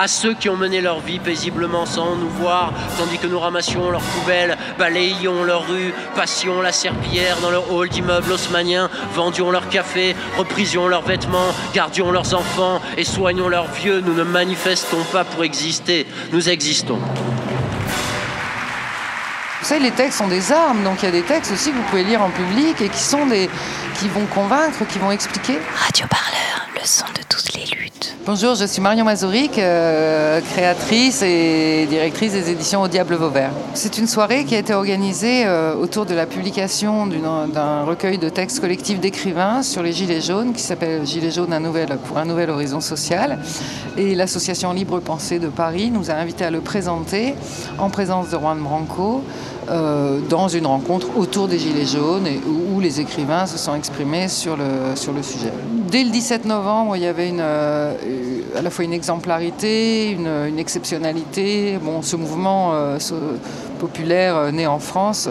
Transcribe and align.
à 0.00 0.08
ceux 0.08 0.32
qui 0.32 0.48
ont 0.48 0.56
mené 0.56 0.80
leur 0.80 1.00
vie 1.00 1.18
paisiblement 1.18 1.84
sans 1.84 2.16
nous 2.16 2.30
voir, 2.30 2.72
tandis 2.96 3.18
que 3.18 3.26
nous 3.26 3.38
ramassions 3.38 3.90
leurs 3.90 4.00
poubelles, 4.00 4.56
balayions 4.78 5.44
leurs 5.44 5.68
rues, 5.68 5.92
passions 6.16 6.62
la 6.62 6.72
serpillière 6.72 7.38
dans 7.42 7.50
leur 7.50 7.70
hall 7.70 7.90
d'immeubles 7.90 8.32
haussmanniens, 8.32 8.88
vendions 9.14 9.50
leur 9.50 9.68
café, 9.68 10.16
reprisions 10.38 10.88
leurs 10.88 11.02
vêtements, 11.02 11.52
gardions 11.74 12.12
leurs 12.12 12.32
enfants 12.32 12.80
et 12.96 13.04
soignons 13.04 13.50
leurs 13.50 13.70
vieux, 13.72 14.00
nous 14.00 14.14
ne 14.14 14.22
manifestons 14.22 15.04
pas 15.12 15.24
pour 15.24 15.44
exister, 15.44 16.06
nous 16.32 16.48
existons. 16.48 16.98
Vous 19.60 19.66
savez, 19.66 19.82
les 19.82 19.90
textes 19.90 20.16
sont 20.16 20.28
des 20.28 20.50
armes, 20.50 20.82
donc 20.82 21.02
il 21.02 21.04
y 21.04 21.08
a 21.08 21.12
des 21.12 21.24
textes 21.24 21.52
aussi 21.52 21.72
que 21.72 21.76
vous 21.76 21.82
pouvez 21.90 22.04
lire 22.04 22.22
en 22.22 22.30
public 22.30 22.80
et 22.80 22.88
qui 22.88 23.02
sont 23.02 23.26
des, 23.26 23.50
qui 23.98 24.08
vont 24.08 24.24
convaincre, 24.24 24.78
qui 24.88 24.98
vont 24.98 25.10
expliquer. 25.10 25.58
Radio 25.76 26.06
Parleur, 26.08 26.68
le 26.74 26.86
son 26.86 27.04
de 27.08 27.22
toutes 27.28 27.52
les 27.52 27.66
luttes. 27.76 28.16
Bonjour, 28.26 28.54
je 28.54 28.66
suis 28.66 28.82
Marion 28.82 29.06
Mazuric, 29.06 29.58
euh, 29.58 30.42
créatrice 30.52 31.22
et 31.22 31.86
directrice 31.88 32.34
des 32.34 32.50
éditions 32.50 32.82
Au 32.82 32.88
Diable 32.88 33.14
Vauvert. 33.14 33.50
C'est 33.72 33.96
une 33.96 34.06
soirée 34.06 34.44
qui 34.44 34.54
a 34.54 34.58
été 34.58 34.74
organisée 34.74 35.46
euh, 35.46 35.74
autour 35.74 36.04
de 36.04 36.14
la 36.14 36.26
publication 36.26 37.06
d'un 37.06 37.82
recueil 37.84 38.18
de 38.18 38.28
textes 38.28 38.60
collectifs 38.60 39.00
d'écrivains 39.00 39.62
sur 39.62 39.82
les 39.82 39.92
Gilets 39.92 40.20
jaunes 40.20 40.52
qui 40.52 40.62
s'appelle 40.62 41.06
Gilets 41.06 41.30
jaunes 41.30 41.54
un 41.54 41.60
nouvel, 41.60 41.96
pour 42.06 42.18
un 42.18 42.26
nouvel 42.26 42.50
horizon 42.50 42.80
social. 42.80 43.38
Et 43.96 44.14
l'association 44.14 44.74
Libre 44.74 45.00
Pensée 45.00 45.38
de 45.38 45.48
Paris 45.48 45.90
nous 45.90 46.10
a 46.10 46.14
invités 46.14 46.44
à 46.44 46.50
le 46.50 46.60
présenter 46.60 47.34
en 47.78 47.88
présence 47.88 48.28
de 48.28 48.36
Juan 48.36 48.58
Branco. 48.58 49.22
Euh, 49.70 50.18
dans 50.28 50.48
une 50.48 50.66
rencontre 50.66 51.16
autour 51.16 51.46
des 51.46 51.58
Gilets 51.58 51.86
jaunes 51.86 52.26
où, 52.74 52.80
les 52.80 52.98
écrivains 53.00 53.46
se 53.46 53.58
sont 53.58 53.74
exprimés 53.74 54.26
sur 54.26 54.56
le, 54.56 54.96
sur 54.96 55.12
le 55.12 55.22
sujet. 55.22 55.52
Dès 55.90 56.02
le 56.02 56.10
17 56.10 56.44
novembre, 56.46 56.96
il 56.96 57.02
y 57.02 57.06
avait 57.06 57.28
une, 57.28 57.44
à 58.56 58.62
la 58.62 58.70
fois 58.70 58.84
une 58.84 58.92
exemplarité, 58.92 60.10
une, 60.10 60.58
exceptionnalité. 60.58 61.78
Ce 62.02 62.16
mouvement 62.16 62.72
euh, 62.74 62.98
populaire 63.78 64.52
né 64.52 64.66
en 64.66 64.78
France 64.78 65.28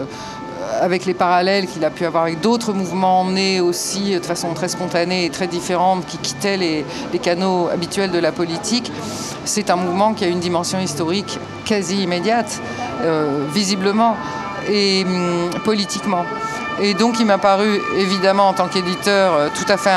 avec 0.80 1.04
les 1.04 1.14
parallèles 1.14 1.66
qu'il 1.66 1.84
a 1.84 1.90
pu 1.90 2.04
avoir 2.04 2.24
avec 2.24 2.40
d'autres 2.40 2.72
mouvements 2.72 3.24
nés 3.24 3.60
aussi 3.60 4.14
de 4.18 4.24
façon 4.24 4.54
très 4.54 4.68
spontanée 4.68 5.24
et 5.24 5.30
très 5.30 5.46
différente 5.46 6.06
qui 6.06 6.18
quittaient 6.18 6.56
les, 6.56 6.84
canaux 7.22 7.68
habituels 7.68 8.10
de 8.10 8.18
la 8.18 8.32
politique, 8.32 8.90
c'est 9.44 9.70
un 9.70 9.76
mouvement 9.76 10.14
qui 10.14 10.24
a 10.24 10.28
une 10.28 10.40
dimension 10.40 10.80
historique 10.80 11.38
quasi 11.64 12.02
immédiate, 12.02 12.60
euh, 13.02 13.46
visiblement 13.52 14.16
et 14.70 15.04
hum, 15.04 15.50
politiquement. 15.64 16.24
Et 16.82 16.94
donc 16.94 17.20
il 17.20 17.26
m'a 17.26 17.36
paru 17.36 17.80
évidemment 17.98 18.48
en 18.48 18.52
tant 18.54 18.66
qu'éditeur 18.66 19.34
euh, 19.34 19.48
tout 19.54 19.70
à 19.70 19.76
fait 19.76 19.90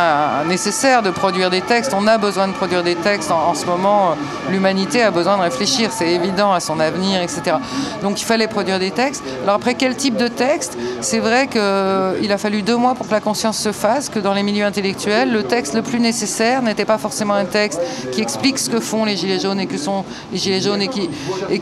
nécessaire 0.47 1.01
de 1.01 1.11
produire 1.11 1.49
des 1.49 1.61
textes. 1.61 1.93
On 1.95 2.07
a 2.07 2.17
besoin 2.17 2.49
de 2.49 2.53
produire 2.53 2.83
des 2.83 2.95
textes. 2.95 3.31
En, 3.31 3.53
ce 3.53 3.65
moment, 3.65 4.11
euh, 4.11 4.51
l'humanité 4.51 5.01
a 5.01 5.09
besoin 5.09 5.37
de 5.37 5.43
réfléchir, 5.43 5.91
c'est 5.93 6.09
évident, 6.09 6.51
à 6.51 6.59
son 6.59 6.81
avenir, 6.81 7.21
etc. 7.21 7.57
Donc 8.01 8.19
il 8.19 8.25
fallait 8.25 8.47
produire 8.47 8.79
des 8.79 8.91
textes. 8.91 9.23
Alors 9.43 9.55
après, 9.55 9.75
quel 9.75 9.95
type 9.95 10.17
de 10.17 10.27
texte? 10.27 10.77
C'est 10.99 11.19
vrai 11.19 11.47
qu'il 11.47 12.31
a 12.31 12.37
fallu 12.37 12.63
deux 12.63 12.75
mois 12.75 12.95
pour 12.95 13.07
que 13.07 13.13
la 13.13 13.21
conscience 13.21 13.57
se 13.57 13.71
fasse, 13.71 14.09
que 14.09 14.19
dans 14.19 14.33
les 14.33 14.43
milieux 14.43 14.65
intellectuels, 14.65 15.31
le 15.31 15.43
texte 15.43 15.75
le 15.75 15.83
plus 15.83 16.01
nécessaire 16.01 16.61
n'était 16.61 16.85
pas 16.85 16.97
forcément 16.97 17.33
un 17.33 17.45
texte 17.45 17.79
qui 18.11 18.21
explique 18.21 18.59
ce 18.59 18.69
que 18.69 18.81
font 18.81 19.05
les 19.05 19.15
Gilets 19.15 19.39
jaunes 19.39 19.59
et 19.59 19.67
que 19.67 19.77
sont 19.77 20.03
les 20.33 20.37
Gilets 20.37 20.61
jaunes 20.61 20.81
et 20.81 20.89
qui, 20.89 21.09
et 21.49 21.61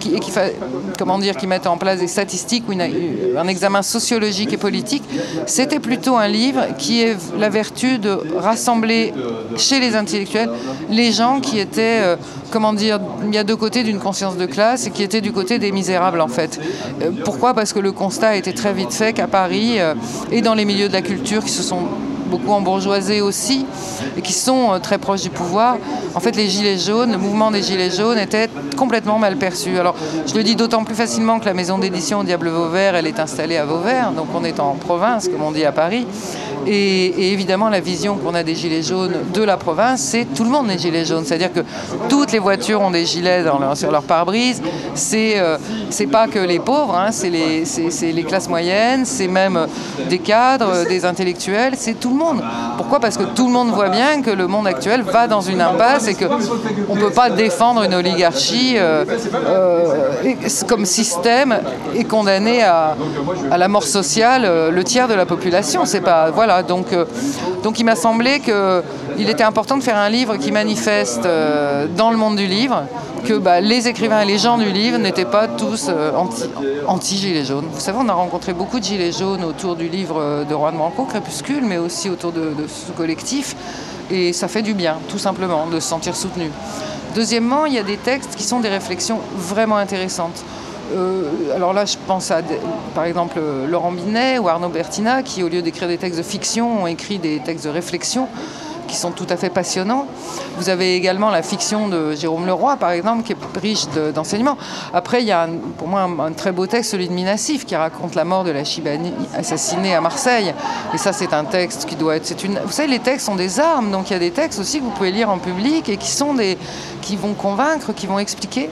comment 0.97 1.19
dire, 1.19 1.35
qui 1.35 1.45
mettent 1.45 1.67
en 1.67 1.77
place 1.77 1.99
des 1.99 2.07
statistiques 2.07 2.63
ou 2.67 2.73
un 2.73 3.47
examen 3.47 3.83
sociologique 3.83 4.53
et 4.53 4.57
politique 4.57 5.03
c'était 5.45 5.79
plutôt 5.79 6.15
un 6.15 6.27
livre 6.27 6.67
qui 6.77 7.01
est 7.01 7.17
la 7.37 7.49
vertu 7.49 7.99
de 7.99 8.17
rassembler 8.37 9.13
chez 9.57 9.79
les 9.79 9.95
intellectuels 9.95 10.49
les 10.89 11.11
gens 11.11 11.39
qui 11.39 11.59
étaient, 11.59 12.01
euh, 12.01 12.15
comment 12.51 12.73
dire, 12.73 12.99
il 13.25 13.33
y 13.33 13.37
a 13.37 13.43
deux 13.43 13.55
côtés 13.55 13.83
d'une 13.83 13.99
conscience 13.99 14.37
de 14.37 14.45
classe 14.45 14.87
et 14.87 14.91
qui 14.91 15.03
étaient 15.03 15.21
du 15.21 15.31
côté 15.31 15.59
des 15.59 15.71
misérables 15.71 16.21
en 16.21 16.27
fait. 16.27 16.59
Euh, 17.01 17.11
pourquoi? 17.23 17.53
Parce 17.53 17.73
que 17.73 17.79
le 17.79 17.91
constat 17.91 18.29
a 18.29 18.35
été 18.35 18.53
très 18.53 18.73
vite 18.73 18.93
fait 18.93 19.13
qu'à 19.13 19.27
Paris 19.27 19.79
euh, 19.79 19.95
et 20.31 20.41
dans 20.41 20.53
les 20.53 20.65
milieux 20.65 20.87
de 20.87 20.93
la 20.93 21.01
culture 21.01 21.43
qui 21.43 21.51
se 21.51 21.63
sont 21.63 21.83
beaucoup 22.31 22.51
embourgeoisés 22.51 23.21
aussi, 23.21 23.65
et 24.17 24.21
qui 24.21 24.33
sont 24.33 24.79
très 24.81 24.97
proches 24.97 25.21
du 25.21 25.29
pouvoir, 25.29 25.77
en 26.15 26.19
fait, 26.19 26.35
les 26.35 26.49
Gilets 26.49 26.79
jaunes, 26.79 27.11
le 27.11 27.17
mouvement 27.17 27.51
des 27.51 27.61
Gilets 27.61 27.91
jaunes 27.91 28.17
était 28.17 28.49
complètement 28.77 29.19
mal 29.19 29.35
perçu. 29.37 29.77
Alors, 29.77 29.95
je 30.25 30.33
le 30.33 30.43
dis 30.43 30.55
d'autant 30.55 30.83
plus 30.83 30.95
facilement 30.95 31.39
que 31.39 31.45
la 31.45 31.53
maison 31.53 31.77
d'édition 31.77 32.23
Diable 32.23 32.49
Vauvert, 32.49 32.95
elle 32.95 33.07
est 33.07 33.19
installée 33.19 33.57
à 33.57 33.65
Vauvert, 33.65 34.11
donc 34.13 34.27
on 34.33 34.43
est 34.43 34.59
en 34.59 34.73
province, 34.73 35.27
comme 35.27 35.43
on 35.43 35.51
dit 35.51 35.65
à 35.65 35.71
Paris. 35.71 36.07
Et, 36.67 37.33
évidemment, 37.33 37.69
la 37.69 37.79
vision 37.79 38.15
qu'on 38.15 38.33
a 38.35 38.43
des 38.43 38.55
gilets 38.55 38.83
jaunes 38.83 39.15
de 39.33 39.43
la 39.43 39.57
province, 39.57 40.01
c'est 40.01 40.25
tout 40.25 40.43
le 40.43 40.49
monde 40.49 40.67
des 40.67 40.77
gilets 40.77 41.05
jaunes. 41.05 41.25
C'est-à-dire 41.25 41.53
que 41.53 41.61
toutes 42.09 42.31
les 42.31 42.39
voitures 42.39 42.81
ont 42.81 42.91
des 42.91 43.05
gilets 43.05 43.43
sur 43.75 43.91
leur 43.91 44.03
pare-brise. 44.03 44.61
C'est 44.93 45.39
euh, 45.39 45.57
pas 46.11 46.27
que 46.27 46.39
les 46.39 46.59
pauvres, 46.59 46.95
hein, 46.95 47.11
c'est 47.11 47.29
les, 47.29 48.23
classes 48.23 48.49
moyennes, 48.49 49.05
c'est 49.05 49.27
même 49.27 49.67
des 50.09 50.19
cadres, 50.19 50.87
des 50.87 51.05
intellectuels, 51.05 51.73
c'est 51.77 51.99
tout 51.99 52.09
le 52.09 52.15
monde. 52.15 52.43
Pourquoi? 52.77 52.99
Parce 52.99 53.17
que 53.17 53.23
tout 53.23 53.47
le 53.47 53.53
monde 53.53 53.69
voit 53.69 53.89
bien 53.89 54.21
que 54.21 54.31
le 54.31 54.47
monde 54.47 54.67
actuel 54.67 55.01
va 55.01 55.27
dans 55.27 55.41
une 55.41 55.61
impasse 55.61 56.07
et 56.07 56.15
qu'on 56.15 56.95
ne 56.95 56.99
peut 56.99 57.11
pas 57.11 57.29
défendre 57.29 57.83
une 57.83 57.93
oligarchie 57.93 58.75
euh, 58.77 59.05
euh, 59.45 60.33
comme 60.67 60.85
système 60.85 61.59
et 61.95 62.03
condamner 62.03 62.63
à, 62.63 62.95
à 63.49 63.57
la 63.57 63.67
mort 63.67 63.83
sociale 63.83 64.71
le 64.71 64.83
tiers 64.83 65.07
de 65.07 65.13
la 65.13 65.25
population. 65.25 65.85
C'est 65.85 66.01
pas 66.01 66.31
voilà 66.31 66.50
donc, 66.61 66.93
euh, 66.93 67.05
donc 67.63 67.79
il 67.79 67.85
m'a 67.85 67.95
semblé 67.95 68.39
qu'il 68.39 69.29
était 69.29 69.43
important 69.43 69.77
de 69.77 69.83
faire 69.83 69.97
un 69.97 70.09
livre 70.09 70.37
qui 70.37 70.51
manifeste 70.51 71.25
euh, 71.25 71.87
dans 71.95 72.11
le 72.11 72.17
monde 72.17 72.35
du 72.35 72.47
livre 72.47 72.83
que 73.25 73.33
bah, 73.33 73.61
les 73.61 73.87
écrivains 73.87 74.21
et 74.21 74.25
les 74.25 74.37
gens 74.37 74.57
du 74.57 74.71
livre 74.71 74.97
n'étaient 74.97 75.25
pas 75.25 75.47
tous 75.47 75.87
euh, 75.89 76.11
anti-gilets 76.87 77.45
jaunes. 77.45 77.67
Vous 77.71 77.79
savez, 77.79 77.97
on 78.01 78.09
a 78.09 78.13
rencontré 78.13 78.53
beaucoup 78.53 78.79
de 78.79 78.83
gilets 78.83 79.11
jaunes 79.11 79.43
autour 79.43 79.75
du 79.75 79.87
livre 79.87 80.45
de 80.49 80.53
Juan 80.53 80.75
Branco, 80.75 81.05
Crépuscule, 81.05 81.63
mais 81.63 81.77
aussi 81.77 82.09
autour 82.09 82.31
de, 82.31 82.41
de 82.41 82.67
ce 82.67 82.91
collectif. 82.91 83.55
Et 84.09 84.33
ça 84.33 84.47
fait 84.47 84.63
du 84.63 84.73
bien, 84.73 84.97
tout 85.07 85.19
simplement, 85.19 85.67
de 85.67 85.79
se 85.79 85.87
sentir 85.87 86.15
soutenu. 86.15 86.49
Deuxièmement, 87.15 87.65
il 87.65 87.73
y 87.73 87.79
a 87.79 87.83
des 87.83 87.97
textes 87.97 88.35
qui 88.35 88.43
sont 88.43 88.59
des 88.59 88.69
réflexions 88.69 89.19
vraiment 89.35 89.77
intéressantes. 89.77 90.43
Euh, 90.91 91.55
alors 91.55 91.73
là, 91.73 91.85
je 91.85 91.95
pense 92.07 92.31
à, 92.31 92.41
par 92.93 93.05
exemple, 93.05 93.39
Laurent 93.67 93.91
Binet 93.91 94.39
ou 94.39 94.49
Arnaud 94.49 94.69
Bertina, 94.69 95.23
qui, 95.23 95.43
au 95.43 95.49
lieu 95.49 95.61
d'écrire 95.61 95.87
des 95.87 95.97
textes 95.97 96.17
de 96.17 96.23
fiction, 96.23 96.83
ont 96.83 96.87
écrit 96.87 97.19
des 97.19 97.39
textes 97.39 97.65
de 97.65 97.69
réflexion 97.69 98.27
qui 98.91 98.97
sont 98.97 99.11
tout 99.11 99.27
à 99.29 99.37
fait 99.37 99.49
passionnants. 99.49 100.05
Vous 100.57 100.67
avez 100.67 100.95
également 100.95 101.29
la 101.29 101.41
fiction 101.41 101.87
de 101.87 102.13
Jérôme 102.13 102.45
Leroy, 102.45 102.75
par 102.75 102.91
exemple, 102.91 103.23
qui 103.23 103.31
est 103.31 103.37
riche 103.59 103.87
d'enseignements. 104.13 104.57
Après, 104.93 105.21
il 105.21 105.27
y 105.27 105.31
a 105.31 105.47
pour 105.77 105.87
moi 105.87 106.01
un, 106.01 106.33
très 106.33 106.51
beau 106.51 106.67
texte, 106.67 106.91
celui 106.91 107.07
de 107.07 107.13
Minassif, 107.13 107.65
qui 107.65 107.75
raconte 107.75 108.15
la 108.15 108.25
mort 108.25 108.43
de 108.43 108.51
la 108.51 108.65
Chibani 108.65 109.13
assassinée 109.33 109.95
à 109.95 110.01
Marseille. 110.01 110.53
Et 110.93 110.97
ça, 110.97 111.13
c'est 111.13 111.33
un 111.33 111.45
texte 111.45 111.85
qui 111.85 111.95
doit 111.95 112.17
être. 112.17 112.43
Une... 112.43 112.59
Vous 112.65 112.71
savez, 112.71 112.89
les 112.89 112.99
textes 112.99 113.27
sont 113.27 113.35
des 113.35 113.61
armes, 113.61 113.91
donc 113.91 114.09
il 114.09 114.13
y 114.13 114.15
a 114.17 114.19
des 114.19 114.31
textes 114.31 114.59
aussi 114.59 114.79
que 114.79 114.83
vous 114.83 114.91
pouvez 114.91 115.11
lire 115.11 115.29
en 115.29 115.37
public 115.37 115.87
et 115.87 115.95
qui 115.95 116.11
sont 116.11 116.33
des, 116.33 116.57
qui 117.01 117.15
vont 117.15 117.33
convaincre, 117.33 117.93
qui 117.93 118.07
vont 118.07 118.19
expliquer. 118.19 118.69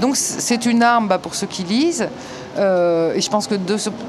Donc 0.00 0.16
c'est 0.16 0.66
une 0.66 0.82
arme 0.82 1.08
bah, 1.08 1.18
pour 1.18 1.34
ceux 1.34 1.46
qui 1.46 1.62
lisent. 1.62 2.08
Euh, 2.58 3.14
et 3.14 3.20
je 3.20 3.30
pense 3.30 3.46
que 3.46 3.54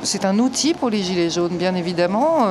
c'est 0.04 0.26
un 0.26 0.38
outil 0.40 0.74
pour 0.74 0.90
les 0.90 1.02
Gilets 1.02 1.30
jaunes, 1.30 1.56
bien 1.58 1.76
évidemment, 1.76 2.48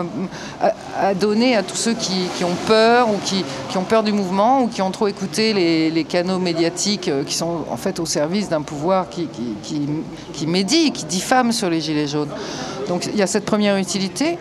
euh, 0.62 0.68
à, 0.98 1.14
donner 1.14 1.56
à 1.56 1.62
tous 1.62 1.76
ceux 1.76 1.94
qui, 1.94 2.44
ont 2.44 2.56
peur 2.66 3.10
ou 3.10 3.18
qui, 3.24 3.44
ont 3.76 3.84
peur 3.84 4.02
du 4.02 4.12
mouvement 4.12 4.62
ou 4.62 4.68
qui 4.68 4.80
ont 4.80 4.90
trop 4.90 5.08
écouté 5.08 5.52
les, 5.52 6.04
canaux 6.04 6.38
médiatiques 6.38 7.08
euh, 7.08 7.24
qui 7.24 7.34
sont 7.34 7.64
en 7.70 7.76
fait 7.76 8.00
au 8.00 8.06
service 8.06 8.48
d'un 8.48 8.62
pouvoir 8.62 9.08
qui, 9.08 9.28
qui, 10.32 10.46
médit, 10.46 10.92
qui 10.92 11.04
diffame 11.04 11.52
sur 11.52 11.68
les 11.68 11.80
Gilets 11.80 12.08
jaunes. 12.08 12.30
Donc 12.88 13.06
il 13.06 13.16
y 13.16 13.22
a 13.22 13.26
cette 13.26 13.44
première 13.44 13.76
utilité. 13.76 14.38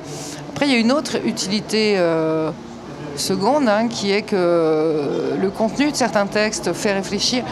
Après, 0.50 0.68
il 0.68 0.74
y 0.74 0.75
a 0.75 0.80
une 0.80 0.91
autre 0.91 1.18
utilité. 1.25 1.97
seconde, 3.18 3.68
hein, 3.68 3.90
qui 3.90 4.09
est 4.09 4.22
que 4.22 5.35
le 5.38 5.50
contenu 5.50 5.91
de 5.91 5.96
certains 5.96 6.25
textes 6.28 6.72
fait 6.72 6.94
réfléchir. 6.94 7.44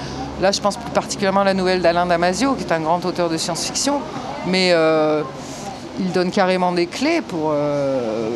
Là, 0.42 0.52
je 0.52 0.62
pense 0.62 0.78
plus 0.78 0.92
particulièrement 0.92 1.42
à 1.42 1.46
la 1.46 1.54
nouvelle 1.54 1.82
d'Alain 1.82 2.06
Damasio, 2.06 2.54
qui 2.54 2.64
est 2.64 2.72
un 2.72 2.80
grand 2.80 3.04
auteur 3.06 3.30
de 3.30 3.36
science-fiction, 3.36 4.00
mais 4.48 4.72
euh, 4.72 5.22
il 6.00 6.12
donne 6.14 6.32
carrément 6.32 6.72
des 6.72 6.86
clés 6.86 7.22
euh, 7.34 8.30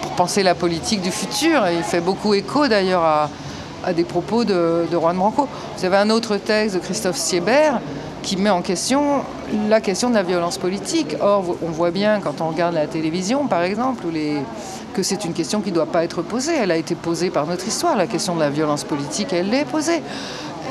pour, 0.00 0.10
penser 0.12 0.42
la 0.42 0.54
politique 0.54 1.02
du 1.02 1.10
futur. 1.10 1.62
Il 1.68 1.82
fait 1.82 2.00
beaucoup 2.00 2.32
écho 2.32 2.68
d'ailleurs 2.68 3.02
à, 3.84 3.92
des 3.92 4.04
propos 4.04 4.44
de, 4.44 4.86
de 4.90 4.96
Juan 4.96 5.16
Branco. 5.16 5.46
Vous 5.76 5.84
avez 5.84 5.96
un 5.96 6.08
autre 6.08 6.36
texte 6.36 6.76
de 6.76 6.80
Christophe 6.80 7.16
Siebert 7.16 7.80
qui 8.22 8.36
met 8.36 8.50
en 8.50 8.62
question 8.62 9.22
la 9.68 9.80
question 9.80 10.08
de 10.08 10.14
la 10.14 10.22
violence 10.22 10.56
politique. 10.56 11.16
Or, 11.20 11.56
on 11.62 11.70
voit 11.70 11.90
bien 11.90 12.20
quand 12.20 12.40
on 12.40 12.48
regarde 12.48 12.74
la 12.74 12.86
télévision, 12.86 13.46
par 13.46 13.62
exemple, 13.62 14.04
que 14.94 15.02
c'est 15.02 15.24
une 15.24 15.32
question 15.32 15.60
qui 15.60 15.70
ne 15.70 15.74
doit 15.74 15.86
pas 15.86 16.04
être 16.04 16.22
posée. 16.22 16.52
Elle 16.62 16.70
a 16.70 16.76
été 16.76 16.94
posée 16.94 17.30
par 17.30 17.46
notre 17.46 17.66
histoire. 17.66 17.96
La 17.96 18.06
question 18.06 18.36
de 18.36 18.40
la 18.40 18.50
violence 18.50 18.84
politique, 18.84 19.32
elle 19.32 19.50
l'est 19.50 19.64
posée. 19.64 20.02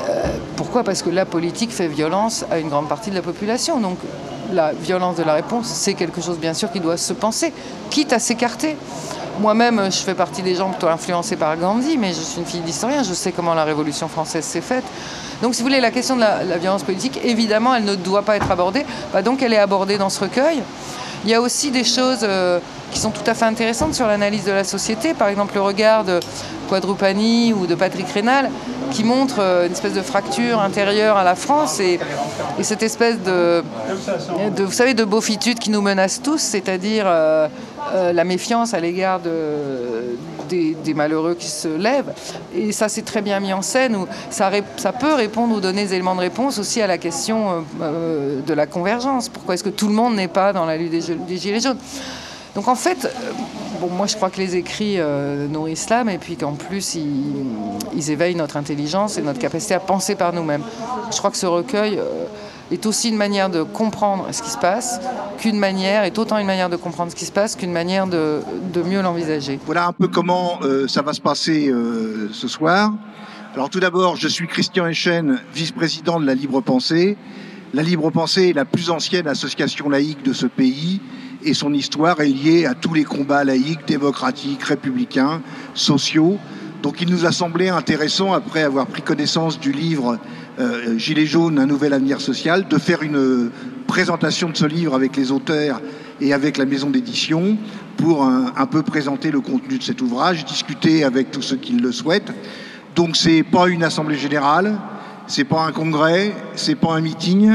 Euh, 0.08 0.22
pourquoi? 0.56 0.84
Parce 0.84 1.02
que 1.02 1.10
la 1.10 1.24
politique 1.24 1.70
fait 1.70 1.88
violence 1.88 2.44
à 2.50 2.58
une 2.58 2.68
grande 2.68 2.88
partie 2.88 3.10
de 3.10 3.14
la 3.14 3.22
population. 3.22 3.80
Donc 3.80 3.98
la 4.52 4.72
violence 4.72 5.16
de 5.16 5.22
la 5.22 5.34
réponse, 5.34 5.66
c'est 5.66 5.94
quelque 5.94 6.20
chose 6.20 6.38
bien 6.38 6.54
sûr 6.54 6.70
qui 6.70 6.80
doit 6.80 6.96
se 6.96 7.12
penser, 7.12 7.52
quitte 7.90 8.12
à 8.12 8.18
s'écarter. 8.18 8.76
Moi-même, 9.40 9.90
je 9.90 9.98
fais 9.98 10.14
partie 10.14 10.42
des 10.42 10.54
gens 10.54 10.68
plutôt 10.70 10.88
influencés 10.88 11.36
par 11.36 11.56
Gandhi, 11.56 11.96
mais 11.96 12.08
je 12.08 12.20
suis 12.20 12.38
une 12.38 12.46
fille 12.46 12.60
d'historien, 12.60 13.02
je 13.02 13.14
sais 13.14 13.32
comment 13.32 13.54
la 13.54 13.64
Révolution 13.64 14.06
française 14.08 14.44
s'est 14.44 14.60
faite. 14.60 14.84
Donc, 15.40 15.54
si 15.54 15.62
vous 15.62 15.68
voulez, 15.68 15.80
la 15.80 15.90
question 15.90 16.16
de 16.16 16.20
la, 16.20 16.58
violence 16.58 16.82
politique, 16.82 17.18
évidemment, 17.24 17.74
elle 17.74 17.84
ne 17.84 17.94
doit 17.94 18.22
pas 18.22 18.36
être 18.36 18.50
abordée. 18.50 18.84
Bah, 19.12 19.22
donc, 19.22 19.42
elle 19.42 19.52
est 19.52 19.58
abordée 19.58 19.98
dans 19.98 20.10
ce 20.10 20.20
recueil. 20.20 20.62
Il 21.24 21.30
y 21.30 21.34
a 21.34 21.40
aussi 21.40 21.70
des 21.70 21.84
choses 21.84 22.20
euh, 22.24 22.58
qui 22.90 22.98
sont 22.98 23.10
tout 23.10 23.22
à 23.26 23.34
fait 23.34 23.44
intéressantes 23.44 23.94
sur 23.94 24.06
l'analyse 24.06 24.44
de 24.44 24.50
la 24.50 24.64
société. 24.64 25.14
Par 25.14 25.28
exemple, 25.28 25.54
le 25.54 25.60
regard 25.60 26.04
de 26.04 26.18
Quadrupani 26.68 27.52
ou 27.52 27.66
de 27.66 27.74
Patrick 27.74 28.08
Rénal, 28.08 28.50
qui 28.90 29.04
montre 29.04 29.36
euh, 29.38 29.66
une 29.66 29.72
espèce 29.72 29.92
de 29.92 30.02
fracture 30.02 30.60
intérieure 30.60 31.16
à 31.16 31.24
la 31.24 31.34
France 31.34 31.78
et, 31.80 32.00
cette 32.62 32.82
espèce 32.82 33.20
de, 33.22 33.62
de, 34.56 34.62
vous 34.64 34.72
savez, 34.72 34.94
de 34.94 35.04
beaufitude 35.04 35.58
qui 35.58 35.70
nous 35.70 35.80
menace 35.80 36.20
tous, 36.22 36.38
c'est-à-dire 36.38 37.04
euh, 37.06 37.48
la 37.92 38.24
méfiance 38.24 38.74
à 38.74 38.80
l'égard 38.80 39.20
des, 40.48 40.94
malheureux 40.94 41.34
qui 41.34 41.48
se 41.48 41.68
lèvent. 41.68 42.12
Et 42.54 42.72
ça, 42.72 42.88
c'est 42.88 43.02
très 43.02 43.22
bien 43.22 43.40
mis 43.40 43.52
en 43.52 43.62
scène. 43.62 43.96
Où 43.96 44.06
ça, 44.30 44.50
peut 44.92 45.14
répondre 45.14 45.54
ou 45.56 45.60
donner 45.60 45.84
des 45.84 45.94
éléments 45.94 46.14
de 46.14 46.20
réponse 46.20 46.58
aussi 46.58 46.80
à 46.80 46.86
la 46.86 46.98
question 46.98 47.64
de 47.80 48.54
la 48.54 48.66
convergence. 48.66 49.28
Pourquoi 49.28 49.54
est-ce 49.54 49.64
que 49.64 49.70
tout 49.70 49.88
le 49.88 49.94
monde 49.94 50.14
n'est 50.14 50.28
pas 50.28 50.52
dans 50.52 50.66
la 50.66 50.76
lutte 50.76 50.92
des, 50.92 51.36
Gilets 51.36 51.60
jaunes? 51.60 51.78
Donc 52.54 52.68
en 52.68 52.74
fait, 52.74 53.04
euh, 53.04 53.32
bon, 53.80 53.88
moi 53.88 54.06
je 54.06 54.16
crois 54.16 54.28
que 54.28 54.36
les 54.36 54.56
écrits 54.56 54.96
euh, 54.98 55.46
nourrissent 55.48 55.88
l'âme 55.88 56.10
et 56.10 56.18
puis 56.18 56.36
qu'en 56.36 56.52
plus 56.52 56.96
ils, 56.96 58.10
éveillent 58.10 58.34
notre 58.34 58.56
intelligence 58.56 59.16
et 59.16 59.22
notre 59.22 59.38
capacité 59.38 59.74
à 59.74 59.80
penser 59.80 60.16
par 60.16 60.32
nous-mêmes. 60.32 60.62
Je 61.10 61.16
crois 61.16 61.30
que 61.30 61.36
ce 61.36 61.46
recueil 61.46 61.98
euh, 61.98 62.26
est 62.72 62.86
aussi 62.86 63.08
une 63.08 63.16
manière 63.16 63.50
de 63.50 63.62
comprendre 63.62 64.26
ce 64.32 64.42
qui 64.42 64.50
se 64.50 64.58
passe 64.58 65.00
qu'une 65.38 65.58
manière, 65.58 66.04
est 66.04 66.18
autant 66.18 66.38
une 66.38 66.46
manière 66.46 66.70
de 66.70 66.76
comprendre 66.76 67.10
ce 67.10 67.16
qui 67.16 67.24
se 67.24 67.32
passe 67.32 67.56
qu'une 67.56 67.72
manière 67.72 68.06
de, 68.06 68.42
mieux 68.84 69.02
l'envisager. 69.02 69.58
Voilà 69.66 69.86
un 69.86 69.92
peu 69.92 70.08
comment 70.08 70.60
ça 70.88 71.02
va 71.02 71.12
se 71.12 71.20
passer 71.20 71.72
ce 72.32 72.48
soir. 72.48 72.92
Alors 73.54 73.68
tout 73.68 73.80
d'abord, 73.80 74.16
je 74.16 74.28
suis 74.28 74.46
Christian 74.46 74.86
Echen, 74.86 75.38
vice-président 75.54 76.18
de 76.18 76.26
la 76.26 76.34
Libre 76.34 76.62
Pensée. 76.62 77.18
La 77.74 77.82
Libre 77.82 78.10
Pensée 78.10 78.48
est 78.48 78.52
la 78.54 78.64
plus 78.64 78.88
ancienne 78.88 79.26
association 79.26 79.90
laïque 79.90 80.22
de 80.22 80.32
ce 80.32 80.46
pays 80.46 81.00
et 81.44 81.54
son 81.54 81.74
histoire 81.74 82.20
est 82.20 82.28
liée 82.28 82.66
à 82.66 82.74
tous 82.74 82.94
les 82.94 83.04
combats 83.04 83.44
laïques, 83.44 83.86
démocratiques, 83.86 84.62
républicains, 84.62 85.42
sociaux. 85.74 86.38
Donc 86.82 87.00
il 87.00 87.08
nous 87.08 87.24
a 87.26 87.30
semblé 87.30 87.68
intéressant, 87.68 88.32
après 88.32 88.62
avoir 88.62 88.88
pris 88.88 89.02
connaissance 89.02 89.60
du 89.60 89.70
livre 89.70 90.18
euh, 90.58 90.98
Gilets 90.98 91.26
jaunes, 91.26 91.60
un 91.60 91.66
nouvel 91.66 91.92
avenir 91.92 92.20
social, 92.20 92.66
de 92.66 92.76
faire 92.76 93.04
une 93.04 93.50
présentation 93.86 94.50
de 94.50 94.56
ce 94.56 94.66
livre 94.66 94.92
avec 94.94 95.16
les 95.16 95.30
auteurs 95.30 95.80
et 96.20 96.32
avec 96.32 96.56
la 96.56 96.64
maison 96.64 96.90
d'édition 96.90 97.56
pour 97.96 98.24
un, 98.24 98.52
un, 98.56 98.66
peu 98.66 98.82
présenter 98.82 99.30
le 99.30 99.40
contenu 99.40 99.78
de 99.78 99.82
cet 99.82 100.02
ouvrage, 100.02 100.44
discuter 100.44 101.04
avec 101.04 101.30
tous 101.30 101.42
ceux 101.42 101.56
qui 101.56 101.74
le 101.74 101.92
souhaitent. 101.92 102.32
Donc 102.96 103.14
c'est 103.14 103.44
pas 103.44 103.68
une 103.68 103.84
assemblée 103.84 104.18
générale, 104.18 104.76
c'est 105.32 105.44
pas 105.44 105.64
un 105.64 105.72
congrès, 105.72 106.34
c'est 106.56 106.74
pas 106.74 106.92
un 106.92 107.00
meeting, 107.00 107.50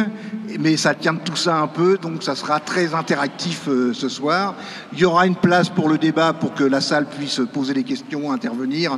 mais 0.60 0.78
ça 0.78 0.96
tient 0.96 1.14
tout 1.14 1.36
ça 1.36 1.60
un 1.60 1.68
peu, 1.68 2.00
donc 2.00 2.24
ça 2.24 2.34
sera 2.34 2.60
très 2.60 2.96
interactif 2.96 3.68
euh, 3.68 3.94
ce 3.94 4.10
soir. 4.10 4.56
Il 4.94 5.00
y 5.00 5.06
aura 5.06 5.28
une 5.28 5.36
place 5.36 5.70
pour 5.70 5.88
le 5.88 6.00
débat 6.00 6.34
pour 6.34 6.56
que 6.56 6.64
la 6.64 6.82
salle 6.82 7.06
puisse 7.06 7.40
poser 7.54 7.76
des 7.76 7.84
questions, 7.84 8.32
intervenir 8.32 8.98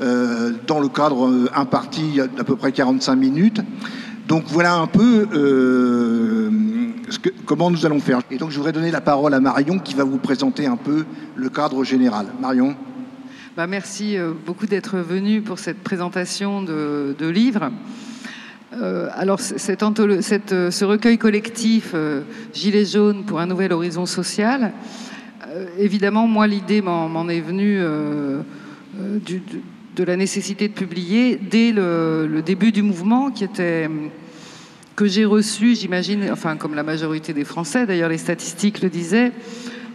euh, 0.00 0.52
dans 0.64 0.78
le 0.78 0.86
cadre 0.86 1.26
euh, 1.26 1.50
imparti 1.56 2.20
d'à 2.36 2.44
peu 2.44 2.54
près 2.54 2.70
45 2.70 3.16
minutes. 3.16 3.62
Donc 4.28 4.44
voilà 4.46 4.76
un 4.76 4.86
peu 4.86 5.26
comment 7.46 7.68
nous 7.68 7.84
allons 7.84 7.98
faire. 7.98 8.20
Et 8.30 8.36
donc 8.36 8.52
je 8.52 8.58
voudrais 8.58 8.70
donner 8.70 8.92
la 8.92 9.00
parole 9.00 9.34
à 9.34 9.40
Marion 9.40 9.80
qui 9.80 9.94
va 9.94 10.04
vous 10.04 10.18
présenter 10.18 10.68
un 10.68 10.76
peu 10.76 11.04
le 11.34 11.48
cadre 11.48 11.82
général. 11.82 12.26
Marion. 12.40 12.76
Bah, 13.56 13.66
merci 13.66 14.16
beaucoup 14.46 14.66
d'être 14.66 14.98
venu 14.98 15.42
pour 15.42 15.58
cette 15.58 15.82
présentation 15.82 16.62
de, 16.62 17.16
de 17.18 17.26
livre. 17.26 17.72
Euh, 18.72 19.08
alors, 19.14 19.40
euh, 19.40 20.70
ce 20.70 20.84
recueil 20.84 21.18
collectif 21.18 21.90
euh, 21.94 22.22
Gilets 22.54 22.84
jaunes 22.84 23.24
pour 23.24 23.40
un 23.40 23.46
nouvel 23.46 23.72
horizon 23.72 24.06
social, 24.06 24.72
évidemment, 25.78 26.28
moi, 26.28 26.46
l'idée 26.46 26.80
m'en 26.80 27.28
est 27.28 27.40
venue 27.40 27.80
de 28.96 30.04
la 30.04 30.16
nécessité 30.16 30.68
de 30.68 30.72
publier 30.72 31.36
dès 31.36 31.72
le, 31.72 32.40
début 32.44 32.70
du 32.70 32.82
mouvement, 32.82 33.30
qui 33.30 33.42
était 33.42 33.90
que 34.94 35.06
j'ai 35.06 35.24
reçu, 35.24 35.74
j'imagine, 35.74 36.28
enfin 36.30 36.56
comme 36.56 36.74
la 36.74 36.82
majorité 36.84 37.32
des 37.32 37.44
Français, 37.44 37.86
d'ailleurs 37.86 38.10
les 38.10 38.18
statistiques 38.18 38.80
le 38.82 38.90
disaient, 38.90 39.32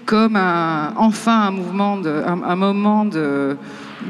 comme 0.05 0.35
enfin 0.35 1.43
un 1.43 1.51
mouvement, 1.51 2.01
un, 2.03 2.55
moment 2.55 3.05
de, 3.05 3.55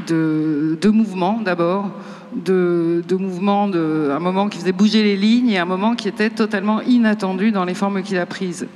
de 0.07 0.89
mouvement 0.89 1.41
d'abord, 1.43 1.91
de, 2.35 3.03
mouvements, 3.17 3.67
de, 3.67 4.11
un 4.13 4.19
moment 4.19 4.49
qui 4.49 4.59
faisait 4.59 4.71
bouger 4.71 5.03
les 5.03 5.15
lignes 5.15 5.49
et 5.49 5.57
un 5.57 5.65
moment 5.65 5.95
qui 5.95 6.07
était 6.07 6.29
totalement 6.29 6.81
inattendu 6.81 7.51
dans 7.51 7.65
les 7.65 7.73
formes 7.73 8.01
qu'il 8.03 8.17
a 8.17 8.25
prises. 8.25 8.67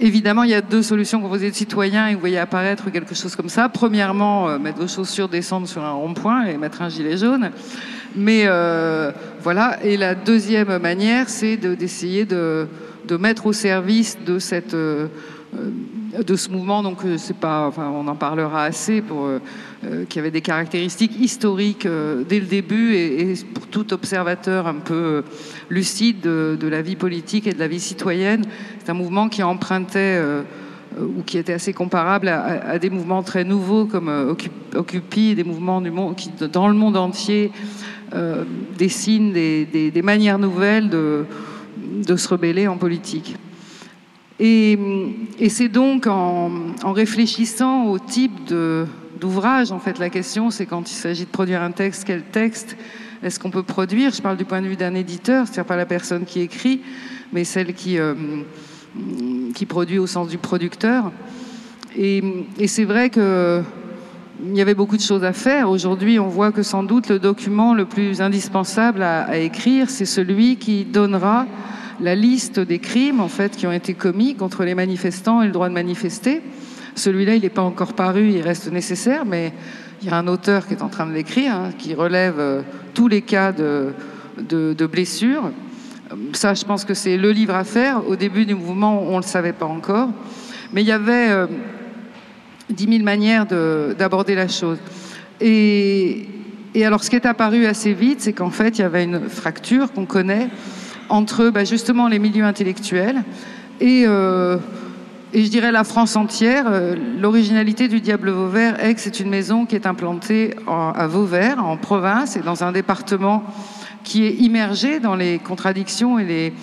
Évidemment, 0.00 0.44
il 0.44 0.50
y 0.50 0.54
a 0.54 0.60
deux 0.60 0.82
solutions 0.82 1.20
vous 1.20 1.44
êtes 1.44 1.56
citoyen 1.56 2.06
et 2.06 2.14
vous 2.14 2.20
voyez 2.20 2.38
apparaître 2.38 2.90
quelque 2.90 3.16
chose 3.16 3.34
comme 3.34 3.48
ça. 3.48 3.68
Premièrement, 3.68 4.48
euh, 4.48 4.58
mettre 4.58 4.78
vos 4.78 4.86
chaussures, 4.86 5.28
descendre 5.28 5.66
sur 5.66 5.82
un 5.82 5.90
rond-point 5.90 6.46
et 6.46 6.56
mettre 6.56 6.82
un 6.82 6.88
gilet 6.88 7.16
jaune. 7.16 7.50
Mais 8.14 8.44
euh, 8.46 9.10
voilà. 9.42 9.78
Et 9.82 9.96
la 9.96 10.14
deuxième 10.14 10.78
manière, 10.78 11.28
c'est 11.28 11.56
d'essayer 11.56 12.24
de, 12.24 12.68
mettre 13.18 13.46
au 13.46 13.52
service 13.52 14.18
de 14.24 14.38
cette 14.38 14.74
euh, 14.74 15.08
de 15.52 16.36
ce 16.36 16.50
mouvement. 16.50 16.82
Donc, 16.82 16.98
c'est 17.16 17.36
pas, 17.36 17.66
enfin, 17.66 17.90
on 17.94 18.06
en 18.06 18.16
parlera 18.16 18.64
assez 18.64 19.00
pour 19.00 19.28
euh, 19.84 20.06
qui 20.08 20.18
avait 20.18 20.32
des 20.32 20.40
caractéristiques 20.40 21.20
historiques 21.20 21.86
euh, 21.86 22.24
dès 22.28 22.40
le 22.40 22.46
début 22.46 22.96
et, 22.96 23.34
pour 23.54 23.68
tout 23.68 23.92
observateur 23.92 24.66
un 24.66 24.74
peu 24.74 24.94
euh, 24.94 25.22
lucide 25.70 26.20
de, 26.20 26.68
la 26.68 26.82
vie 26.82 26.96
politique 26.96 27.46
et 27.46 27.52
de 27.52 27.60
la 27.60 27.68
vie 27.68 27.78
citoyenne. 27.78 28.44
C'est 28.80 28.90
un 28.90 28.94
mouvement 28.94 29.28
qui 29.28 29.40
empruntait 29.44 30.20
ou 31.00 31.22
qui 31.24 31.38
était 31.38 31.52
assez 31.52 31.72
comparable 31.72 32.26
à, 32.26 32.76
des 32.80 32.90
mouvements 32.90 33.22
très 33.22 33.44
nouveaux 33.44 33.84
comme 33.84 34.34
Occupy, 34.74 35.36
des 35.36 35.44
mouvements 35.44 35.80
qui, 36.14 36.30
dans 36.50 36.66
le 36.66 36.74
monde 36.74 36.96
entier, 36.96 37.52
dessinent 38.76 39.32
des, 39.32 40.02
manières 40.02 40.40
nouvelles 40.40 40.90
de 40.90 42.16
se 42.16 42.28
rebeller 42.28 42.66
en 42.66 42.78
politique. 42.78 43.36
Et, 44.40 44.78
et 45.38 45.48
c'est 45.48 45.68
donc 45.68 46.06
en, 46.06 46.50
réfléchissant 46.84 47.86
au 47.86 47.98
type 47.98 48.52
d'ouvrage. 49.20 49.72
En 49.72 49.80
fait, 49.80 49.98
la 49.98 50.10
question, 50.10 50.50
c'est 50.50 50.66
quand 50.66 50.90
il 50.90 50.94
s'agit 50.94 51.24
de 51.24 51.30
produire 51.30 51.62
un 51.62 51.72
texte, 51.72 52.04
quel 52.06 52.22
texte 52.22 52.76
est-ce 53.22 53.40
qu'on 53.40 53.50
peut 53.50 53.64
produire? 53.64 54.12
Je 54.12 54.22
parle 54.22 54.36
du 54.36 54.44
point 54.44 54.62
de 54.62 54.68
vue 54.68 54.76
d'un 54.76 54.94
éditeur, 54.94 55.46
c'est-à-dire 55.46 55.64
pas 55.64 55.76
la 55.76 55.86
personne 55.86 56.24
qui 56.24 56.40
écrit, 56.40 56.82
mais 57.32 57.42
celle 57.42 57.74
qui, 57.74 57.98
euh, 57.98 58.14
qui 59.54 59.66
produit 59.66 59.98
au 59.98 60.06
sens 60.06 60.28
du 60.28 60.38
producteur. 60.38 61.10
Et, 61.96 62.22
c'est 62.66 62.84
vrai 62.84 63.10
que 63.10 63.62
il 64.46 64.56
y 64.56 64.60
avait 64.60 64.74
beaucoup 64.74 64.96
de 64.96 65.02
choses 65.02 65.24
à 65.24 65.32
faire. 65.32 65.68
Aujourd'hui, 65.68 66.20
on 66.20 66.28
voit 66.28 66.52
que 66.52 66.62
sans 66.62 66.84
doute 66.84 67.08
le 67.08 67.18
document 67.18 67.74
le 67.74 67.86
plus 67.86 68.20
indispensable 68.20 69.02
à 69.02 69.36
écrire, 69.36 69.90
c'est 69.90 70.04
celui 70.04 70.58
qui 70.58 70.84
donnera 70.84 71.44
la 72.00 72.14
liste 72.14 72.60
des 72.60 72.78
crimes 72.78 73.20
en 73.20 73.28
fait 73.28 73.56
qui 73.56 73.66
ont 73.66 73.72
été 73.72 73.94
commis 73.94 74.34
contre 74.34 74.64
les 74.64 74.74
manifestants 74.74 75.42
et 75.42 75.46
le 75.46 75.52
droit 75.52 75.68
de 75.68 75.74
manifester. 75.74 76.42
Celui-là, 76.94 77.34
il 77.34 77.42
n'est 77.42 77.48
pas 77.48 77.62
encore 77.62 77.92
paru, 77.92 78.30
il 78.30 78.42
reste 78.42 78.70
nécessaire, 78.70 79.24
mais 79.24 79.52
il 80.02 80.08
y 80.08 80.10
a 80.10 80.16
un 80.16 80.26
auteur 80.26 80.66
qui 80.66 80.74
est 80.74 80.82
en 80.82 80.88
train 80.88 81.06
de 81.06 81.12
l'écrire, 81.12 81.54
hein, 81.54 81.70
qui 81.76 81.94
relève 81.94 82.38
euh, 82.38 82.62
tous 82.94 83.08
les 83.08 83.22
cas 83.22 83.52
de, 83.52 83.92
de, 84.38 84.86
blessures. 84.86 85.50
Ça, 86.32 86.54
je 86.54 86.64
pense 86.64 86.84
que 86.84 86.94
c'est 86.94 87.16
le 87.16 87.30
livre 87.32 87.54
à 87.54 87.64
faire. 87.64 88.06
Au 88.08 88.16
début 88.16 88.46
du 88.46 88.54
mouvement, 88.54 89.02
on 89.02 89.12
ne 89.12 89.16
le 89.16 89.22
savait 89.22 89.52
pas 89.52 89.66
encore. 89.66 90.08
Mais 90.72 90.82
il 90.82 90.86
y 90.86 90.92
avait 90.92 91.30
euh, 91.30 91.46
dix 92.70 92.86
mille 92.86 93.04
manières 93.04 93.46
d'aborder 93.46 94.34
la 94.34 94.48
chose. 94.48 94.78
Et, 95.40 96.26
alors, 96.82 97.02
ce 97.02 97.10
qui 97.10 97.16
est 97.16 97.26
apparu 97.26 97.66
assez 97.66 97.92
vite, 97.92 98.20
c'est 98.20 98.32
qu'en 98.32 98.50
fait, 98.50 98.78
il 98.78 98.82
y 98.82 98.84
avait 98.84 99.04
une 99.04 99.28
fracture 99.28 99.92
qu'on 99.92 100.06
connaît 100.06 100.48
entre 101.08 101.50
bah, 101.50 101.64
justement 101.64 102.08
les 102.08 102.18
milieux 102.18 102.44
intellectuels 102.44 103.22
et... 103.80 104.04
Euh, 104.06 104.58
et 105.34 105.44
je 105.44 105.50
dirais 105.50 105.72
la 105.72 105.84
France 105.84 106.16
entière. 106.16 106.64
Euh, 106.68 106.96
l'originalité 107.20 107.86
du 107.86 108.00
Diable 108.00 108.30
Vauvert 108.30 108.82
est 108.82 108.94
que 108.94 109.00
c'est 109.02 109.20
une 109.20 109.28
maison 109.28 109.66
qui 109.66 109.74
est 109.74 109.84
implantée 109.86 110.54
à 110.66 111.06
Vauvert, 111.06 111.62
en 111.62 111.76
province, 111.76 112.36
et 112.36 112.40
dans 112.40 112.64
un 112.64 112.72
département 112.72 113.44
qui 114.04 114.24
est 114.24 114.36
immergé 114.36 115.00
dans 115.00 115.16
les 115.16 115.38
contradictions 115.38 116.18
et 116.18 116.54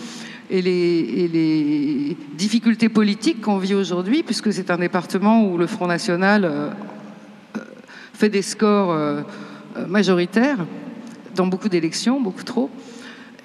les, 0.49 2.17
difficultés 2.33 2.89
politiques 2.89 3.41
qu'on 3.41 3.59
vit 3.59 3.75
aujourd'hui, 3.75 4.23
puisque 4.23 4.51
c'est 4.51 4.71
un 4.71 4.77
département 4.77 5.43
où 5.43 5.59
le 5.59 5.67
Front 5.67 5.85
National 5.85 6.45
euh, 6.45 6.69
fait 8.13 8.29
des 8.29 8.41
scores 8.41 8.97
majoritaires 9.87 10.65
dans 11.35 11.45
beaucoup 11.45 11.69
d'élections, 11.69 12.19
beaucoup 12.19 12.43
trop 12.43 12.71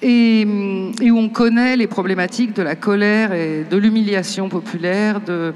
et, 0.01 0.45
où 0.45 1.17
on 1.17 1.29
connaît 1.29 1.77
les 1.77 1.87
problématiques 1.87 2.55
de 2.55 2.63
la 2.63 2.75
colère 2.75 3.33
et 3.33 3.65
de 3.69 3.77
l'humiliation 3.77 4.49
populaire, 4.49 5.21
de 5.21 5.53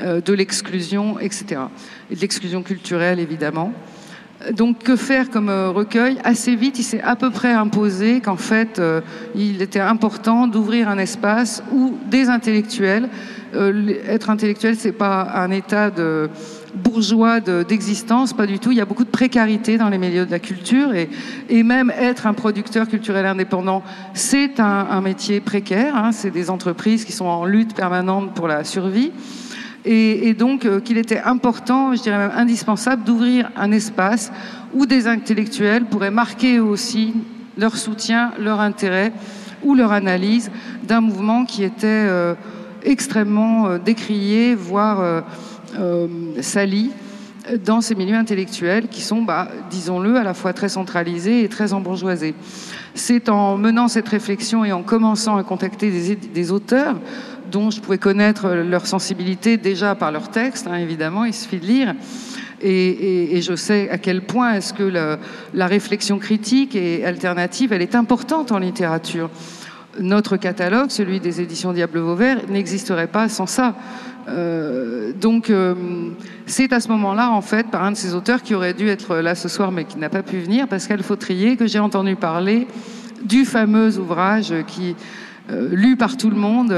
de 0.00 0.32
l'exclusion, 0.32 1.20
etc. 1.20 1.60
Et 2.10 2.16
de 2.16 2.20
l'exclusion 2.20 2.64
culturelle, 2.64 3.20
évidemment. 3.20 3.72
Donc 4.52 4.82
que 4.82 4.96
faire 4.96 5.30
comme 5.30 5.48
recueil? 5.48 6.18
Assez 6.24 6.56
vite, 6.56 6.78
il 6.80 6.82
s'est 6.82 7.00
à 7.02 7.14
peu 7.14 7.30
près 7.30 7.52
imposé 7.52 8.20
qu'en 8.20 8.36
fait, 8.36 8.82
il 9.36 9.62
était 9.62 9.78
important 9.78 10.48
d'ouvrir 10.48 10.88
un 10.88 10.98
espace 10.98 11.62
où 11.72 11.96
des 12.10 12.28
intellectuels, 12.28 13.08
être 13.54 14.30
intellectuel, 14.30 14.74
c'est 14.76 14.92
pas 14.92 15.30
un 15.34 15.50
état 15.52 15.90
de 15.90 16.28
bourgeois 16.74 17.40
d'existence, 17.40 18.32
pas 18.32 18.46
du 18.46 18.58
tout. 18.58 18.70
Il 18.70 18.78
y 18.78 18.80
a 18.80 18.84
beaucoup 18.84 19.04
de 19.04 19.10
précarité 19.10 19.78
dans 19.78 19.88
les 19.88 19.98
milieux 19.98 20.26
de 20.26 20.30
la 20.30 20.38
culture 20.38 20.94
et, 20.94 21.62
même 21.62 21.92
être 21.96 22.26
un 22.26 22.34
producteur 22.34 22.88
culturel 22.88 23.26
indépendant, 23.26 23.82
c'est 24.14 24.60
un, 24.60 25.00
métier 25.00 25.40
précaire. 25.40 25.96
Hein. 25.96 26.12
c'est 26.12 26.30
des 26.30 26.50
entreprises 26.50 27.04
qui 27.04 27.12
sont 27.12 27.26
en 27.26 27.44
lutte 27.44 27.74
permanente 27.74 28.34
pour 28.34 28.48
la 28.48 28.64
survie. 28.64 29.12
Et, 29.84 30.34
donc 30.34 30.64
euh, 30.64 30.80
qu'il 30.80 30.96
était 30.96 31.20
important, 31.20 31.94
je 31.94 32.02
dirais 32.02 32.18
même 32.18 32.32
indispensable, 32.36 33.02
d'ouvrir 33.04 33.50
un 33.56 33.72
espace 33.72 34.32
où 34.74 34.86
des 34.86 35.08
intellectuels 35.08 35.84
pourraient 35.86 36.12
marquer 36.12 36.60
aussi 36.60 37.14
leur 37.58 37.76
soutien, 37.76 38.32
leur 38.38 38.60
intérêt 38.60 39.12
ou 39.64 39.74
leur 39.74 39.92
analyse 39.92 40.50
d'un 40.84 41.00
mouvement 41.00 41.44
qui 41.44 41.64
était 41.64 41.86
euh, 41.86 42.34
extrêmement 42.84 43.66
euh, 43.66 43.78
décrié, 43.78 44.54
voire 44.54 45.24
euh, 45.78 46.06
sali 46.40 46.90
dans 47.64 47.80
ces 47.80 47.94
milieux 47.94 48.16
intellectuels 48.16 48.88
qui 48.88 49.00
sont, 49.00 49.22
bah, 49.22 49.48
disons-le, 49.70 50.16
à 50.16 50.22
la 50.22 50.34
fois 50.34 50.52
très 50.52 50.68
centralisés 50.68 51.42
et 51.42 51.48
très 51.48 51.72
embourgeoisés. 51.72 52.34
C'est 52.94 53.28
en 53.28 53.56
menant 53.56 53.88
cette 53.88 54.08
réflexion 54.08 54.64
et 54.64 54.72
en 54.72 54.82
commençant 54.82 55.36
à 55.36 55.42
contacter 55.42 55.90
des, 56.16 56.52
auteurs 56.52 56.96
dont 57.50 57.70
je 57.70 57.80
pouvais 57.80 57.98
connaître 57.98 58.48
leur 58.48 58.86
sensibilité 58.86 59.56
déjà 59.56 59.94
par 59.94 60.12
leurs 60.12 60.30
textes, 60.30 60.66
hein, 60.66 60.76
évidemment, 60.76 61.24
il 61.24 61.34
suffit 61.34 61.58
de 61.58 61.66
lire. 61.66 61.94
Et, 62.64 63.40
je 63.42 63.56
sais 63.56 63.90
à 63.90 63.98
quel 63.98 64.22
point 64.22 64.54
est-ce 64.54 64.72
que 64.72 64.84
la 65.52 65.66
réflexion 65.66 66.18
critique 66.18 66.76
et 66.76 67.04
alternative, 67.04 67.72
elle 67.72 67.82
est 67.82 67.96
importante 67.96 68.52
en 68.52 68.58
littérature. 68.58 69.30
Notre 69.98 70.36
catalogue, 70.36 70.90
celui 70.90 71.20
des 71.20 71.40
éditions 71.40 71.72
Diable 71.72 71.98
Vauvert, 71.98 72.38
n'existerait 72.48 73.08
pas 73.08 73.28
sans 73.28 73.46
ça. 73.46 73.74
Euh, 74.28 75.12
donc, 75.12 75.50
euh, 75.50 75.74
c'est 76.46 76.72
à 76.72 76.80
ce 76.80 76.88
moment-là, 76.88 77.30
en 77.30 77.40
fait, 77.40 77.68
par 77.68 77.84
un 77.84 77.92
de 77.92 77.96
ces 77.96 78.14
auteurs 78.14 78.42
qui 78.42 78.54
aurait 78.54 78.74
dû 78.74 78.88
être 78.88 79.16
là 79.16 79.34
ce 79.34 79.48
soir, 79.48 79.72
mais 79.72 79.84
qui 79.84 79.98
n'a 79.98 80.08
pas 80.08 80.22
pu 80.22 80.38
venir, 80.38 80.68
Pascal 80.68 81.02
Fautrier, 81.02 81.56
que 81.56 81.66
j'ai 81.66 81.78
entendu 81.78 82.16
parler 82.16 82.66
du 83.24 83.44
fameux 83.44 83.98
ouvrage 83.98 84.54
qui, 84.66 84.96
euh, 85.50 85.68
lu 85.72 85.96
par 85.96 86.16
tout 86.16 86.30
le 86.30 86.36
monde, 86.36 86.74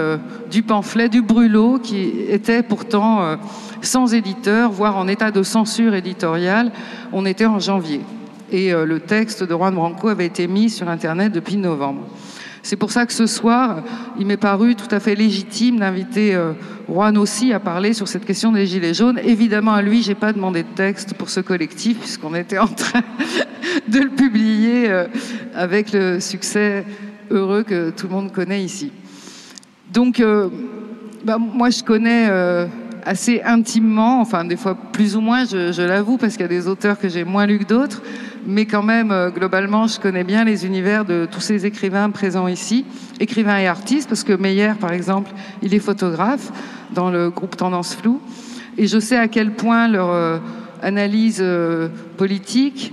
du 0.51 0.63
pamphlet, 0.63 1.09
du 1.09 1.23
brûlot, 1.23 1.79
qui 1.79 2.11
était 2.29 2.63
pourtant 2.63 3.39
sans 3.83 4.15
éditeur, 4.15 4.71
voire 4.71 4.97
en 4.97 5.09
état 5.09 5.31
de 5.31 5.43
censure 5.43 5.95
éditoriale. 5.95 6.73
On 7.13 7.27
était 7.27 7.47
en 7.47 7.59
janvier. 7.59 8.01
Et 8.53 8.73
le 8.73 9.01
texte 9.01 9.43
de 9.43 9.55
Juan 9.55 9.75
Branco 9.75 10.09
avait 10.09 10.27
été 10.27 10.47
mis 10.47 10.71
sur 10.71 10.89
Internet 10.89 11.33
depuis 11.33 11.57
novembre. 11.57 12.07
C'est 12.65 12.77
pour 12.77 12.91
ça 12.91 13.05
que 13.05 13.13
ce 13.13 13.27
soir, 13.27 13.83
il 14.19 14.27
m'est 14.27 14.39
paru 14.39 14.75
tout 14.75 14.89
à 14.91 14.99
fait 14.99 15.15
légitime 15.15 15.81
d'inviter 15.81 16.35
euh, 16.35 16.53
Juan 16.89 17.19
aussi 17.19 17.53
à 17.53 17.61
parler 17.61 17.93
sur 17.93 18.09
cette 18.09 18.25
question 18.25 18.53
des 18.53 18.65
Gilets 18.65 18.95
jaunes. 18.95 19.21
Évidemment, 19.23 19.75
à 19.75 19.83
lui, 19.83 20.03
j'ai 20.03 20.15
pas 20.15 20.33
demandé 20.33 20.63
de 20.63 20.69
texte 20.75 21.13
pour 21.13 21.29
ce 21.29 21.41
collectif, 21.41 21.99
puisqu'on 21.99 22.35
était 22.35 22.57
en 22.57 22.67
train 22.69 23.03
de 23.87 23.99
le 23.99 24.09
publier 24.09 24.89
euh, 24.89 25.07
avec 25.55 25.93
le 25.93 26.21
succès 26.21 26.87
heureux 27.31 27.65
que 27.65 27.91
tout 27.91 28.09
le 28.09 28.15
monde 28.15 28.33
connaît 28.33 28.65
ici. 28.65 28.93
Donc, 29.93 30.19
euh, 30.21 30.49
bah, 31.23 31.37
moi, 31.37 31.69
je 31.69 31.85
connais 31.85 32.31
assez 33.05 33.43
intimement, 33.43 34.21
enfin 34.21 34.45
des 34.45 34.57
fois 34.57 34.77
plus 34.93 35.17
ou 35.17 35.21
moins, 35.21 35.45
je, 35.45 35.73
je 35.73 35.83
l'avoue, 35.83 36.17
parce 36.17 36.35
qu'il 36.35 36.43
y 36.43 36.45
a 36.45 36.49
des 36.49 36.69
auteurs 36.69 36.99
que 36.99 37.09
j'ai 37.09 37.25
moins 37.25 37.47
lus 37.47 37.59
que 37.61 37.65
d'autres, 37.65 38.03
mais 38.47 38.67
quand 38.67 38.83
même, 38.83 39.11
euh, 39.11 39.31
globalement, 39.31 39.87
je 39.87 40.01
connais 40.01 40.25
bien 40.25 40.45
les 40.45 40.67
univers 40.67 41.05
de 41.05 41.27
tous 41.31 41.41
ces 41.41 41.67
écrivains 41.67 42.11
présents 42.11 42.49
ici, 42.49 42.85
écrivains 43.21 43.59
et 43.59 43.67
artistes, 43.67 44.09
parce 44.09 44.25
que 44.25 44.33
Meyer, 44.33 44.73
par 44.81 44.93
exemple, 44.93 45.31
il 45.63 45.75
est 45.75 45.79
photographe 45.79 46.53
dans 46.93 47.11
le 47.11 47.31
groupe 47.31 47.57
Tendance 47.57 47.95
Flou, 47.95 48.21
et 48.77 48.87
je 48.87 48.99
sais 48.99 49.17
à 49.17 49.29
quel 49.29 49.53
point 49.53 49.89
leur 49.89 50.11
euh, 50.11 50.39
analyse 50.83 51.39
euh, 51.41 51.89
politique 52.17 52.93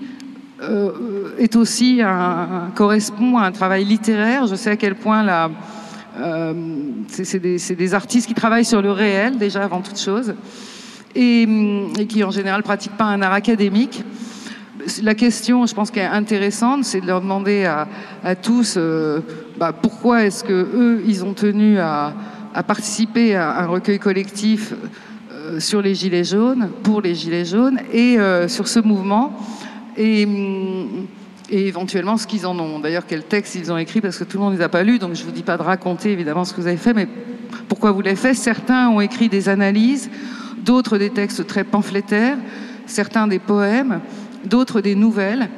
est 1.40 1.56
aussi 1.56 2.02
un, 2.04 2.70
correspond 2.76 3.40
à 3.40 3.48
un 3.48 3.52
travail 3.52 3.84
littéraire. 3.84 4.46
Je 4.46 4.54
sais 4.54 4.70
à 4.70 4.76
quel 4.76 4.94
point 4.94 5.24
la, 5.24 5.50
c'est 7.08 7.40
des, 7.40 7.94
artistes 7.94 8.28
qui 8.28 8.34
travaillent 8.34 8.66
sur 8.66 8.82
le 8.82 8.92
réel 8.92 9.38
déjà 9.38 9.64
avant 9.64 9.82
toute 9.82 10.00
chose, 10.00 10.34
et, 11.16 11.48
qui 12.08 12.24
en 12.24 12.32
général 12.32 12.64
pratiquent 12.64 12.98
pas 12.98 13.06
un 13.06 13.22
art 13.22 13.34
académique. 13.34 14.04
La 15.04 15.14
question, 15.14 15.66
je 15.66 15.76
pense 15.76 15.92
qu'elle 15.92 16.04
est 16.04 16.16
intéressante, 16.16 16.86
c'est 16.86 17.02
de 17.02 17.08
leur 17.08 17.22
demander 17.22 17.66
à, 17.66 18.36
tous 18.36 18.76
euh, 18.78 19.20
bah, 19.58 19.74
pourquoi 19.74 20.26
est-ce 20.26 20.44
que 20.44 20.54
eux, 20.54 21.04
ils 21.06 21.24
ont 21.24 21.34
tenu 21.34 21.78
à, 21.78 22.14
participer 22.68 23.36
à 23.36 23.60
un 23.60 23.68
recueil 23.68 24.00
collectif 24.00 24.74
euh, 25.32 25.60
sur 25.60 25.82
les 25.82 25.94
gilets 25.94 26.24
jaunes, 26.24 26.70
pour 26.84 27.02
les 27.02 27.14
gilets 27.14 27.46
jaunes, 27.46 27.80
et 27.94 28.20
euh, 28.20 28.48
sur 28.48 28.68
ce 28.68 28.80
mouvement, 28.80 29.38
et, 29.98 30.28
et 31.52 31.68
éventuellement 31.68 32.18
ce 32.18 32.26
qu'ils 32.26 32.48
en 32.48 32.58
ont. 32.58 32.80
D'ailleurs, 32.80 33.06
quel 33.06 33.24
texte 33.24 33.56
ils 33.56 33.72
ont 33.72 33.78
écrit, 33.78 34.02
parce 34.02 34.18
que 34.18 34.24
tout 34.24 34.38
le 34.38 34.44
monde 34.44 34.54
ne 34.54 34.58
les 34.58 34.64
a 34.64 34.70
pas 34.70 34.84
lus, 34.84 34.98
donc 34.98 35.14
je 35.14 35.22
ne 35.22 35.26
vous 35.26 35.32
dis 35.32 35.44
pas 35.44 35.58
de 35.58 35.64
raconter 35.64 36.12
évidemment 36.12 36.46
ce 36.46 36.54
que 36.54 36.62
vous 36.62 36.68
avez 36.68 36.78
fait, 36.78 36.94
mais 36.94 37.08
pourquoi 37.68 37.92
vous 37.92 38.02
l'avez 38.02 38.16
fait? 38.16 38.34
Certains 38.34 38.90
ont 38.90 39.02
écrit 39.02 39.30
des 39.30 39.50
analyses, 39.50 40.10
d'autres 40.64 40.98
des 40.98 41.10
textes 41.10 41.46
très 41.46 41.64
pamphlétaires, 41.64 42.38
certains 42.88 43.28
des 43.28 43.40
poèmes 43.40 44.02
d'autres 44.46 44.82
des 44.82 44.96
nouvelles. 44.96 45.50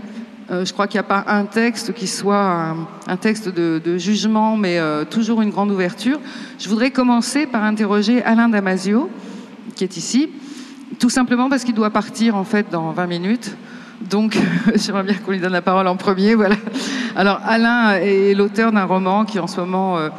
Euh, 0.52 0.66
je 0.66 0.74
crois 0.74 0.88
qu'il 0.88 1.00
n'y 1.00 1.06
a 1.06 1.08
pas 1.08 1.24
un 1.28 1.46
texte 1.46 1.94
qui 1.94 2.08
soit 2.08 2.76
un, 3.08 3.18
texte 3.18 3.50
de, 3.50 3.98
jugement, 3.98 4.58
mais 4.58 4.78
euh, 4.78 5.06
toujours 5.06 5.42
une 5.42 5.50
grande 5.50 5.72
ouverture. 5.72 6.20
Je 6.60 6.68
voudrais 6.70 6.92
commencer 6.92 7.46
par 7.46 7.64
interroger 7.64 8.22
Alain 8.24 8.50
Damasio, 8.50 9.10
qui 9.76 9.84
est 9.84 9.98
ici, 9.98 10.30
tout 11.00 11.10
simplement 11.10 11.50
parce 11.50 11.64
qu'il 11.64 11.74
doit 11.74 11.90
partir 11.90 12.36
en 12.36 12.44
fait 12.44 12.68
dans 12.72 12.92
20 12.92 13.08
minutes. 13.08 13.56
Donc, 14.10 14.38
j'aimerais 14.76 15.04
bien 15.04 15.16
qu'on 15.16 15.32
lui 15.32 15.40
donne 15.40 15.54
la 15.54 15.62
parole 15.62 15.88
en 15.88 15.96
premier. 15.96 16.36
Voilà. 16.36 16.56
Alors, 17.16 17.40
Alain 17.46 17.96
est 17.96 18.34
l'auteur 18.34 18.72
d'un 18.72 18.86
roman 18.86 19.26
qui 19.26 19.40
en 19.40 19.48
ce 19.48 19.60
moment 19.60 19.98
euh, 19.98 20.10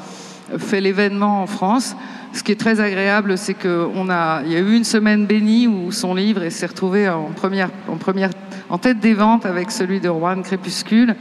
fait 0.58 0.80
l'événement 0.80 1.42
en 1.42 1.46
France. 1.46 1.96
Ce 2.32 2.42
qui 2.42 2.52
est 2.52 2.60
très 2.60 2.80
agréable, 2.80 3.38
c'est 3.38 3.54
qu'il 3.54 4.10
a, 4.10 4.42
il 4.44 4.52
y 4.52 4.56
a 4.56 4.58
eu 4.58 4.74
une 4.74 4.84
semaine 4.84 5.26
bénie 5.26 5.68
où 5.68 5.92
son 5.92 6.14
livre 6.14 6.48
s'est 6.48 6.66
retrouvé 6.66 7.08
en 7.08 7.26
première, 7.26 7.70
en 7.88 7.96
première 7.96 8.30
en 8.70 8.78
tête 8.78 8.98
des 8.98 9.14
ventes 9.14 9.46
avec 9.46 9.70
celui 9.70 10.00
de 10.00 10.08
Rouen 10.08 10.42
Crépuscule. 10.42 11.14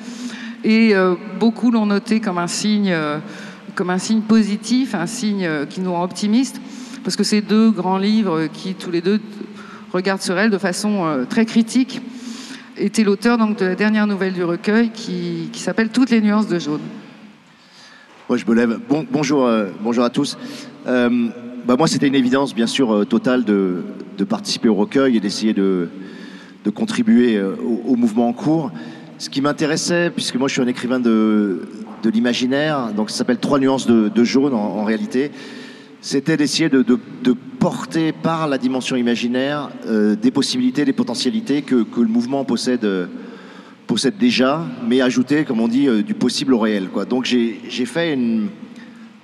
Et 0.63 0.95
euh, 0.95 1.15
beaucoup 1.39 1.69
l'ont 1.69 1.85
noté 1.85 2.19
comme 2.19 2.37
un 2.37 2.47
signe, 2.47 2.91
euh, 2.91 3.19
comme 3.75 3.89
un 3.89 3.99
signe 3.99 4.21
positif, 4.21 4.95
un 4.95 5.05
signe 5.05 5.47
qui 5.69 5.81
nous 5.81 5.91
rend 5.91 6.03
optimistes, 6.03 6.61
parce 7.03 7.15
que 7.15 7.23
ces 7.23 7.41
deux 7.41 7.69
grands 7.69 7.97
livres 7.97 8.47
qui 8.47 8.73
tous 8.73 8.89
les 8.89 9.01
deux 9.01 9.21
regardent 9.91 10.21
sur 10.21 10.39
elle 10.39 10.49
de 10.49 10.57
façon 10.57 11.25
très 11.29 11.45
critique 11.45 12.01
était 12.77 13.03
l'auteur 13.03 13.37
donc 13.37 13.57
de 13.57 13.65
la 13.65 13.75
dernière 13.75 14.07
nouvelle 14.07 14.33
du 14.33 14.43
recueil 14.43 14.89
qui, 14.91 15.49
s'appelle 15.53 15.89
Toutes 15.89 16.09
les 16.09 16.21
nuances 16.21 16.47
de 16.47 16.59
jaune. 16.59 16.81
Moi, 18.29 18.37
je 18.37 18.45
me 18.45 18.53
lève. 18.53 18.79
Bon, 18.89 19.05
bonjour, 19.11 19.49
bonjour 19.81 20.03
à 20.03 20.09
tous. 20.09 20.37
bah, 20.85 21.75
moi, 21.77 21.87
c'était 21.87 22.07
une 22.07 22.15
évidence, 22.15 22.55
bien 22.55 22.67
sûr, 22.67 23.05
totale 23.07 23.43
de, 23.43 23.83
de 24.17 24.23
participer 24.23 24.69
au 24.69 24.75
recueil 24.75 25.17
et 25.17 25.19
d'essayer 25.19 25.53
de, 25.53 25.89
de 26.63 26.69
contribuer 26.69 27.37
euh, 27.37 27.55
au, 27.85 27.95
mouvement 27.95 28.27
en 28.27 28.33
cours. 28.33 28.71
Ce 29.17 29.29
qui 29.29 29.41
m'intéressait, 29.41 30.09
puisque 30.09 30.35
moi 30.35 30.47
je 30.47 30.53
suis 30.53 30.61
un 30.61 30.67
écrivain 30.67 30.99
de, 30.99 31.61
de 32.03 32.09
l'imaginaire, 32.09 32.91
donc 32.95 33.09
ça 33.09 33.17
s'appelle 33.17 33.37
Trois 33.37 33.59
nuances 33.59 33.87
de, 33.87 34.23
jaune 34.23 34.53
en, 34.53 34.83
réalité, 34.83 35.31
c'était 36.03 36.35
d'essayer 36.35 36.67
de, 36.67 36.83
porter 37.59 38.11
par 38.11 38.49
la 38.49 38.57
dimension 38.57 38.97
imaginaire 38.97 39.69
euh, 39.87 40.17
des 40.17 40.31
possibilités, 40.31 40.83
des 40.83 40.91
potentialités 40.91 41.61
que, 41.61 41.85
le 41.95 42.07
mouvement 42.07 42.43
possède, 42.43 42.85
possède 43.87 44.17
déjà, 44.17 44.65
mais 44.85 44.99
ajouter, 44.99 45.45
comme 45.45 45.61
on 45.61 45.69
dit, 45.69 45.87
euh, 45.87 46.03
du 46.03 46.13
possible 46.13 46.53
au 46.53 46.59
réel. 46.59 46.89
Donc 47.09 47.23
j'ai 47.23 47.85
fait 47.85 48.19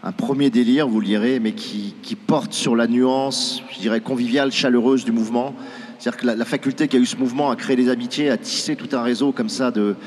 un 0.03 0.11
premier 0.13 0.49
délire, 0.49 0.87
vous 0.87 1.01
le 1.01 1.07
lirez, 1.07 1.41
mais 1.41 1.51
qui, 1.51 1.95
qui 2.01 2.15
porte 2.15 2.53
sur 2.53 2.77
la 2.77 2.87
nuance, 2.87 3.61
je 3.75 3.81
dirais, 3.81 3.99
conviviale, 3.99 4.53
chaleureuse 4.53 5.03
du 5.03 5.11
mouvement, 5.11 5.53
c'est-à-dire 5.99 6.21
que 6.21 6.27
la, 6.27 6.45
faculté 6.45 6.87
qu'a 6.87 6.97
eu 6.97 7.05
ce 7.05 7.17
mouvement 7.17 7.51
à 7.51 7.57
créer 7.57 7.75
des 7.75 7.89
amitiés, 7.89 8.29
à 8.29 8.37
tisser 8.37 8.77
tout 8.77 8.95
un 8.95 9.01
réseau 9.01 9.33
comme 9.33 9.49
ça 9.49 9.69
de, 9.69 9.97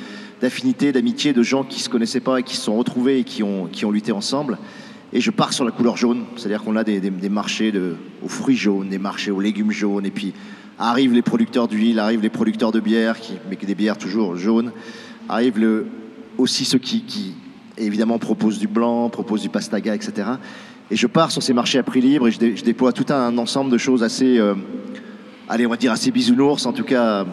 d'affinité, 0.41 0.91
d'amitié, 0.91 1.35
de 1.35 1.43
gens 1.43 1.64
qui 1.64 1.81
se 1.81 1.91
connaissaient 1.91 2.21
pas 2.21 2.41
et 2.41 2.43
qui 2.43 2.57
se 2.57 2.62
sont 2.62 2.76
retrouvés 2.79 3.19
et 3.19 3.25
qui 3.25 3.43
ont, 3.43 3.67
qui 3.71 3.85
ont 3.85 3.91
lutté 3.91 4.11
ensemble. 4.11 4.57
Et 5.12 5.21
je 5.21 5.31
pars 5.31 5.52
sur 5.52 5.64
la 5.64 5.71
couleur 5.71 5.97
jaune, 5.97 6.25
c'est-à-dire 6.37 6.62
qu'on 6.62 6.76
a 6.76 6.85
des, 6.85 7.28
marchés 7.28 7.73
aux 8.23 8.28
fruits 8.28 8.57
jaunes, 8.57 8.88
des 8.88 8.99
marchés 8.99 9.31
aux 9.31 9.40
légumes 9.40 9.71
jaunes, 9.71 10.07
et 10.07 10.11
puis 10.11 10.33
arrivent 10.78 11.12
les 11.12 11.23
producteurs 11.23 11.69
d'huile, 11.69 11.99
arrivent 11.99 12.23
les 12.23 12.31
producteurs 12.31 12.73
de 12.73 12.81
bière, 12.81 13.21
qui, 13.21 13.35
mais 13.50 13.57
des 13.57 13.75
bières 13.75 13.99
toujours 13.99 14.37
jaunes, 14.37 14.73
arrivent 15.28 15.85
aussi 16.38 16.64
ceux 16.64 16.78
qui, 16.78 17.02
qui, 17.02 17.35
évidemment 17.76 18.19
proposent 18.19 18.59
du 18.59 18.69
blanc, 18.69 19.11
proposent 19.11 19.42
du 19.42 19.50
pastaga, 19.50 19.95
etc. 19.95 20.28
Et 20.90 20.97
je 20.97 21.07
pars 21.07 21.31
sur 21.31 21.42
ces 21.42 21.52
marchés 21.52 21.78
à 21.78 21.83
prix 21.83 22.00
libre 22.00 22.28
et 22.28 22.31
je, 22.31 22.64
déploie 22.64 22.92
tout 22.92 23.12
un 23.12 23.37
ensemble 23.37 23.71
de 23.71 23.78
choses 23.78 24.02
assez, 24.02 24.40
allez, 25.47 25.66
on 25.66 25.71
va 25.71 25.76
dire 25.76 25.92
assez 25.92 26.11
bisounours, 26.11 26.64
en 26.64 26.73
tout 26.73 26.85
cas 26.85 27.26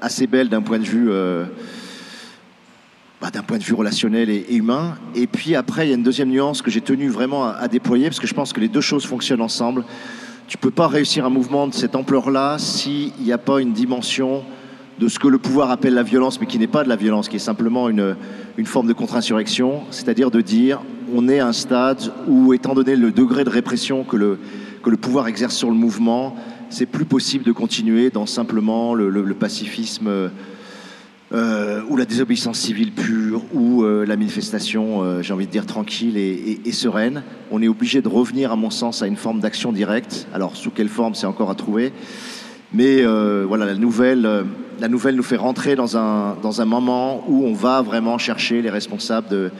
assez 0.00 0.26
belles 0.26 0.48
d'un 0.48 0.62
point 0.62 0.80
de 0.80 0.84
vue 0.84 1.08
bah, 3.22 3.30
d'un 3.30 3.44
point 3.44 3.56
de 3.56 3.62
vue 3.62 3.74
relationnel 3.74 4.30
et, 4.30 4.46
humain. 4.50 4.96
Et 5.14 5.28
puis 5.28 5.54
après, 5.54 5.86
il 5.86 5.90
y 5.90 5.92
a 5.92 5.94
une 5.94 6.02
deuxième 6.02 6.28
nuance 6.28 6.60
que 6.60 6.72
j'ai 6.72 6.80
tenu 6.80 7.08
vraiment 7.08 7.46
à, 7.46 7.68
déployer, 7.68 8.06
parce 8.06 8.18
que 8.18 8.26
je 8.26 8.34
pense 8.34 8.52
que 8.52 8.58
les 8.58 8.66
deux 8.66 8.80
choses 8.80 9.06
fonctionnent 9.06 9.40
ensemble. 9.40 9.84
Tu 10.48 10.58
peux 10.58 10.72
pas 10.72 10.88
réussir 10.88 11.24
un 11.24 11.30
mouvement 11.30 11.68
de 11.68 11.72
cette 11.72 11.94
ampleur-là 11.94 12.58
s'il 12.58 13.12
n'y 13.20 13.30
a 13.30 13.38
pas 13.38 13.60
une 13.60 13.72
dimension 13.72 14.42
de 14.98 15.06
ce 15.06 15.20
que 15.20 15.28
le 15.28 15.38
pouvoir 15.38 15.70
appelle 15.70 15.94
la 15.94 16.02
violence, 16.02 16.40
mais 16.40 16.46
qui 16.46 16.58
n'est 16.58 16.66
pas 16.66 16.82
de 16.82 16.88
la 16.88 16.96
violence, 16.96 17.28
qui 17.28 17.36
est 17.36 17.38
simplement 17.38 17.88
une, 17.88 18.16
une 18.58 18.66
forme 18.66 18.88
de 18.88 18.92
contre-insurrection, 18.92 19.82
c'est-à-dire 19.92 20.32
de 20.32 20.40
dire 20.40 20.82
on 21.14 21.28
est 21.28 21.38
à 21.38 21.46
un 21.46 21.52
stade 21.52 22.12
où, 22.26 22.52
étant 22.52 22.74
donné 22.74 22.96
le 22.96 23.12
degré 23.12 23.44
de 23.44 23.50
répression 23.50 24.02
que 24.02 24.16
le, 24.16 24.40
que 24.82 24.90
le 24.90 24.96
pouvoir 24.96 25.28
exerce 25.28 25.54
sur 25.54 25.68
le 25.68 25.76
mouvement, 25.76 26.34
c'est 26.70 26.86
plus 26.86 27.04
possible 27.04 27.44
de 27.44 27.52
continuer 27.52 28.10
dans 28.10 28.26
simplement 28.26 28.94
le, 28.94 29.10
le 29.10 29.34
pacifisme 29.34 30.30
euh, 31.32 31.80
ou 31.88 31.96
la 31.96 32.04
désobéissance 32.04 32.58
civile 32.58 32.92
pure, 32.92 33.42
ou 33.54 33.84
euh, 33.84 34.04
la 34.04 34.16
manifestation, 34.16 35.02
euh, 35.02 35.22
j'ai 35.22 35.32
envie 35.32 35.46
de 35.46 35.50
dire, 35.50 35.64
tranquille 35.64 36.18
et, 36.18 36.72
sereine. 36.72 37.22
On 37.50 37.62
est 37.62 37.68
obligé 37.68 38.02
de 38.02 38.08
revenir, 38.08 38.52
à 38.52 38.56
mon 38.56 38.68
sens, 38.68 39.02
à 39.02 39.06
une 39.06 39.16
forme 39.16 39.40
d'action 39.40 39.72
directe. 39.72 40.26
Alors, 40.34 40.56
sous 40.56 40.70
quelle 40.70 40.88
forme, 40.88 41.14
c'est 41.14 41.26
encore 41.26 41.50
à 41.50 41.54
trouver. 41.54 41.92
Mais 42.74 43.02
voilà, 43.02 43.66
la 43.66 43.74
nouvelle, 43.74 44.44
la 44.80 44.88
nouvelle 44.88 45.16
nous 45.16 45.22
fait 45.22 45.36
rentrer 45.36 45.76
dans 45.76 45.96
un, 45.96 46.36
dans 46.42 46.60
un 46.60 46.64
moment 46.64 47.24
où 47.28 47.44
on 47.44 47.52
va 47.52 47.82
vraiment 47.82 48.18
chercher 48.18 48.62
les 48.62 48.70
responsables 48.70 49.28
de, 49.28 49.50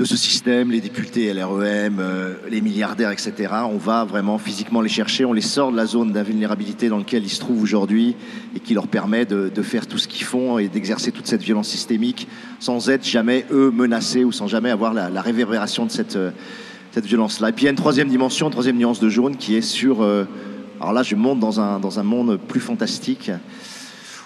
de 0.00 0.06
ce 0.06 0.16
système, 0.16 0.70
les 0.70 0.80
députés 0.80 1.30
LREM, 1.34 1.98
euh, 2.00 2.32
les 2.48 2.62
milliardaires, 2.62 3.10
etc. 3.10 3.52
On 3.70 3.76
va 3.76 4.06
vraiment 4.06 4.38
physiquement 4.38 4.80
les 4.80 4.88
chercher, 4.88 5.26
on 5.26 5.34
les 5.34 5.42
sort 5.42 5.72
de 5.72 5.76
la 5.76 5.84
zone 5.84 6.10
d'invulnérabilité 6.10 6.88
dans 6.88 6.96
laquelle 6.96 7.22
ils 7.22 7.28
se 7.28 7.38
trouvent 7.38 7.62
aujourd'hui 7.62 8.16
et 8.56 8.60
qui 8.60 8.72
leur 8.72 8.88
permet 8.88 9.26
de, 9.26 9.50
faire 9.60 9.86
tout 9.86 9.98
ce 9.98 10.08
qu'ils 10.08 10.24
font 10.24 10.58
et 10.58 10.68
d'exercer 10.68 11.12
toute 11.12 11.26
cette 11.26 11.42
violence 11.42 11.68
systémique 11.68 12.28
sans 12.60 12.88
être 12.88 13.06
jamais, 13.06 13.44
eux, 13.50 13.70
menacés 13.70 14.24
ou 14.24 14.32
sans 14.32 14.46
jamais 14.46 14.70
avoir 14.70 14.94
la, 14.94 15.20
réverbération 15.20 15.84
de 15.84 15.90
cette, 15.90 16.16
euh, 16.16 16.30
cette 16.92 17.04
violence-là. 17.04 17.50
Et 17.50 17.52
puis 17.52 17.64
il 17.64 17.66
y 17.66 17.68
a 17.68 17.72
une 17.72 17.76
troisième 17.76 18.08
dimension, 18.08 18.46
une 18.46 18.52
troisième 18.52 18.78
nuance 18.78 19.00
de 19.00 19.08
jaune 19.10 19.36
qui 19.36 19.54
est 19.54 19.60
sur... 19.60 20.00
Euh, 20.00 20.24
alors 20.80 20.94
là, 20.94 21.02
je 21.02 21.14
monte 21.14 21.40
dans 21.40 21.60
un, 21.60 22.02
monde 22.02 22.38
plus 22.48 22.60
fantastique 22.60 23.30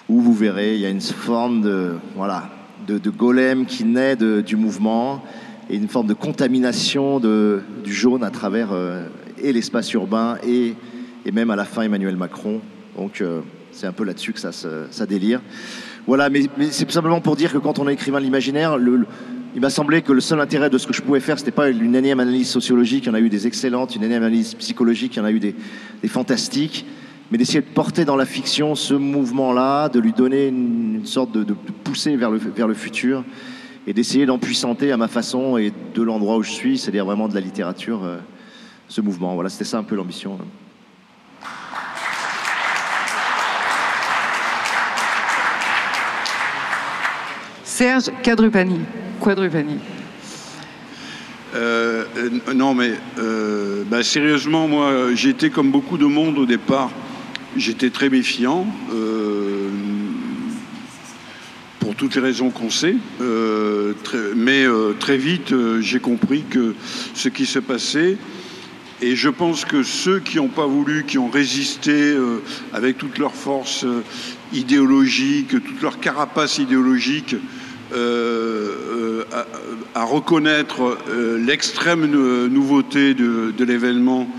où 0.07 0.21
vous 0.21 0.33
verrez, 0.33 0.75
il 0.75 0.79
y 0.79 0.85
a 0.85 0.89
une 0.89 1.01
forme 1.01 1.61
de 1.61 3.09
golem 3.09 3.65
qui 3.65 3.83
naît 3.83 4.15
du 4.15 4.55
mouvement 4.55 5.21
et 5.69 5.75
une 5.75 5.87
forme 5.87 6.07
de 6.07 6.13
contamination 6.13 7.19
du 7.19 7.93
jaune 7.93 8.23
à 8.23 8.29
travers 8.29 8.69
euh, 8.71 9.07
et 9.41 9.53
l'espace 9.53 9.91
urbain 9.93 10.37
et, 10.47 10.73
même 11.31 11.49
à 11.49 11.55
la 11.55 11.65
fin 11.65 11.81
Emmanuel 11.81 12.15
Macron. 12.15 12.61
Donc 12.97 13.21
euh, 13.21 13.41
c'est 13.71 13.87
un 13.87 13.91
peu 13.91 14.03
là-dessus 14.03 14.33
que 14.33 14.39
ça, 14.39 15.05
délire. 15.05 15.41
Voilà, 16.07 16.29
mais, 16.29 16.43
c'est 16.69 16.89
simplement 16.91 17.19
pour 17.19 17.35
dire 17.35 17.51
que 17.51 17.57
quand 17.57 17.79
on 17.79 17.87
est 17.89 17.93
écrivain 17.93 18.19
de 18.19 18.25
l'imaginaire, 18.25 18.77
il 19.55 19.61
m'a 19.61 19.69
semblé 19.69 20.01
que 20.01 20.13
le 20.13 20.21
seul 20.21 20.39
intérêt 20.39 20.69
de 20.69 20.77
ce 20.77 20.85
que 20.85 20.93
je 20.93 21.01
pouvais 21.01 21.19
faire, 21.19 21.39
c'était 21.39 21.51
pas 21.51 21.69
une 21.69 21.95
énième 21.95 22.19
analyse 22.19 22.47
sociologique, 22.47 23.05
il 23.05 23.07
y 23.07 23.11
en 23.11 23.15
a 23.15 23.19
eu 23.19 23.29
des 23.29 23.47
excellentes, 23.47 23.95
une 23.95 24.03
énième 24.03 24.21
analyse 24.21 24.53
psychologique, 24.53 25.15
il 25.15 25.19
y 25.19 25.21
en 25.21 25.25
a 25.25 25.31
eu 25.31 25.39
des, 25.39 25.55
fantastiques, 26.07 26.85
mais 27.31 27.39
d'essayer 27.39 27.61
de 27.61 27.65
porter 27.65 28.05
dans 28.05 28.15
la 28.15 28.25
fiction 28.25 28.75
ce 28.75 28.93
mouvement-là, 28.93 29.89
de 29.89 29.99
lui 29.99 30.13
donner 30.13 30.47
une, 30.47 31.05
sorte 31.05 31.31
de, 31.31 31.43
le, 31.43 32.37
vers 32.55 32.67
le 32.67 32.73
futur 32.75 33.23
et 33.87 33.93
d'essayer 33.93 34.25
d'empuissanter 34.25 34.91
à 34.91 34.97
ma 34.97 35.07
façon 35.07 35.57
et 35.57 35.71
de 35.93 36.01
l'endroit 36.01 36.37
où 36.37 36.43
je 36.43 36.51
suis, 36.51 36.77
c'est-à-dire 36.77 37.05
vraiment 37.05 37.27
de 37.27 37.35
la 37.35 37.41
littérature, 37.41 38.03
euh, 38.03 38.17
ce 38.87 39.01
mouvement. 39.01 39.35
Voilà, 39.35 39.49
c'était 39.49 39.65
ça 39.65 39.77
un 39.77 39.83
peu 39.83 39.95
l'ambition. 39.95 40.37
Serge 47.63 48.11
Quadrupani. 48.23 48.79
Quadrupani. 49.19 49.79
Euh, 51.53 52.05
non, 52.53 52.73
mais 52.73 52.93
euh, 53.19 53.83
bah, 53.85 54.03
sérieusement, 54.03 54.67
moi, 54.67 55.13
j'étais 55.13 55.49
comme 55.49 55.71
beaucoup 55.71 55.97
de 55.97 56.05
monde 56.05 56.37
au 56.37 56.45
départ. 56.45 56.89
J'étais 57.55 57.89
très 57.89 58.09
méfiant 58.09 58.67
pour 61.79 61.95
toutes 61.95 62.15
les 62.15 62.21
raisons 62.21 62.49
qu'on 62.49 62.69
sait. 62.69 62.95
Euh, 64.13 64.33
mais 64.35 64.65
euh, 64.65 64.93
très 64.99 65.17
vite, 65.17 65.51
euh, 65.51 65.81
j'ai 65.81 65.99
compris 65.99 66.43
que 66.49 66.73
ce 67.13 67.29
qui 67.29 67.45
se 67.45 67.59
passait, 67.59 68.17
et 69.01 69.15
je 69.15 69.29
pense 69.29 69.65
que 69.65 69.83
ceux 69.83 70.19
qui 70.19 70.37
n'ont 70.37 70.47
pas 70.47 70.65
voulu, 70.65 71.05
qui 71.05 71.17
ont 71.17 71.29
résisté 71.29 72.15
avec 72.71 72.97
toute 72.97 73.17
leur 73.17 73.33
force 73.33 73.85
idéologique, 74.53 75.49
toute 75.49 75.81
leur 75.81 75.99
carapace 75.99 76.59
idéologique, 76.59 77.35
à, 79.93 80.03
reconnaître 80.05 80.97
l'extrême 81.37 82.05
nouveauté 82.47 83.13
de 83.13 83.63
l'événement 83.65 84.29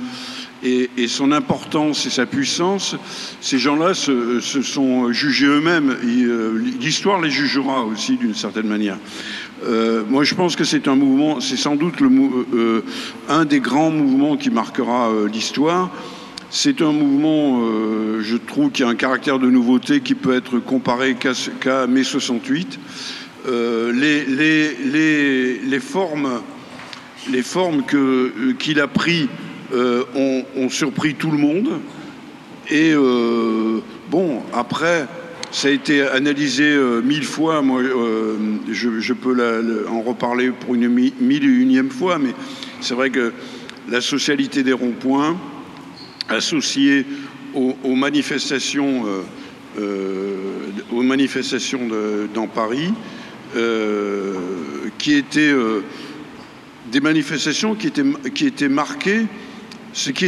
et, 0.63 1.09
son 1.09 1.33
importance 1.33 2.07
et 2.07 2.11
sa 2.11 2.27
puissance, 2.27 2.97
ces 3.41 3.59
gens-là 3.59 3.95
se, 3.95 4.41
sont 4.41 5.13
jugés 5.13 5.47
eux-mêmes. 5.47 5.97
Euh, 6.05 6.59
l'histoire 6.81 7.21
les 7.21 7.31
jugera 7.31 7.85
aussi 7.85 8.17
d'une 8.17 8.35
certaine 8.35 8.67
manière. 8.67 8.99
Euh, 9.65 10.03
moi, 10.09 10.25
je 10.25 10.35
pense 10.35 10.57
que 10.57 10.65
c'est 10.65 10.89
un 10.89 10.97
mouvement, 10.97 11.41
c'est 11.41 11.57
sans 11.57 11.77
doute 11.77 11.95
euh, 12.03 12.83
un 13.29 13.45
des 13.45 13.61
grands 13.61 13.91
mouvements 13.91 14.37
qui 14.37 14.51
marquera 14.51 15.11
l'histoire. 15.33 15.91
C'est 16.49 16.81
un 16.81 16.93
mouvement, 16.93 17.61
je 18.21 18.37
trouve, 18.37 18.71
qui 18.71 18.85
a 18.85 18.89
un 18.89 18.95
caractère 18.95 19.41
de 19.41 19.51
nouveauté 19.51 20.01
qui 20.01 20.15
peut 20.15 20.35
être 20.35 20.59
comparé 20.61 21.17
qu'à 21.17 21.87
mai 21.89 22.05
68. 22.05 22.79
Les, 23.47 24.25
les, 24.25 24.77
les, 24.77 25.59
les, 25.59 25.81
formes, 25.81 26.41
les 27.31 27.43
qu'il 28.59 28.81
a 28.81 28.87
pris 28.87 29.29
euh, 29.73 30.05
ont, 30.57 30.69
surpris 30.69 31.15
tout 31.15 31.31
le 31.31 31.39
monde. 31.39 31.81
Et 32.71 32.93
euh, 32.93 33.81
bon, 34.11 34.43
après, 34.53 35.07
ça 35.51 35.69
a 35.69 35.71
été 35.73 36.03
analysé 36.03 36.65
euh, 36.65 37.01
mille 37.03 37.25
fois. 37.25 37.63
Moi, 37.63 37.83
je, 38.71 39.13
peux 39.13 39.85
en 39.89 40.03
reparler 40.03 40.51
pour 40.51 40.75
une 40.75 40.89
mille 40.89 41.45
et 41.45 41.47
unième 41.47 41.91
fois, 41.91 42.19
mais 42.19 42.31
c'est 42.81 42.95
vrai 42.95 43.11
que 43.11 43.33
la 43.89 44.01
socialité 44.01 44.63
des 44.63 44.73
ronds-points, 44.73 45.37
associée 46.29 47.05
aux, 47.55 47.95
manifestations, 47.95 49.05
aux 50.93 51.03
manifestations 51.03 51.89
dans 52.35 52.47
Paris, 52.49 52.93
qui 54.99 55.15
étaient 55.15 55.55
des 56.91 57.01
manifestations 57.01 57.75
qui 57.75 57.87
étaient, 57.87 58.05
qui 58.35 58.47
étaient 58.47 58.69
marquées 58.69 59.27
ce 59.97 60.11
qui, 60.11 60.27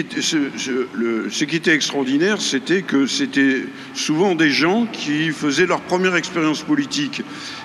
était 1.57 1.75
extraordinaire, 1.75 2.41
c'était 2.41 2.81
que 2.81 3.07
c'était 3.07 3.65
souvent 3.93 4.35
des 4.35 4.51
gens 4.51 4.87
qui 4.91 5.29
faisaient 5.29 5.67
leur 5.67 5.83
première 5.83 6.17
expérience 6.17 6.63
politique. 6.63 7.21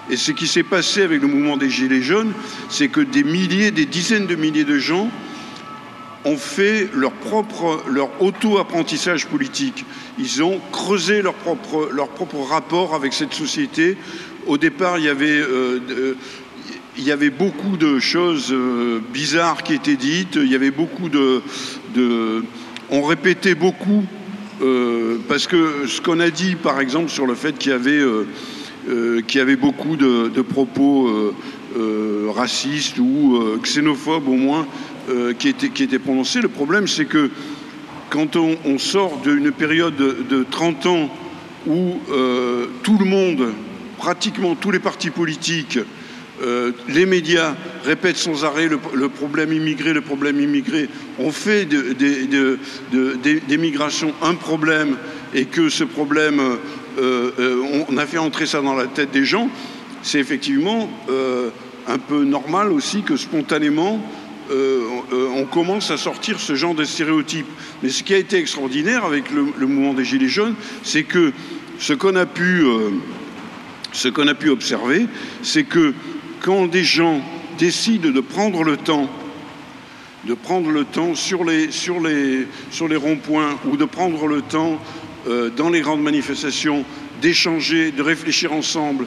Et 0.10 0.18
ce 0.18 0.34
qui 0.34 0.48
s'est 0.48 0.64
passé 0.64 1.02
avec 1.02 1.22
le 1.22 1.30
mouvement 1.30 1.56
des 1.56 1.70
Gilets 1.70 2.02
jaunes, 2.02 2.34
c'est 2.68 2.90
que 2.90 3.00
des 3.00 3.24
milliers, 3.24 3.72
des 3.72 3.86
dizaines 3.86 4.28
de 4.28 4.36
milliers 4.36 4.66
de 4.66 4.78
gens 4.80 5.10
ont 6.26 6.36
fait 6.36 6.90
leur 6.94 7.14
propre, 7.14 7.82
leur 7.90 8.10
auto-apprentissage 8.22 9.28
politique. 9.28 9.86
Ils 10.20 10.44
ont 10.44 10.60
creusé 10.74 11.22
leur 11.22 11.36
propre, 11.36 11.90
leur 11.94 12.10
propre 12.10 12.40
rapport 12.42 12.96
avec 12.96 13.14
cette 13.14 13.34
société. 13.34 13.96
Au 14.46 14.58
départ, 14.58 14.98
il 14.98 15.06
y 15.06 15.10
avait 15.10 15.40
euh, 15.40 15.80
il 16.98 17.04
y 17.04 17.12
avait 17.12 17.30
beaucoup 17.30 17.78
de 17.78 18.00
choses 18.00 18.52
euh, 18.52 19.00
bizarres 19.14 19.64
qui 19.64 19.74
étaient 19.74 19.96
dites, 19.96 20.36
il 20.36 20.52
y 20.52 20.56
avait 20.56 20.72
beaucoup 20.72 21.10
de... 21.10 21.42
on 22.90 23.02
répétait 23.04 23.56
beaucoup, 23.56 24.04
euh, 24.62 25.18
parce 25.28 25.48
que 25.48 25.88
ce 25.88 26.02
qu'on 26.02 26.20
a 26.20 26.30
dit 26.30 26.56
par 26.56 26.80
exemple 26.80 27.10
sur 27.10 27.26
le 27.26 27.36
fait 27.36 27.58
qu'il 27.58 27.72
y 27.72 27.76
avait, 27.76 28.02
euh, 28.02 29.22
avait 29.36 29.56
beaucoup 29.56 29.96
de, 29.96 30.42
propos 30.42 31.34
racistes 32.36 33.00
ou 33.00 33.40
xénophobes 33.64 34.28
au 34.28 34.36
moins 34.36 34.68
qui, 35.40 35.50
étaient, 35.50 35.70
qui 35.70 35.88
prononcés, 36.00 36.42
le 36.42 36.50
problème 36.50 36.88
c'est 36.88 37.06
que 37.06 37.30
quand 38.10 38.36
on, 38.36 38.78
sort 38.78 39.22
d'une 39.24 39.52
période 39.52 39.96
de, 39.96 40.18
de 40.30 40.46
30 40.50 40.86
ans 40.86 41.10
où 41.66 42.00
tout 42.84 42.98
le 43.00 43.06
monde, 43.06 43.54
pratiquement 43.98 44.56
tous 44.56 44.72
les 44.72 44.80
partis 44.80 45.10
politiques, 45.10 45.80
euh, 46.42 46.72
les 46.90 47.06
médias 47.06 47.56
répètent 47.86 48.18
sans 48.18 48.44
arrêt 48.44 48.68
le, 48.68 49.10
problème 49.10 49.54
immigré, 49.54 49.94
le 49.94 50.02
problème 50.02 50.40
immigré. 50.40 50.90
On 51.20 51.32
fait 51.32 51.66
des 51.66 53.58
migrations 53.58 54.14
un 54.22 54.34
problème 54.34 54.98
et 55.36 55.46
que 55.46 55.70
ce 55.70 55.84
problème, 55.84 56.40
euh, 57.00 57.32
euh, 57.40 57.84
on 57.88 57.98
a 57.98 58.06
fait 58.08 58.18
entrer 58.18 58.48
ça 58.48 58.62
dans 58.62 58.74
la 58.74 58.88
tête 58.88 59.12
des 59.12 59.26
gens. 59.26 59.50
C'est 60.02 60.20
effectivement 60.20 60.90
un 61.88 61.98
peu 61.98 62.24
normal 62.26 62.74
aussi 62.74 63.04
que 63.04 63.16
spontanément, 63.16 64.02
on 64.52 65.46
commence 65.46 65.92
à 65.92 65.98
sortir 65.98 66.42
ce 66.42 66.56
genre 66.56 66.76
de 66.76 66.84
stéréotypes. 66.84 67.48
Mais 67.82 67.90
ce 67.90 68.04
qui 68.04 68.14
a 68.14 68.18
été 68.18 68.38
extraordinaire 68.38 69.06
avec 69.06 69.32
le, 69.32 69.66
mouvement 69.66 69.94
des 69.94 70.04
Gilets 70.04 70.28
jaunes, 70.28 70.56
c'est 70.84 71.04
que 71.04 71.32
ce 71.80 71.94
qu'on 71.94 72.18
a 72.18 72.26
ce 73.94 74.08
qu'on 74.10 74.28
a 74.28 74.34
pu 74.34 74.50
observer, 74.50 75.06
c'est 75.42 75.64
que 75.64 75.94
quand 76.44 76.68
des 76.68 76.84
gens 76.84 77.22
décident 77.58 78.12
de 78.12 78.20
prendre 78.20 78.64
le 78.64 78.78
temps 78.78 79.10
de 80.26 80.34
prendre 80.34 80.70
le 80.70 80.86
temps 80.86 81.16
sur 81.16 81.44
les, 81.44 81.68
ronds-points 82.96 83.60
ou 83.66 83.76
de 83.76 83.86
prendre 83.86 84.26
le 84.28 84.42
temps 84.42 84.80
euh, 85.28 85.50
dans 85.50 85.70
les 85.70 85.82
grandes 85.82 86.02
manifestations 86.02 86.86
d'échanger, 87.22 87.92
de 87.92 88.02
réfléchir 88.02 88.54
ensemble, 88.54 89.06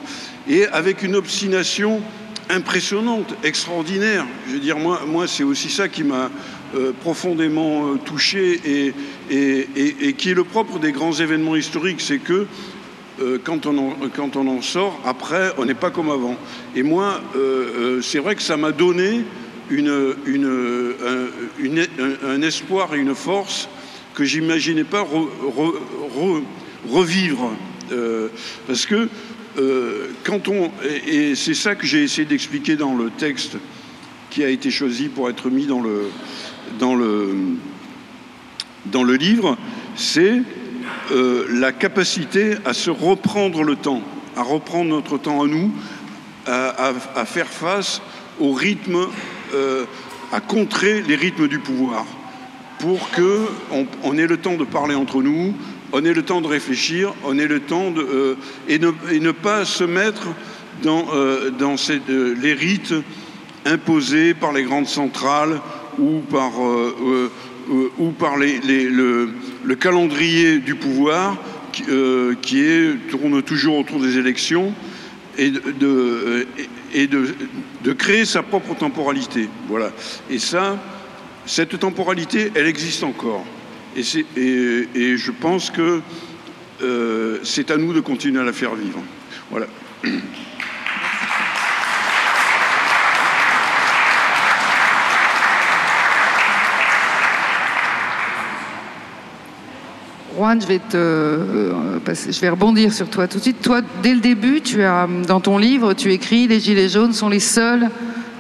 et 0.49 0.67
avec 0.67 1.03
une 1.03 1.17
obstination 1.17 2.03
impressionnante, 2.51 3.35
extraordinaire. 3.45 4.27
Je 4.47 4.53
veux 4.53 4.61
dire, 4.61 4.77
moi, 4.79 5.27
c'est 5.27 5.43
aussi 5.43 5.69
ça 5.69 5.89
qui 5.89 6.05
m'a 6.05 6.31
euh, 6.75 6.93
profondément 7.01 7.87
euh, 7.87 7.97
touché 8.05 8.61
et, 9.31 10.13
qui 10.13 10.31
est 10.31 10.35
le 10.35 10.45
propre 10.45 10.79
des 10.79 10.93
grands 10.93 11.15
événements 11.15 11.57
historiques, 11.57 12.01
c'est 12.01 12.19
que 12.19 12.47
quand, 13.45 13.67
on 13.67 13.79
en, 13.79 13.97
quand 14.15 14.37
on 14.37 14.47
en 14.47 14.63
sort, 14.63 15.01
après, 15.05 15.53
on 15.59 15.65
n'est 15.65 15.75
pas 15.75 15.91
comme 15.91 16.11
avant. 16.11 16.37
Et 16.75 16.83
moi, 16.83 17.21
c'est 18.03 18.19
vrai 18.19 18.35
que 18.35 18.43
ça 18.43 18.57
m'a 18.57 18.73
donné 18.73 19.25
un, 22.23 22.43
espoir 22.43 22.95
et 22.95 22.99
une 22.99 23.15
force 23.15 23.69
que 24.15 24.25
j'imaginais 24.25 24.85
pas 24.85 25.07
revivre. 26.89 27.53
Euh, 27.93 28.29
parce 28.67 28.87
que 28.87 29.09
euh, 29.59 30.09
quand 30.25 30.49
on. 30.49 30.71
Et, 31.07 31.35
c'est 31.35 31.55
ça 31.55 31.75
que 31.75 31.87
j'ai 31.87 32.03
essayé 32.03 32.27
d'expliquer 32.27 32.77
dans 32.77 32.95
le 32.95 33.11
texte 33.11 33.57
qui 34.31 34.45
a 34.45 34.49
été 34.49 34.71
choisi 34.71 35.09
pour 35.09 35.31
être 35.31 35.51
mis 35.51 35.67
dans 35.67 35.81
le, 35.81 36.11
dans 36.79 36.95
le, 36.95 37.35
dans 38.87 39.03
le 39.03 39.15
livre, 39.15 39.57
c'est 39.95 40.43
euh, 41.13 41.47
la 41.51 41.73
capacité 41.73 42.57
à 42.65 42.73
se 42.73 42.91
reprendre 42.91 43.63
le 43.63 43.77
temps, 43.77 44.03
à 44.37 44.43
reprendre 44.43 44.91
notre 44.91 45.19
temps 45.19 45.43
à 45.43 45.47
nous, 45.47 45.73
à, 46.47 47.25
faire 47.25 47.49
face 47.49 48.01
au 48.41 48.53
rythme 48.53 49.07
euh, 49.55 49.85
à 50.33 50.41
contrer 50.41 51.03
les 51.03 51.17
rythmes 51.17 51.49
du 51.49 51.59
pouvoir 51.59 52.05
pour 52.79 53.11
qu'on 53.11 53.87
on 54.03 54.19
ait 54.19 54.27
le 54.27 54.37
temps 54.37 54.57
de 54.57 54.65
parler 54.65 54.95
entre 54.95 55.23
nous, 55.23 55.55
on 55.93 56.05
ait 56.05 56.13
le 56.13 56.23
temps 56.23 56.41
de 56.41 56.47
réfléchir, 56.47 57.15
on 57.25 57.39
ait 57.39 57.47
le 57.47 57.61
temps 57.61 57.91
de. 57.91 58.03
Euh, 58.03 58.35
et, 58.69 58.79
ne, 58.79 59.31
pas 59.31 59.65
se 59.65 59.85
mettre 59.85 60.29
dans, 60.83 61.07
les 62.09 62.53
rites 62.53 62.95
imposés 63.65 64.35
par 64.35 64.53
les 64.53 64.65
grandes 64.65 64.89
centrales 64.89 65.61
ou 65.99 66.21
par, 66.21 66.53
ou 67.99 68.11
par 68.11 68.39
les, 68.39 68.59
le, 68.61 69.31
le, 69.65 69.75
calendrier 69.75 70.59
du 70.59 70.75
pouvoir 70.75 71.37
qui, 71.73 72.61
est, 72.61 73.09
tourne 73.11 73.43
toujours 73.43 73.79
autour 73.79 74.01
des 74.01 74.19
élections 74.19 74.73
et 75.39 75.51
de, 75.51 76.47
et 76.95 77.07
de, 77.07 77.93
créer 77.93 78.25
sa 78.25 78.43
propre 78.43 78.75
temporalité. 78.75 79.49
Voilà. 79.69 79.93
Et 80.31 80.39
ça, 80.39 80.79
cette 81.45 81.79
temporalité, 81.79 82.51
elle 82.55 82.67
existe 82.67 83.03
encore. 83.05 83.45
Et, 83.97 85.17
je 85.17 85.31
pense 85.31 85.71
que 85.71 86.01
euh, 86.83 87.39
c'est 87.43 87.71
à 87.71 87.77
nous 87.77 87.93
de 87.93 88.01
continuer 88.01 88.41
à 88.41 88.45
la 88.45 88.53
faire 88.53 88.75
vivre. 88.75 89.01
Voilà. 89.51 89.67
Juan, 100.37 100.61
je 100.61 100.67
vais, 100.67 100.79
te, 100.79 100.97
euh, 100.97 101.73
je 102.07 102.41
vais 102.41 102.51
rebondir 102.51 102.93
sur 102.93 103.09
toi 103.09 103.27
tout 103.27 103.39
de 103.39 103.43
suite. 103.43 103.63
Toi, 103.63 103.81
dès 104.03 104.13
le 104.13 104.21
début, 104.21 104.61
tu 104.61 104.83
as, 104.83 105.09
dans 105.27 105.41
ton 105.41 105.57
livre, 105.57 105.95
tu 105.95 106.13
écris 106.13 106.47
Les 106.47 106.61
Gilets 106.61 106.91
jaunes 106.91 107.15
sont 107.15 107.31
les 107.31 107.41
seuls 107.41 107.89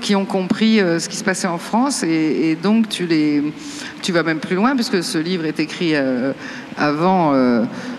qui 0.02 0.14
ont 0.14 0.26
compris 0.26 0.78
euh, 0.78 0.98
ce 0.98 1.08
qui 1.08 1.16
se 1.16 1.24
passait 1.24 1.46
en 1.46 1.56
France 1.56 2.02
et, 2.02 2.54
donc 2.62 2.90
tu, 2.90 3.06
les, 3.06 3.42
tu 4.02 4.12
vas 4.12 4.22
même 4.22 4.40
plus 4.40 4.56
loin 4.56 4.74
puisque 4.74 5.02
ce 5.02 5.16
livre 5.16 5.46
est 5.46 5.58
écrit 5.58 5.92
euh, 5.94 6.32
avant 6.76 7.32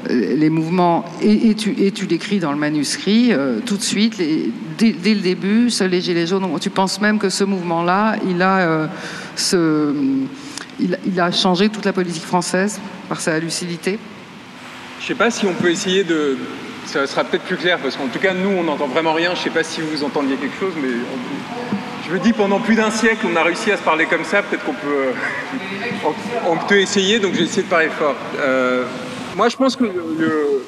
les 0.08 0.52
mouvements 0.52 1.04
et, 1.20 1.56
tu, 1.56 1.74
et 1.80 1.92
tu 1.92 2.06
l'écris 2.06 2.38
dans 2.38 2.52
le 2.52 2.60
manuscrit 2.60 3.32
tout 3.66 3.78
de 3.78 3.82
suite, 3.82 4.22
dès, 4.78 4.94
le 5.16 5.22
début, 5.22 5.72
seuls 5.72 5.90
les 5.90 6.02
Gilets 6.02 6.28
jaunes. 6.28 6.46
Tu 6.62 6.70
penses 6.70 7.02
même 7.02 7.18
que 7.18 7.30
ce 7.30 7.44
mouvement-là, 7.44 8.18
il 8.30 8.44
a 8.44 8.88
ce 9.36 9.92
il, 10.80 11.20
a 11.20 11.32
changé 11.32 11.70
toute 11.70 11.86
la 11.86 11.94
politique 11.94 12.24
française 12.24 12.80
par 13.10 13.20
sa 13.20 13.40
lucidité 13.40 14.00
Je 15.00 15.04
ne 15.04 15.08
sais 15.08 15.16
pas 15.16 15.32
si 15.32 15.46
on 15.46 15.54
peut 15.54 15.70
essayer 15.70 16.04
de... 16.04 16.38
Ça 16.86 17.06
sera 17.06 17.26
peut-être 17.26 17.44
plus 17.44 17.58
clair, 17.58 17.80
parce 17.80 17.98
qu'en 17.98 18.08
tout 18.08 18.20
cas, 18.20 18.34
nous, 18.34 18.50
on 18.50 18.64
n'entend 18.64 18.88
vraiment 18.88 19.12
rien. 19.12 19.34
Je 19.34 19.40
ne 19.40 19.44
sais 19.44 19.50
pas 19.50 19.64
si 19.64 19.82
vous 19.82 20.06
entendiez 20.06 20.38
quelque 20.38 20.58
chose, 20.58 20.74
mais 20.82 20.90
je 22.08 22.14
me 22.14 22.20
dis, 22.20 22.32
pendant 22.32 22.62
plus 22.62 22.76
d'un 22.76 22.92
siècle, 22.92 23.28
on 23.30 23.36
a 23.36 23.44
réussi 23.44 23.72
à 23.72 23.78
se 23.78 23.82
parler 23.82 24.06
comme 24.06 24.24
ça. 24.24 24.42
Peut-être 24.42 24.64
qu'on 24.64 24.74
peut... 24.74 25.12
on, 26.48 26.56
peut 26.56 26.80
essayer, 26.80 27.20
donc 27.20 27.34
j'ai 27.34 27.44
essayé 27.44 27.64
de 27.64 27.68
parler 27.68 27.90
fort. 27.90 28.16
Euh, 28.40 28.86
moi, 29.36 29.50
je 29.50 29.58
pense 29.58 29.76
que 29.76 29.84
le, 29.84 30.64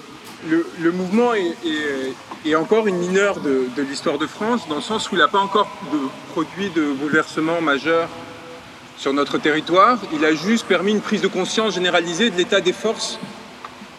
le, 0.79 0.91
mouvement 0.91 1.33
est, 1.33 2.55
encore 2.55 2.87
une 2.87 2.97
mineure 2.97 3.39
de, 3.39 3.69
de 3.77 3.81
l'histoire 3.81 4.17
de 4.17 4.27
France, 4.27 4.67
dans 4.67 4.75
le 4.75 4.81
sens 4.81 5.09
où 5.09 5.15
il 5.15 5.19
n'a 5.19 5.29
pas 5.29 5.39
encore 5.39 5.69
de, 5.93 5.99
produit 6.33 6.69
de 6.69 6.91
bouleversement 6.91 7.61
majeur 7.61 8.09
sur 8.99 9.13
notre 9.13 9.37
territoire. 9.37 9.97
Il 10.13 10.25
a 10.25 10.35
juste 10.35 10.67
permis 10.67 10.91
une 10.91 10.99
prise 10.99 11.21
de 11.21 11.27
conscience 11.27 11.73
généralisée 11.73 12.29
de 12.29 12.35
l'état 12.35 12.59
des 12.59 12.73
forces 12.73 13.17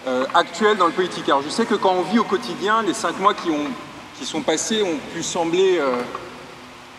euh, 0.07 0.27
actuelles 0.35 0.77
dans 0.77 0.87
le 0.87 0.93
politique. 0.93 1.25
Alors 1.25 1.43
je 1.43 1.49
sais 1.49 1.65
que 1.65 1.75
quand 1.75 1.95
on 1.95 2.03
vit 2.03 2.19
au 2.19 2.25
quotidien, 2.25 2.83
les 2.83 2.93
cinq 2.93 3.19
mois 3.19 3.33
qui, 3.33 3.49
ont, 3.49 3.67
qui 4.19 4.27
sont 4.27 4.43
passés 4.43 4.83
ont 4.83 4.99
pu 5.15 5.23
sembler 5.23 5.79
euh, 5.79 5.97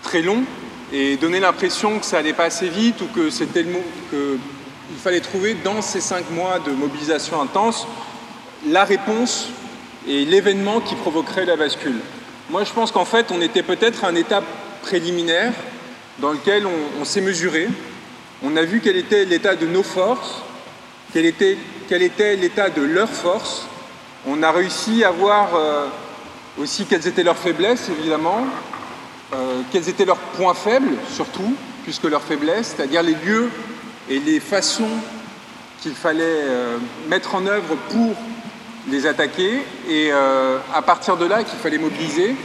très 0.01 0.23
longs 0.23 0.43
et 0.91 1.15
donner 1.15 1.39
l'impression 1.39 1.99
que 1.99 2.05
ça 2.05 2.17
allait 2.17 2.33
pas 2.33 2.45
assez 2.45 2.69
vite 2.69 2.99
ou 3.01 3.05
que 3.05 3.29
c'était 3.29 3.61
le 3.61 3.71
mot 3.71 3.83
qu'il 4.09 4.97
fallait 4.97 5.21
trouver 5.21 5.53
dans 5.53 5.83
ces 5.83 6.01
cinq 6.01 6.29
mois 6.31 6.57
de 6.57 6.71
mobilisation 6.71 7.39
intense 7.39 7.87
la 8.67 8.83
réponse 8.83 9.49
et 10.07 10.25
l'événement 10.25 10.81
qui 10.81 10.95
provoquerait 10.95 11.45
la 11.45 11.55
bascule. 11.55 11.99
Moi, 12.49 12.63
je 12.63 12.73
pense 12.73 12.91
qu'en 12.91 13.05
fait, 13.05 13.31
on 13.31 13.41
était 13.41 13.63
peut-être 13.63 14.03
à 14.03 14.07
un 14.07 14.15
étape 14.15 14.43
préliminaire 14.81 15.53
dans 16.19 16.31
lequel 16.31 16.67
on 16.99 17.05
s'est 17.05 17.21
mesuré, 17.21 17.69
on 18.43 18.55
a 18.55 18.63
vu 18.63 18.81
quel 18.83 18.97
était 18.97 19.25
l'état 19.25 19.55
de 19.55 19.67
nos 19.67 19.83
forces, 19.83 20.41
quel 21.13 21.25
était, 21.25 21.57
l'état 21.89 22.69
de 22.69 22.81
leurs 22.81 23.09
forces. 23.09 23.67
On 24.25 24.41
a 24.43 24.51
réussi 24.51 25.03
à 25.03 25.11
voir 25.11 25.49
euh, 25.55 25.85
aussi 26.59 26.85
quelles 26.85 27.07
étaient 27.07 27.23
leurs 27.23 27.37
faiblesses, 27.37 27.89
évidemment, 27.89 28.45
euh, 29.33 29.61
quels 29.71 29.89
étaient 29.89 30.05
leurs 30.05 30.17
points 30.17 30.53
faibles, 30.53 30.95
surtout, 31.13 31.53
puisque 31.83 32.05
leurs 32.05 32.23
faiblesses, 32.23 32.73
c'est-à-dire 32.75 33.03
les 33.03 33.15
lieux 33.15 33.49
et 34.09 34.19
les 34.19 34.39
façons 34.39 34.89
qu'il 35.81 35.93
fallait 35.93 36.23
euh, 36.23 36.77
mettre 37.09 37.35
en 37.35 37.45
œuvre 37.45 37.75
pour 37.89 38.15
les 38.89 39.05
attaquer, 39.05 39.59
et 39.87 40.11
à 40.11 40.81
partir 40.81 41.15
de 41.15 41.25
là 41.25 41.43
qu'il 41.43 41.59
fallait 41.59 41.77
mobiliser, 41.77 42.35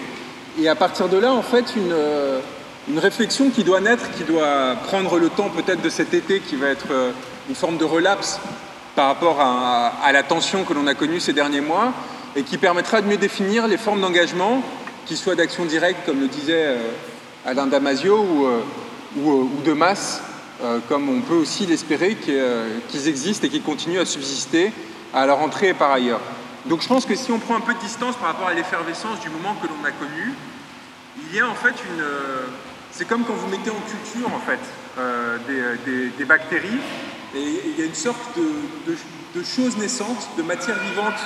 et 0.61 0.69
à 0.69 0.75
partir 0.75 1.09
de 1.09 1.17
là, 1.17 1.33
en 1.33 1.41
fait, 1.41 1.65
une 1.77 1.95
une 2.89 2.99
réflexion 2.99 3.51
qui 3.51 3.65
doit 3.65 3.81
naître, 3.81 4.11
qui 4.13 4.25
doit 4.25 4.77
prendre 4.85 5.19
le 5.19 5.29
temps 5.29 5.51
peut-être 5.51 5.83
de 5.83 5.89
cet 5.89 6.15
été, 6.15 6.41
qui 6.41 6.57
va 6.57 6.69
être 6.69 6.87
euh, 6.91 7.11
une 7.49 7.55
forme 7.55 7.79
de 7.79 7.85
relapse 7.85 8.39
par 8.95 9.09
rapport 9.09 9.41
à, 9.41 10.11
la 10.13 10.23
tension 10.23 10.65
que 10.65 10.73
l'on 10.73 10.87
a 10.87 10.95
connue 10.95 11.21
ces 11.21 11.33
derniers 11.33 11.61
mois, 11.61 11.93
et 12.35 12.43
qui 12.43 12.57
permettra 12.57 13.03
de 13.03 13.07
mieux 13.07 13.17
définir 13.17 13.67
les 13.67 13.77
formes 13.77 14.01
d'engagement, 14.01 14.63
qui 15.05 15.17
soient 15.17 15.35
d'action 15.35 15.65
directe, 15.65 16.07
comme 16.07 16.21
le 16.21 16.29
disait 16.29 16.65
euh, 16.67 16.79
Alain 17.45 17.67
Damasio, 17.67 18.19
ou, 18.19 18.47
euh, 18.47 18.63
ou, 19.23 19.63
de 19.65 19.73
masse, 19.73 20.23
comme 20.89 21.11
on 21.11 21.21
peut 21.21 21.35
aussi 21.35 21.67
l'espérer 21.67 22.17
qu'ils 22.17 23.09
existent 23.09 23.47
et 23.47 23.51
qu'ils 23.51 23.63
continuent 23.63 24.01
à 24.01 24.07
subsister 24.07 24.73
à 25.13 25.27
leur 25.27 25.41
entrée 25.41 25.69
et 25.69 25.75
par 25.75 25.91
ailleurs. 25.91 26.21
Donc 26.65 26.81
je 26.81 26.89
pense 26.89 27.05
que 27.05 27.15
si 27.15 27.31
on 27.31 27.39
prend 27.39 27.57
un 27.57 27.61
peu 27.61 27.75
de 27.75 27.79
distance 27.79 28.17
par 28.17 28.29
rapport 28.29 28.49
à 28.49 28.55
l'effervescence 28.55 29.21
du 29.21 29.29
moment 29.29 29.55
que 29.61 29.69
l'on 29.69 29.85
a 29.87 29.91
connu, 29.91 30.33
il 31.29 31.37
y 31.37 31.41
a 31.41 31.49
en 31.49 31.55
fait 31.55 31.75
une, 31.91 32.05
c'est 32.97 33.07
comme 33.07 33.25
quand 33.25 33.35
vous 33.35 33.49
mettez 33.49 33.69
en 33.69 33.83
culture 33.91 34.35
en 34.35 34.41
fait 34.41 34.59
euh, 34.99 35.37
des, 36.19 36.25
bactéries 36.25 36.81
et 37.35 37.61
il 37.67 37.79
y 37.79 37.83
a 37.83 37.85
une 37.85 37.95
sorte 37.95 38.39
de, 38.39 39.45
chose 39.45 39.77
naissante, 39.77 40.31
de 40.39 40.43
matière 40.43 40.79
vivante 40.79 41.21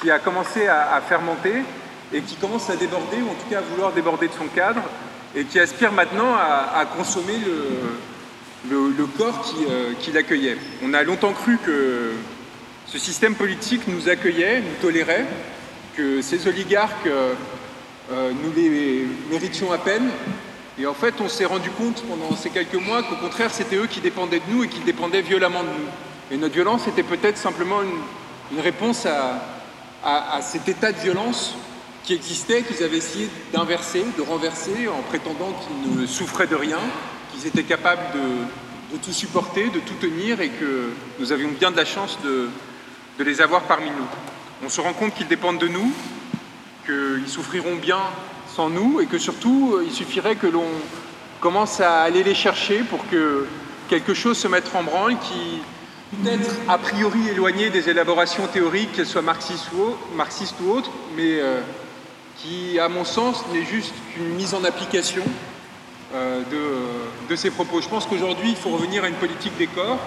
qui 0.00 0.10
a 0.10 0.18
commencé 0.18 0.66
à, 0.66 1.00
fermenter 1.08 1.62
et 2.12 2.20
qui 2.22 2.34
commence 2.34 2.68
à 2.68 2.74
déborder 2.74 3.18
ou 3.18 3.30
en 3.30 3.34
tout 3.34 3.48
cas 3.48 3.58
à 3.58 3.60
vouloir 3.60 3.92
déborder 3.92 4.26
de 4.26 4.32
son 4.32 4.48
cadre 4.48 4.82
et 5.36 5.44
qui 5.44 5.60
aspire 5.60 5.92
maintenant 5.92 6.34
à, 6.34 6.84
consommer 6.96 7.38
le, 8.68 9.06
corps 9.16 9.42
qui, 9.42 9.64
euh, 9.70 9.92
qui 10.00 10.10
l'accueillait. 10.10 10.58
On 10.82 10.94
a 10.94 11.04
longtemps 11.04 11.32
cru 11.32 11.58
que 11.64 12.10
ce 12.86 12.98
système 12.98 13.36
politique 13.36 13.82
nous 13.86 14.08
accueillait, 14.08 14.60
nous 14.60 14.82
tolérait, 14.82 15.26
que 15.96 16.22
ces 16.22 16.48
oligarques, 16.48 17.06
euh, 17.06 17.34
nous 18.10 18.52
les 18.56 19.06
méritions 19.30 19.70
à 19.70 19.78
peine, 19.78 20.10
Et 20.78 20.86
en 20.86 20.94
fait, 20.94 21.14
on 21.20 21.28
s'est 21.28 21.44
rendu 21.44 21.70
compte 21.70 22.02
pendant 22.02 22.34
ces 22.34 22.50
quelques 22.50 22.74
mois 22.74 23.02
qu'au 23.04 23.14
contraire, 23.16 23.52
c'était 23.52 23.76
eux 23.76 23.86
qui 23.86 24.00
dépendaient 24.00 24.40
de 24.40 24.52
nous 24.52 24.64
et 24.64 24.68
qui 24.68 24.80
dépendaient 24.80 25.22
violemment 25.22 25.62
de 25.62 25.68
nous. 25.68 25.88
Et 26.32 26.36
notre 26.36 26.54
violence 26.54 26.88
était 26.88 27.04
peut-être 27.04 27.38
simplement 27.38 27.80
une, 27.82 28.60
réponse 28.60 29.06
à, 29.06 30.40
cet 30.42 30.68
état 30.68 30.90
de 30.90 30.98
violence 30.98 31.54
qui 32.02 32.14
existait, 32.14 32.62
qu'ils 32.62 32.82
avaient 32.84 32.98
essayé 32.98 33.28
d'inverser, 33.52 34.04
de 34.16 34.22
renverser, 34.22 34.88
en 34.88 35.02
prétendant 35.02 35.52
qu'ils 35.52 36.00
ne 36.00 36.06
souffraient 36.06 36.46
de 36.46 36.56
rien, 36.56 36.78
qu'ils 37.32 37.46
étaient 37.46 37.62
capables 37.62 38.02
de, 38.14 38.98
tout 38.98 39.12
supporter, 39.12 39.70
de 39.70 39.80
tout 39.80 39.94
tenir, 39.94 40.40
et 40.40 40.48
que 40.48 40.90
nous 41.18 41.32
avions 41.32 41.50
bien 41.50 41.70
de 41.70 41.76
la 41.76 41.84
chance 41.84 42.18
de, 42.24 42.48
de 43.18 43.24
les 43.24 43.40
avoir 43.40 43.62
parmi 43.62 43.90
nous. 43.90 44.06
On 44.64 44.68
se 44.68 44.80
rend 44.80 44.92
compte 44.92 45.14
qu'ils 45.14 45.28
dépendent 45.28 45.58
de 45.58 45.68
nous, 45.68 45.92
qu'ils 46.86 47.28
souffriront 47.28 47.76
bien 47.76 48.00
sans 48.54 48.70
nous 48.70 49.00
et 49.00 49.06
que 49.06 49.18
surtout, 49.18 49.74
euh, 49.74 49.84
il 49.84 49.92
suffirait 49.92 50.36
que 50.36 50.46
l'on 50.46 50.66
commence 51.40 51.80
à 51.80 52.02
aller 52.02 52.22
les 52.22 52.34
chercher 52.34 52.78
pour 52.82 53.06
que 53.08 53.46
quelque 53.88 54.14
chose 54.14 54.38
se 54.38 54.48
mette 54.48 54.70
en 54.74 54.82
branle 54.82 55.18
qui, 55.18 55.60
peut-être 56.22 56.54
a 56.68 56.78
priori 56.78 57.28
éloigné 57.28 57.70
des 57.70 57.88
élaborations 57.88 58.46
théoriques, 58.46 58.92
qu'elles 58.92 59.06
soient 59.06 59.22
marxistes 59.22 59.66
ou, 59.74 60.16
marxistes 60.16 60.54
ou 60.62 60.70
autres, 60.70 60.90
mais 61.16 61.40
euh, 61.40 61.60
qui, 62.36 62.78
à 62.78 62.88
mon 62.88 63.04
sens, 63.04 63.44
n'est 63.52 63.64
juste 63.64 63.92
qu'une 64.12 64.34
mise 64.34 64.54
en 64.54 64.62
application 64.64 65.24
euh, 66.14 66.40
de, 66.50 67.28
de, 67.28 67.36
ces 67.36 67.50
propos. 67.50 67.80
Je 67.80 67.88
pense 67.88 68.06
qu'aujourd'hui, 68.06 68.50
il 68.50 68.56
faut 68.56 68.70
revenir 68.70 69.02
à 69.02 69.08
une 69.08 69.14
politique 69.14 69.56
des 69.58 69.66
corps, 69.66 69.98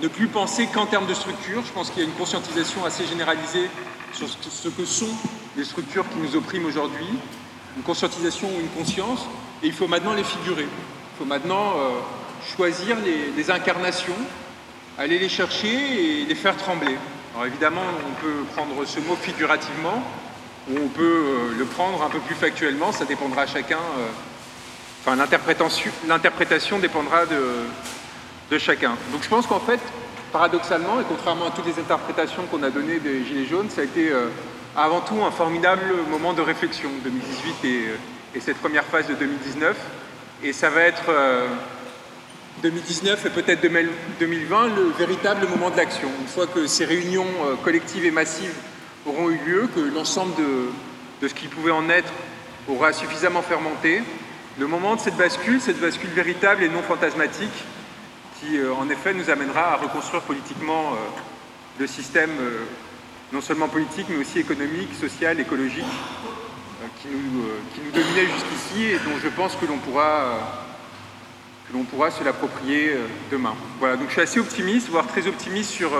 ne 0.00 0.08
plus 0.08 0.28
penser 0.28 0.68
qu'en 0.72 0.86
termes 0.86 1.06
de 1.06 1.14
structure. 1.14 1.62
Je 1.66 1.72
pense 1.72 1.90
qu'il 1.90 2.02
y 2.02 2.06
a 2.06 2.08
une 2.08 2.14
conscientisation 2.14 2.84
assez 2.84 3.06
généralisée 3.06 3.68
sur 4.12 4.28
ce 4.28 4.68
que 4.68 4.84
sont 4.84 5.08
les 5.56 5.64
structures 5.64 6.04
qui 6.08 6.18
nous 6.18 6.36
oppriment 6.36 6.66
aujourd'hui, 6.66 7.08
une 7.76 7.82
conscientisation 7.82 8.48
ou 8.48 8.60
une 8.60 8.68
conscience, 8.68 9.26
et 9.62 9.66
il 9.66 9.72
faut 9.72 9.86
maintenant 9.86 10.14
les 10.14 10.24
figurer. 10.24 10.64
Il 10.64 11.18
faut 11.18 11.24
maintenant 11.24 11.74
euh, 11.76 11.90
choisir 12.56 12.96
les, 13.36 13.50
incarnations, 13.50 14.16
aller 14.98 15.18
les 15.18 15.28
chercher 15.28 15.68
et 15.68 16.24
les 16.24 16.34
faire 16.34 16.56
trembler. 16.56 16.96
Alors 17.34 17.46
évidemment, 17.46 17.82
on 18.08 18.22
peut 18.22 18.44
prendre 18.54 18.84
ce 18.86 18.98
mot 19.00 19.16
figurativement, 19.16 20.02
ou 20.70 20.78
on 20.84 20.88
peut 20.88 21.02
euh, 21.02 21.58
le 21.58 21.64
prendre 21.66 22.02
un 22.02 22.08
peu 22.08 22.18
plus 22.20 22.34
factuellement, 22.34 22.92
ça 22.92 23.04
dépendra 23.04 23.42
à 23.42 23.46
chacun. 23.46 23.76
Euh, 23.76 24.08
enfin, 25.04 25.16
l'interprétation 25.16 26.78
dépendra 26.78 27.26
de, 27.26 27.40
de 28.50 28.58
chacun. 28.58 28.96
Donc 29.12 29.22
je 29.22 29.28
pense 29.28 29.46
qu'en 29.46 29.60
fait, 29.60 29.80
paradoxalement, 30.32 31.00
et 31.00 31.04
contrairement 31.06 31.48
à 31.48 31.50
toutes 31.50 31.66
les 31.66 31.78
interprétations 31.78 32.44
qu'on 32.50 32.62
a 32.62 32.70
données 32.70 32.98
des 32.98 33.24
Gilets 33.24 33.46
jaunes, 33.46 33.68
ça 33.70 33.82
a 33.82 33.84
été 33.84 34.10
avant 34.76 35.00
tout 35.00 35.22
un 35.24 35.30
formidable 35.30 35.94
moment 36.10 36.34
de 36.34 36.42
réflexion, 36.42 36.90
2018 37.02 37.54
euh, 37.64 37.96
et, 38.34 38.40
cette 38.40 38.58
première 38.58 38.84
phase 38.84 39.08
de 39.08 39.14
2019. 39.14 39.74
Et 40.44 40.52
ça 40.52 40.68
va 40.68 40.82
être 40.82 41.10
2019 42.62 43.24
euh, 43.24 43.28
et 43.28 43.30
peut-être 43.30 43.62
2020 44.20 44.66
le 44.76 44.82
véritable 44.98 45.48
moment 45.48 45.70
de 45.70 45.78
l'action. 45.78 46.08
Une 46.20 46.28
fois 46.28 46.46
que 46.46 46.66
ces 46.66 46.84
réunions 46.84 47.24
euh, 47.24 47.54
collectives 47.64 48.04
et 48.04 48.10
massives 48.10 48.54
auront 49.06 49.30
eu 49.30 49.38
lieu, 49.46 49.68
que 49.74 49.80
l'ensemble 49.80 50.34
de, 50.36 51.26
ce 51.26 51.32
qui 51.32 51.48
pouvait 51.48 51.70
en 51.70 51.88
être 51.88 52.12
aura 52.68 52.92
suffisamment 52.92 53.42
fermenté, 53.42 54.02
le 54.58 54.66
moment 54.66 54.96
de 54.96 55.00
cette 55.00 55.16
bascule, 55.16 55.60
cette 55.60 55.80
bascule 55.80 56.10
véritable 56.10 56.62
et 56.62 56.68
non 56.68 56.82
fantasmatique, 56.82 57.64
qui 58.40 58.58
en 58.60 58.90
effet 58.90 59.14
nous 59.14 59.30
amènera 59.30 59.72
à 59.72 59.76
reconstruire 59.76 60.22
politiquement 60.22 60.92
le 61.78 61.86
système 61.86 62.30
non 63.32 63.40
seulement 63.40 63.68
politique, 63.68 64.06
mais 64.08 64.18
aussi 64.18 64.38
économique, 64.38 64.94
social, 64.98 65.40
écologique, 65.40 65.84
euh, 65.84 66.86
qui, 67.00 67.08
nous, 67.08 67.42
euh, 67.42 67.58
qui, 67.74 67.80
nous, 67.80 67.90
dominait 67.90 68.26
jusqu'ici 68.26 68.84
et 68.84 68.98
dont 68.98 69.18
je 69.22 69.28
pense 69.28 69.56
que 69.56 69.66
l'on 69.66 69.78
pourra, 69.78 70.02
euh, 70.02 70.38
que 71.68 71.72
l'on 71.72 71.84
pourra 71.84 72.10
se 72.10 72.22
l'approprier 72.22 72.92
demain. 73.30 73.54
Voilà, 73.80 73.96
donc 73.96 74.08
je 74.08 74.12
suis 74.12 74.20
assez 74.20 74.40
optimiste, 74.40 74.88
voire 74.88 75.06
très 75.06 75.26
optimiste 75.26 75.70
sur, 75.70 75.90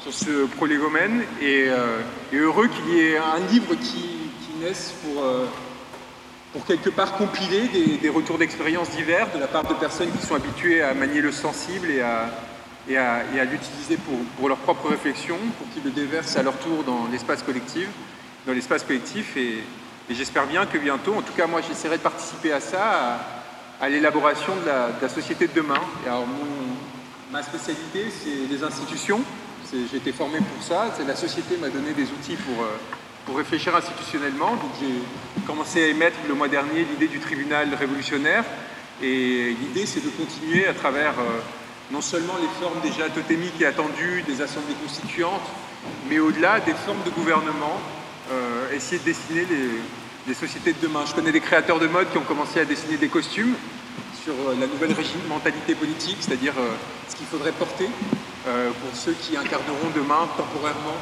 sur 0.00 0.14
ce 0.14 0.46
prolégomène 0.46 1.24
et, 1.42 1.68
heureux 2.32 2.68
qu'il 2.68 2.94
y 2.94 3.00
ait 3.00 3.18
un 3.18 3.40
livre 3.50 3.74
qui, 3.74 4.30
qui 4.46 4.58
naisse 4.60 4.94
pour, 5.02 5.24
pour 6.52 6.64
quelque 6.66 6.90
part 6.90 7.16
compiler 7.16 7.66
des, 7.66 7.96
des 7.96 8.08
retours 8.08 8.38
d'expérience 8.38 8.90
divers 8.90 9.26
de 9.34 9.40
la 9.40 9.48
part 9.48 9.64
de 9.64 9.74
personnes 9.74 10.12
qui 10.12 10.24
sont 10.24 10.36
habituées 10.36 10.82
à 10.82 10.94
manier 10.94 11.20
le 11.20 11.32
sensible 11.32 11.90
et 11.90 12.02
à, 12.02 12.30
et 12.88 12.96
à, 12.96 13.44
l'utiliser 13.44 13.96
pour, 13.96 14.18
pour 14.38 14.48
leurs 14.48 14.58
propres 14.58 14.88
réflexions, 14.88 15.38
pour 15.58 15.68
qu'ils 15.72 15.82
le 15.82 15.90
déversent 15.90 16.36
à 16.36 16.42
leur 16.42 16.56
tour 16.58 16.84
dans 16.84 17.06
l'espace 17.10 17.42
collectif, 17.42 17.88
dans 18.46 18.52
l'espace 18.52 18.84
collectif. 18.84 19.36
Et, 19.36 19.58
j'espère 20.08 20.46
bien 20.46 20.66
que 20.66 20.78
bientôt, 20.78 21.14
en 21.14 21.22
tout 21.22 21.32
cas 21.32 21.48
moi 21.48 21.60
j'essaierai 21.66 21.96
de 21.96 22.02
participer 22.02 22.52
à 22.52 22.60
ça, 22.60 23.18
à, 23.80 23.88
l'élaboration 23.88 24.54
de, 24.54 25.02
la, 25.02 25.08
société 25.08 25.48
de 25.48 25.52
demain. 25.52 25.80
Et 26.04 26.08
alors 26.08 26.26
ma 27.32 27.42
spécialité, 27.42 28.06
c'est 28.10 28.48
les 28.48 28.62
institutions. 28.62 29.20
J'ai 29.72 29.96
été 29.96 30.12
formé 30.12 30.38
pour 30.38 30.62
ça. 30.62 30.94
La 31.06 31.16
société 31.16 31.56
m'a 31.56 31.68
donné 31.68 31.92
des 31.92 32.04
outils 32.04 32.36
pour, 32.36 32.62
euh, 32.62 32.68
pour 33.24 33.36
réfléchir 33.36 33.74
institutionnellement. 33.74 34.50
Donc 34.50 34.70
j'ai 34.80 35.44
commencé 35.44 35.82
à 35.82 35.86
émettre 35.88 36.16
le 36.28 36.34
mois 36.34 36.46
dernier 36.46 36.84
l'idée 36.84 37.08
du 37.08 37.18
tribunal 37.18 37.74
révolutionnaire. 37.74 38.44
Et 39.02 39.56
l'idée, 39.60 39.86
c'est 39.86 40.04
de 40.04 40.08
continuer 40.10 40.68
à 40.68 40.72
travers 40.72 41.14
euh, 41.18 41.40
non 41.90 42.00
seulement 42.00 42.34
les 42.40 42.48
formes 42.60 42.80
déjà 42.82 43.08
totémiques 43.08 43.60
et 43.60 43.66
attendues 43.66 44.24
des 44.26 44.42
assemblées 44.42 44.74
constituantes, 44.82 45.48
mais 46.08 46.18
au-delà 46.18 46.60
des 46.60 46.74
formes 46.74 47.02
de 47.04 47.10
gouvernement, 47.10 47.80
euh, 48.32 48.72
essayer 48.74 48.98
de 48.98 49.04
dessiner 49.04 49.46
les, 50.26 50.34
sociétés 50.34 50.72
de 50.72 50.80
demain. 50.82 51.04
Je 51.06 51.14
connais 51.14 51.30
des 51.30 51.40
créateurs 51.40 51.78
de 51.78 51.86
mode 51.86 52.10
qui 52.10 52.18
ont 52.18 52.22
commencé 52.22 52.58
à 52.58 52.64
dessiner 52.64 52.96
des 52.96 53.08
costumes 53.08 53.54
sur 54.24 54.32
euh, 54.32 54.56
la 54.58 54.66
nouvelle 54.66 54.94
mentalité 55.28 55.76
politique, 55.76 56.18
c'est-à-dire 56.20 56.54
euh, 56.58 56.74
ce 57.08 57.14
qu'il 57.14 57.26
faudrait 57.26 57.52
porter 57.52 57.88
pour 58.46 58.94
ceux 58.94 59.12
qui 59.12 59.36
incarneront 59.36 59.90
demain 59.92 60.28
temporairement 60.36 60.94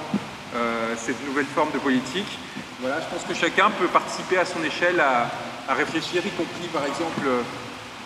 cette 0.97 1.23
nouvelle 1.27 1.45
forme 1.45 1.71
de 1.73 1.79
politique. 1.79 2.39
Voilà, 2.81 3.03
je 3.03 3.15
pense 3.15 3.23
que 3.29 3.35
chacun 3.35 3.71
peut 3.79 3.87
participer 3.89 4.39
à 4.39 4.47
son 4.47 4.65
échelle 4.65 4.99
à, 4.99 5.31
à 5.69 5.75
réfléchir, 5.75 6.23
y 6.25 6.31
compris 6.31 6.69
par 6.73 6.87
exemple 6.87 7.29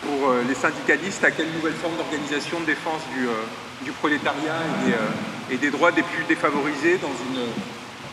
pour 0.01 0.29
euh, 0.29 0.43
les 0.47 0.55
syndicalistes 0.55 1.23
à 1.23 1.31
quelle 1.31 1.51
nouvelle 1.51 1.73
forme 1.73 1.95
d'organisation 1.95 2.59
de 2.59 2.65
défense 2.65 3.01
du, 3.15 3.27
euh, 3.27 3.91
prolétariat 3.99 4.53
euh, 4.87 5.51
et 5.51 5.57
des, 5.57 5.71
droits 5.71 5.91
des 5.91 6.03
plus 6.03 6.23
défavorisés 6.25 6.97
dans 6.97 7.07
une, 7.09 7.47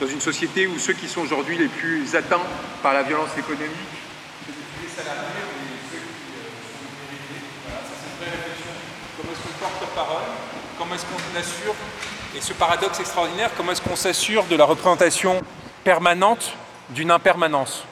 dans 0.00 0.06
une 0.06 0.20
société 0.20 0.66
où 0.66 0.78
ceux 0.78 0.94
qui 0.94 1.08
sont 1.08 1.20
aujourd'hui 1.20 1.58
les 1.58 1.68
plus 1.68 2.14
atteints 2.14 2.40
par 2.82 2.94
la 2.94 3.02
violence 3.02 3.36
économique, 3.36 3.70
les 4.48 4.88
salariés 4.88 5.44
et 5.44 5.80
ceux 5.90 5.98
qui 5.98 6.14
sont 6.24 6.86
les 7.10 7.42
Voilà, 7.66 7.82
ça 7.82 7.92
c'est 7.92 8.10
une 8.10 8.18
vraie 8.24 8.36
réflexion. 8.36 8.72
Comment 9.16 9.32
est-ce 9.32 9.42
qu'on 9.42 9.58
porte 9.58 9.94
parole 9.94 10.22
Comment 10.78 10.94
est-ce 10.94 11.06
qu'on 11.06 11.38
assure, 11.38 11.74
et 12.36 12.40
ce 12.42 12.52
paradoxe 12.52 13.00
extraordinaire, 13.00 13.50
comment 13.56 13.72
est-ce 13.72 13.80
qu'on 13.80 13.96
s'assure 13.96 14.44
de 14.44 14.56
la 14.56 14.66
représentation 14.66 15.42
permanente 15.84 16.52
d'une 16.90 17.10
impermanence? 17.10 17.84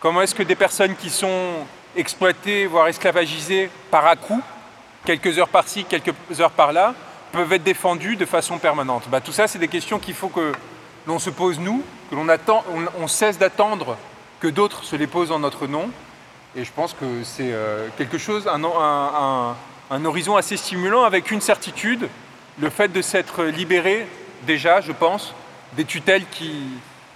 Comment 0.00 0.20
est-ce 0.20 0.34
que 0.34 0.42
des 0.42 0.54
personnes 0.54 0.94
qui 0.94 1.08
sont 1.08 1.66
exploités, 1.98 2.66
voire 2.66 2.88
esclavagisés 2.88 3.70
par 3.90 4.06
à-coup, 4.06 4.40
quelques 5.04 5.38
heures 5.38 5.48
par-ci, 5.48 5.84
quelques 5.84 6.14
heures 6.40 6.50
par-là, 6.50 6.94
peuvent 7.32 7.52
être 7.52 7.62
défendus 7.62 8.16
de 8.16 8.24
façon 8.24 8.58
permanente 8.58 9.04
bah, 9.10 9.20
Tout 9.20 9.32
ça, 9.32 9.46
c'est 9.46 9.58
des 9.58 9.68
questions 9.68 9.98
qu'il 9.98 10.14
faut 10.14 10.28
que 10.28 10.52
l'on 11.06 11.18
se 11.18 11.30
pose 11.30 11.58
nous, 11.58 11.82
que 12.10 12.14
l'on 12.14 12.28
attend, 12.28 12.64
on, 12.98 13.06
cesse 13.06 13.38
d'attendre 13.38 13.96
que 14.40 14.48
d'autres 14.48 14.84
se 14.84 14.96
les 14.96 15.06
posent 15.06 15.32
en 15.32 15.38
notre 15.38 15.66
nom. 15.66 15.90
Et 16.56 16.64
je 16.64 16.72
pense 16.72 16.94
que 16.94 17.24
c'est 17.24 17.52
euh, 17.52 17.88
quelque 17.98 18.18
chose, 18.18 18.48
un, 18.48 20.04
horizon 20.04 20.36
assez 20.36 20.56
stimulant 20.56 21.04
avec 21.04 21.30
une 21.30 21.40
certitude, 21.40 22.08
le 22.58 22.70
fait 22.70 22.88
de 22.88 23.02
s'être 23.02 23.44
libéré 23.44 24.06
déjà, 24.46 24.80
je 24.80 24.92
pense, 24.92 25.34
des 25.74 25.84
tutelles 25.84 26.24
qui, 26.30 26.62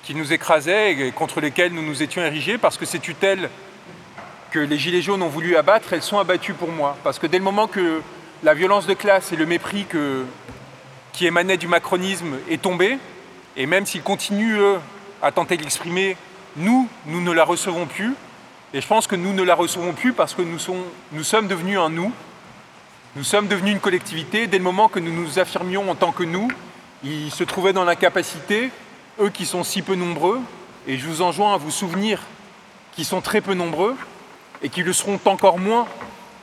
qui 0.03 0.15
nous 0.15 0.33
écrasaient 0.33 0.93
et 0.93 1.13
contre 1.13 1.41
lesquelles 1.41 1.73
nous 1.73 1.83
nous 1.83 2.03
étions 2.03 2.23
érigés, 2.23 2.59
parce 2.59 2.77
que 2.77 2.85
ces 2.85 2.99
tutelles 2.99 3.49
que 4.53 4.59
les 4.59 4.79
Gilets 4.79 5.01
jaunes 5.01 5.23
ont 5.23 5.29
voulu 5.29 5.57
abattre, 5.57 5.95
elles 5.95 6.03
sont 6.03 6.19
abattues 6.19 6.53
pour 6.53 6.71
moi. 6.71 6.97
Parce 7.03 7.19
que 7.19 7.27
dès 7.27 7.39
le 7.39 7.45
moment 7.45 7.67
que 7.67 8.03
la 8.43 8.53
violence 8.53 8.87
de 8.87 8.95
classe 8.95 9.33
et 9.33 9.37
le 9.37 9.47
mépris 9.47 9.87
qui 11.13 11.27
émanait 11.27 11.57
du 11.57 11.67
macronisme 11.67 12.37
est 12.51 12.61
tombé, 12.61 12.99
et 13.57 13.67
même 13.67 13.87
s'ils 13.87 14.03
continuent, 14.03 14.77
à 15.23 15.33
tenter 15.33 15.57
de 15.57 15.63
l'exprimer, 15.63 16.17
nous, 16.57 16.89
nous 17.07 17.23
ne 17.23 17.33
la 17.33 17.45
recevons 17.45 17.87
plus. 17.87 18.15
Et 18.75 18.81
je 18.81 18.87
pense 18.87 19.07
que 19.07 19.17
nous 19.17 19.33
ne 19.33 19.43
la 19.43 19.55
recevons 19.55 19.93
plus 19.93 20.13
parce 20.13 20.35
que 20.35 20.43
nous, 20.43 20.59
nous 21.13 21.25
sommes 21.25 21.49
devenus 21.49 21.79
un 21.79 21.89
nous. 21.89 22.13
Nous 23.17 23.25
sommes 23.25 23.47
devenus 23.47 23.73
une 23.75 23.81
collectivité. 23.81 24.47
Dès 24.47 24.59
le 24.59 24.65
moment 24.65 24.89
que 24.89 24.99
nous 24.99 25.13
nous 25.13 25.39
affirmions 25.39 25.91
en 25.91 25.95
tant 25.95 26.13
que 26.13 26.25
nous, 26.25 26.49
ils 27.05 27.31
se 27.31 27.45
trouvaient 27.45 27.73
dans 27.73 27.85
l'incapacité, 27.85 28.71
eux 29.21 29.31
qui 29.31 29.47
sont 29.47 29.65
si 29.65 29.83
peu 29.83 29.95
nombreux, 29.95 30.41
et 30.87 30.99
je 30.99 31.07
vous 31.07 31.23
enjoins 31.23 31.55
à 31.55 31.57
vous 31.57 31.71
souvenir 31.71 32.21
qu'ils 32.93 33.05
sont 33.05 33.21
très 33.21 33.41
peu 33.41 33.55
nombreux, 33.55 33.97
et 34.63 34.69
qui 34.69 34.83
le 34.83 34.93
seront 34.93 35.21
encore 35.25 35.59
moins 35.59 35.87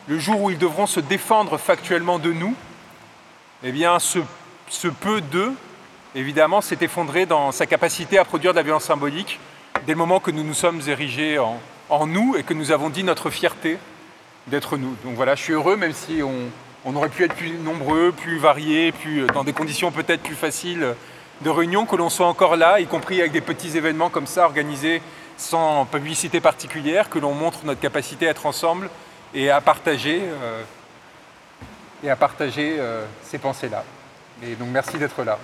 le 0.08 0.20
jour 0.20 0.42
où 0.42 0.50
ils 0.50 0.58
devront 0.58 0.88
se 0.88 1.00
défendre 1.00 1.58
factuellement 1.58 2.20
de 2.20 2.34
nous, 2.34 2.56
eh 3.64 3.72
bien 3.72 4.00
ce, 4.00 4.20
peu 4.88 5.22
d'eux, 5.22 5.54
évidemment, 6.16 6.62
s'est 6.62 6.80
effondré 6.82 7.26
dans 7.26 7.52
sa 7.52 7.66
capacité 7.66 8.18
à 8.18 8.26
produire 8.26 8.52
de 8.52 8.58
la 8.58 8.64
violence 8.64 8.86
symbolique 8.86 9.40
dès 9.86 9.94
le 9.94 9.98
moment 9.98 10.20
que 10.20 10.32
nous 10.32 10.44
nous 10.44 10.54
sommes 10.54 10.82
érigés 10.88 11.38
en, 11.38 11.60
en 11.90 12.08
nous 12.08 12.36
et 12.38 12.44
que 12.44 12.54
nous 12.54 12.72
avons 12.72 12.90
dit 12.90 13.04
notre 13.04 13.30
fierté 13.30 13.78
d'être 14.48 14.78
nous. 14.78 14.96
Donc 15.04 15.16
voilà, 15.16 15.36
je 15.36 15.44
suis 15.44 15.54
heureux, 15.54 15.76
même 15.76 15.94
si 15.94 16.22
on, 16.24 16.96
aurait 16.96 17.10
pu 17.10 17.24
être 17.24 17.36
plus 17.36 17.52
nombreux, 17.52 18.12
plus 18.12 18.40
variés, 18.40 18.92
plus, 18.92 19.28
dans 19.28 19.44
des 19.44 19.54
conditions 19.54 19.92
peut-être 19.92 20.24
plus 20.24 20.36
faciles 20.36 20.96
de 21.42 21.50
réunion, 21.50 21.86
que 21.86 21.96
l'on 21.96 22.10
soit 22.10 22.26
encore 22.26 22.56
là, 22.56 22.80
y 22.80 22.88
compris 22.88 23.20
avec 23.20 23.32
des 23.32 23.42
petits 23.42 23.78
événements 23.78 24.10
comme 24.10 24.26
ça 24.28 24.46
organisés 24.46 25.02
sans 25.40 25.86
publicité 25.86 26.42
particulière, 26.42 27.10
que 27.10 27.18
l'on 27.18 27.34
montre 27.34 27.60
notre 27.64 27.80
capacité 27.80 28.28
à 28.28 28.32
être 28.32 28.46
ensemble 28.46 28.90
et 29.34 29.50
à 29.50 29.62
partager, 29.62 30.22
euh, 30.22 30.62
et 32.04 32.10
à 32.10 32.16
partager 32.16 32.76
euh, 32.78 33.06
ces 33.24 33.38
pensées-là. 33.38 33.84
Et 34.44 34.56
donc 34.56 34.68
merci 34.72 34.98
d'être 34.98 35.24
là. 35.24 35.40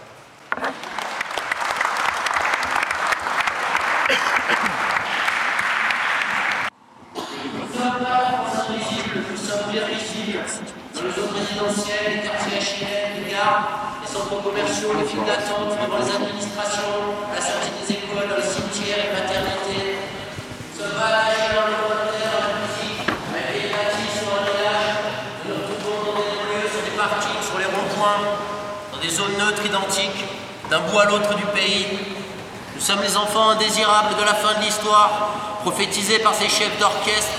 dans 10.96 11.04
les 11.04 11.12
zones 11.12 11.36
résidentielles, 11.36 12.08
les 12.16 12.22
quartiers 12.22 12.60
HLM, 12.60 13.24
les 13.24 13.32
gares, 13.32 14.00
les 14.02 14.08
centres 14.08 14.42
commerciaux, 14.42 14.94
les 14.98 15.06
files 15.06 15.26
d'attente 15.26 15.76
devant 15.76 16.00
les 16.00 16.12
administrations, 16.16 17.14
la 17.34 17.42
sortie 17.42 17.72
des 17.76 17.94
écoles, 18.00 18.30
dans 18.30 18.40
les 18.40 18.48
cimetières 18.48 19.00
et 19.00 19.08
les 19.10 19.14
maternités. 19.14 20.00
Nous 20.00 20.76
sommes 20.80 20.96
baladés 20.96 21.52
dans 21.52 21.68
les 21.68 21.80
volontaires, 21.80 22.32
dans 22.32 22.46
la 22.48 22.56
musique, 22.64 23.04
avec 23.06 23.56
les 23.60 23.70
bâtis 23.72 24.12
sur 24.16 24.28
un 24.32 24.44
village. 24.48 24.96
Nous 25.44 25.52
nous 25.52 25.66
retrouvons 25.68 26.16
dans 26.16 26.18
des 26.20 26.40
lieux, 26.48 26.68
sur 26.72 26.84
des 26.84 26.96
parkings, 26.96 27.44
sur 27.44 27.58
les 27.60 27.70
ronds-points, 27.70 28.20
dans 28.92 29.00
identiques, 29.66 30.24
d'un 30.70 30.80
bout 30.80 31.00
à 31.00 31.06
l'autre 31.06 31.36
du 31.36 31.46
pays. 31.48 31.86
Nous 32.76 32.82
sommes 32.82 33.02
les 33.02 33.18
enfants 33.18 33.50
indésirables 33.50 34.16
de 34.16 34.24
la 34.24 34.34
fin 34.34 34.60
de 34.60 34.66
l'histoire, 34.66 35.60
prophétisés 35.62 36.20
par 36.20 36.34
ces 36.34 36.50
chefs 36.50 36.80
d'orchestre 36.80 37.32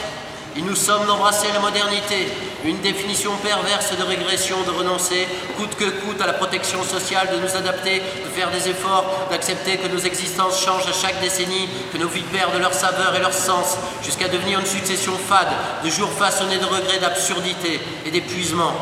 et 0.56 0.62
nous 0.62 0.74
sommes 0.74 1.04
d'embrasser 1.06 1.48
la 1.52 1.60
modernité, 1.60 2.28
une 2.64 2.80
définition 2.80 3.32
perverse 3.42 3.94
de 3.96 4.02
régression, 4.02 4.56
de 4.62 4.70
renoncer, 4.70 5.28
coûte 5.58 5.74
que 5.76 5.84
coûte, 5.84 6.20
à 6.22 6.26
la 6.26 6.32
protection 6.32 6.82
sociale, 6.82 7.28
de 7.30 7.40
nous 7.40 7.56
adapter, 7.56 8.00
de 8.00 8.30
faire 8.30 8.50
des 8.50 8.70
efforts, 8.70 9.28
d'accepter 9.30 9.76
que 9.76 9.88
nos 9.88 9.98
existences 9.98 10.64
changent 10.64 10.88
à 10.88 10.94
chaque 10.94 11.20
décennie, 11.20 11.68
que 11.92 11.98
nos 11.98 12.08
vies 12.08 12.22
perdent 12.22 12.58
leur 12.58 12.72
saveur 12.72 13.14
et 13.14 13.20
leur 13.20 13.34
sens, 13.34 13.76
jusqu'à 14.02 14.28
devenir 14.28 14.58
une 14.58 14.66
succession 14.66 15.12
fade, 15.28 15.52
de 15.84 15.90
jours 15.90 16.10
façonnés 16.10 16.58
de 16.58 16.64
regrets, 16.64 17.00
d'absurdité 17.00 17.78
et 18.06 18.10
d'épuisement. 18.10 18.72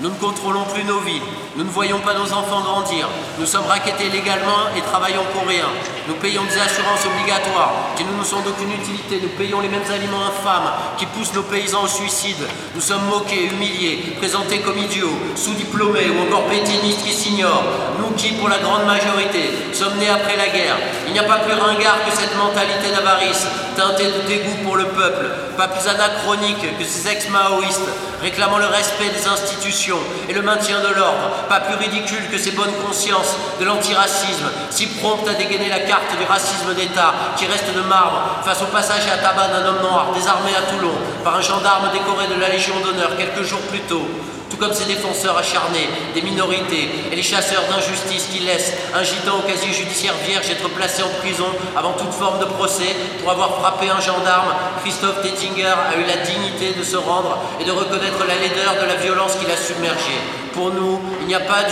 Nous 0.00 0.10
ne 0.10 0.14
contrôlons 0.14 0.64
plus 0.72 0.84
nos 0.84 1.00
vies, 1.00 1.20
nous 1.56 1.64
ne 1.64 1.70
voyons 1.70 1.98
pas 1.98 2.14
nos 2.14 2.32
enfants 2.32 2.60
grandir, 2.60 3.08
nous 3.40 3.46
sommes 3.46 3.66
raquettés 3.66 4.08
légalement 4.10 4.70
et 4.76 4.80
travaillons 4.80 5.24
pour 5.32 5.44
rien. 5.48 5.66
Nous 6.08 6.14
payons 6.14 6.42
des 6.44 6.58
assurances 6.58 7.04
obligatoires 7.04 7.92
qui 7.94 8.02
ne 8.02 8.12
nous 8.12 8.24
sont 8.24 8.40
d'aucune 8.40 8.72
utilité, 8.72 9.20
nous 9.20 9.28
payons 9.36 9.60
les 9.60 9.68
mêmes 9.68 9.84
aliments 9.92 10.24
infâmes 10.24 10.72
qui 10.96 11.04
poussent 11.04 11.34
nos 11.34 11.42
paysans 11.42 11.84
au 11.84 11.86
suicide. 11.86 12.48
Nous 12.74 12.80
sommes 12.80 13.04
moqués, 13.10 13.44
humiliés, 13.44 14.14
présentés 14.16 14.60
comme 14.60 14.78
idiots, 14.78 15.18
sous-diplômés 15.36 16.08
ou 16.08 16.22
encore 16.22 16.46
pétinistes 16.46 17.04
qui 17.04 17.12
s'ignorent. 17.12 17.64
Nous 17.98 18.16
qui, 18.16 18.32
pour 18.32 18.48
la 18.48 18.56
grande 18.56 18.86
majorité, 18.86 19.50
sommes 19.74 19.98
nés 19.98 20.08
après 20.08 20.38
la 20.38 20.48
guerre. 20.48 20.78
Il 21.06 21.12
n'y 21.12 21.18
a 21.18 21.24
pas 21.24 21.40
plus 21.40 21.52
ringard 21.52 21.98
que 22.06 22.16
cette 22.16 22.34
mentalité 22.38 22.88
d'avarice, 22.90 23.46
teintée 23.76 24.06
de 24.06 24.26
dégoût 24.26 24.64
pour 24.64 24.76
le 24.76 24.86
peuple, 24.86 25.26
pas 25.58 25.68
plus 25.68 25.86
anachronique 25.90 26.78
que 26.78 26.84
ces 26.84 27.06
ex-maoïstes 27.06 27.90
réclamant 28.22 28.58
le 28.58 28.66
respect 28.66 29.10
des 29.10 29.26
institutions 29.26 29.98
et 30.28 30.32
le 30.32 30.42
maintien 30.42 30.80
de 30.80 30.94
l'ordre, 30.94 31.30
pas 31.48 31.60
plus 31.60 31.76
ridicule 31.76 32.28
que 32.30 32.38
ces 32.38 32.52
bonnes 32.52 32.74
consciences 32.84 33.36
de 33.60 33.64
l'antiracisme, 33.64 34.50
si 34.70 34.86
promptes 34.86 35.28
à 35.28 35.34
dégainer 35.34 35.68
la 35.68 35.80
carte 35.80 35.97
du 36.18 36.24
racisme 36.24 36.74
d'État 36.74 37.14
qui 37.36 37.46
reste 37.46 37.74
de 37.74 37.80
marbre 37.82 38.40
face 38.44 38.62
au 38.62 38.66
passage 38.66 39.06
à 39.12 39.18
tabac 39.18 39.48
d'un 39.48 39.66
homme 39.66 39.82
noir 39.82 40.12
désarmé 40.14 40.50
à 40.56 40.62
Toulon 40.70 40.94
par 41.24 41.36
un 41.36 41.40
gendarme 41.40 41.90
décoré 41.92 42.26
de 42.26 42.40
la 42.40 42.48
Légion 42.48 42.74
d'honneur 42.84 43.16
quelques 43.16 43.42
jours 43.42 43.60
plus 43.70 43.80
tôt 43.80 44.06
tout 44.50 44.56
comme 44.56 44.72
ces 44.72 44.86
défenseurs 44.86 45.36
acharnés 45.36 45.88
des 46.14 46.22
minorités 46.22 46.88
et 47.12 47.16
les 47.16 47.22
chasseurs 47.22 47.64
d'injustice 47.70 48.28
qui 48.32 48.40
laissent 48.40 48.72
un 48.94 49.02
gitan 49.02 49.38
au 49.38 49.42
casier 49.48 49.72
judiciaire 49.72 50.14
vierge 50.26 50.50
être 50.50 50.68
placé 50.70 51.02
en 51.02 51.10
prison 51.20 51.46
avant 51.76 51.92
toute 51.92 52.12
forme 52.12 52.40
de 52.40 52.46
procès 52.46 52.96
pour 53.20 53.30
avoir 53.30 53.60
frappé 53.60 53.90
un 53.90 54.00
gendarme, 54.00 54.54
Christophe 54.82 55.22
Tettinger 55.22 55.66
a 55.66 55.96
eu 55.96 56.04
la 56.06 56.16
dignité 56.24 56.72
de 56.72 56.82
se 56.82 56.96
rendre 56.96 57.38
et 57.60 57.64
de 57.64 57.72
reconnaître 57.72 58.24
la 58.26 58.36
laideur 58.36 58.74
de 58.80 58.86
la 58.86 58.96
violence 58.96 59.36
qui 59.36 59.46
l'a 59.46 59.56
submergé. 59.56 60.16
Pour 60.54 60.72
nous, 60.72 61.00
il 61.20 61.26
n'y 61.26 61.34
a 61.34 61.40
pas 61.40 61.64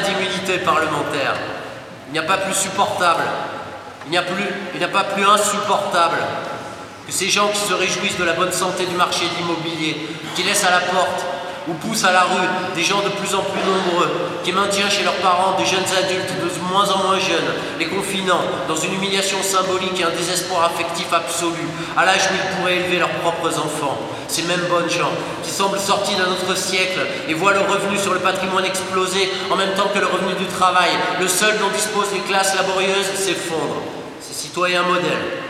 d'humilité 0.00 0.58
parlementaire. 0.58 1.34
Il 2.08 2.12
n'y 2.12 2.18
a 2.18 2.22
pas 2.22 2.38
plus 2.38 2.54
supportable. 2.54 3.22
Il 4.06 4.10
n'y 4.10 4.16
a, 4.16 4.22
a 4.22 4.88
pas 4.88 5.04
plus 5.04 5.24
insupportable 5.24 6.16
que 7.06 7.12
ces 7.12 7.28
gens 7.28 7.48
qui 7.48 7.60
se 7.60 7.74
réjouissent 7.74 8.18
de 8.18 8.24
la 8.24 8.32
bonne 8.32 8.52
santé 8.52 8.86
du 8.86 8.94
marché 8.94 9.24
de 9.26 9.36
l'immobilier, 9.38 10.08
qui 10.34 10.42
laissent 10.42 10.64
à 10.64 10.70
la 10.70 10.80
porte 10.80 11.24
ou 11.68 11.74
poussent 11.74 12.04
à 12.04 12.12
la 12.12 12.22
rue 12.22 12.48
des 12.74 12.82
gens 12.82 13.02
de 13.02 13.10
plus 13.10 13.34
en 13.34 13.42
plus 13.42 13.60
nombreux, 13.60 14.10
qui 14.42 14.52
maintiennent 14.52 14.90
chez 14.90 15.04
leurs 15.04 15.20
parents 15.20 15.56
des 15.58 15.66
jeunes 15.66 15.84
adultes 15.96 16.32
de 16.42 16.48
moins 16.72 16.88
en 16.90 17.04
moins 17.04 17.18
jeunes, 17.18 17.54
les 17.78 17.86
confinant 17.86 18.40
dans 18.68 18.76
une 18.76 18.94
humiliation 18.94 19.38
symbolique 19.42 20.00
et 20.00 20.04
un 20.04 20.10
désespoir 20.10 20.64
affectif 20.64 21.12
absolu, 21.12 21.66
à 21.96 22.04
l'âge 22.04 22.28
où 22.30 22.34
ils 22.34 22.56
pourraient 22.56 22.76
élever 22.76 22.98
leurs 22.98 23.16
propres 23.22 23.58
enfants. 23.58 23.98
Ces 24.28 24.42
mêmes 24.42 24.66
bonnes 24.68 24.90
gens 24.90 25.10
qui 25.42 25.50
semblent 25.50 25.78
sortis 25.78 26.14
d'un 26.14 26.30
autre 26.30 26.56
siècle 26.56 27.00
et 27.28 27.34
voient 27.34 27.54
le 27.54 27.60
revenu 27.60 27.98
sur 27.98 28.12
le 28.12 28.20
patrimoine 28.20 28.64
exploser 28.64 29.30
en 29.50 29.56
même 29.56 29.72
temps 29.74 29.88
que 29.92 29.98
le 29.98 30.06
revenu 30.06 30.34
du 30.38 30.46
travail, 30.46 30.90
le 31.20 31.28
seul 31.28 31.58
dont 31.58 31.70
disposent 31.74 32.12
les 32.12 32.20
classes 32.20 32.54
laborieuses, 32.54 33.14
s'effondre. 33.16 33.82
Ces 34.20 34.34
citoyens 34.34 34.82
modèles 34.82 35.47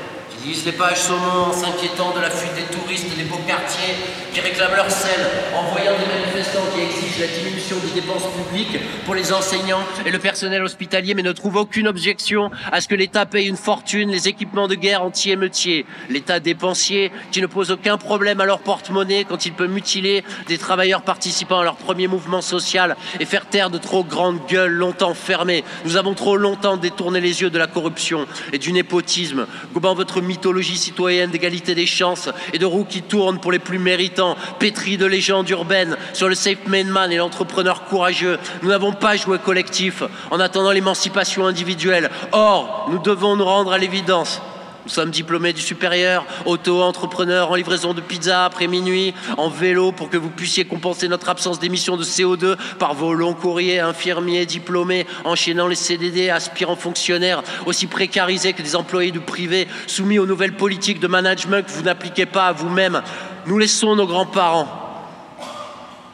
lisent 0.49 0.65
les 0.65 0.73
pages 0.73 1.01
saumon 1.01 1.51
en 1.51 1.53
s'inquiétant 1.53 2.15
de 2.17 2.21
la 2.21 2.31
fuite 2.31 2.55
des 2.55 2.75
touristes 2.75 3.15
des 3.17 3.25
beaux 3.25 3.41
quartiers 3.47 3.95
qui 4.33 4.41
réclament 4.41 4.77
leur 4.77 4.91
sel, 4.91 5.21
en 5.55 5.71
voyant 5.73 5.93
des 5.93 6.07
manifestants 6.07 6.65
qui 6.75 6.81
exigent 6.81 7.21
la 7.21 7.27
diminution 7.27 7.77
des 7.85 8.01
dépenses 8.01 8.25
publiques 8.33 8.79
pour 9.05 9.15
les 9.15 9.33
enseignants 9.33 9.83
et 10.07 10.11
le 10.11 10.19
personnel 10.19 10.63
hospitalier, 10.63 11.13
mais 11.13 11.23
ne 11.23 11.33
trouvent 11.33 11.57
aucune 11.57 11.87
objection 11.87 12.51
à 12.73 12.81
ce 12.81 12.89
que 12.89 12.95
l'État 12.95 13.27
paye 13.27 13.47
une 13.47 13.57
fortune 13.57 14.11
les 14.11 14.29
équipements 14.29 14.69
de 14.69 14.75
guerre 14.75 15.03
anti-émeutiers. 15.03 15.85
L'État 16.09 16.41
dépensier 16.41 17.13
qui 17.31 17.43
ne 17.43 17.47
pose 17.47 17.71
aucun 17.71 17.99
problème 17.99 18.41
à 18.41 18.47
leur 18.47 18.61
porte-monnaie 18.61 19.27
quand 19.29 19.45
il 19.45 19.53
peut 19.53 19.67
mutiler 19.67 20.25
des 20.47 20.57
travailleurs 20.57 21.03
participant 21.03 21.61
à 21.61 21.65
leur 21.65 21.77
premier 21.77 22.09
mouvement 22.09 22.41
social 22.41 22.97
et 23.21 23.27
faire 23.27 23.47
taire 23.47 23.69
de 23.69 23.79
trop 23.79 24.03
grandes 24.03 24.41
gueules 24.49 24.73
longtemps 24.73 25.15
fermées. 25.15 25.63
Nous 25.85 25.97
avons 25.97 26.15
trop 26.15 26.39
longtemps 26.39 26.79
détourné 26.79 27.21
les 27.21 27.43
yeux 27.43 27.51
de 27.51 27.59
la 27.59 27.67
corruption 27.67 28.27
et 28.55 28.59
du 28.59 28.73
népotisme, 28.73 29.47
gobant 29.75 29.95
votre 29.95 30.23
mythologie 30.39 30.77
citoyenne 30.77 31.31
d'égalité 31.31 31.75
des 31.75 31.87
chances 31.87 32.29
et 32.53 32.59
de 32.59 32.65
roues 32.65 32.85
qui 32.85 33.03
tournent 33.03 33.41
pour 33.41 33.51
les 33.51 33.59
plus 33.59 33.81
méritants, 33.81 34.37
pétris 34.61 34.97
de 34.97 35.05
légendes 35.05 35.51
urbaines 35.51 35.97
sur 36.13 36.29
le 36.29 36.37
safe 36.37 36.65
man 36.67 37.11
et 37.11 37.17
l'entrepreneur 37.17 37.87
courageux. 37.87 38.39
Nous 38.63 38.69
n'avons 38.69 38.93
pas 38.93 39.17
joué 39.17 39.39
collectif 39.39 40.05
en 40.31 40.39
attendant 40.39 40.71
l'émancipation 40.71 41.45
individuelle. 41.45 42.09
Or, 42.31 42.87
nous 42.89 43.01
devons 43.01 43.35
nous 43.35 43.45
rendre 43.45 43.73
à 43.73 43.79
l'évidence. 43.79 44.41
Nous 44.85 44.91
sommes 44.91 45.11
diplômés 45.11 45.53
du 45.53 45.61
supérieur, 45.61 46.25
auto-entrepreneurs 46.47 47.51
en 47.51 47.57
livraison 47.57 47.95
de 47.95 48.01
pizza 48.01 48.45
après 48.45 48.69
minuit, 48.69 49.13
en 49.37 49.51
vélo 49.51 49.93
pour 49.93 50.09
que 50.09 50.17
vous 50.17 50.31
puissiez 50.31 50.65
compenser 50.65 51.09
notre 51.09 51.29
absence 51.29 51.59
d'émissions 51.59 51.97
de 51.97 52.05
CO2 52.05 52.57
par 52.79 52.95
vos 52.95 53.13
longs 53.13 53.35
courriers, 53.35 53.81
infirmiers, 53.81 54.47
diplômés, 54.47 55.07
enchaînant 55.25 55.67
les 55.67 55.75
CDD, 55.75 56.31
aspirants 56.31 56.77
fonctionnaires, 56.77 57.43
aussi 57.67 57.87
précarisés 57.87 58.53
que 58.53 58.63
des 58.63 58.77
employés 58.77 59.11
du 59.11 59.21
privé, 59.21 59.69
soumis 59.87 60.19
aux 60.19 60.27
nouvelles 60.27 60.57
politiques 60.57 61.01
de 61.01 61.09
management 61.09 61.67
que 61.67 61.73
vous 61.73 61.83
n'appliquez 61.83 62.27
pas 62.27 62.47
à 62.47 62.53
vous-même. 62.53 63.03
Nous 63.47 63.59
laissons 63.59 63.97
nos 63.97 64.07
grands-parents 64.07 64.69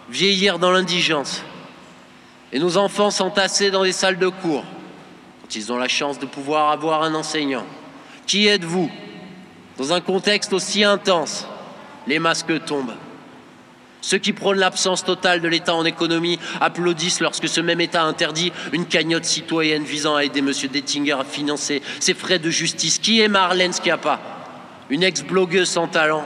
vieillir 0.08 0.58
dans 0.58 0.70
l'indigence 0.70 1.42
et 2.52 2.58
nos 2.58 2.76
enfants 2.76 3.10
s'entasser 3.10 3.70
dans 3.70 3.82
des 3.82 3.92
salles 3.92 4.18
de 4.18 4.28
cours 4.28 4.64
quand 5.42 5.54
ils 5.54 5.72
ont 5.72 5.76
la 5.76 5.88
chance 5.88 6.18
de 6.18 6.26
pouvoir 6.26 6.70
avoir 6.70 7.02
un 7.02 7.14
enseignant. 7.14 7.64
Qui 8.26 8.46
êtes-vous? 8.46 8.90
Dans 9.78 9.92
un 9.92 10.00
contexte 10.00 10.52
aussi 10.52 10.84
intense, 10.84 11.46
les 12.06 12.18
masques 12.18 12.64
tombent. 12.64 12.94
Ceux 14.00 14.18
qui 14.18 14.34
prônent 14.34 14.58
l'absence 14.58 15.02
totale 15.02 15.40
de 15.40 15.48
l'État 15.48 15.74
en 15.74 15.84
économie 15.84 16.38
applaudissent 16.60 17.20
lorsque 17.20 17.48
ce 17.48 17.60
même 17.62 17.80
État 17.80 18.02
interdit 18.02 18.52
une 18.72 18.84
cagnotte 18.84 19.24
citoyenne 19.24 19.82
visant 19.82 20.14
à 20.14 20.24
aider 20.24 20.40
M. 20.40 20.52
Dettinger 20.70 21.12
à 21.12 21.24
financer 21.24 21.80
ses 22.00 22.12
frais 22.12 22.38
de 22.38 22.50
justice. 22.50 22.98
Qui 22.98 23.22
est 23.22 23.28
Marlène 23.28 23.72
Schiappa? 23.72 24.20
Une 24.90 25.02
ex-blogueuse 25.02 25.70
sans 25.70 25.88
talent, 25.88 26.24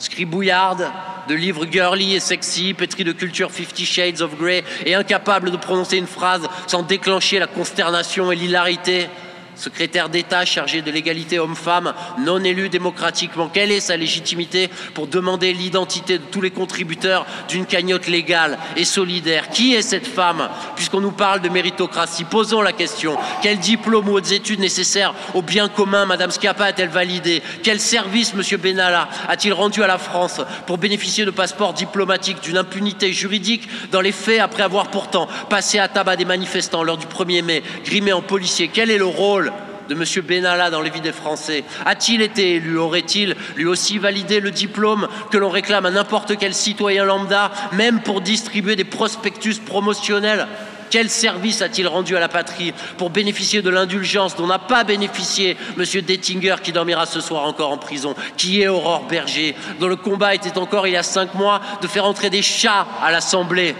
scribouillarde 0.00 0.90
de 1.28 1.34
livres 1.34 1.66
girly 1.70 2.14
et 2.14 2.20
sexy, 2.20 2.74
pétrie 2.74 3.04
de 3.04 3.12
culture 3.12 3.52
Fifty 3.52 3.86
Shades 3.86 4.20
of 4.20 4.36
Grey 4.36 4.64
et 4.84 4.94
incapable 4.94 5.52
de 5.52 5.56
prononcer 5.56 5.96
une 5.96 6.06
phrase 6.06 6.48
sans 6.66 6.82
déclencher 6.82 7.38
la 7.38 7.46
consternation 7.46 8.32
et 8.32 8.36
l'hilarité 8.36 9.08
secrétaire 9.56 10.08
d'État 10.08 10.44
chargé 10.44 10.82
de 10.82 10.90
l'égalité 10.90 11.38
homme-femme, 11.38 11.94
non 12.18 12.42
élu 12.44 12.68
démocratiquement. 12.68 13.48
Quelle 13.48 13.72
est 13.72 13.80
sa 13.80 13.96
légitimité 13.96 14.68
pour 14.94 15.06
demander 15.06 15.52
l'identité 15.52 16.18
de 16.18 16.24
tous 16.24 16.40
les 16.40 16.50
contributeurs 16.50 17.26
d'une 17.48 17.66
cagnotte 17.66 18.06
légale 18.06 18.58
et 18.76 18.84
solidaire? 18.84 19.48
Qui 19.50 19.74
est 19.74 19.82
cette 19.82 20.06
femme? 20.06 20.48
Puisqu'on 20.76 21.00
nous 21.00 21.12
parle 21.12 21.40
de 21.40 21.48
méritocratie, 21.48 22.24
posons 22.24 22.60
la 22.60 22.72
question. 22.72 23.16
Quel 23.42 23.58
diplôme 23.58 24.08
ou 24.08 24.12
autres 24.12 24.32
études 24.32 24.60
nécessaires 24.60 25.14
au 25.34 25.42
bien 25.42 25.68
commun 25.68 26.06
Madame 26.06 26.30
Schiappa 26.30 26.66
a-t-elle 26.66 26.88
validé? 26.88 27.42
Quel 27.62 27.80
service 27.80 28.34
Monsieur 28.34 28.58
Benalla 28.58 29.08
a-t-il 29.28 29.52
rendu 29.52 29.82
à 29.82 29.86
la 29.86 29.98
France 29.98 30.40
pour 30.66 30.78
bénéficier 30.78 31.24
de 31.24 31.30
passeports 31.30 31.72
diplomatiques, 31.72 32.42
d'une 32.42 32.58
impunité 32.58 33.12
juridique 33.12 33.68
dans 33.90 34.00
les 34.00 34.12
faits 34.12 34.40
après 34.40 34.62
avoir 34.62 34.88
pourtant 34.88 35.28
passé 35.48 35.78
à 35.78 35.88
tabac 35.88 36.16
des 36.16 36.24
manifestants 36.24 36.82
lors 36.82 36.98
du 36.98 37.06
1er 37.06 37.42
mai, 37.42 37.62
grimé 37.84 38.12
en 38.12 38.22
policier 38.22 38.70
Quel 38.72 38.90
est 38.90 38.98
le 38.98 39.06
rôle 39.06 39.45
de 39.88 39.94
M. 39.94 40.04
Benalla 40.26 40.70
dans 40.70 40.80
les 40.80 40.90
vies 40.90 41.00
des 41.00 41.12
Français 41.12 41.64
A-t-il 41.84 42.22
été 42.22 42.56
élu 42.56 42.78
Aurait-il 42.78 43.36
lui 43.56 43.66
aussi 43.66 43.98
validé 43.98 44.40
le 44.40 44.50
diplôme 44.50 45.08
que 45.30 45.38
l'on 45.38 45.50
réclame 45.50 45.86
à 45.86 45.90
n'importe 45.90 46.36
quel 46.38 46.54
citoyen 46.54 47.04
lambda, 47.04 47.50
même 47.72 48.00
pour 48.00 48.20
distribuer 48.20 48.76
des 48.76 48.84
prospectus 48.84 49.58
promotionnels? 49.58 50.46
Quel 50.90 51.10
service 51.10 51.62
a-t-il 51.62 51.88
rendu 51.88 52.16
à 52.16 52.20
la 52.20 52.28
patrie 52.28 52.72
pour 52.96 53.10
bénéficier 53.10 53.60
de 53.60 53.70
l'indulgence 53.70 54.36
dont 54.36 54.46
n'a 54.46 54.58
pas 54.58 54.84
bénéficié 54.84 55.56
M. 55.76 55.84
Dettinger 56.02 56.56
qui 56.62 56.72
dormira 56.72 57.06
ce 57.06 57.20
soir 57.20 57.44
encore 57.44 57.72
en 57.72 57.78
prison 57.78 58.14
Qui 58.36 58.62
est 58.62 58.68
Aurore 58.68 59.06
Berger 59.08 59.54
dont 59.80 59.88
le 59.88 59.96
combat 59.96 60.34
était 60.34 60.56
encore 60.58 60.86
il 60.86 60.92
y 60.92 60.96
a 60.96 61.02
cinq 61.02 61.34
mois 61.34 61.60
de 61.82 61.88
faire 61.88 62.04
entrer 62.04 62.30
des 62.30 62.42
chats 62.42 62.86
à 63.02 63.10
l'Assemblée 63.10 63.74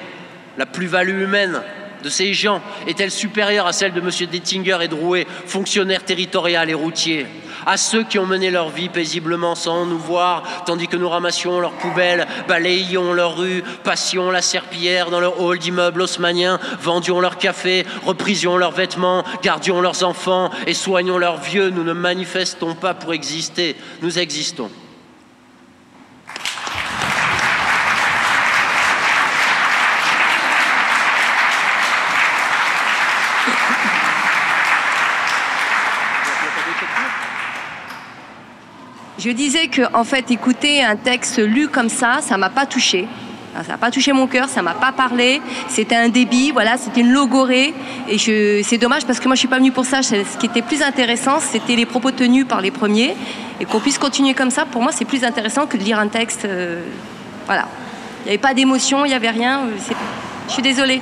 La 0.58 0.66
plus-value 0.66 1.22
humaine? 1.22 1.62
De 2.06 2.10
ces 2.10 2.34
gens 2.34 2.62
est-elle 2.86 3.10
supérieure 3.10 3.66
à 3.66 3.72
celle 3.72 3.92
de 3.92 4.00
M. 4.00 4.10
Dettinger 4.30 4.78
et 4.80 4.86
Drouet, 4.86 5.26
fonctionnaires 5.46 6.04
territoriaux 6.04 6.62
et 6.68 6.72
routiers? 6.72 7.26
À 7.66 7.76
ceux 7.76 8.04
qui 8.04 8.20
ont 8.20 8.26
mené 8.26 8.48
leur 8.52 8.68
vie 8.68 8.88
paisiblement 8.88 9.56
sans 9.56 9.86
nous 9.86 9.98
voir, 9.98 10.44
tandis 10.66 10.86
que 10.86 10.96
nous 10.96 11.08
ramassions 11.08 11.58
leurs 11.58 11.72
poubelles, 11.72 12.28
balayions 12.46 13.12
leurs 13.12 13.36
rues, 13.36 13.64
passions 13.82 14.30
la 14.30 14.40
serpillière 14.40 15.10
dans 15.10 15.18
leur 15.18 15.40
hall 15.40 15.58
d'immeubles 15.58 16.02
haussmanniens, 16.02 16.60
vendions 16.80 17.20
leur 17.20 17.38
café, 17.38 17.84
reprisions 18.04 18.56
leurs 18.56 18.70
vêtements, 18.70 19.24
gardions 19.42 19.80
leurs 19.80 20.04
enfants 20.04 20.50
et 20.68 20.74
soignions 20.74 21.18
leurs 21.18 21.40
vieux, 21.40 21.70
nous 21.70 21.82
ne 21.82 21.92
manifestons 21.92 22.76
pas 22.76 22.94
pour 22.94 23.14
exister, 23.14 23.74
nous 24.00 24.20
existons. 24.20 24.70
Je 39.26 39.32
disais 39.32 39.66
que, 39.66 39.82
en 39.92 40.04
fait, 40.04 40.30
écouter 40.30 40.84
un 40.84 40.94
texte 40.94 41.38
lu 41.44 41.66
comme 41.66 41.88
ça, 41.88 42.18
ça 42.22 42.36
m'a 42.36 42.48
pas 42.48 42.64
touché. 42.64 43.08
Ça 43.56 43.72
n'a 43.72 43.76
pas 43.76 43.90
touché 43.90 44.12
mon 44.12 44.28
cœur, 44.28 44.48
ça 44.48 44.62
m'a 44.62 44.74
pas 44.74 44.92
parlé. 44.92 45.40
C'était 45.68 45.96
un 45.96 46.08
débit, 46.10 46.52
voilà, 46.52 46.76
c'était 46.76 47.00
une 47.00 47.10
logorée. 47.10 47.74
Et 48.08 48.18
c'est 48.62 48.78
dommage 48.78 49.04
parce 49.04 49.18
que 49.18 49.26
moi 49.26 49.34
je 49.34 49.40
suis 49.40 49.48
pas 49.48 49.58
venue 49.58 49.72
pour 49.72 49.84
ça. 49.84 50.00
Ce 50.04 50.14
qui 50.38 50.46
était 50.46 50.62
plus 50.62 50.80
intéressant, 50.80 51.40
c'était 51.40 51.74
les 51.74 51.86
propos 51.86 52.12
tenus 52.12 52.46
par 52.46 52.60
les 52.60 52.70
premiers. 52.70 53.16
Et 53.58 53.64
qu'on 53.64 53.80
puisse 53.80 53.98
continuer 53.98 54.34
comme 54.34 54.50
ça, 54.52 54.64
pour 54.64 54.80
moi, 54.80 54.92
c'est 54.92 55.04
plus 55.06 55.24
intéressant 55.24 55.66
que 55.66 55.76
de 55.76 55.82
lire 55.82 55.98
un 55.98 56.06
texte. 56.06 56.44
euh, 56.44 56.84
voilà. 57.46 57.66
Il 58.20 58.26
n'y 58.26 58.28
avait 58.30 58.38
pas 58.38 58.54
d'émotion, 58.54 59.04
il 59.04 59.08
n'y 59.08 59.14
avait 59.14 59.30
rien. 59.30 59.62
euh, 59.62 59.94
Je 60.46 60.52
suis 60.52 60.62
désolée. 60.62 61.00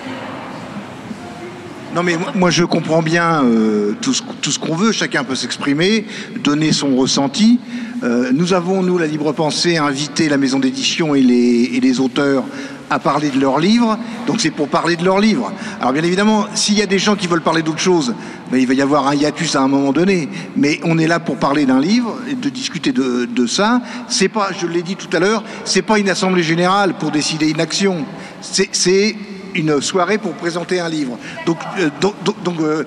Non 1.94 2.02
mais 2.02 2.16
moi- 2.34 2.50
je 2.50 2.64
comprends 2.64 3.02
bien 3.02 3.44
euh, 3.44 3.92
tout 4.02 4.12
ce 4.12 4.58
qu'on 4.58 4.74
veut, 4.74 4.90
chacun 4.90 5.22
peut 5.22 5.36
s'exprimer, 5.36 6.06
donner 6.42 6.72
son 6.72 6.96
ressenti. 6.96 7.60
Euh, 8.04 8.32
nous 8.34 8.52
avons, 8.52 8.82
nous, 8.82 8.98
la 8.98 9.06
Libre 9.06 9.32
Pensée, 9.32 9.78
invité 9.78 10.28
la 10.28 10.36
maison 10.36 10.58
d'édition 10.58 11.14
et 11.14 11.22
les, 11.22 12.00
auteurs 12.00 12.44
à 12.90 12.98
parler 12.98 13.30
de 13.30 13.40
leurs 13.40 13.58
livres, 13.60 13.98
donc 14.26 14.40
c'est 14.40 14.50
pour 14.50 14.68
parler 14.68 14.96
de 14.96 15.04
leurs 15.04 15.18
livres. 15.18 15.50
Alors 15.80 15.92
bien 15.94 16.02
évidemment, 16.02 16.46
s'il 16.54 16.76
y 16.76 16.82
a 16.82 16.86
des 16.86 16.98
gens 16.98 17.16
qui 17.16 17.26
veulent 17.26 17.40
parler 17.40 17.62
d'autre 17.62 17.78
chose, 17.78 18.14
ben, 18.50 18.58
il 18.58 18.66
va 18.66 18.74
y 18.74 18.82
avoir 18.82 19.06
un 19.08 19.14
hiatus 19.14 19.56
à 19.56 19.62
un 19.62 19.68
moment 19.68 19.92
donné, 19.92 20.28
mais 20.56 20.80
on 20.84 20.98
est 20.98 21.06
là 21.06 21.18
pour 21.18 21.36
parler 21.36 21.64
d'un 21.64 21.80
livre 21.80 22.18
et 22.28 22.34
de 22.34 22.48
discuter 22.50 22.92
de, 22.92 23.46
ça. 23.46 23.80
C'est 24.08 24.28
pas, 24.28 24.50
je 24.60 24.66
l'ai 24.66 24.82
dit 24.82 24.96
tout 24.96 25.14
à 25.16 25.20
l'heure, 25.20 25.42
c'est 25.64 25.82
pas 25.82 25.98
une 25.98 26.10
assemblée 26.10 26.42
générale 26.42 26.94
pour 26.98 27.10
décider 27.10 27.48
une 27.48 27.60
action. 27.60 28.04
C'est- 28.42 29.16
une 29.54 29.80
soirée 29.80 30.18
pour 30.18 30.32
présenter 30.32 30.80
un 30.80 30.88
livre. 30.88 31.16
Donc, 31.46 31.58
euh, 31.78 31.88
donc- 32.00 32.42
donc, 32.42 32.60
euh, 32.60 32.82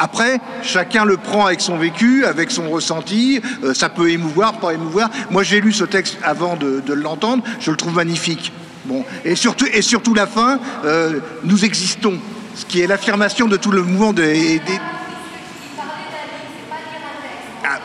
après, 0.00 0.40
chacun 0.62 1.04
le 1.04 1.18
prend 1.18 1.44
avec 1.44 1.60
son 1.60 1.76
vécu, 1.76 2.24
avec 2.24 2.50
son 2.50 2.70
ressenti. 2.70 3.42
Euh, 3.62 3.74
ça 3.74 3.90
peut 3.90 4.10
émouvoir, 4.10 4.54
pas 4.54 4.72
émouvoir. 4.72 5.10
Moi, 5.30 5.42
j'ai 5.42 5.60
lu 5.60 5.74
ce 5.74 5.84
texte 5.84 6.16
avant 6.22 6.56
de, 6.56 6.82
l'entendre. 6.94 7.44
Je 7.60 7.70
le 7.70 7.76
trouve 7.76 7.94
magnifique. 7.94 8.50
Bon, 8.86 9.04
et 9.26 9.34
surtout, 9.34 9.66
et 9.70 9.82
surtout 9.82 10.14
la 10.14 10.26
fin. 10.26 10.58
euh, 10.86 11.20
nous 11.44 11.66
existons, 11.66 12.18
ce 12.54 12.64
qui 12.64 12.80
est 12.80 12.86
l'affirmation 12.86 13.46
de 13.46 13.58
tout 13.58 13.70
le 13.70 13.82
mouvement 13.82 14.14
des. 14.14 14.62
Ah. 17.62 17.78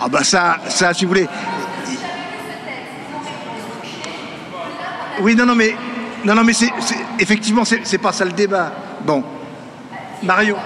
Ah 0.00 0.08
bah 0.08 0.24
ça, 0.24 0.56
ça, 0.68 0.94
si 0.94 1.04
vous 1.04 1.10
voulez. 1.10 1.28
Oui, 5.20 5.36
non, 5.36 5.44
non, 5.44 5.54
mais 5.54 5.76
non, 6.24 6.34
non, 6.34 6.44
mais 6.44 6.54
c'est 6.54 6.72
effectivement, 7.18 7.64
c'est 7.66 7.98
pas 7.98 8.12
ça 8.12 8.24
le 8.24 8.32
débat. 8.32 8.72
Bon, 9.04 9.22
Mario. 10.22 10.56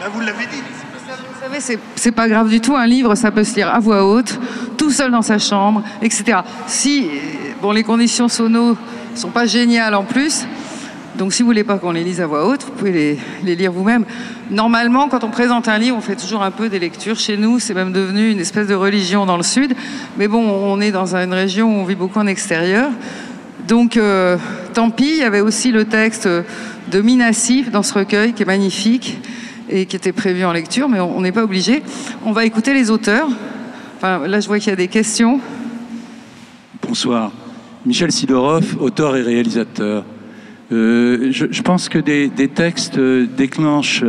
Bah, 0.00 0.06
vous 0.12 0.20
l'avez 0.20 0.46
dit. 0.46 0.62
Vous 0.62 1.40
savez, 1.42 1.78
c'est- 1.96 2.12
pas 2.12 2.28
grave 2.28 2.48
du 2.48 2.60
tout. 2.60 2.74
Un 2.76 2.86
livre, 2.86 3.14
ça 3.14 3.30
peut 3.30 3.44
se 3.44 3.54
lire 3.54 3.68
à 3.72 3.78
voix 3.80 4.04
haute, 4.04 4.38
tout 4.76 4.90
seul 4.90 5.10
dans 5.10 5.22
sa 5.22 5.38
chambre, 5.38 5.82
etc. 6.02 6.38
Si, 6.66 7.06
bon, 7.62 7.72
les 7.72 7.82
conditions 7.84 8.28
sono 8.28 8.76
sont 9.14 9.30
pas 9.30 9.46
géniales 9.46 9.94
en 9.94 10.04
plus, 10.04 10.46
donc 11.16 11.32
si 11.32 11.42
vous 11.42 11.48
voulez 11.48 11.64
pas 11.64 11.78
qu'on 11.78 11.92
les 11.92 12.04
lise 12.04 12.20
à 12.20 12.26
voix 12.26 12.46
haute, 12.46 12.64
vous 12.64 12.72
pouvez 12.72 12.92
les, 12.92 13.18
les 13.44 13.56
lire 13.56 13.72
vous-même. 13.72 14.04
Normalement, 14.50 15.08
quand 15.08 15.24
on 15.24 15.30
présente 15.30 15.68
un 15.68 15.78
livre, 15.78 15.96
on 15.96 16.00
fait 16.00 16.16
toujours 16.16 16.42
un 16.42 16.50
peu 16.50 16.68
des 16.68 16.78
lectures. 16.78 17.18
Chez 17.18 17.36
nous, 17.36 17.58
c'est 17.58 17.74
même 17.74 17.92
devenu 17.92 18.30
une 18.30 18.40
espèce 18.40 18.66
de 18.66 18.74
religion 18.74 19.24
dans 19.26 19.36
le 19.36 19.42
sud. 19.42 19.74
Mais 20.18 20.28
bon, 20.28 20.42
on 20.48 20.80
est 20.80 20.92
dans 20.92 21.14
une 21.16 21.32
région 21.32 21.68
où 21.76 21.80
on 21.80 21.84
vit 21.84 21.94
beaucoup 21.96 22.18
en 22.18 22.26
extérieur. 22.26 22.90
Donc, 23.66 23.96
euh, 23.96 24.36
tant 24.74 24.90
pis, 24.90 25.08
il 25.10 25.18
y 25.18 25.22
avait 25.24 25.40
aussi 25.40 25.70
le 25.72 25.84
texte 25.84 26.28
de 26.28 27.00
Minassif 27.00 27.70
dans 27.70 27.82
ce 27.82 27.94
recueil 27.94 28.32
qui 28.32 28.42
est 28.42 28.46
magnifique 28.46 29.18
et 29.68 29.86
qui 29.86 29.96
était 29.96 30.12
prévu 30.12 30.44
en 30.44 30.52
lecture, 30.52 30.88
mais 30.88 31.00
on 31.00 31.20
n'est 31.20 31.32
pas 31.32 31.44
obligé. 31.44 31.82
On 32.24 32.32
va 32.32 32.44
écouter 32.44 32.74
les 32.74 32.90
auteurs. 32.90 33.28
Là, 34.02 34.40
je 34.40 34.46
vois 34.46 34.58
qu'il 34.58 34.70
y 34.70 34.72
a 34.72 34.76
des 34.76 34.88
questions. 34.88 35.40
Bonsoir. 36.86 37.32
Michel 37.84 38.12
Sidorov, 38.12 38.76
auteur 38.80 39.16
et 39.16 39.22
réalisateur. 39.22 40.04
Euh, 40.70 41.28
je, 41.30 41.62
pense 41.62 41.88
que 41.88 41.98
des, 41.98 42.48
textes 42.48 42.98
déclenchent 42.98 44.04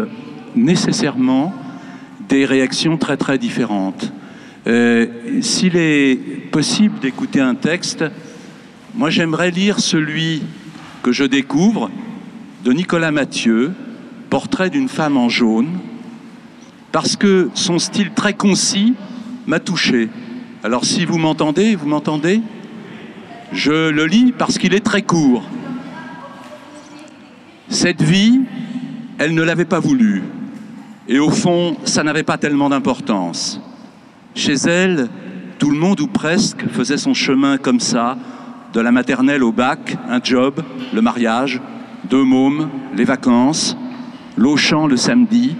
nécessairement 0.55 1.53
des 2.27 2.45
réactions 2.45 2.97
très 2.97 3.17
très 3.17 3.37
différentes. 3.37 4.11
Euh, 4.67 5.07
S'il 5.41 5.77
est 5.77 6.15
possible 6.51 6.99
d'écouter 6.99 7.39
un 7.39 7.55
texte, 7.55 8.03
moi 8.93 9.09
j'aimerais 9.09 9.51
lire 9.51 9.79
celui 9.79 10.43
que 11.01 11.11
je 11.11 11.23
découvre 11.23 11.89
de 12.65 12.73
Nicolas 12.73 13.11
Mathieu, 13.11 13.71
Portrait 14.29 14.69
d'une 14.69 14.89
femme 14.89 15.17
en 15.17 15.29
jaune, 15.29 15.79
parce 16.91 17.15
que 17.15 17.49
son 17.53 17.79
style 17.79 18.11
très 18.11 18.33
concis 18.33 18.93
m'a 19.47 19.59
touché. 19.59 20.09
Alors 20.63 20.85
si 20.85 21.05
vous 21.05 21.17
m'entendez, 21.17 21.75
vous 21.75 21.87
m'entendez? 21.87 22.41
Je 23.51 23.89
le 23.89 24.05
lis 24.05 24.33
parce 24.37 24.57
qu'il 24.57 24.73
est 24.75 24.85
très 24.85 25.01
court. 25.01 25.43
Cette 27.69 28.01
vie, 28.01 28.41
elle 29.17 29.33
ne 29.33 29.41
l'avait 29.41 29.65
pas 29.65 29.79
voulu. 29.79 30.23
Et 31.07 31.17
au 31.17 31.31
fond, 31.31 31.75
ça 31.85 32.03
n'avait 32.03 32.23
pas 32.23 32.37
tellement 32.37 32.69
d'importance. 32.69 33.59
Chez 34.35 34.53
elle, 34.67 35.09
tout 35.57 35.71
le 35.71 35.77
monde 35.77 35.99
ou 36.01 36.07
presque 36.07 36.67
faisait 36.69 36.97
son 36.97 37.15
chemin 37.15 37.57
comme 37.57 37.79
ça, 37.79 38.17
de 38.73 38.79
la 38.79 38.91
maternelle 38.91 39.43
au 39.43 39.51
bac, 39.51 39.97
un 40.07 40.19
job, 40.23 40.61
le 40.93 41.01
mariage, 41.01 41.59
deux 42.09 42.23
mômes, 42.23 42.69
les 42.95 43.05
vacances, 43.05 43.75
l'Auchan 44.39 44.87
le 44.87 44.95
samedi, 44.95 45.53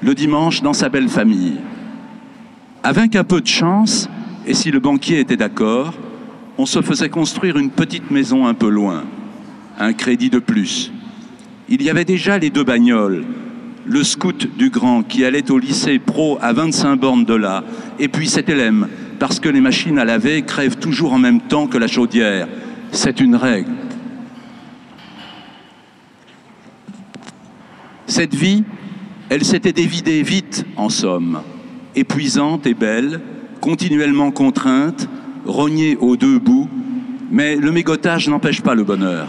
le 0.00 0.14
dimanche 0.14 0.62
dans 0.62 0.72
sa 0.72 0.88
belle 0.88 1.10
famille. 1.10 1.58
Avec 2.82 3.14
un 3.14 3.24
peu 3.24 3.42
de 3.42 3.46
chance, 3.46 4.08
et 4.46 4.54
si 4.54 4.70
le 4.70 4.80
banquier 4.80 5.20
était 5.20 5.36
d'accord, 5.36 5.92
on 6.56 6.64
se 6.64 6.80
faisait 6.80 7.10
construire 7.10 7.58
une 7.58 7.68
petite 7.68 8.10
maison 8.10 8.46
un 8.46 8.54
peu 8.54 8.70
loin, 8.70 9.04
un 9.78 9.92
crédit 9.92 10.30
de 10.30 10.38
plus. 10.38 10.90
Il 11.68 11.82
y 11.82 11.90
avait 11.90 12.06
déjà 12.06 12.38
les 12.38 12.48
deux 12.48 12.64
bagnoles, 12.64 13.24
le 13.84 14.02
scout 14.02 14.48
du 14.56 14.70
grand 14.70 15.02
qui 15.02 15.22
allait 15.22 15.50
au 15.50 15.58
lycée 15.58 15.98
pro 15.98 16.38
à 16.40 16.54
25 16.54 16.96
bornes 16.96 17.24
de 17.26 17.34
là, 17.34 17.64
et 17.98 18.08
puis 18.08 18.28
cet 18.28 18.48
élème, 18.48 18.88
parce 19.18 19.40
que 19.40 19.50
les 19.50 19.60
machines 19.60 19.98
à 19.98 20.06
laver 20.06 20.40
crèvent 20.40 20.78
toujours 20.78 21.12
en 21.12 21.18
même 21.18 21.42
temps 21.42 21.66
que 21.66 21.76
la 21.76 21.86
chaudière. 21.86 22.48
C'est 22.92 23.20
une 23.20 23.36
règle. 23.36 23.72
Cette 28.06 28.34
vie, 28.34 28.64
Elle 29.28 29.44
s'était 29.44 29.72
dévidée 29.72 30.22
vite, 30.22 30.64
en 30.76 30.88
somme, 30.88 31.40
épuisante 31.96 32.64
et 32.68 32.74
belle, 32.74 33.20
continuellement 33.60 34.30
contrainte, 34.30 35.08
rognée 35.44 35.96
aux 35.96 36.16
deux 36.16 36.38
bouts, 36.38 36.68
mais 37.32 37.56
le 37.56 37.72
mégotage 37.72 38.28
n'empêche 38.28 38.60
pas 38.60 38.76
le 38.76 38.84
bonheur. 38.84 39.26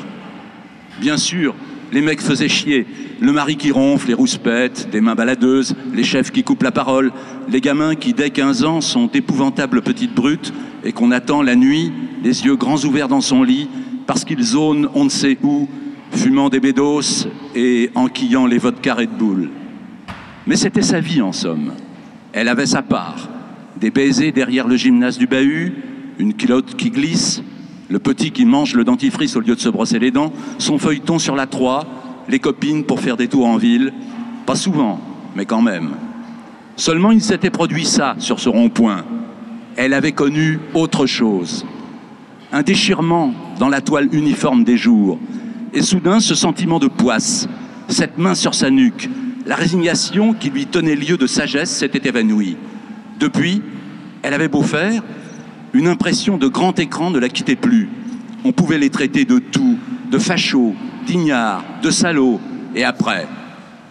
Bien 1.02 1.18
sûr, 1.18 1.56
les 1.92 2.02
mecs 2.02 2.22
faisaient 2.22 2.48
chier. 2.48 2.86
Le 3.20 3.32
mari 3.32 3.58
qui 3.58 3.72
ronfle, 3.72 4.10
les 4.10 4.14
rouspètes, 4.14 4.90
des 4.92 5.02
mains 5.02 5.16
baladeuses, 5.16 5.76
les 5.96 6.04
chefs 6.04 6.30
qui 6.30 6.44
coupent 6.44 6.62
la 6.62 6.72
parole, 6.72 7.12
les 7.50 7.62
gamins 7.62 7.96
qui, 7.96 8.14
dès 8.14 8.30
15 8.30 8.64
ans, 8.66 8.82
sont 8.82 9.08
d'épouvantables 9.08 9.82
petites 9.82 10.14
brutes 10.14 10.54
et 10.84 10.92
qu'on 10.92 11.10
attend 11.10 11.42
la 11.42 11.56
nuit, 11.56 11.92
les 12.24 12.46
yeux 12.46 12.56
grands 12.56 12.84
ouverts 12.84 13.08
dans 13.08 13.22
son 13.22 13.42
lit, 13.42 13.68
parce 14.06 14.26
qu'ils 14.26 14.44
zonent 14.44 14.90
on 14.94 15.06
ne 15.06 15.10
sait 15.10 15.40
où, 15.42 15.68
fumant 16.12 16.50
des 16.50 16.60
bédos 16.60 17.28
et 17.56 17.90
enquillant 17.96 18.46
les 18.46 18.58
vodka 18.58 18.96
de 18.96 19.06
boule. 19.06 19.50
Mais 20.46 20.56
c'était 20.56 20.82
sa 20.82 21.00
vie, 21.00 21.22
en 21.22 21.32
somme. 21.32 21.74
Elle 22.34 22.48
avait 22.48 22.66
sa 22.66 22.82
part. 22.82 23.30
Des 23.80 23.92
baisers 23.92 24.32
derrière 24.32 24.68
le 24.68 24.76
gymnase 24.76 25.18
du 25.18 25.28
bahut, 25.28 25.74
une 26.20 26.34
culotte 26.34 26.76
qui 26.76 26.90
glisse, 26.90 27.44
le 27.90 28.00
petit 28.00 28.32
qui 28.32 28.46
mange 28.46 28.74
le 28.74 28.84
dentifrice 28.84 29.36
au 29.36 29.40
lieu 29.40 29.56
de 29.56 29.60
se 29.60 29.70
brosser 29.70 30.00
les 30.00 30.12
dents, 30.12 30.34
son 30.58 30.78
feuilleton 30.78 31.20
sur 31.20 31.36
la 31.36 31.48
3, 31.48 31.86
les 32.30 32.40
copines 32.40 32.84
pour 32.84 33.00
faire 33.00 33.18
des 33.18 33.28
tours 33.28 33.46
en 33.46 33.58
ville. 33.58 33.94
Pas 34.46 34.56
souvent, 34.56 35.00
mais 35.36 35.46
quand 35.46 35.62
même. 35.62 35.92
Seulement 36.76 37.12
il 37.12 37.22
s'était 37.22 37.50
produit 37.50 37.86
ça 37.86 38.16
sur 38.20 38.40
ce 38.40 38.50
rond-point. 38.50 39.04
Elle 39.76 39.94
avait 39.94 40.12
connu 40.12 40.60
autre 40.74 41.06
chose. 41.06 41.66
Un 42.52 42.62
déchirement 42.62 43.34
dans 43.60 43.70
la 43.70 43.82
toile 43.82 44.10
uniforme 44.12 44.64
des 44.64 44.78
jours. 44.78 45.20
Et 45.74 45.82
soudain 45.82 46.20
ce 46.20 46.36
sentiment 46.36 46.80
de 46.80 46.88
poisse, 46.88 47.48
cette 47.88 48.18
main 48.18 48.36
sur 48.36 48.54
sa 48.54 48.70
nuque, 48.70 49.10
la 49.46 49.56
résignation 49.56 50.34
qui 50.34 50.50
lui 50.50 50.66
tenait 50.66 50.96
lieu 50.96 51.18
de 51.18 51.28
sagesse 51.28 51.72
s'était 51.72 52.08
évanouie. 52.08 52.58
Depuis, 53.20 53.62
elle 54.22 54.34
avait 54.34 54.48
beau 54.48 54.62
faire, 54.62 55.04
une 55.74 55.88
impression 55.88 56.38
de 56.38 56.48
grand 56.48 56.78
écran 56.80 57.12
ne 57.12 57.20
la 57.20 57.30
quittait 57.30 57.56
plus. 57.56 57.90
On 58.44 58.52
pouvait 58.52 58.78
les 58.78 58.90
traiter 58.90 59.26
de 59.26 59.40
tout, 59.40 59.78
de 60.12 60.18
fachos, 60.18 60.76
d'ignards, 61.06 61.64
de 61.82 61.92
salauds. 61.92 62.40
Et 62.76 62.84
après, 62.84 63.28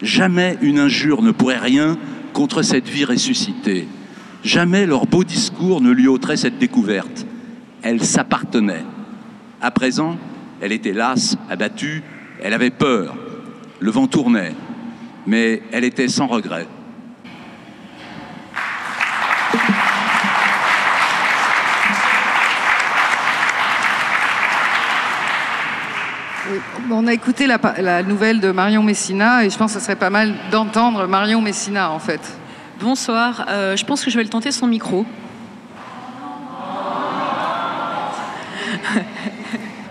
jamais 0.03 0.59
une 0.63 0.79
injure 0.79 1.23
ne 1.23 1.31
pourrait 1.31 1.59
rien 1.59 1.97
contre 2.33 2.63
cette 2.63 2.89
vie 2.89 3.05
ressuscitée. 3.05 3.89
Jamais 4.45 4.87
leur 4.87 5.07
beau 5.07 5.25
discours 5.25 5.81
ne 5.81 5.91
lui 5.91 6.07
ôterait 6.07 6.37
cette 6.37 6.59
découverte. 6.59 7.27
Elle 7.83 8.03
s'appartenait. 8.03 8.85
À 9.61 9.71
présent, 9.71 10.17
elle 10.61 10.73
était 10.73 10.93
lasse, 10.93 11.37
abattue, 11.51 12.03
elle 12.43 12.55
avait 12.55 12.71
peur. 12.71 13.17
Le 13.79 13.91
vent 13.91 14.07
tournait, 14.07 14.55
mais 15.27 15.63
elle 15.73 15.85
était 15.85 16.09
sans 16.09 16.27
regret. 16.27 16.67
On 26.91 27.07
a 27.07 27.13
écouté 27.13 27.47
la, 27.47 28.03
nouvelle 28.03 28.41
de 28.41 28.53
Marion 28.53 28.83
Messina 28.83 29.45
et 29.45 29.51
je 29.51 29.59
pense 29.59 29.75
que 29.75 29.79
ce 29.79 29.85
serait 29.85 29.97
pas 29.97 30.11
mal 30.11 30.35
d'entendre 30.51 31.07
Marion 31.07 31.43
Messina 31.43 31.91
en 31.91 31.99
fait. 31.99 32.21
Bonsoir, 32.81 33.47
euh, 33.49 33.77
je 33.77 33.85
pense 33.85 34.05
que 34.05 34.11
je 34.11 34.17
vais 34.17 34.23
le 34.23 34.29
tenter 34.29 34.53
sans 34.53 34.67
micro. 34.67 35.05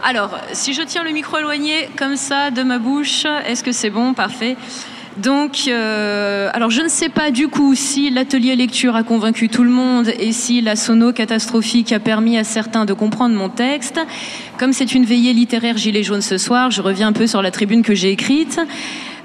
Alors, 0.08 0.38
si 0.54 0.76
je 0.76 0.84
tiens 0.84 1.04
le 1.04 1.10
micro 1.10 1.40
éloigné 1.40 1.90
comme 1.98 2.16
ça 2.16 2.52
de 2.52 2.62
ma 2.62 2.78
bouche, 2.78 3.26
est-ce 3.48 3.64
que 3.64 3.72
c'est 3.72 3.90
bon? 3.90 4.14
Parfait. 4.14 4.56
Donc, 5.18 5.64
euh, 5.68 6.48
alors 6.54 6.70
je 6.70 6.84
ne 6.84 6.90
sais 6.90 7.10
pas 7.10 7.32
du 7.32 7.48
coup 7.48 7.74
si 7.74 8.12
l'atelier 8.12 8.56
lecture 8.56 8.96
a 8.96 9.02
convaincu 9.02 9.50
tout 9.50 9.64
le 9.64 9.72
monde 9.72 10.12
et 10.20 10.32
si 10.32 10.62
la 10.62 10.76
sono 10.76 11.12
catastrophique 11.12 11.92
a 11.92 12.00
permis 12.00 12.38
à 12.38 12.44
certains 12.44 12.86
de 12.86 12.94
comprendre 12.94 13.34
mon 13.34 13.50
texte. 13.50 14.00
Comme 14.60 14.74
c'est 14.74 14.94
une 14.94 15.06
veillée 15.06 15.34
littéraire 15.34 15.76
gilet 15.76 16.04
jaune 16.04 16.22
ce 16.22 16.38
soir, 16.38 16.70
je 16.70 16.84
reviens 16.84 17.08
un 17.08 17.14
peu 17.14 17.26
sur 17.26 17.42
la 17.42 17.50
tribune 17.50 17.82
que 17.82 17.96
j'ai 17.96 18.12
écrite. 18.12 18.60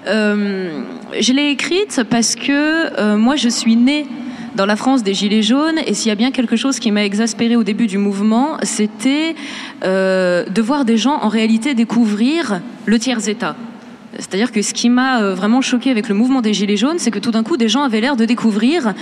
Euh, 0.07 0.81
je 1.21 1.35
l'ai 1.35 1.51
écrite 1.51 2.05
parce 2.09 2.37
que 2.37 2.99
euh, 2.99 3.19
moi 3.19 3.37
je 3.37 3.51
suis 3.51 3.77
née 3.77 4.07
dans 4.55 4.67
la 4.67 4.77
France 4.77 5.03
des 5.03 5.15
Gilets 5.15 5.43
jaunes, 5.43 5.79
et 5.87 5.95
s'il 5.95 6.09
y 6.09 6.13
a 6.13 6.17
bien 6.17 6.31
quelque 6.31 6.57
chose 6.57 6.79
qui 6.79 6.91
m'a 6.91 7.05
exaspéré 7.05 7.57
au 7.57 7.63
début 7.63 7.87
du 7.87 7.99
mouvement, 7.99 8.57
c'était 8.63 9.35
de 9.83 10.63
voir 10.63 10.85
des 10.85 10.97
gens 10.97 11.19
en 11.23 11.29
réalité 11.29 11.75
découvrir 11.75 12.61
le 12.87 12.99
tiers-État. 12.99 13.57
C'est-à-dire 14.21 14.53
que 14.53 14.61
ce 14.61 14.75
qui 14.75 14.91
m'a 14.91 15.23
euh, 15.23 15.35
vraiment 15.35 15.63
choqué 15.63 15.91
avec 15.91 16.09
le 16.09 16.15
mouvement 16.15 16.43
des 16.43 16.53
Gilets 16.53 16.77
jaunes, 16.77 16.99
c'est 16.99 17.11
que 17.11 17.19
tout 17.19 17.31
d'un 17.31 17.43
coup, 17.43 17.57
des 17.57 17.69
gens 17.69 17.83
avaient 17.83 18.01
l'air 18.01 18.17
de 18.17 18.27
découvrir 18.27 18.93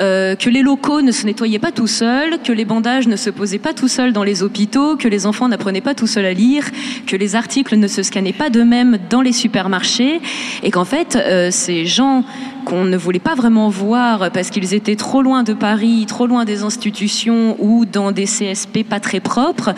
euh, 0.00 0.34
que 0.34 0.50
les 0.50 0.62
locaux 0.62 1.00
ne 1.00 1.12
se 1.12 1.26
nettoyaient 1.26 1.60
pas 1.60 1.70
tout 1.70 1.86
seuls, 1.86 2.38
que 2.42 2.52
les 2.52 2.64
bandages 2.64 3.06
ne 3.06 3.14
se 3.14 3.30
posaient 3.30 3.58
pas 3.58 3.72
tout 3.72 3.86
seuls 3.86 4.12
dans 4.12 4.24
les 4.24 4.42
hôpitaux, 4.42 4.96
que 4.96 5.06
les 5.06 5.26
enfants 5.26 5.48
n'apprenaient 5.48 5.80
pas 5.80 5.94
tout 5.94 6.08
seuls 6.08 6.26
à 6.26 6.32
lire, 6.32 6.64
que 7.06 7.14
les 7.14 7.36
articles 7.36 7.76
ne 7.76 7.86
se 7.86 8.02
scannaient 8.02 8.32
pas 8.32 8.50
d'eux-mêmes 8.50 8.98
dans 9.08 9.20
les 9.20 9.32
supermarchés, 9.32 10.20
et 10.64 10.70
qu'en 10.72 10.84
fait, 10.84 11.16
euh, 11.16 11.50
ces 11.52 11.86
gens 11.86 12.24
qu'on 12.64 12.84
ne 12.84 12.96
voulait 12.96 13.18
pas 13.18 13.34
vraiment 13.34 13.68
voir 13.68 14.30
parce 14.32 14.50
qu'ils 14.50 14.74
étaient 14.74 14.96
trop 14.96 15.22
loin 15.22 15.42
de 15.42 15.52
Paris, 15.52 16.04
trop 16.08 16.26
loin 16.26 16.44
des 16.44 16.62
institutions 16.62 17.56
ou 17.60 17.84
dans 17.84 18.10
des 18.10 18.24
CSP 18.24 18.82
pas 18.88 19.00
très 19.00 19.20
propres, 19.20 19.74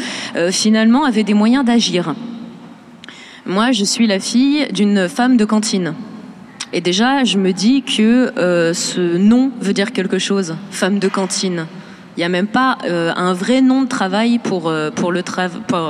finalement 0.53 1.05
avaient 1.05 1.25
des 1.25 1.35
moyens 1.35 1.65
d'agir. 1.65 2.15
Moi, 3.49 3.71
je 3.71 3.85
suis 3.85 4.09
la 4.09 4.19
fille 4.19 4.67
d'une 4.73 5.09
femme 5.09 5.37
de 5.37 5.45
cantine. 5.45 5.95
Et 6.73 6.81
déjà, 6.81 7.23
je 7.23 7.39
me 7.39 7.53
dis 7.53 7.83
que 7.83 8.37
euh, 8.39 8.75
ce 8.75 9.17
nom 9.17 9.53
veut 9.61 9.73
dire 9.73 9.93
quelque 9.93 10.19
chose, 10.19 10.57
femme 10.73 10.99
de 10.99 11.07
cantine. 11.07 11.67
Il 12.17 12.21
n'y 12.21 12.25
a 12.25 12.29
même 12.29 12.49
pas 12.49 12.77
euh, 12.87 13.13
un 13.15 13.35
vrai 13.35 13.61
nom 13.61 13.83
de 13.83 13.87
travail 13.87 14.41
pour, 14.41 14.69
euh, 14.69 14.91
pour, 14.91 15.13
le 15.13 15.23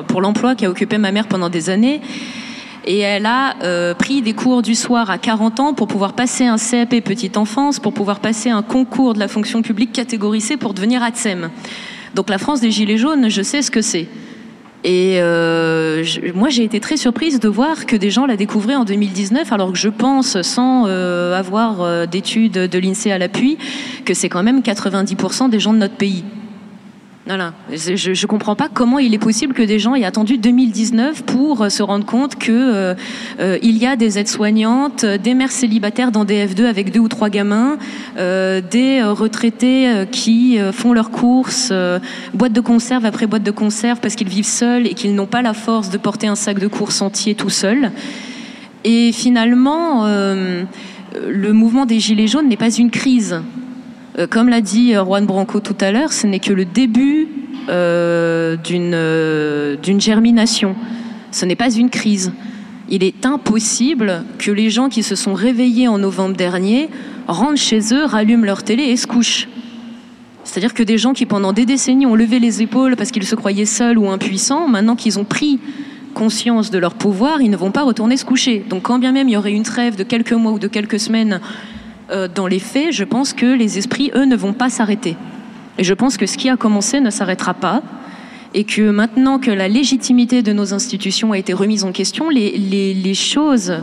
pour, 0.07 0.21
l'emploi 0.21 0.55
qui 0.55 0.67
a 0.67 0.71
occupé 0.71 0.99
ma 0.99 1.13
mère 1.13 1.29
pendant 1.29 1.49
des 1.49 1.71
années. 1.71 2.03
Et 2.85 2.99
elle 2.99 3.25
a 3.25 3.95
pris 3.95 4.21
des 4.21 4.35
cours 4.35 4.63
du 4.63 4.75
soir 4.75 5.11
à 5.11 5.17
40 5.17 5.59
ans 5.59 5.75
pour 5.75 5.89
pouvoir 5.89 6.13
passer 6.13 6.45
un 6.45 6.57
CAP 6.59 7.01
petite 7.01 7.37
enfance, 7.39 7.81
pour 7.81 7.95
pouvoir 7.95 8.21
passer 8.21 8.51
un 8.51 8.63
concours 8.63 9.15
de 9.15 9.19
la 9.19 9.29
fonction 9.29 9.63
publique 9.63 9.93
catégorisé 9.93 10.57
pour 10.57 10.73
devenir 10.73 11.03
ATSEM. 11.03 11.51
Donc 12.15 12.29
la 12.31 12.39
France 12.39 12.61
des 12.61 12.71
Gilets 12.71 12.99
jaunes, 12.99 13.29
je 13.29 13.43
sais 13.43 13.63
ce 13.63 13.73
que 13.73 13.81
c'est. 13.81 14.09
Et 14.87 15.19
euh, 15.21 16.05
moi, 16.33 16.49
j'ai 16.49 16.63
été 16.63 16.79
très 16.79 16.97
surprise 16.97 17.41
de 17.41 17.49
voir 17.49 17.87
que 17.87 17.97
des 17.97 18.09
gens 18.09 18.25
la 18.25 18.37
découvraient 18.37 18.77
en 18.77 18.85
2019, 18.85 19.51
alors 19.53 19.73
que 19.73 19.79
je 19.79 19.89
pense, 19.89 20.41
sans 20.43 20.85
euh, 20.87 21.37
avoir 21.37 21.83
euh, 21.83 22.07
d'études 22.07 22.53
de 22.53 22.79
l'INSEE 22.79 23.11
à 23.11 23.19
l'appui, 23.19 23.59
que 24.05 24.15
c'est 24.15 24.29
quand 24.29 24.45
même 24.45 24.61
90% 24.61 25.51
des 25.51 25.59
gens 25.59 25.73
de 25.73 25.79
notre 25.79 25.97
pays. 25.97 26.23
Je 27.29 28.11
ne 28.11 28.27
comprends 28.27 28.55
pas 28.55 28.69
comment 28.73 29.01
il 29.01 29.13
est 29.13 29.19
possible 29.19 29.53
que 29.53 29.63
des 29.63 29.81
gens 29.81 29.97
aient 29.97 30.05
attendu 30.05 30.39
2019 30.39 31.25
pour 31.25 31.63
euh, 31.63 31.69
se 31.71 31.83
rendre 31.83 32.07
compte 32.07 32.37
que 32.37 32.53
euh, 32.53 32.95
euh, 33.41 33.59
y 33.63 33.85
a 33.85 33.97
des 33.97 34.21
aides-soignantes, 34.21 35.05
des 35.05 35.35
mères 35.35 35.51
célibataires 35.51 36.13
dans 36.13 36.25
des 36.25 36.47
F2 36.47 36.67
avec 36.67 36.93
deux 36.93 37.01
ou 37.01 37.09
trois 37.09 37.29
gamins, 37.29 37.79
des 38.17 39.03
retraités 39.03 40.07
qui 40.11 40.59
font 40.73 40.93
leurs 40.93 41.11
courses, 41.11 41.73
boîte 42.33 42.53
de 42.53 42.61
conserve 42.61 43.05
après 43.05 43.27
boîte 43.27 43.43
de 43.43 43.51
conserve 43.51 44.01
parce 44.01 44.15
qu'ils 44.15 44.29
vivent 44.29 44.47
seuls 44.47 44.87
et 44.87 44.95
qu'ils 44.95 45.15
n'ont 45.15 45.27
pas 45.27 45.43
la 45.43 45.53
force 45.53 45.91
de 45.91 45.99
porter 45.99 46.27
un 46.27 46.35
sac 46.35 46.59
de 46.59 46.69
courses 46.69 47.03
entier 47.03 47.35
tout 47.35 47.51
seul. 47.51 47.91
Et 48.85 49.13
finalement, 49.13 50.07
le 50.07 51.53
mouvement 51.53 51.87
des 51.87 52.01
Gilets 52.01 52.29
jaunes 52.29 52.49
n'est 52.49 52.57
pas 52.57 52.71
une 52.71 52.91
crise. 52.91 53.41
Euh, 54.19 54.27
comme 54.27 54.49
l'a 54.49 54.61
dit 54.61 54.95
euh, 54.95 55.05
Juan 55.05 55.27
Branco 55.27 55.61
tout 55.61 55.77
à 55.81 55.91
l'heure, 55.91 56.13
ce 56.13 56.27
n'est 56.27 56.39
que 56.39 56.53
le 56.53 56.65
début 56.65 57.29
euh, 57.69 58.57
d'une 58.57 60.01
germination. 60.01 60.75
Ce 61.33 61.45
n'est 61.45 61.57
pas 61.57 61.71
une 61.71 61.91
crise. 61.91 62.33
Il 62.89 63.03
est 63.03 63.27
impossible 63.27 64.25
que 64.39 64.51
les 64.51 64.71
gens 64.71 64.89
qui 64.89 65.03
se 65.03 65.17
sont 65.17 65.35
réveillés 65.35 65.89
en 65.89 65.99
novembre 65.99 66.37
dernier 66.37 66.89
rentrent 67.27 67.61
chez 67.61 67.81
eux, 67.93 68.05
rallument 68.05 68.45
leur 68.45 68.63
télé 68.63 68.85
et 68.85 68.97
se 68.97 69.07
couchent. 69.07 69.49
C'est-à-dire 70.45 70.73
que 70.73 70.85
des 70.85 70.97
gens 70.97 71.13
qui 71.13 71.27
pendant 71.27 71.53
des 71.53 71.67
décennies 71.67 72.07
ont 72.07 72.15
levé 72.15 72.39
les 72.39 72.63
épaules 72.63 72.95
parce 72.95 73.11
qu'ils 73.11 73.27
se 73.27 73.35
croyaient 73.35 73.65
seuls 73.65 73.99
ou 73.99 74.09
impuissants, 74.09 74.69
maintenant 74.69 74.95
qu'ils 74.95 75.19
ont 75.19 75.25
pris 75.25 75.59
conscience 76.15 76.71
de 76.71 76.79
leur 76.79 76.95
pouvoir, 76.95 77.43
ils 77.43 77.51
ne 77.51 77.57
vont 77.57 77.73
pas 77.73 77.83
retourner 77.83 78.17
se 78.17 78.25
coucher. 78.25 78.65
Donc 78.71 78.83
quand 78.83 79.01
bien 79.01 79.11
même 79.11 79.29
il 79.29 79.33
y 79.33 79.37
aurait 79.37 79.53
une 79.53 79.65
trêve 79.65 79.97
de 79.97 80.05
quelques 80.05 80.33
mois 80.33 80.53
ou 80.53 80.61
de 80.61 80.69
quelques 80.69 81.01
semaines 81.01 81.41
euh, 82.11 82.29
dans 82.29 82.47
les 82.47 82.59
faits, 82.59 82.93
je 82.93 83.05
pense 83.05 83.33
que 83.33 83.47
les 83.47 83.79
esprits, 83.79 84.11
eux, 84.15 84.25
ne 84.25 84.37
vont 84.37 84.53
pas 84.53 84.71
s'arrêter. 84.71 85.17
Et 85.79 85.85
je 85.85 85.95
pense 85.95 86.17
que 86.17 86.27
ce 86.27 86.37
qui 86.37 86.49
a 86.49 86.57
commencé 86.57 87.01
ne 87.01 87.11
s'arrêtera 87.11 87.55
pas. 87.55 87.83
Et 88.55 88.65
que 88.65 88.91
maintenant 88.91 89.39
que 89.39 89.51
la 89.51 89.69
légitimité 89.69 90.43
de 90.43 90.53
nos 90.53 90.73
institutions 90.73 91.33
a 91.33 91.39
été 91.39 91.53
remise 91.53 91.85
en 91.85 91.93
question, 91.93 92.31
les, 92.31 93.15
choses 93.15 93.75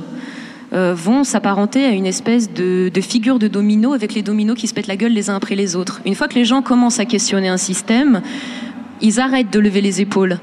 euh, 0.74 0.94
vont 0.96 1.24
s'apparenter 1.24 1.86
à 1.86 1.90
une 1.90 2.08
espèce 2.08 2.52
de, 2.52 2.90
de, 2.92 3.02
figure 3.02 3.38
de 3.38 3.48
domino 3.48 3.94
avec 3.94 4.16
les 4.16 4.24
dominos 4.24 4.58
qui 4.58 4.68
se 4.68 4.74
pètent 4.74 4.88
la 4.88 4.96
gueule 4.96 5.12
les 5.12 5.30
uns 5.30 5.36
après 5.36 5.56
les 5.56 5.76
autres. 5.76 6.02
Une 6.06 6.16
fois 6.16 6.28
que 6.28 6.36
les 6.36 6.46
gens 6.46 6.64
commencent 6.64 7.00
à 7.00 7.06
questionner 7.06 7.50
un 7.50 7.58
système, 7.58 8.22
ils 9.02 9.20
arrêtent 9.20 9.52
de 9.52 9.60
lever 9.60 9.82
les 9.82 10.02
épaules. 10.02 10.40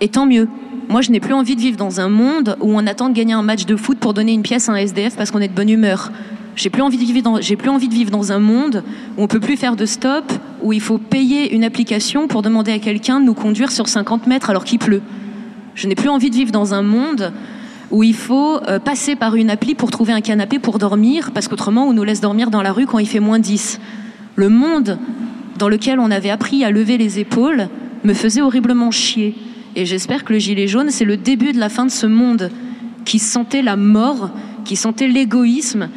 Et 0.00 0.08
tant 0.08 0.26
mieux. 0.26 0.48
Moi, 0.88 1.00
je 1.00 1.10
n'ai 1.10 1.18
plus 1.18 1.32
envie 1.32 1.56
de 1.56 1.60
vivre 1.60 1.78
dans 1.78 2.00
un 2.00 2.08
monde 2.08 2.56
où 2.60 2.76
on 2.76 2.86
attend 2.86 3.08
de 3.08 3.14
gagner 3.14 3.32
un 3.32 3.42
match 3.42 3.64
de 3.64 3.74
foot 3.74 3.98
pour 3.98 4.12
donner 4.12 4.32
une 4.32 4.42
pièce 4.42 4.68
à 4.68 4.72
un 4.72 4.76
SDF 4.76 5.16
parce 5.16 5.30
qu'on 5.30 5.40
est 5.40 5.48
de 5.48 5.54
bonne 5.54 5.70
humeur. 5.70 6.12
J'ai 6.56 6.70
plus 6.70 6.82
envie 6.82 6.96
de 6.96 7.04
vivre 7.04 7.22
dans, 7.22 7.38
plus 7.38 7.68
envie 7.68 7.88
de 7.88 7.94
vivre 7.94 8.10
dans 8.10 8.32
un 8.32 8.38
monde 8.38 8.84
où 9.16 9.22
on 9.22 9.26
peut 9.26 9.40
plus 9.40 9.56
faire 9.56 9.76
de 9.76 9.86
stop, 9.86 10.32
où 10.62 10.72
il 10.72 10.80
faut 10.80 10.98
payer 10.98 11.54
une 11.54 11.64
application 11.64 12.28
pour 12.28 12.42
demander 12.42 12.72
à 12.72 12.78
quelqu'un 12.78 13.20
de 13.20 13.24
nous 13.24 13.34
conduire 13.34 13.72
sur 13.72 13.88
50 13.88 14.26
mètres 14.26 14.50
alors 14.50 14.64
qu'il 14.64 14.78
pleut. 14.78 15.02
Je 15.74 15.88
n'ai 15.88 15.94
plus 15.94 16.08
envie 16.08 16.30
de 16.30 16.36
vivre 16.36 16.52
dans 16.52 16.72
un 16.72 16.82
monde 16.82 17.32
où 17.90 18.02
il 18.02 18.14
faut 18.14 18.60
euh, 18.68 18.78
passer 18.78 19.16
par 19.16 19.34
une 19.34 19.50
appli 19.50 19.74
pour 19.74 19.90
trouver 19.90 20.12
un 20.12 20.20
canapé 20.20 20.58
pour 20.58 20.78
dormir, 20.78 21.32
parce 21.32 21.48
qu'autrement 21.48 21.86
on 21.86 21.92
nous 21.92 22.04
laisse 22.04 22.20
dormir 22.20 22.50
dans 22.50 22.62
la 22.62 22.72
rue 22.72 22.86
quand 22.86 22.98
il 22.98 23.08
fait 23.08 23.20
moins 23.20 23.38
10. 23.38 23.80
Le 24.36 24.48
monde 24.48 24.98
dans 25.58 25.68
lequel 25.68 25.98
on 25.98 26.10
avait 26.10 26.30
appris 26.30 26.64
à 26.64 26.70
lever 26.70 26.98
les 26.98 27.18
épaules 27.18 27.68
me 28.04 28.14
faisait 28.14 28.42
horriblement 28.42 28.90
chier. 28.90 29.34
Et 29.76 29.86
j'espère 29.86 30.24
que 30.24 30.32
le 30.32 30.38
gilet 30.38 30.68
jaune, 30.68 30.90
c'est 30.90 31.04
le 31.04 31.16
début 31.16 31.52
de 31.52 31.58
la 31.58 31.68
fin 31.68 31.84
de 31.84 31.90
ce 31.90 32.06
monde 32.06 32.50
qui 33.04 33.18
sentait 33.18 33.62
la 33.62 33.76
mort, 33.76 34.30
qui 34.64 34.76
sentait 34.76 35.08
l'égoïsme, 35.08 35.88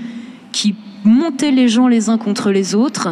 qui 0.58 0.74
montait 1.04 1.52
les 1.52 1.68
gens 1.68 1.88
les 1.88 2.10
uns 2.10 2.18
contre 2.18 2.50
les 2.50 2.74
autres 2.74 3.10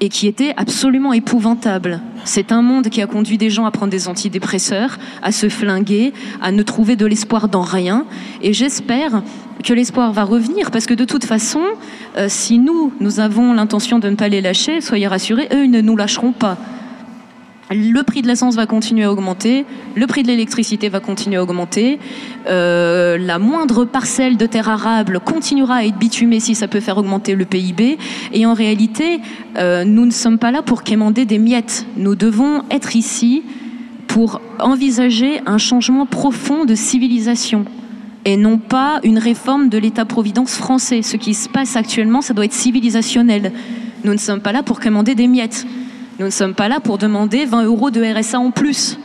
et 0.00 0.10
qui 0.10 0.26
était 0.26 0.52
absolument 0.58 1.14
épouvantable. 1.14 2.02
C'est 2.24 2.52
un 2.52 2.60
monde 2.60 2.90
qui 2.90 3.00
a 3.00 3.06
conduit 3.06 3.38
des 3.38 3.48
gens 3.48 3.64
à 3.64 3.70
prendre 3.70 3.90
des 3.90 4.06
antidépresseurs, 4.06 4.98
à 5.22 5.32
se 5.32 5.48
flinguer, 5.48 6.12
à 6.42 6.52
ne 6.52 6.62
trouver 6.62 6.94
de 6.94 7.06
l'espoir 7.06 7.48
dans 7.48 7.62
rien. 7.62 8.04
Et 8.42 8.52
j'espère 8.52 9.22
que 9.64 9.72
l'espoir 9.72 10.12
va 10.12 10.24
revenir, 10.24 10.70
parce 10.70 10.84
que 10.84 10.92
de 10.92 11.06
toute 11.06 11.24
façon, 11.24 11.62
euh, 12.18 12.26
si 12.28 12.58
nous, 12.58 12.92
nous 13.00 13.18
avons 13.18 13.54
l'intention 13.54 13.98
de 13.98 14.10
ne 14.10 14.16
pas 14.16 14.28
les 14.28 14.42
lâcher, 14.42 14.82
soyez 14.82 15.06
rassurés, 15.06 15.48
eux, 15.54 15.64
ils 15.64 15.70
ne 15.70 15.80
nous 15.80 15.96
lâcheront 15.96 16.32
pas 16.32 16.58
le 17.70 18.02
prix 18.02 18.22
de 18.22 18.28
l'essence 18.28 18.54
va 18.54 18.66
continuer 18.66 19.04
à 19.04 19.12
augmenter, 19.12 19.64
le 19.94 20.06
prix 20.06 20.22
de 20.22 20.28
l'électricité 20.28 20.88
va 20.88 21.00
continuer 21.00 21.36
à 21.36 21.42
augmenter, 21.42 21.98
euh, 22.48 23.18
la 23.18 23.38
moindre 23.38 23.84
parcelle 23.84 24.36
de 24.36 24.46
terre 24.46 24.68
arable 24.68 25.18
continuera 25.20 25.76
à 25.76 25.84
être 25.84 25.98
bitumée 25.98 26.40
si 26.40 26.54
ça 26.54 26.68
peut 26.68 26.80
faire 26.80 26.98
augmenter 26.98 27.34
le 27.34 27.44
PIB. 27.44 27.98
Et 28.32 28.46
en 28.46 28.54
réalité, 28.54 29.20
euh, 29.58 29.84
nous 29.84 30.06
ne 30.06 30.12
sommes 30.12 30.38
pas 30.38 30.52
là 30.52 30.62
pour 30.62 30.84
quémander 30.84 31.24
des 31.24 31.38
miettes. 31.38 31.86
Nous 31.96 32.14
devons 32.14 32.62
être 32.70 32.94
ici 32.94 33.42
pour 34.06 34.40
envisager 34.60 35.40
un 35.46 35.58
changement 35.58 36.06
profond 36.06 36.64
de 36.64 36.74
civilisation 36.74 37.64
et 38.24 38.36
non 38.36 38.58
pas 38.58 39.00
une 39.02 39.18
réforme 39.18 39.68
de 39.68 39.78
l'État-providence 39.78 40.54
français. 40.56 41.02
Ce 41.02 41.16
qui 41.16 41.34
se 41.34 41.48
passe 41.48 41.76
actuellement, 41.76 42.20
ça 42.20 42.34
doit 42.34 42.44
être 42.44 42.52
civilisationnel. 42.52 43.52
Nous 44.04 44.12
ne 44.12 44.18
sommes 44.18 44.40
pas 44.40 44.52
là 44.52 44.62
pour 44.62 44.80
quémander 44.80 45.14
des 45.14 45.26
miettes. 45.26 45.66
Nous 46.18 46.26
ne 46.26 46.30
sommes 46.30 46.54
pas 46.54 46.68
là 46.68 46.80
pour 46.80 46.96
demander 46.96 47.44
20 47.44 47.64
euros 47.64 47.90
de 47.90 48.02
RSA 48.02 48.40
en 48.40 48.50
plus 48.50 48.98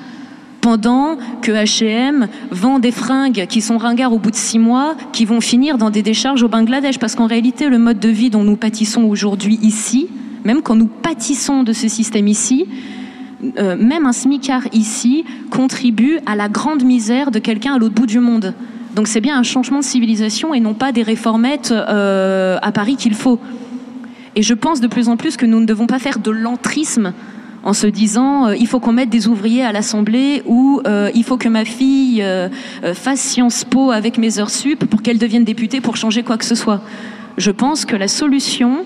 pendant 0.61 1.17
que 1.41 1.51
H&M 1.51 2.27
vend 2.51 2.79
des 2.79 2.91
fringues 2.91 3.47
qui 3.49 3.59
sont 3.59 3.77
ringards 3.77 4.13
au 4.13 4.19
bout 4.19 4.31
de 4.31 4.35
six 4.35 4.59
mois, 4.59 4.95
qui 5.11 5.25
vont 5.25 5.41
finir 5.41 5.77
dans 5.77 5.89
des 5.89 6.03
décharges 6.03 6.43
au 6.43 6.47
Bangladesh. 6.47 6.99
Parce 6.99 7.15
qu'en 7.15 7.27
réalité, 7.27 7.67
le 7.67 7.79
mode 7.79 7.99
de 7.99 8.07
vie 8.07 8.29
dont 8.29 8.43
nous 8.43 8.55
pâtissons 8.55 9.03
aujourd'hui 9.03 9.59
ici, 9.61 10.07
même 10.45 10.61
quand 10.61 10.75
nous 10.75 10.87
pâtissons 10.87 11.63
de 11.63 11.73
ce 11.73 11.89
système 11.89 12.27
ici, 12.27 12.67
euh, 13.57 13.75
même 13.75 14.05
un 14.05 14.13
smicard 14.13 14.63
ici 14.71 15.25
contribue 15.49 16.19
à 16.25 16.35
la 16.35 16.47
grande 16.47 16.83
misère 16.83 17.31
de 17.31 17.39
quelqu'un 17.39 17.73
à 17.73 17.77
l'autre 17.77 17.95
bout 17.95 18.05
du 18.05 18.19
monde. 18.19 18.53
Donc 18.95 19.07
c'est 19.07 19.21
bien 19.21 19.37
un 19.37 19.43
changement 19.43 19.79
de 19.79 19.83
civilisation 19.83 20.53
et 20.53 20.59
non 20.59 20.75
pas 20.75 20.91
des 20.91 21.03
réformettes 21.03 21.71
euh, 21.71 22.57
à 22.61 22.71
Paris 22.71 22.95
qu'il 22.95 23.15
faut. 23.15 23.39
Et 24.35 24.41
je 24.41 24.53
pense 24.53 24.79
de 24.79 24.87
plus 24.87 25.09
en 25.09 25.17
plus 25.17 25.37
que 25.37 25.45
nous 25.45 25.59
ne 25.59 25.65
devons 25.65 25.87
pas 25.87 25.99
faire 25.99 26.19
de 26.19 26.31
l'entrisme 26.31 27.13
en 27.63 27.73
se 27.73 27.87
disant 27.87 28.47
euh, 28.47 28.55
il 28.55 28.67
faut 28.67 28.79
qu'on 28.79 28.93
mette 28.93 29.09
des 29.09 29.27
ouvriers 29.27 29.63
à 29.63 29.71
l'Assemblée 29.71 30.41
ou 30.45 30.81
euh, 30.85 31.11
il 31.13 31.23
faut 31.23 31.37
que 31.37 31.49
ma 31.49 31.65
fille 31.65 32.21
euh, 32.23 32.49
fasse 32.93 33.19
Sciences 33.19 33.65
Po 33.65 33.91
avec 33.91 34.17
mes 34.17 34.39
heures 34.39 34.49
sup 34.49 34.85
pour 34.85 35.01
qu'elle 35.01 35.19
devienne 35.19 35.43
députée 35.43 35.81
pour 35.81 35.97
changer 35.97 36.23
quoi 36.23 36.37
que 36.37 36.45
ce 36.45 36.55
soit. 36.55 36.81
Je 37.37 37.51
pense 37.51 37.85
que 37.85 37.95
la 37.95 38.07
solution 38.07 38.85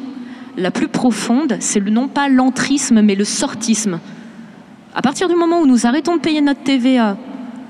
la 0.58 0.72
plus 0.72 0.88
profonde, 0.88 1.58
c'est 1.60 1.84
non 1.90 2.08
pas 2.08 2.28
l'entrisme 2.30 3.02
mais 3.02 3.16
le 3.16 3.26
sortisme. 3.26 4.00
À 4.94 5.02
partir 5.02 5.28
du 5.28 5.36
moment 5.36 5.60
où 5.60 5.68
nous 5.68 5.86
arrêtons 5.86 6.16
de 6.16 6.22
payer 6.22 6.42
notre 6.42 6.64
TVA, 6.64 7.18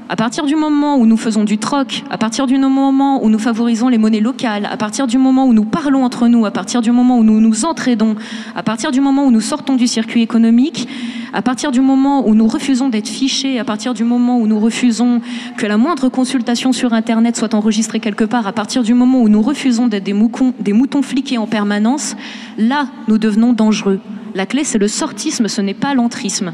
à 0.08 0.16
partir 0.16 0.46
du 0.46 0.56
moment 0.56 0.98
où 0.98 1.06
nous 1.06 1.18
faisons 1.18 1.44
du 1.44 1.58
troc, 1.58 2.04
à 2.12 2.18
partir 2.18 2.46
du 2.46 2.58
moment 2.58 3.24
où 3.24 3.30
nous 3.30 3.40
favorisons 3.40 3.88
les 3.88 3.98
monnaies 3.98 4.20
locales, 4.20 4.68
à 4.72 4.78
partir 4.78 5.08
du 5.08 5.18
moment 5.18 5.46
où 5.46 5.54
nous 5.54 5.66
parlons 5.66 6.04
entre 6.04 6.28
nous, 6.28 6.46
à 6.46 6.52
partir 6.52 6.82
du 6.82 6.92
moment 6.92 7.18
où 7.18 7.24
nous 7.24 7.42
nous 7.42 7.66
entraidons, 7.66 8.16
à 8.56 8.62
partir 8.62 8.92
du 8.92 9.02
moment 9.02 9.26
où 9.26 9.32
nous 9.32 9.42
sortons 9.42 9.76
du 9.76 9.88
circuit 9.88 10.22
économique, 10.22 10.88
à 11.34 11.42
partir 11.42 11.72
du 11.72 11.82
moment 11.82 12.28
où 12.28 12.36
nous 12.36 12.48
refusons 12.48 12.90
d'être 12.90 13.08
fichés, 13.08 13.60
à 13.60 13.64
partir 13.64 13.94
du 13.94 14.04
moment 14.04 14.40
où 14.40 14.48
nous 14.48 14.60
refusons 14.60 15.22
que 15.58 15.66
la 15.66 15.78
moindre 15.78 16.08
consultation 16.10 16.72
sur 16.72 16.94
Internet 16.94 17.36
soit 17.36 17.56
enregistrée 17.56 18.00
quelque 18.00 18.24
part, 18.24 18.46
à 18.46 18.54
partir 18.54 18.84
du 18.84 18.94
moment 18.94 19.22
où 19.22 19.28
nous 19.28 19.42
refusons 19.42 19.88
d'être 19.88 20.04
des, 20.04 20.14
moutons, 20.14 21.02
fliqués 21.02 21.38
en 21.38 21.48
permanence, 21.48 22.16
là, 22.58 22.88
nous 23.08 23.18
devenons 23.18 23.54
dangereux. 23.54 24.00
La 24.36 24.46
clé, 24.46 24.64
c'est 24.64 24.78
le 24.78 24.88
sortisme, 24.88 25.48
ce 25.48 25.62
n'est 25.62 25.74
pas 25.74 25.94
l'entrisme. 25.94 26.54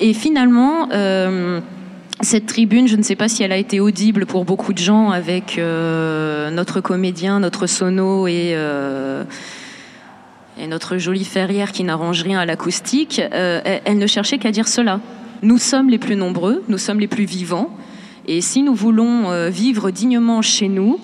Et 0.00 0.12
finalement, 0.12 0.88
euh, 0.92 1.60
cette 2.20 2.46
tribune, 2.46 2.86
je 2.86 2.96
ne 2.96 3.02
sais 3.02 3.16
pas 3.16 3.28
si 3.28 3.42
elle 3.42 3.52
a 3.52 3.56
été 3.56 3.80
audible 3.80 4.24
pour 4.26 4.44
beaucoup 4.44 4.72
de 4.72 4.78
gens 4.78 5.10
avec 5.10 5.58
euh, 5.58 6.50
notre 6.50 6.80
comédien, 6.80 7.40
notre 7.40 7.66
sono 7.66 8.26
euh, 8.26 9.24
et, 10.58 10.66
notre 10.66 10.96
jolie 10.96 11.24
ferrière 11.24 11.72
qui 11.72 11.82
n'arrange 11.82 12.22
rien 12.22 12.38
à 12.38 12.46
l'acoustique. 12.46 13.20
Euh, 13.20 13.78
elle, 13.84 13.98
ne 13.98 14.06
cherchait 14.06 14.38
qu'à 14.38 14.52
dire 14.52 14.68
cela. 14.68 15.00
Nous 15.42 15.58
sommes 15.58 15.90
les 15.90 15.98
plus 15.98 16.16
nombreux, 16.16 16.62
nous 16.68 16.78
sommes 16.78 17.00
les 17.00 17.08
plus 17.08 17.24
vivants, 17.24 17.76
et 18.26 18.40
si 18.40 18.62
nous 18.62 18.74
voulons 18.74 19.50
vivre 19.50 19.90
dignement 19.90 20.40
chez 20.40 20.68
nous, 20.68 20.98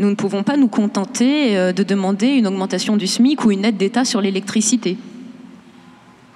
nous 0.00 0.10
ne 0.10 0.16
pouvons 0.16 0.42
pas 0.42 0.56
nous 0.56 0.66
contenter 0.66 1.72
de 1.72 1.82
demander 1.84 2.26
une 2.28 2.48
augmentation 2.48 2.96
du 2.96 3.06
SMIC 3.06 3.44
ou 3.44 3.52
une 3.52 3.64
aide 3.64 3.76
d'État 3.76 4.04
sur 4.04 4.20
l'électricité. 4.20 4.96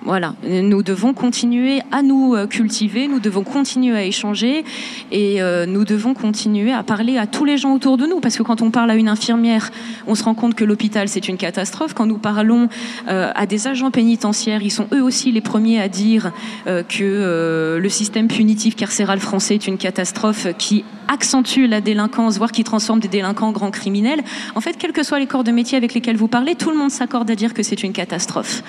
Voilà, 0.08 0.34
nous 0.42 0.82
devons 0.82 1.12
continuer 1.12 1.82
à 1.92 2.00
nous 2.00 2.34
euh, 2.34 2.46
cultiver, 2.46 3.08
nous 3.08 3.20
devons 3.20 3.44
continuer 3.44 3.94
à 3.94 4.04
échanger 4.04 4.64
et 5.12 5.42
euh, 5.42 5.66
nous 5.66 5.84
devons 5.84 6.14
continuer 6.14 6.72
à 6.72 6.82
parler 6.82 7.18
à 7.18 7.26
tous 7.26 7.44
les 7.44 7.58
gens 7.58 7.74
autour 7.74 7.98
de 7.98 8.06
nous 8.06 8.18
parce 8.18 8.38
que 8.38 8.42
quand 8.42 8.62
on 8.62 8.70
parle 8.70 8.90
à 8.90 8.94
une 8.94 9.10
infirmière, 9.10 9.70
on 10.06 10.14
se 10.14 10.24
rend 10.24 10.32
compte 10.32 10.54
que 10.54 10.64
l'hôpital 10.64 11.08
c'est 11.08 11.28
une 11.28 11.36
catastrophe. 11.36 11.92
Quand 11.92 12.06
nous 12.06 12.16
parlons 12.16 12.70
euh, 13.08 13.30
à 13.34 13.44
des 13.44 13.66
agents 13.66 13.90
pénitentiaires, 13.90 14.62
ils 14.62 14.70
sont 14.70 14.86
eux 14.94 15.02
aussi 15.02 15.30
les 15.30 15.42
premiers 15.42 15.78
à 15.78 15.90
dire 15.90 16.32
que 16.64 17.78
le 17.78 17.88
système 17.90 18.28
punitif 18.28 18.76
carcéral 18.76 19.18
français 19.18 19.56
est 19.56 19.66
une 19.66 19.76
catastrophe 19.76 20.46
qui 20.56 20.86
accentue 21.08 21.66
la 21.66 21.82
délinquance, 21.82 22.38
voire 22.38 22.52
qui 22.52 22.64
transforme 22.64 23.00
des 23.00 23.08
délinquants 23.08 23.48
en 23.48 23.52
grands 23.52 23.70
criminels. 23.70 24.22
En 24.54 24.62
fait, 24.62 24.78
quels 24.78 24.92
que 24.92 25.02
soient 25.02 25.18
les 25.18 25.26
corps 25.26 25.44
de 25.44 25.52
métier 25.52 25.76
avec 25.76 25.92
lesquels 25.92 26.16
vous 26.16 26.28
parlez, 26.28 26.54
tout 26.54 26.70
le 26.70 26.78
monde 26.78 26.90
s'accorde 26.90 27.30
à 27.30 27.34
dire 27.34 27.52
que 27.52 27.62
c'est 27.62 27.82
une 27.82 27.92
catastrophe. 27.92 28.62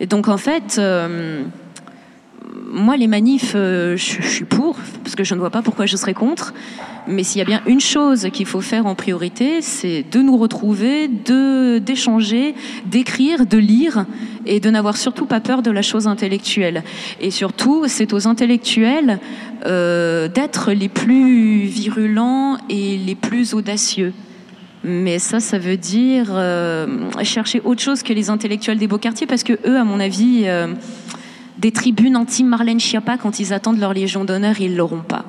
Et 0.00 0.06
donc 0.06 0.28
en 0.28 0.36
fait, 0.36 0.76
euh, 0.78 1.42
moi 2.66 2.96
les 2.96 3.06
manifs, 3.06 3.52
euh, 3.54 3.96
je, 3.96 4.22
suis 4.22 4.44
pour, 4.44 4.76
parce 5.02 5.14
que 5.14 5.24
je 5.24 5.34
ne 5.34 5.40
vois 5.40 5.50
pas 5.50 5.62
pourquoi 5.62 5.86
je 5.86 5.96
serais 5.96 6.14
contre. 6.14 6.52
Mais 7.08 7.22
s'il 7.22 7.38
y 7.38 7.42
a 7.42 7.44
bien 7.44 7.62
une 7.66 7.80
chose 7.80 8.28
qu'il 8.32 8.46
faut 8.46 8.60
faire 8.60 8.86
en 8.86 8.96
priorité, 8.96 9.62
c'est 9.62 10.04
de 10.10 10.20
nous 10.20 10.36
retrouver, 10.36 11.08
d'échanger, 11.08 12.54
d'écrire, 12.86 13.46
de 13.46 13.58
lire 13.58 14.06
et 14.44 14.58
de 14.58 14.68
n'avoir 14.70 14.96
surtout 14.96 15.26
pas 15.26 15.40
peur 15.40 15.62
de 15.62 15.70
la 15.70 15.82
chose 15.82 16.08
intellectuelle. 16.08 16.82
Et 17.20 17.30
surtout, 17.30 17.84
c'est 17.86 18.12
aux 18.12 18.26
intellectuels 18.26 19.20
euh, 19.66 20.26
d'être 20.26 20.72
les 20.72 20.88
plus 20.88 21.62
virulents 21.62 22.58
et 22.68 22.98
les 22.98 23.14
plus 23.14 23.54
audacieux. 23.54 24.12
Mais 24.88 25.18
ça, 25.18 25.40
ça 25.40 25.58
veut 25.58 25.76
dire 25.76 26.28
euh, 26.30 26.86
chercher 27.24 27.60
autre 27.64 27.82
chose 27.82 28.04
que 28.04 28.12
les 28.12 28.30
intellectuels 28.30 28.78
des 28.78 28.86
beaux 28.86 28.98
quartiers, 28.98 29.26
parce 29.26 29.42
que 29.42 29.54
eux, 29.66 29.76
à 29.76 29.82
mon 29.82 29.98
avis, 29.98 30.42
euh, 30.44 30.68
des 31.58 31.72
tribunes 31.72 32.16
anti-Marlène 32.16 32.78
Schiappa, 32.78 33.18
quand 33.18 33.40
ils 33.40 33.52
attendent 33.52 33.80
leur 33.80 33.92
Légion 33.92 34.24
d'honneur, 34.24 34.60
ils 34.60 34.76
l'auront 34.76 35.02
pas. 35.02 35.24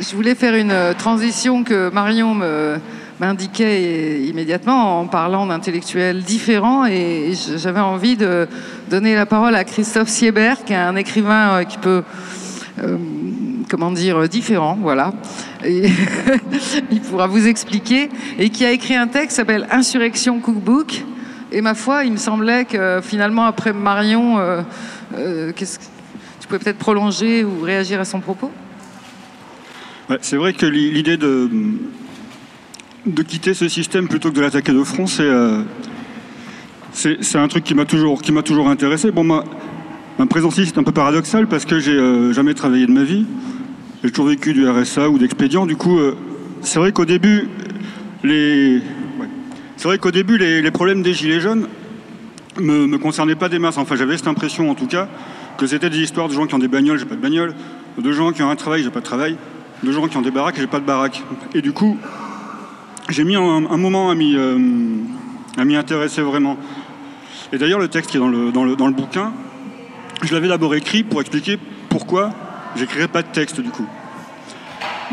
Je 0.00 0.16
voulais 0.16 0.34
faire 0.34 0.54
une 0.54 0.94
transition 0.96 1.62
que 1.62 1.90
Marion 1.90 2.34
me 2.34 2.78
m'indiquait 3.20 4.22
immédiatement 4.22 5.00
en 5.00 5.06
parlant 5.06 5.46
d'intellectuels 5.46 6.22
différents 6.22 6.86
et 6.86 7.32
j'avais 7.58 7.80
envie 7.80 8.16
de 8.16 8.48
donner 8.88 9.14
la 9.14 9.26
parole 9.26 9.54
à 9.54 9.64
Christophe 9.64 10.08
Siebert, 10.08 10.64
qui 10.64 10.72
est 10.72 10.76
un 10.76 10.96
écrivain 10.96 11.50
euh, 11.50 11.64
qui 11.64 11.76
peut, 11.76 12.02
euh, 12.82 12.96
comment 13.68 13.90
dire, 13.90 14.26
différent, 14.26 14.78
voilà. 14.80 15.12
il 15.66 17.00
pourra 17.10 17.26
vous 17.26 17.46
expliquer 17.46 18.08
et 18.38 18.48
qui 18.48 18.64
a 18.64 18.72
écrit 18.72 18.96
un 18.96 19.06
texte 19.06 19.28
qui 19.28 19.34
s'appelle 19.34 19.68
Insurrection 19.70 20.40
Cookbook. 20.40 21.04
Et 21.52 21.60
ma 21.60 21.74
foi, 21.74 22.04
il 22.04 22.12
me 22.12 22.16
semblait 22.16 22.64
que 22.64 23.00
finalement, 23.02 23.44
après 23.44 23.74
Marion, 23.74 24.38
euh, 24.38 25.52
tu 25.52 26.46
pouvais 26.48 26.58
peut-être 26.58 26.78
prolonger 26.78 27.44
ou 27.44 27.60
réagir 27.60 28.00
à 28.00 28.06
son 28.06 28.20
propos? 28.20 28.50
C'est 30.22 30.36
vrai 30.36 30.54
que 30.54 30.66
l'idée 30.66 31.16
de 31.16 31.50
de 33.06 33.22
quitter 33.22 33.54
ce 33.54 33.68
système 33.68 34.08
plutôt 34.08 34.30
que 34.30 34.36
de 34.36 34.40
l'attaquer 34.40 34.72
de 34.72 34.82
front, 34.82 35.06
c'est 35.06 35.22
euh, 35.22 35.62
c'est 36.92 37.36
un 37.36 37.48
truc 37.48 37.64
qui 37.64 37.74
m'a 37.74 37.84
toujours, 37.84 38.20
qui 38.20 38.32
m'a 38.32 38.42
toujours 38.42 38.68
intéressé. 38.68 39.10
Bon, 39.10 39.24
ma, 39.24 39.44
ma 40.18 40.26
présence 40.26 40.58
ici, 40.58 40.70
c'est 40.74 40.78
un 40.78 40.82
peu 40.82 40.92
paradoxal 40.92 41.46
parce 41.46 41.64
que 41.64 41.78
j'ai 41.78 41.92
euh, 41.92 42.32
jamais 42.32 42.54
travaillé 42.54 42.86
de 42.86 42.92
ma 42.92 43.04
vie. 43.04 43.26
J'ai 44.02 44.10
toujours 44.10 44.26
vécu 44.26 44.52
du 44.52 44.68
RSA 44.68 45.08
ou 45.08 45.18
d'expédient. 45.18 45.66
Du 45.66 45.76
coup, 45.76 45.98
euh, 45.98 46.16
c'est 46.62 46.78
vrai 46.78 46.92
qu'au 46.92 47.04
début, 47.04 47.48
les, 48.24 48.82
c'est 49.76 49.88
vrai 49.88 49.98
qu'au 49.98 50.10
début, 50.10 50.36
les, 50.36 50.62
les, 50.62 50.70
problèmes 50.70 51.02
des 51.02 51.14
gilets 51.14 51.40
jaunes 51.40 51.68
me, 52.60 52.86
me 52.86 52.98
concernaient 52.98 53.36
pas 53.36 53.48
des 53.48 53.58
masses. 53.58 53.78
Enfin, 53.78 53.96
j'avais 53.96 54.16
cette 54.16 54.28
impression, 54.28 54.70
en 54.70 54.74
tout 54.74 54.86
cas, 54.86 55.08
que 55.56 55.66
c'était 55.66 55.90
des 55.90 56.00
histoires 56.00 56.28
de 56.28 56.34
gens 56.34 56.46
qui 56.46 56.54
ont 56.54 56.58
des 56.58 56.68
bagnoles, 56.68 56.98
j'ai 56.98 57.06
pas 57.06 57.14
de 57.14 57.20
bagnole, 57.20 57.54
de 57.96 58.12
gens 58.12 58.32
qui 58.32 58.42
ont 58.42 58.50
un 58.50 58.56
travail, 58.56 58.82
j'ai 58.82 58.90
pas 58.90 59.00
de 59.00 59.04
travail, 59.04 59.36
de 59.82 59.92
gens 59.92 60.08
qui 60.08 60.16
ont 60.16 60.22
des 60.22 60.30
baraques, 60.30 60.56
j'ai 60.58 60.66
pas 60.66 60.80
de 60.80 60.86
baraque. 60.86 61.22
Et 61.54 61.62
du 61.62 61.72
coup, 61.72 61.96
j'ai 63.10 63.24
mis 63.24 63.36
un, 63.36 63.60
moment 63.76 64.10
à 64.10 64.14
m'y, 64.14 64.36
euh, 64.36 64.58
à 65.56 65.64
m'y 65.64 65.76
intéresser 65.76 66.22
vraiment. 66.22 66.56
Et 67.52 67.58
d'ailleurs, 67.58 67.80
le 67.80 67.88
texte 67.88 68.10
qui 68.10 68.16
est 68.16 68.20
dans 68.20 68.28
le, 68.28 68.92
bouquin, 68.92 69.32
je 70.22 70.32
l'avais 70.32 70.48
d'abord 70.48 70.74
écrit 70.74 71.02
pour 71.02 71.20
expliquer 71.20 71.58
pourquoi 71.88 72.30
j'écrirais 72.76 73.08
pas 73.08 73.22
de 73.22 73.28
texte 73.28 73.60
du 73.60 73.70
coup. 73.70 73.86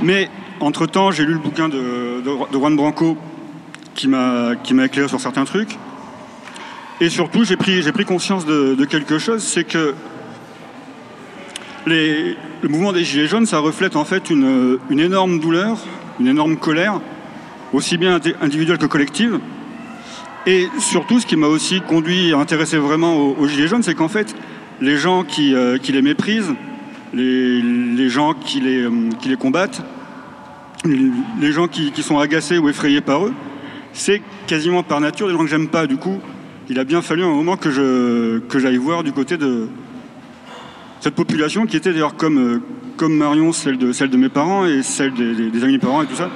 Mais 0.04 0.30
entre-temps, 0.60 1.12
j'ai 1.12 1.26
lu 1.26 1.34
le 1.34 1.40
bouquin 1.40 1.70
de, 1.70 2.22
Juan 2.54 2.76
Branco 2.76 3.18
qui 3.96 4.08
m'a 4.08 4.54
éclairé 4.84 5.08
sur 5.08 5.20
certains 5.20 5.46
trucs. 5.46 5.78
Et 7.02 7.10
surtout, 7.10 7.44
j'ai 7.44 7.58
pris, 7.58 8.06
conscience 8.06 8.46
de, 8.46 8.86
quelque 8.86 9.18
chose, 9.18 9.42
c'est 9.44 9.64
que 9.64 9.96
le 11.88 12.36
mouvement 12.70 12.92
des 12.92 13.04
Gilets 13.04 13.28
jaunes, 13.28 13.46
ça 13.48 13.60
reflète 13.60 13.96
en 13.96 14.06
fait 14.06 14.30
une 14.30 14.80
énorme 14.90 15.40
douleur, 15.40 15.80
une 16.20 16.28
énorme 16.28 16.58
colère, 16.58 17.00
aussi 17.74 17.98
bien 17.98 18.20
individuelle 18.42 18.78
que 18.78 18.86
collective. 18.86 19.40
Et 20.46 20.68
surtout, 20.80 21.20
ce 21.20 21.26
qui 21.26 21.36
m'a 21.36 21.48
aussi 21.48 21.82
conduit 21.82 22.34
à 22.34 22.38
intéresser 22.38 22.78
vraiment 22.78 23.18
aux, 23.18 23.48
Gilets 23.48 23.68
jaunes, 23.68 23.84
c'est 23.84 23.96
qu'en 23.96 24.08
fait, 24.08 24.34
les 24.80 24.98
gens 24.98 25.24
qui, 25.24 25.54
euh, 25.54 25.78
les 25.88 26.02
méprisent, 26.02 26.54
les, 27.14 28.10
gens 28.10 28.34
qui 28.34 28.62
les, 28.62 28.84
euh, 28.84 29.10
qui 29.20 29.30
les 29.30 29.36
combattent, 29.36 29.82
les 30.86 31.52
gens 31.52 31.68
qui, 31.68 31.92
sont 32.02 32.18
agacés 32.18 32.58
ou 32.58 32.70
effrayés 32.70 33.02
par 33.02 33.26
eux, 33.26 33.34
c'est 33.92 34.22
quasiment 34.46 34.84
par 34.84 35.02
nature 35.02 35.28
des 35.28 35.34
gens 35.34 35.40
que 35.40 35.48
j'aime 35.48 35.68
pas. 35.68 35.88
Du 35.88 35.98
coup, 35.98 36.20
il 36.70 36.80
a 36.80 36.86
bien 36.86 37.02
fallu 37.02 37.24
un 37.24 37.30
moment 37.30 37.58
que 37.58 37.70
j'aille 37.70 38.78
voir 38.78 39.04
du 39.04 39.12
côté 39.12 39.38
de 39.38 39.68
cette 41.00 41.16
population 41.16 41.66
qui 41.66 41.78
était 41.78 41.92
d'ailleurs 41.92 42.16
comme, 42.16 42.62
euh, 43.00 43.08
Marion, 43.08 43.52
celle 43.52 43.78
de, 43.78 43.92
de 43.92 44.18
mes 44.18 44.30
parents 44.30 44.66
et 44.66 44.82
celle 44.82 45.14
des, 45.14 45.64
amis 45.64 45.78
parents 45.78 46.02
et 46.02 46.06
tout 46.06 46.16
ça. 46.16 46.30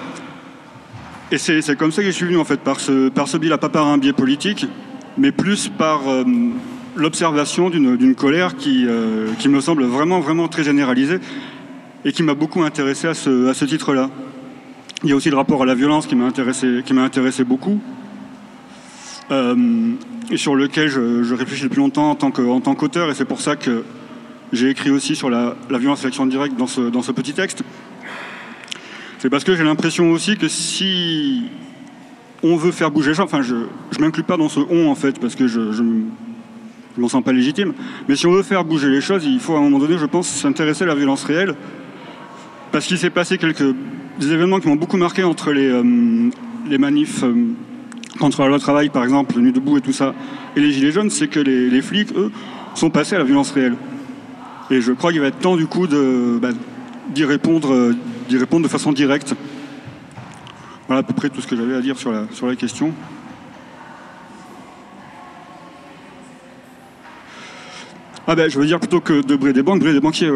Et 1.31 1.37
c'est 1.37 1.77
comme 1.77 1.93
ça 1.93 2.01
que 2.01 2.09
je 2.09 2.13
suis 2.13 2.25
venu 2.25 2.37
en 2.37 2.43
fait, 2.43 2.59
par 2.59 2.81
ce, 2.81 3.07
par 3.07 3.29
ce 3.29 3.37
biais, 3.37 3.57
pas 3.57 3.69
par 3.69 3.87
un 3.87 3.97
biais 3.97 4.11
politique, 4.11 4.67
mais 5.17 5.31
plus 5.31 5.69
par 5.69 6.09
euh, 6.09 6.25
l'observation 6.97 7.69
d'une 7.69 8.15
colère 8.15 8.57
qui, 8.57 8.85
euh, 8.85 9.31
qui 9.39 9.47
me 9.47 9.61
semble 9.61 9.85
vraiment, 9.85 10.19
vraiment 10.19 10.49
très 10.49 10.65
généralisée 10.65 11.19
et 12.03 12.11
qui 12.11 12.21
m'a 12.21 12.33
beaucoup 12.33 12.63
intéressé 12.63 13.07
à 13.07 13.13
ce, 13.13 13.47
à 13.47 13.53
ce 13.53 13.63
titre-là. 13.63 14.09
Il 15.03 15.09
y 15.09 15.13
a 15.13 15.15
aussi 15.15 15.29
le 15.29 15.37
rapport 15.37 15.63
à 15.63 15.65
la 15.65 15.73
violence 15.73 16.05
qui 16.05 16.17
m'a 16.17 16.25
intéressé, 16.25 16.83
intéressé 16.97 17.45
beaucoup 17.45 17.79
euh, 19.31 19.55
et 20.29 20.37
sur 20.37 20.55
lequel 20.55 20.89
je, 20.89 21.23
je, 21.23 21.33
réfléchis 21.33 21.63
depuis 21.63 21.79
longtemps 21.79 22.09
en 22.09 22.15
tant 22.15 22.75
qu'auteur 22.75 23.09
et 23.09 23.13
c'est 23.13 23.25
pour 23.25 23.39
ça 23.39 23.55
que 23.55 23.85
j'ai 24.51 24.69
écrit 24.69 24.91
aussi 24.91 25.15
sur 25.15 25.29
la, 25.29 25.55
la 25.69 25.77
violence 25.77 26.01
et 26.01 26.07
l'action 26.07 26.25
directe 26.25 26.57
dans 26.57 26.67
ce, 26.67 26.81
dans 26.81 27.01
ce 27.01 27.13
petit 27.13 27.31
texte. 27.31 27.63
C'est 29.21 29.29
parce 29.29 29.43
que 29.43 29.55
j'ai 29.55 29.63
l'impression 29.63 30.09
aussi 30.09 30.35
que 30.35 30.47
si 30.47 31.43
on 32.41 32.55
veut 32.55 32.71
faire 32.71 32.89
bouger 32.89 33.09
les 33.09 33.13
gens, 33.13 33.25
enfin 33.25 33.43
je 33.43 33.53
ne 33.53 33.99
m'inclus 33.99 34.23
pas 34.23 34.35
dans 34.35 34.49
ce 34.49 34.59
on 34.67 34.89
en 34.89 34.95
fait 34.95 35.19
parce 35.19 35.35
que 35.35 35.45
je, 35.45 35.71
je 35.71 35.83
je 36.95 36.99
m'en 36.99 37.07
sens 37.07 37.23
pas 37.23 37.31
légitime. 37.31 37.73
Mais 38.09 38.15
si 38.15 38.25
on 38.25 38.31
veut 38.31 38.41
faire 38.41 38.65
bouger 38.65 38.89
les 38.89 38.99
choses, 38.99 39.23
il 39.23 39.39
faut 39.39 39.53
à 39.53 39.59
un 39.59 39.61
moment 39.61 39.77
donné, 39.77 39.99
je 39.99 40.07
pense, 40.07 40.27
s'intéresser 40.27 40.85
à 40.85 40.87
la 40.87 40.95
violence 40.95 41.23
réelle. 41.23 41.53
Parce 42.71 42.87
qu'il 42.87 42.97
s'est 42.97 43.11
passé 43.11 43.37
quelques 43.37 43.75
des 44.19 44.33
événements 44.33 44.59
qui 44.59 44.67
m'ont 44.67 44.75
beaucoup 44.75 44.97
marqué 44.97 45.23
entre 45.23 45.51
les, 45.51 45.67
euh, 45.67 45.83
les 46.67 46.79
manifs 46.79 47.23
euh, 47.23 47.35
contre 48.19 48.41
la 48.41 48.47
loi 48.47 48.57
travail, 48.57 48.89
par 48.89 49.03
exemple, 49.03 49.39
Nuit 49.39 49.53
debout 49.53 49.77
et 49.77 49.81
tout 49.81 49.93
ça, 49.93 50.15
et 50.55 50.59
les 50.59 50.71
gilets 50.71 50.91
jaunes, 50.91 51.11
c'est 51.11 51.27
que 51.27 51.39
les, 51.39 51.69
les, 51.69 51.81
flics, 51.83 52.11
eux, 52.15 52.31
sont 52.73 52.89
passés 52.89 53.15
à 53.15 53.19
la 53.19 53.23
violence 53.23 53.51
réelle. 53.51 53.75
Et 54.71 54.81
je 54.81 54.91
crois 54.91 55.11
qu'il 55.11 55.21
va 55.21 55.27
être 55.27 55.39
temps, 55.39 55.57
du 55.57 55.67
coup, 55.67 55.87
bah, 55.87 56.49
d'y 57.13 57.23
répondre, 57.23 57.93
d'y 58.31 58.37
répondre 58.37 58.63
de 58.63 58.71
façon 58.71 58.93
directe. 58.93 59.35
Voilà 60.87 61.01
à 61.01 61.03
peu 61.03 61.13
près 61.13 61.29
tout 61.29 61.41
ce 61.41 61.47
que 61.47 61.55
j'avais 61.55 61.75
à 61.75 61.81
dire 61.81 61.97
sur 61.97 62.11
la, 62.11 62.25
sur 62.31 62.47
la 62.47 62.55
question. 62.55 62.93
Ah 68.25 68.35
ben, 68.35 68.49
je 68.49 68.57
veux 68.57 68.65
dire 68.65 68.79
plutôt 68.79 69.01
que 69.01 69.21
de 69.21 69.35
briller 69.35 69.53
des 69.53 69.63
banques, 69.63 69.79
briller 69.79 69.95
des 69.95 69.99
banquiers. 69.99 70.31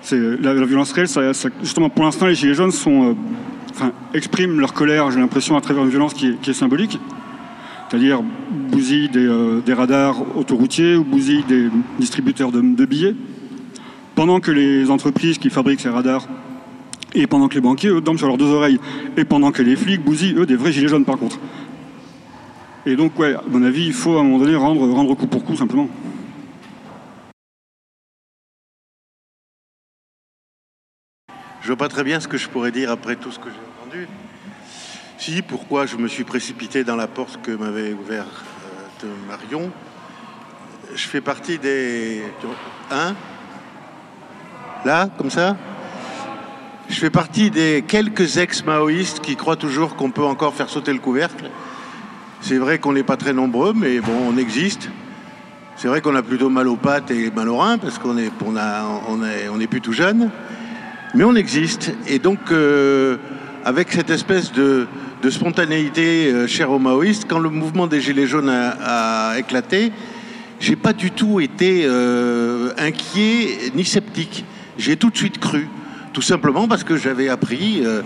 C'est 0.00 0.18
la, 0.40 0.54
violence 0.54 0.92
réelle, 0.92 1.08
ça, 1.08 1.32
justement, 1.60 1.90
pour 1.90 2.04
l'instant, 2.04 2.26
les 2.26 2.34
gilets 2.34 2.54
jaunes 2.54 2.70
sont, 2.70 3.10
euh, 3.10 3.14
enfin, 3.72 3.92
expriment 4.14 4.60
leur 4.60 4.72
colère, 4.72 5.10
j'ai 5.10 5.18
l'impression, 5.18 5.56
à 5.56 5.60
travers 5.60 5.82
une 5.82 5.90
violence 5.90 6.14
qui 6.14 6.28
est, 6.28 6.52
symbolique, 6.52 6.98
c'est-à-dire 7.88 8.22
bousillent 8.70 9.08
des, 9.08 9.26
euh, 9.26 9.60
des, 9.60 9.74
radars 9.74 10.16
autoroutiers 10.36 10.96
ou 10.96 11.04
bousillent 11.04 11.44
des 11.44 11.68
distributeurs 11.98 12.52
de, 12.52 12.84
billets, 12.86 13.16
pendant 14.16 14.40
que 14.40 14.50
les 14.50 14.90
entreprises 14.90 15.38
qui 15.38 15.50
fabriquent 15.50 15.80
ces 15.80 15.90
radars 15.90 16.26
et 17.14 17.26
pendant 17.26 17.48
que 17.48 17.54
les 17.54 17.60
banquiers, 17.60 17.90
eux, 17.90 18.00
dorment 18.00 18.18
sur 18.18 18.26
leurs 18.26 18.38
deux 18.38 18.50
oreilles, 18.50 18.80
et 19.16 19.24
pendant 19.24 19.52
que 19.52 19.62
les 19.62 19.76
flics 19.76 20.02
bousillent, 20.02 20.34
eux, 20.36 20.46
des 20.46 20.56
vrais 20.56 20.72
gilets 20.72 20.88
jaunes, 20.88 21.04
par 21.04 21.18
contre. 21.18 21.38
Et 22.84 22.96
donc, 22.96 23.18
ouais, 23.18 23.34
à 23.34 23.42
mon 23.48 23.62
avis, 23.62 23.86
il 23.86 23.92
faut 23.92 24.16
à 24.16 24.20
un 24.20 24.24
moment 24.24 24.38
donné 24.38 24.56
rendre, 24.56 24.86
rendre 24.90 25.14
coup 25.14 25.26
pour 25.26 25.44
coup, 25.44 25.56
simplement. 25.56 25.88
Je 31.62 31.66
vois 31.68 31.76
pas 31.76 31.88
très 31.88 32.04
bien 32.04 32.20
ce 32.20 32.28
que 32.28 32.36
je 32.36 32.48
pourrais 32.48 32.72
dire 32.72 32.90
après 32.90 33.16
tout 33.16 33.30
ce 33.30 33.38
que 33.38 33.48
j'ai 33.48 33.84
entendu. 33.84 34.08
Si, 35.18 35.42
pourquoi 35.42 35.86
je 35.86 35.96
me 35.96 36.08
suis 36.08 36.24
précipité 36.24 36.84
dans 36.84 36.96
la 36.96 37.06
porte 37.06 37.40
que 37.42 37.50
m'avait 37.50 37.92
ouverte 37.92 38.44
euh, 39.04 39.14
Marion? 39.26 39.70
Je 40.94 41.06
fais 41.06 41.20
partie 41.20 41.58
des... 41.58 42.22
Hein 42.90 43.14
Là, 44.84 45.08
comme 45.16 45.30
ça 45.30 45.56
Je 46.88 46.94
fais 46.94 47.10
partie 47.10 47.50
des 47.50 47.84
quelques 47.86 48.36
ex-maoïstes 48.36 49.20
qui 49.20 49.36
croient 49.36 49.56
toujours 49.56 49.96
qu'on 49.96 50.10
peut 50.10 50.24
encore 50.24 50.54
faire 50.54 50.68
sauter 50.68 50.92
le 50.92 50.98
couvercle. 50.98 51.50
C'est 52.40 52.58
vrai 52.58 52.78
qu'on 52.78 52.92
n'est 52.92 53.02
pas 53.02 53.16
très 53.16 53.32
nombreux, 53.32 53.72
mais 53.74 54.00
bon, 54.00 54.12
on 54.28 54.36
existe. 54.36 54.90
C'est 55.76 55.88
vrai 55.88 56.00
qu'on 56.00 56.14
a 56.14 56.22
plutôt 56.22 56.48
mal 56.48 56.68
aux 56.68 56.76
pattes 56.76 57.10
et 57.10 57.30
mal 57.30 57.48
aux 57.48 57.56
reins, 57.56 57.78
parce 57.78 57.98
qu'on 57.98 58.16
est, 58.16 58.30
on 58.46 58.54
on 58.56 59.66
plus 59.66 59.80
tout 59.80 59.92
jeune. 59.92 60.30
Mais 61.14 61.24
on 61.24 61.34
existe. 61.34 61.92
Et 62.06 62.18
donc, 62.18 62.38
euh, 62.50 63.16
avec 63.64 63.90
cette 63.92 64.10
espèce 64.10 64.52
de, 64.52 64.86
de 65.22 65.30
spontanéité 65.30 66.30
euh, 66.30 66.46
chère 66.46 66.70
aux 66.70 66.78
maoïstes, 66.78 67.26
quand 67.28 67.38
le 67.38 67.50
mouvement 67.50 67.86
des 67.86 68.00
Gilets 68.00 68.26
jaunes 68.26 68.48
a, 68.48 69.32
a 69.32 69.38
éclaté, 69.38 69.92
j'ai 70.60 70.76
pas 70.76 70.92
du 70.92 71.10
tout 71.10 71.40
été 71.40 71.82
euh, 71.84 72.70
inquiet 72.78 73.72
ni 73.74 73.84
sceptique. 73.84 74.44
J'ai 74.78 74.96
tout 74.96 75.10
de 75.10 75.16
suite 75.16 75.38
cru. 75.38 75.68
Tout 76.12 76.22
simplement 76.22 76.66
parce 76.66 76.84
que 76.84 76.96
j'avais 76.96 77.28
appris 77.28 77.82
euh, 77.84 78.02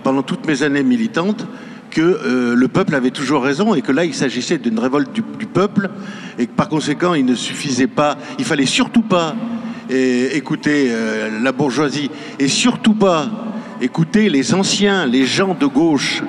pendant 0.00 0.22
toutes 0.22 0.46
mes 0.46 0.62
années 0.62 0.82
militantes 0.82 1.46
que 1.92 2.00
euh, 2.00 2.54
le 2.54 2.68
peuple 2.68 2.94
avait 2.94 3.10
toujours 3.10 3.42
raison 3.42 3.74
et 3.74 3.82
que 3.82 3.92
là 3.92 4.04
il 4.04 4.14
s'agissait 4.14 4.58
d'une 4.58 4.78
révolte 4.78 5.12
du, 5.12 5.22
peuple 5.46 5.90
et 6.38 6.46
que 6.46 6.52
par 6.52 6.68
conséquent 6.68 7.14
il 7.14 7.24
ne 7.24 7.34
suffisait 7.34 7.86
pas, 7.86 8.16
il 8.38 8.44
fallait 8.44 8.66
surtout 8.66 9.02
pas 9.02 9.36
écouter 9.90 10.88
euh, 10.88 11.38
la 11.42 11.52
bourgeoisie 11.52 12.10
et 12.38 12.48
surtout 12.48 12.94
pas 12.94 13.28
écouter 13.80 14.30
les 14.30 14.54
anciens, 14.54 15.06
les 15.06 15.26
gens 15.26 15.54
de 15.54 15.66
gauche 15.66 16.22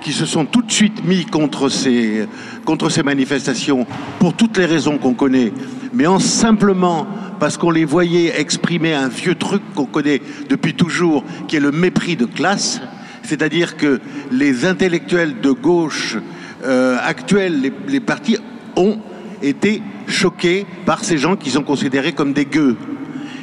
qui 0.00 0.12
se 0.12 0.26
sont 0.26 0.44
tout 0.44 0.62
de 0.62 0.72
suite 0.72 1.04
mis 1.04 1.24
contre 1.24 1.68
ces, 1.68 2.26
contre 2.64 2.90
ces 2.90 3.02
manifestations 3.02 3.86
pour 4.18 4.34
toutes 4.34 4.56
les 4.56 4.66
raisons 4.66 4.98
qu'on 4.98 5.14
connaît, 5.14 5.52
mais 5.92 6.06
en 6.06 6.18
simplement 6.18 7.06
parce 7.38 7.56
qu'on 7.56 7.70
les 7.70 7.84
voyait 7.84 8.40
exprimer 8.40 8.94
un 8.94 9.08
vieux 9.08 9.34
truc 9.34 9.62
qu'on 9.74 9.86
connaît 9.86 10.20
depuis 10.48 10.74
toujours, 10.74 11.24
qui 11.48 11.56
est 11.56 11.60
le 11.60 11.72
mépris 11.72 12.16
de 12.16 12.26
classe, 12.26 12.80
c'est-à-dire 13.22 13.76
que 13.76 14.00
les 14.30 14.64
intellectuels 14.64 15.40
de 15.40 15.50
gauche 15.50 16.16
euh, 16.64 16.96
actuels, 17.02 17.72
les, 17.88 18.00
partis, 18.00 18.38
ont 18.76 18.98
été 19.42 19.82
choqués 20.06 20.66
par 20.84 21.04
ces 21.04 21.18
gens 21.18 21.36
qui 21.36 21.50
sont 21.50 21.62
considérés 21.62 22.12
comme 22.12 22.32
des 22.32 22.46
gueux. 22.46 22.76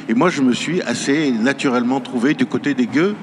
Et 0.08 0.14
moi, 0.14 0.28
je 0.28 0.42
me 0.42 0.52
suis 0.52 0.82
assez 0.82 1.30
naturellement 1.30 2.00
trouvé 2.00 2.34
du 2.34 2.46
côté 2.46 2.74
des 2.74 2.86
gueux. 2.86 3.14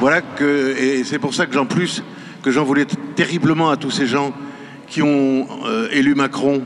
Voilà 0.00 0.20
que, 0.20 0.76
et 0.78 1.04
c'est 1.04 1.18
pour 1.18 1.34
ça 1.34 1.46
que 1.46 1.54
j'en 1.54 1.66
plus, 1.66 2.02
que 2.42 2.50
j'en 2.50 2.64
voulais 2.64 2.86
terriblement 3.16 3.70
à 3.70 3.76
tous 3.76 3.90
ces 3.90 4.06
gens 4.06 4.32
qui 4.88 5.02
ont 5.02 5.46
euh, 5.66 5.88
élu 5.92 6.14
Macron, 6.14 6.62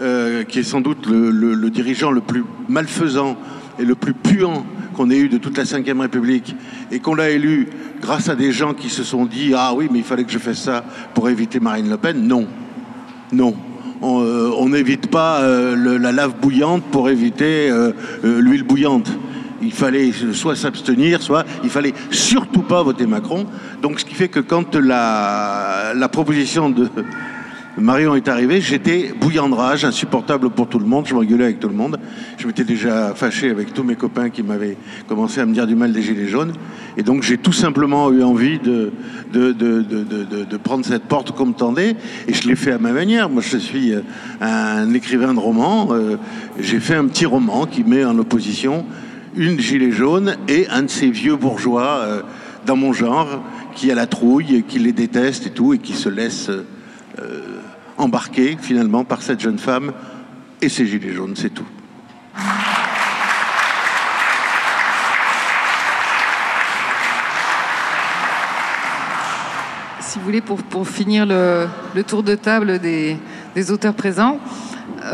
euh, 0.00 0.44
qui 0.44 0.60
est 0.60 0.62
sans 0.62 0.80
doute 0.80 1.06
le, 1.06 1.68
dirigeant 1.68 2.10
le 2.10 2.20
plus 2.20 2.44
malfaisant 2.68 3.36
et 3.78 3.84
le 3.84 3.94
plus 3.94 4.14
puant 4.14 4.64
qu'on 4.94 5.10
ait 5.10 5.18
eu 5.18 5.28
de 5.28 5.38
toute 5.38 5.58
la 5.58 5.64
Ve 5.64 6.00
République, 6.00 6.56
et 6.90 7.00
qu'on 7.00 7.14
l'a 7.14 7.30
élu 7.30 7.68
grâce 8.00 8.28
à 8.28 8.34
des 8.34 8.50
gens 8.50 8.72
qui 8.72 8.88
se 8.88 9.02
sont 9.02 9.26
dit 9.26 9.52
Ah 9.54 9.72
oui, 9.74 9.88
mais 9.92 9.98
il 9.98 10.04
fallait 10.04 10.24
que 10.24 10.32
je 10.32 10.38
fasse 10.38 10.62
ça 10.62 10.84
pour 11.14 11.28
éviter 11.28 11.60
Marine 11.60 11.88
Le 11.88 11.96
Pen. 11.96 12.26
Non. 12.26 12.46
Non. 13.32 13.54
On 14.02 14.68
n'évite 14.70 15.08
pas 15.08 15.42
la 15.76 16.12
lave 16.12 16.36
bouillante 16.40 16.82
pour 16.90 17.10
éviter 17.10 17.70
l'huile 18.22 18.62
bouillante 18.62 19.10
il 19.62 19.72
fallait 19.72 20.10
soit 20.32 20.56
s'abstenir, 20.56 21.20
soit 21.20 21.44
il 21.62 21.68
fallait 21.68 21.92
surtout 22.10 22.62
pas 22.62 22.82
voter 22.82 23.06
Macron. 23.06 23.44
Donc 23.82 24.00
ce 24.00 24.06
qui 24.06 24.14
fait 24.14 24.28
que 24.28 24.40
quand 24.40 24.74
la 24.74 26.08
proposition 26.10 26.70
de 26.70 26.88
Marion 27.78 28.16
est 28.16 28.28
arrivée, 28.28 28.60
j'étais 28.60 29.12
bouillant 29.18 29.48
de 29.48 29.54
rage, 29.54 29.84
insupportable 29.84 30.50
pour 30.50 30.68
tout 30.68 30.80
le 30.80 30.86
monde, 30.86 31.06
je 31.06 31.14
m'engueulais 31.14 31.44
avec 31.44 31.60
tout 31.60 31.68
le 31.68 31.74
monde. 31.74 31.98
Je 32.36 32.46
m'étais 32.46 32.64
déjà 32.64 33.14
fâché 33.14 33.48
avec 33.48 33.72
tous 33.72 33.84
mes 33.84 33.94
copains 33.94 34.28
qui 34.28 34.42
m'avaient 34.42 34.76
commencé 35.08 35.40
à 35.40 35.46
me 35.46 35.54
dire 35.54 35.66
du 35.66 35.76
mal 35.76 35.92
des 35.92 36.02
Gilets 36.02 36.26
jaunes. 36.26 36.52
Et 36.96 37.02
donc 37.02 37.22
j'ai 37.22 37.38
tout 37.38 37.52
simplement 37.52 38.10
eu 38.10 38.22
envie 38.24 38.58
de, 38.58 38.90
prendre 40.64 40.84
cette 40.84 41.04
porte 41.04 41.30
comme 41.36 41.54
tendait, 41.54 41.96
et 42.26 42.34
je 42.34 42.48
l'ai 42.48 42.56
fait 42.56 42.72
à 42.72 42.78
ma 42.78 42.92
manière. 42.92 43.30
Moi 43.30 43.42
je 43.42 43.56
suis 43.56 43.94
un 44.40 44.92
écrivain 44.92 45.32
de 45.32 45.40
romans, 45.40 45.88
euh, 45.92 46.16
j'ai 46.58 46.80
fait 46.80 46.96
un 46.96 47.06
petit 47.06 47.26
roman 47.26 47.66
qui 47.66 47.84
met 47.84 48.04
en 48.04 48.18
opposition 48.18 48.84
une 49.36 49.60
gilet 49.60 49.92
jaune 49.92 50.36
et 50.48 50.66
un 50.68 50.82
de 50.82 50.90
ces 50.90 51.08
vieux 51.08 51.36
bourgeois 51.36 52.00
euh, 52.02 52.22
dans 52.66 52.76
mon 52.76 52.92
genre 52.92 53.42
qui 53.76 53.92
a 53.92 53.94
la 53.94 54.06
trouille, 54.06 54.64
qui 54.66 54.80
les 54.80 54.92
déteste 54.92 55.46
et 55.46 55.50
tout, 55.50 55.72
et 55.72 55.78
qui 55.78 55.92
se 55.92 56.08
laisse 56.08 56.50
euh, 56.50 56.62
embarquer 58.00 58.56
finalement 58.60 59.04
par 59.04 59.22
cette 59.22 59.40
jeune 59.40 59.58
femme 59.58 59.92
et 60.62 60.68
ses 60.68 60.86
gilets 60.86 61.12
jaunes, 61.12 61.34
c'est 61.36 61.50
tout. 61.50 61.66
Si 70.00 70.18
vous 70.18 70.24
voulez, 70.24 70.40
pour, 70.40 70.62
pour 70.62 70.88
finir 70.88 71.24
le, 71.24 71.68
le, 71.94 72.02
tour 72.02 72.22
de 72.22 72.34
table 72.34 72.80
des, 72.80 73.16
des 73.54 73.70
auteurs 73.70 73.94
présents, 73.94 74.38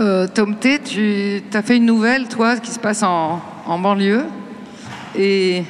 euh, 0.01 0.27
Tom 0.27 0.57
T, 0.57 0.79
tu 0.81 1.43
as 1.53 1.63
fait 1.63 1.77
une 1.77 1.85
nouvelle, 1.85 2.29
toi, 2.29 2.57
qui 2.57 2.71
se 2.71 2.79
passe 2.79 3.03
en, 3.03 3.43
en 3.67 3.79
banlieue. 3.79 4.25
Et 5.19 5.65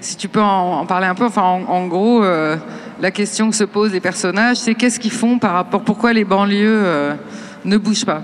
si 0.00 0.16
tu 0.16 0.28
peux 0.28 0.40
en, 0.40 0.86
parler 0.86 1.06
un 1.06 1.14
peu, 1.14 1.26
enfin, 1.26 1.42
en, 1.42 1.86
gros, 1.86 2.24
euh, 2.24 2.56
la 3.02 3.10
question 3.10 3.50
que 3.50 3.56
se 3.56 3.64
posent 3.64 3.92
les 3.92 4.00
personnages, 4.00 4.58
c'est 4.58 4.76
qu'est-ce 4.76 5.00
qu'ils 5.00 5.10
font 5.10 5.40
par 5.40 5.54
rapport, 5.54 5.82
pourquoi 5.82 6.12
les 6.12 6.24
banlieues 6.24 6.82
euh, 6.84 7.14
ne 7.64 7.76
bougent 7.76 8.04
pas? 8.04 8.22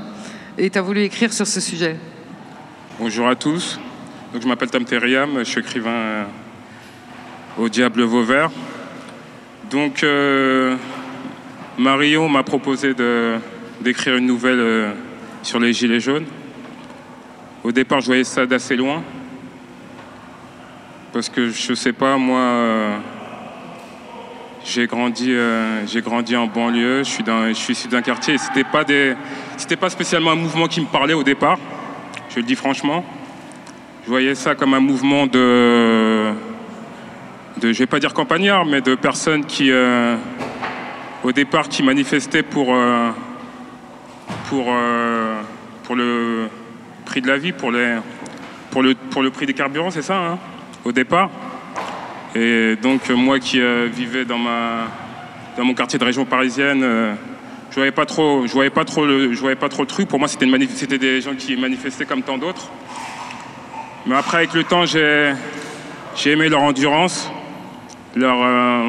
Et 0.57 0.71
tu 0.71 0.79
as 0.79 0.83
voulu 0.83 1.03
écrire 1.03 1.33
sur 1.33 1.49
ce 1.49 1.61
sujet. 1.61 1.97
Bonjour 3.01 3.27
à 3.27 3.35
tous. 3.35 3.81
Donc, 4.33 4.41
je 4.41 4.47
m'appelle 4.47 4.71
Tam 4.71 4.85
Teriam, 4.85 5.31
je 5.41 5.45
suis 5.45 5.61
écrivain 5.61 5.91
euh, 5.91 6.25
au 7.59 7.69
Diable 7.69 8.03
Vauvert. 8.03 8.51
Donc, 9.69 10.07
Marion 11.77 12.29
m'a 12.29 12.45
proposé 12.45 12.95
d'écrire 13.81 14.17
une 14.17 14.27
nouvelle 14.27 14.95
sur 15.43 15.59
les 15.59 15.73
Gilets 15.73 16.01
jaunes. 16.01 16.25
Au 17.65 17.73
départ, 17.73 18.01
je 18.01 18.07
voyais 18.07 18.25
ça 18.25 18.47
d'assez 18.47 18.77
loin. 18.77 19.03
Parce 21.13 21.29
que 21.29 21.51
je 21.51 21.75
sais 21.75 21.93
pas, 21.93 22.17
moi, 22.17 22.39
euh, 22.39 22.99
j'ai 24.69 24.87
grandi, 24.87 25.33
euh, 25.33 25.87
j'ai 25.87 26.03
grandi 26.03 26.37
en 26.37 26.47
banlieue, 26.47 26.99
je 26.99 27.53
suis, 27.55 27.73
issu 27.73 27.89
d'un 27.89 28.03
quartier 28.03 28.37
c'était 28.37 28.65
pas 28.65 28.85
des, 28.85 29.15
c'était 29.57 29.77
pas 29.77 29.89
spécialement 29.89 30.33
un 30.33 30.37
mouvement 30.37 30.69
qui 30.69 30.81
me 30.81 30.87
parlait 30.87 31.15
au 31.15 31.23
départ. 31.23 31.59
Je 32.29 32.37
le 32.37 32.43
dis 32.43 32.55
franchement. 32.55 33.05
Je 34.05 34.11
voyais 34.11 34.35
ça 34.35 34.55
comme 34.55 34.75
un 34.75 34.81
mouvement 34.81 35.27
de, 35.27 36.33
de 37.61 37.73
je 37.73 37.79
vais 37.79 37.87
pas 37.87 37.99
dire 37.99 38.13
campagnard, 38.13 38.67
mais 38.67 38.81
de 38.81 38.95
personnes 38.95 39.45
qui, 39.47 39.71
euh, 39.71 40.17
au 41.25 41.33
départ, 41.33 41.69
qui 41.69 41.83
manifestaient 41.83 42.43
pour, 42.43 42.75
pour, 44.49 44.75
pour 45.85 45.97
le 45.97 46.49
prix 47.05 47.21
de 47.21 47.29
la 47.29 47.39
vie, 47.39 47.53
pour, 47.53 47.71
les, 47.71 47.97
pour, 48.71 48.83
le, 48.83 48.95
pour 48.95 49.23
le 49.23 49.31
prix 49.31 49.47
des 49.47 49.55
carburants, 49.55 49.91
c'est 49.91 50.03
ça, 50.03 50.17
hein, 50.17 50.39
au 50.85 50.93
départ. 50.93 51.31
Et 52.41 52.77
donc, 52.77 53.11
moi 53.11 53.41
qui 53.41 53.61
euh, 53.61 53.89
vivais 53.93 54.25
dans, 54.25 54.39
ma, 54.39 54.87
dans 55.57 55.65
mon 55.65 55.75
quartier 55.75 55.99
de 55.99 56.05
région 56.05 56.25
parisienne, 56.25 56.83
euh, 56.85 57.15
je 57.71 57.75
voyais 57.75 57.91
voyais 57.91 58.71
pas 58.71 58.85
trop 58.85 59.05
le, 59.05 59.35
voyais 59.35 59.57
pas 59.57 59.69
trop 59.69 59.83
le 59.83 59.89
truc. 59.89 60.09
Pour 60.09 60.21
moi, 60.21 60.29
c'était, 60.29 60.99
des 60.99 61.21
gens 61.21 61.35
qui 61.35 61.57
manifestaient 61.57 62.05
comme 62.05 62.23
tant 62.23 62.39
d'autres. 62.39 62.71
Mais 64.07 64.15
après, 64.15 64.37
avec 64.37 64.55
le 64.55 64.63
temps, 64.63 64.87
j'ai, 64.87 65.33
j'ai 66.15 66.31
aimé 66.31 66.49
leur 66.49 66.63
endurance, 66.63 67.29
leur, 68.15 68.37
euh, 68.41 68.85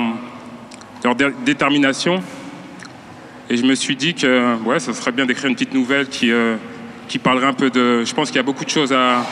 leur 1.04 1.16
détermination. 1.16 2.22
Et 3.50 3.58
je 3.58 3.64
me 3.66 3.74
suis 3.74 3.95
dit 3.95 4.14
que 4.14 4.58
ouais, 4.64 4.80
ça 4.80 4.93
serait 4.93 5.12
bien 5.12 5.26
d'écrire 5.26 5.47
une 5.50 5.56
petite 5.56 5.74
nouvelle 5.74 6.08
qui, 6.08 6.32
qui 7.08 7.18
parlerait 7.18 7.47
un 7.47 7.54
peu 7.54 7.72
de. 7.72 8.04
Je 8.06 8.14
pense 8.14 8.28
qu'il 8.28 8.36
y 8.36 8.41
a 8.41 8.43
beaucoup 8.43 8.64
de 8.64 8.70
choses 8.70 8.93
à. 8.93 9.26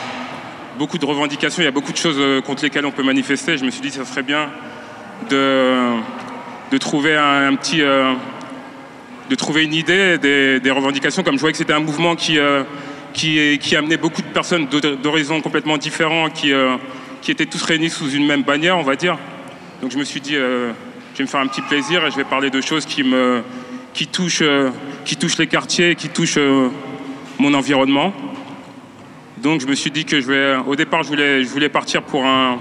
Beaucoup 0.78 0.96
de 0.96 1.04
revendications, 1.04 1.60
il 1.60 1.64
y 1.64 1.68
a 1.68 1.72
beaucoup 1.72 1.92
de 1.92 1.96
choses 1.98 2.16
euh, 2.18 2.40
contre 2.40 2.62
lesquelles 2.62 2.86
on 2.86 2.92
peut 2.92 3.02
manifester. 3.02 3.58
Je 3.58 3.64
me 3.64 3.70
suis 3.70 3.82
dit 3.82 3.88
que 3.88 3.96
ça 3.96 4.04
serait 4.04 4.22
bien 4.22 4.48
de, 5.28 5.98
trouver 6.78 7.16
un, 7.16 7.54
petit. 7.56 7.82
Euh, 7.82 8.14
de 9.28 9.34
trouver 9.34 9.64
une 9.64 9.74
idée 9.74 10.16
des, 10.16 10.70
revendications, 10.70 11.22
comme 11.22 11.34
je 11.34 11.40
voyais 11.40 11.52
que 11.52 11.58
c'était 11.58 11.74
un 11.74 11.80
mouvement 11.80 12.14
qui, 12.16 12.38
euh, 12.38 12.62
qui, 13.12 13.76
amenait 13.76 13.98
beaucoup 13.98 14.22
de 14.22 14.28
personnes 14.28 14.68
d'horizons 15.02 15.40
complètement 15.42 15.76
différents, 15.76 16.30
qui, 16.30 16.52
qui 17.20 17.30
étaient 17.30 17.44
tous 17.44 17.62
réunis 17.62 17.90
sous 17.90 18.10
une 18.10 18.26
même 18.26 18.42
bannière, 18.42 18.78
on 18.78 18.82
va 18.82 18.96
dire. 18.96 19.18
Donc 19.82 19.90
je 19.90 19.98
me 19.98 20.04
suis 20.04 20.20
dit, 20.20 20.34
je 20.34 21.18
vais 21.18 21.24
me 21.24 21.26
faire 21.26 21.40
un 21.40 21.46
petit 21.46 21.60
plaisir 21.60 22.06
et 22.06 22.10
je 22.10 22.16
vais 22.16 22.24
parler 22.24 22.48
de 22.48 22.60
choses 22.62 22.86
qui, 22.86 23.02
me, 23.02 23.42
qui, 23.92 24.06
touchent, 24.06 24.44
qui 25.04 25.16
touchent 25.16 25.38
les 25.38 25.46
quartiers, 25.46 25.94
qui 25.94 26.08
touchent 26.08 26.38
mon 27.38 27.52
environnement. 27.52 28.14
Donc 29.42 29.60
je 29.60 29.66
me 29.66 29.74
suis 29.74 29.90
dit 29.90 30.04
que 30.04 30.20
je 30.20 30.26
vais. 30.26 30.56
Au 30.66 30.74
départ, 30.74 31.02
je 31.02 31.08
voulais, 31.08 31.44
je 31.44 31.48
voulais 31.48 31.68
partir 31.68 32.02
pour 32.02 32.24
un, 32.24 32.58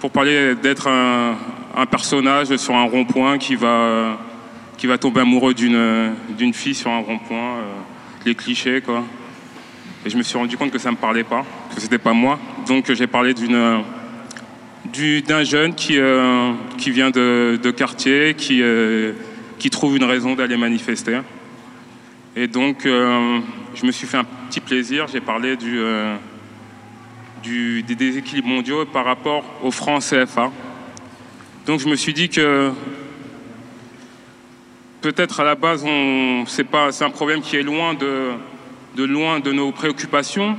pour 0.00 0.10
parler 0.10 0.54
d'être 0.54 0.88
un, 0.88 1.36
personnage 1.86 2.54
sur 2.56 2.74
un 2.74 2.84
rond-point 2.84 3.38
qui 3.38 3.54
va, 3.54 4.18
qui 4.78 4.86
va 4.86 4.96
tomber 4.96 5.20
amoureux 5.20 5.54
d'une, 5.54 6.14
d'une 6.30 6.54
fille 6.54 6.74
sur 6.74 6.90
un 6.90 6.98
rond-point, 6.98 7.56
euh, 7.58 7.72
les 8.24 8.34
clichés 8.34 8.80
quoi. 8.80 9.04
Et 10.06 10.10
je 10.10 10.16
me 10.16 10.22
suis 10.22 10.38
rendu 10.38 10.56
compte 10.56 10.70
que 10.70 10.78
ça 10.78 10.90
me 10.90 10.96
parlait 10.96 11.24
pas, 11.24 11.44
que 11.74 11.80
c'était 11.80 11.98
pas 11.98 12.12
moi. 12.12 12.38
Donc 12.66 12.92
j'ai 12.92 13.06
parlé 13.06 13.34
d'une, 13.34 13.82
d'un 15.26 15.42
jeune 15.42 15.74
qui, 15.74 15.98
euh, 15.98 16.52
qui 16.78 16.90
vient 16.90 17.10
de, 17.10 17.74
quartier, 17.76 18.34
qui, 18.34 18.60
euh, 18.62 19.12
qui 19.58 19.70
trouve 19.70 19.96
une 19.96 20.04
raison 20.04 20.34
d'aller 20.34 20.56
manifester. 20.56 21.20
Et 22.36 22.48
donc, 22.48 22.84
euh, 22.84 23.38
je 23.76 23.86
me 23.86 23.92
suis 23.92 24.08
fait 24.08 24.16
un 24.16 24.24
petit 24.24 24.58
plaisir. 24.58 25.06
J'ai 25.06 25.20
parlé 25.20 25.56
du, 25.56 25.78
euh, 25.78 26.16
des 27.44 27.94
déséquilibres 27.94 28.48
mondiaux 28.48 28.84
par 28.86 29.04
rapport 29.04 29.44
au 29.62 29.70
franc 29.70 30.00
CFA. 30.00 30.50
Donc, 31.64 31.78
je 31.78 31.88
me 31.88 31.94
suis 31.94 32.12
dit 32.12 32.28
que 32.28 32.72
peut-être 35.00 35.38
à 35.38 35.44
la 35.44 35.54
base, 35.54 35.84
c'est 36.46 37.04
un 37.04 37.10
problème 37.10 37.40
qui 37.40 37.54
est 37.56 37.62
loin 37.62 37.94
de, 37.94 38.30
de, 38.96 39.04
loin 39.04 39.38
de 39.38 39.52
nos 39.52 39.70
préoccupations, 39.70 40.56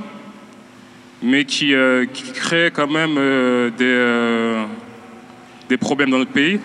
mais 1.22 1.44
qui, 1.44 1.74
euh, 1.74 2.06
qui 2.06 2.32
crée 2.32 2.70
quand 2.72 2.90
même 2.90 3.16
des, 3.76 4.64
des 5.68 5.76
problèmes 5.76 6.08
dans 6.08 6.18
notre 6.18 6.32
pays 6.32 6.58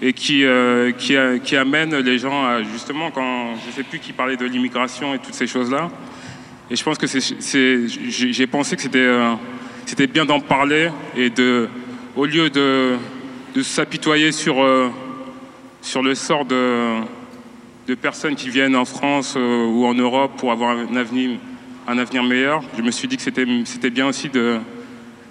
et 0.00 0.12
qui, 0.12 0.44
euh, 0.44 0.92
qui, 0.92 1.56
amène 1.56 1.96
les 1.96 2.18
gens 2.18 2.44
à 2.44 2.62
justement, 2.62 3.10
quand 3.10 3.56
je 3.62 3.68
ne 3.68 3.72
sais 3.72 3.82
plus 3.82 3.98
qui 3.98 4.12
parlait 4.12 4.36
de 4.36 4.44
l'immigration 4.44 5.14
et 5.14 5.18
toutes 5.18 5.34
ces 5.34 5.46
choses-là. 5.46 5.90
Et 6.70 6.76
je 6.76 6.84
pense 6.84 6.98
que 6.98 7.06
j'ai 7.06 8.46
pensé 8.46 8.76
que 8.76 8.82
c'était, 8.82 8.98
euh, 8.98 9.34
c'était 9.86 10.06
bien 10.06 10.24
d'en 10.24 10.40
parler 10.40 10.90
et 11.16 11.32
au 12.14 12.26
lieu 12.26 12.50
de, 12.50 12.96
s'apitoyer 13.62 14.30
sur, 14.30 14.62
euh, 14.62 14.90
le 16.02 16.14
sort 16.14 16.44
de, 16.44 17.00
personnes 18.00 18.36
qui 18.36 18.50
viennent 18.50 18.76
en 18.76 18.84
France 18.84 19.34
ou 19.36 19.86
en 19.86 19.94
Europe 19.94 20.32
pour 20.36 20.52
avoir 20.52 20.76
un 20.76 20.96
avenir, 20.96 22.22
meilleur, 22.22 22.62
je 22.76 22.82
me 22.82 22.90
suis 22.90 23.08
dit 23.08 23.16
que 23.16 23.22
c'était, 23.22 23.90
bien 23.90 24.06
aussi 24.06 24.30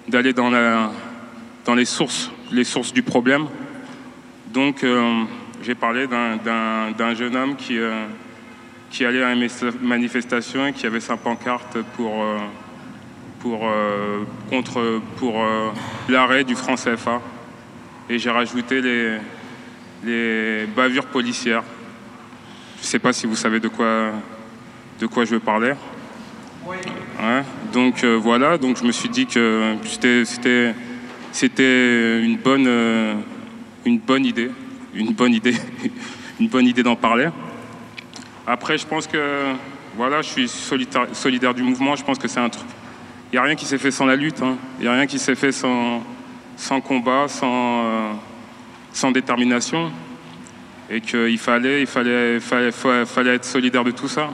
d'aller 0.08 0.32
dans, 0.32 0.50
les 1.74 1.84
sources 1.84 2.92
du 2.92 3.02
problème. 3.02 3.46
Donc, 4.52 4.82
euh, 4.82 5.24
j'ai 5.62 5.74
parlé 5.74 6.06
d'un 6.06 7.14
jeune 7.14 7.36
homme 7.36 7.56
qui, 7.56 7.78
euh, 7.78 8.06
qui 8.90 9.04
allait 9.04 9.22
à 9.22 9.32
une 9.32 9.46
manifestation 9.82 10.66
et 10.66 10.72
qui 10.72 10.86
avait 10.86 11.00
sa 11.00 11.16
pancarte 11.16 11.78
pour, 11.96 12.22
euh, 12.22 12.38
pour, 13.40 13.70
contre, 14.50 15.00
pour 15.16 15.44
l'arrêt 16.08 16.44
du 16.44 16.54
franc 16.54 16.76
CFA. 16.76 17.20
Et 18.08 18.18
j'ai 18.18 18.30
rajouté 18.30 18.80
les, 18.80 19.18
les 20.04 20.66
bavures 20.66 21.06
policières. 21.06 21.62
Je 22.78 22.82
ne 22.82 22.86
sais 22.86 22.98
pas 22.98 23.12
si 23.12 23.26
vous 23.26 23.36
savez 23.36 23.60
de 23.60 23.68
quoi, 23.68 24.12
de 24.98 25.06
quoi 25.06 25.24
je 25.24 25.32
veux 25.34 25.40
parler. 25.40 25.74
Oui. 26.66 26.76
donc 27.72 28.04
voilà, 28.04 28.58
donc 28.58 28.76
je 28.76 28.84
me 28.84 28.92
suis 28.92 29.08
dit 29.08 29.26
que 29.26 29.76
c'était 31.32 32.20
une 32.22 32.36
bonne 32.36 33.22
une 33.88 33.98
bonne 33.98 34.26
idée, 34.26 34.50
une 34.94 35.12
bonne 35.12 35.32
idée, 35.32 35.54
une 36.40 36.48
bonne 36.48 36.66
idée 36.66 36.82
d'en 36.82 36.96
parler. 36.96 37.28
Après, 38.46 38.78
je 38.78 38.86
pense 38.86 39.06
que 39.06 39.54
voilà, 39.96 40.22
je 40.22 40.28
suis 40.28 40.48
solidaire, 40.48 41.54
du 41.54 41.62
mouvement. 41.62 41.96
Je 41.96 42.04
pense 42.04 42.18
que 42.18 42.28
c'est 42.28 42.40
un 42.40 42.48
truc. 42.48 42.66
Il 43.32 43.36
n'y 43.36 43.38
a 43.38 43.42
rien 43.42 43.56
qui 43.56 43.64
s'est 43.64 43.78
fait 43.78 43.90
sans 43.90 44.06
la 44.06 44.16
lutte. 44.16 44.40
hein. 44.42 44.56
Il 44.78 44.82
n'y 44.82 44.88
a 44.88 44.92
rien 44.92 45.06
qui 45.06 45.18
s'est 45.18 45.34
fait 45.34 45.52
sans, 45.52 46.02
combat, 46.86 47.26
sans, 47.28 47.84
euh, 47.84 48.12
sans 48.92 49.10
détermination. 49.10 49.90
Et 50.90 51.00
qu'il 51.00 51.38
fallait, 51.38 51.80
il 51.80 51.86
fallait, 51.86 52.40
fallait, 52.40 52.72
fallait 52.72 53.34
être 53.34 53.44
solidaire 53.44 53.84
de 53.84 53.90
tout 53.90 54.08
ça. 54.08 54.30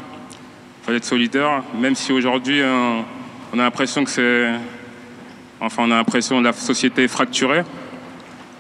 Il 0.83 0.85
fallait 0.85 0.99
être 0.99 1.05
solidaire, 1.05 1.63
même 1.81 1.95
si 1.95 2.13
aujourd'hui, 2.13 2.61
euh, 2.61 3.01
on 3.53 3.59
a 3.59 3.63
l'impression 3.63 4.05
que 4.05 4.11
c'est. 4.11 4.51
Enfin, 5.61 5.85
on 5.87 5.91
a 5.91 5.97
l'impression 5.97 6.39
que 6.39 6.45
la 6.45 6.53
société 6.53 7.05
est 7.05 7.09
fracturée. 7.09 7.65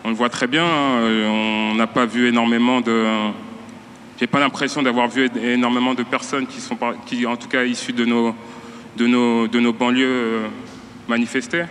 On 0.04 0.10
le 0.10 0.14
voit 0.14 0.28
très 0.28 0.46
bien. 0.46 0.64
hein. 0.64 0.98
Euh, 1.02 1.70
On 1.72 1.74
n'a 1.74 1.86
pas 1.86 2.06
vu 2.06 2.28
énormément 2.28 2.80
de. 2.80 3.04
J'ai 4.20 4.26
pas 4.26 4.38
l'impression 4.38 4.82
d'avoir 4.82 5.08
vu 5.08 5.28
énormément 5.42 5.94
de 5.94 6.02
personnes 6.02 6.46
qui 6.46 6.60
sont, 6.60 6.76
qui, 7.06 7.26
en 7.26 7.36
tout 7.36 7.48
cas, 7.48 7.64
issues 7.64 7.92
de 7.92 8.04
nos, 8.04 8.34
de 8.96 9.06
nos, 9.06 9.48
de 9.48 9.58
nos 9.58 9.72
banlieues 9.72 10.06
euh, 10.06 10.46
manifester. 11.08 11.64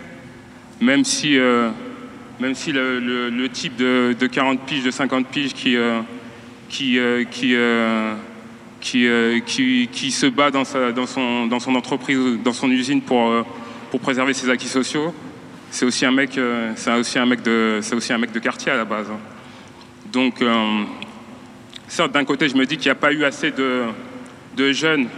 Même 0.80 1.04
si, 1.04 1.38
euh, 1.38 1.70
même 2.40 2.54
si 2.54 2.72
le, 2.72 2.98
le- 3.30 3.48
type 3.48 3.76
de, 3.76 4.14
de 4.18 4.26
40 4.26 4.60
piges, 4.60 4.82
de 4.84 4.90
50 4.90 5.26
piges 5.28 5.54
qui, 5.54 5.76
qui, 6.68 6.98
qui, 7.30 7.56
qui, 9.46 9.88
qui, 9.92 10.10
se 10.10 10.26
bat 10.26 10.50
dans, 10.50 10.64
sa, 10.64 10.92
dans, 10.92 11.06
son, 11.06 11.46
dans 11.46 11.60
son 11.60 11.74
entreprise, 11.76 12.18
dans 12.44 12.52
son 12.52 12.70
usine 12.70 13.00
pour, 13.00 13.32
pour 13.90 14.00
préserver 14.00 14.34
ses 14.34 14.50
acquis 14.50 14.68
sociaux, 14.68 15.14
c'est 15.74 15.84
aussi 15.84 16.06
un 16.06 16.12
mec, 16.12 16.38
euh, 16.38 16.72
c'est 16.76 16.92
aussi 16.92 17.18
un 17.18 17.26
mec 17.26 17.42
de, 17.42 17.80
c'est 17.82 17.96
aussi 17.96 18.12
un 18.12 18.18
mec 18.18 18.30
de 18.30 18.38
quartier 18.38 18.70
à 18.70 18.76
la 18.76 18.84
base. 18.84 19.10
hein. 19.10 19.18
Donc, 20.12 20.40
euh, 20.40 20.84
certes, 21.88 22.12
d'un 22.12 22.24
côté, 22.24 22.48
je 22.48 22.56
me 22.56 22.64
dis 22.64 22.76
qu'il 22.76 22.86
n'y 22.86 22.92
a 22.92 22.94
pas 22.94 23.12
eu 23.12 23.24
assez 23.24 23.50
de, 23.50 24.72
jeunes, 24.72 25.08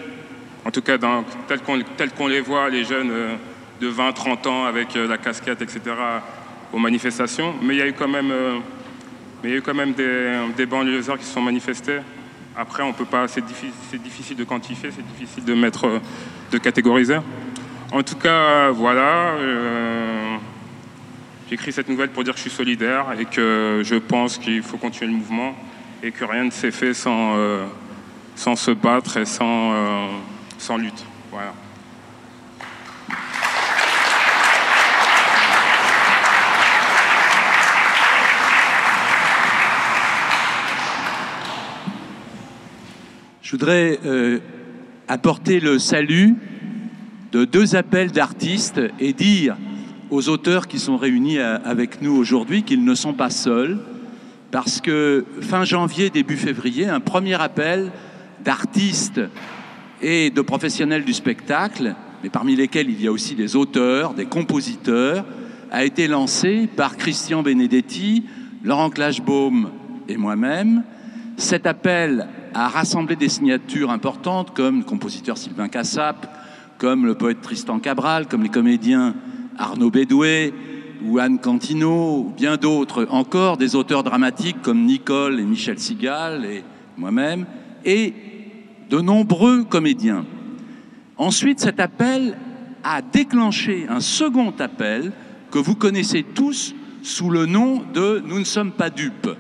en 0.65 0.71
tout 0.71 0.81
cas 0.81 0.97
dans, 0.97 1.25
tels 1.47 2.11
qu'on 2.13 2.27
les 2.27 2.41
voit, 2.41 2.71
les 2.71 2.85
jeunes 2.85 3.11
euh, 3.11 3.35
de 3.83 3.89
20, 3.89 4.13
30 4.13 4.47
ans 4.47 4.65
avec 4.65 4.95
la 4.95 5.19
casquette, 5.19 5.61
etc., 5.61 5.81
aux 6.73 6.79
manifestations. 6.79 7.55
Mais 7.61 7.75
il 7.75 7.79
y 7.79 7.83
a 7.83 7.89
eu 7.89 7.93
quand 7.93 8.09
même, 8.09 8.33
mais 9.43 9.51
il 9.51 9.51
y 9.51 9.55
a 9.55 9.57
eu 9.59 9.63
quand 9.63 9.75
même 9.75 9.93
des, 9.93 10.39
des 10.57 10.65
banlieusards 10.65 11.19
qui 11.19 11.27
se 11.27 11.35
sont 11.35 11.43
manifestés. 11.43 11.99
Après, 12.57 12.83
on 12.83 12.95
peut 12.95 13.05
pas, 13.05 13.29
c'est 13.29 13.45
difficile, 13.45 14.01
difficile 14.03 14.37
de 14.39 14.45
quantifier, 14.45 14.89
c'est 14.91 15.07
difficile 15.07 15.45
de 15.45 15.53
mettre, 15.53 16.01
de 16.51 16.57
catégoriser. 16.57 17.19
En 17.93 18.03
tout 18.03 18.16
cas, 18.16 18.70
voilà. 18.70 19.34
euh, 19.39 20.37
J'écris 21.49 21.72
cette 21.72 21.89
nouvelle 21.89 22.11
pour 22.11 22.24
dire 22.24 22.32
que 22.32 22.39
je 22.39 22.43
suis 22.43 22.51
solidaire 22.51 23.07
et 23.18 23.24
que 23.24 23.82
je 23.84 23.95
pense 23.95 24.39
qu'il 24.39 24.62
faut 24.62 24.76
continuer 24.76 25.12
le 25.12 25.18
mouvement 25.18 25.55
et 26.03 26.11
que 26.11 26.24
rien 26.24 26.45
ne 26.45 26.51
s'est 26.51 26.72
fait 26.72 26.93
sans, 26.93 27.37
euh, 27.37 27.64
sans 28.34 28.57
se 28.57 28.72
battre 28.72 29.16
et 29.18 29.24
sans, 29.24 29.72
euh, 29.72 30.09
sans 30.59 30.76
lutte. 30.76 31.05
Voilà. 31.30 31.55
Je 43.43 43.53
voudrais 43.53 44.01
apporter 45.07 45.61
le 45.61 45.78
salut 45.78 46.34
de 47.37 47.45
deux 47.45 47.76
appels 47.76 48.12
d'artistes 48.12 48.80
et 48.99 49.12
dire 49.12 49.59
aux 50.09 50.30
auteurs 50.30 50.66
qui 50.66 50.78
sont 50.78 50.97
réunis 50.97 51.39
à- 51.39 51.57
avec 51.57 52.01
nous 52.01 52.16
aujourd'hui 52.16 52.62
qu'ils 52.62 52.82
ne 52.82 52.95
sont 52.95 53.12
pas 53.12 53.28
seuls, 53.28 53.78
parce 54.51 54.80
que 54.80 55.26
fin 55.43 55.62
janvier, 55.64 56.09
début 56.09 56.39
février, 56.39 56.87
un 56.89 57.01
premier 57.01 57.34
appel 57.34 57.93
d'artistes 58.43 59.20
et 60.01 60.30
de 60.30 60.41
professionnels 60.41 61.05
du 61.05 61.12
spectacle, 61.12 61.95
mais 62.22 62.30
parmi 62.30 62.57
lesquels 62.57 62.89
il 62.89 63.03
y 63.03 63.07
a 63.07 63.12
aussi 63.12 63.34
des 63.34 63.55
auteurs, 63.55 64.14
des 64.14 64.24
compositeurs, 64.24 65.26
a 65.70 65.84
été 65.84 66.09
lancé 66.09 66.66
par 66.74 66.97
Christian 66.97 67.43
Benedetti, 67.43 68.24
Laurent 68.64 68.89
Clashbaum 68.89 69.68
et 70.09 70.16
moi-même. 70.16 70.84
Cet 71.37 71.66
appel 71.66 72.28
a 72.55 72.68
rassemblé 72.68 73.14
des 73.14 73.28
signatures 73.28 73.91
importantes 73.91 74.55
comme 74.55 74.78
le 74.78 74.84
compositeur 74.84 75.37
Sylvain 75.37 75.68
Cassap, 75.68 76.32
comme 76.79 77.07
le 77.07 77.14
poète 77.14 77.41
Tristan 77.41 77.79
Cabral, 77.79 78.27
comme 78.27 78.43
les 78.43 78.49
comédiens 78.49 79.14
Arnaud 79.59 79.91
Bédoué 79.91 80.53
ou 81.03 81.18
Anne 81.18 81.39
Cantino, 81.39 82.33
bien 82.37 82.57
d'autres 82.57 83.07
encore, 83.11 83.57
des 83.57 83.74
auteurs 83.74 84.03
dramatiques 84.03 84.61
comme 84.62 84.85
Nicole 84.85 85.41
et 85.41 85.45
Michel 85.45 85.79
Sigal 85.79 86.45
et 86.45 86.64
moi-même, 86.97 87.47
et 87.85 88.12
de 88.91 89.01
nombreux 89.01 89.64
comédiens. 89.64 90.24
Ensuite, 91.16 91.61
cet 91.61 91.81
appel 91.81 92.37
a 92.85 93.03
déclenché 93.03 93.87
un 93.89 94.01
second 94.01 94.53
appel 94.59 95.12
que 95.51 95.59
vous 95.59 95.74
connaissez 95.74 96.22
tous 96.22 96.74
sous 97.03 97.31
le 97.31 97.47
nom 97.47 97.83
de 97.95 98.22
Nous 98.27 98.39
ne 98.39 98.45
sommes 98.45 98.72
pas 98.72 98.91
dupes, 98.91 99.31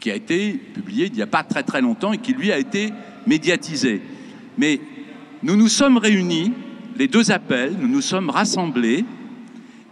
qui 0.00 0.10
a 0.10 0.14
été 0.14 0.52
publié 0.52 1.06
il 1.06 1.12
n'y 1.12 1.22
a 1.22 1.26
pas 1.26 1.42
très 1.42 1.62
très 1.62 1.80
longtemps 1.80 2.12
et 2.12 2.18
qui 2.18 2.32
lui 2.32 2.52
a 2.52 2.58
été 2.58 2.92
médiatisé. 3.26 4.02
Mais 4.56 4.80
nous 5.42 5.56
nous 5.56 5.68
sommes 5.68 5.98
réunis, 5.98 6.52
les 6.96 7.08
deux 7.08 7.30
appels, 7.30 7.76
nous 7.80 7.88
nous 7.88 8.00
sommes 8.00 8.30
rassemblés 8.30 9.04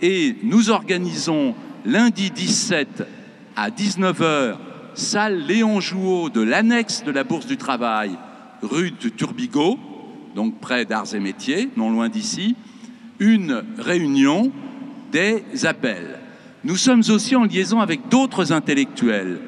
et 0.03 0.37
nous 0.43 0.71
organisons 0.71 1.55
lundi 1.85 2.31
17 2.31 3.05
à 3.55 3.71
19h, 3.71 4.57
salle 4.95 5.47
Léon 5.47 5.81
Jouot 5.81 6.31
de 6.31 6.41
l'annexe 6.41 7.05
de 7.05 7.13
la 7.13 7.25
Bourse 7.25 7.47
du 7.47 7.57
Travail, 7.57 8.11
rue 8.63 8.91
de 8.91 9.09
Turbigo, 9.09 9.79
donc 10.35 10.59
près 10.61 10.85
d'Arts 10.85 11.15
et 11.15 11.21
Métiers, 11.21 11.69
non 11.77 11.91
loin 11.91 12.09
d'ici, 12.09 12.57
une 13.21 13.63
réunion 13.79 14.53
des 15.13 15.45
appels. 15.65 16.19
Nous 16.65 16.77
sommes 16.77 17.03
aussi 17.09 17.37
en 17.37 17.45
liaison 17.45 17.81
avec 17.81 18.09
d'autres 18.09 18.53
intellectuels, 18.53 19.41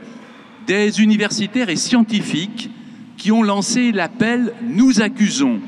des 0.67 1.03
universitaires 1.03 1.69
et 1.69 1.77
scientifiques 1.77 2.71
qui 3.17 3.33
ont 3.33 3.43
lancé 3.43 3.91
l'appel 3.91 4.53
Nous 4.63 5.03
accusons, 5.03 5.61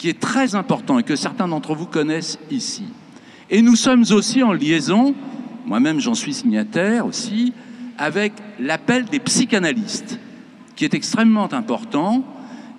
qui 0.00 0.08
est 0.08 0.18
très 0.18 0.54
important 0.54 0.98
et 0.98 1.02
que 1.02 1.14
certains 1.14 1.46
d'entre 1.46 1.74
vous 1.74 1.84
connaissent 1.84 2.38
ici. 2.50 2.84
Et 3.50 3.60
nous 3.60 3.76
sommes 3.76 4.02
aussi 4.12 4.42
en 4.42 4.54
liaison, 4.54 5.14
moi-même 5.66 6.00
j'en 6.00 6.14
suis 6.14 6.32
signataire 6.32 7.04
aussi, 7.04 7.52
avec 7.98 8.32
l'appel 8.58 9.04
des 9.04 9.18
psychanalystes, 9.18 10.18
qui 10.74 10.86
est 10.86 10.94
extrêmement 10.94 11.52
important 11.52 12.24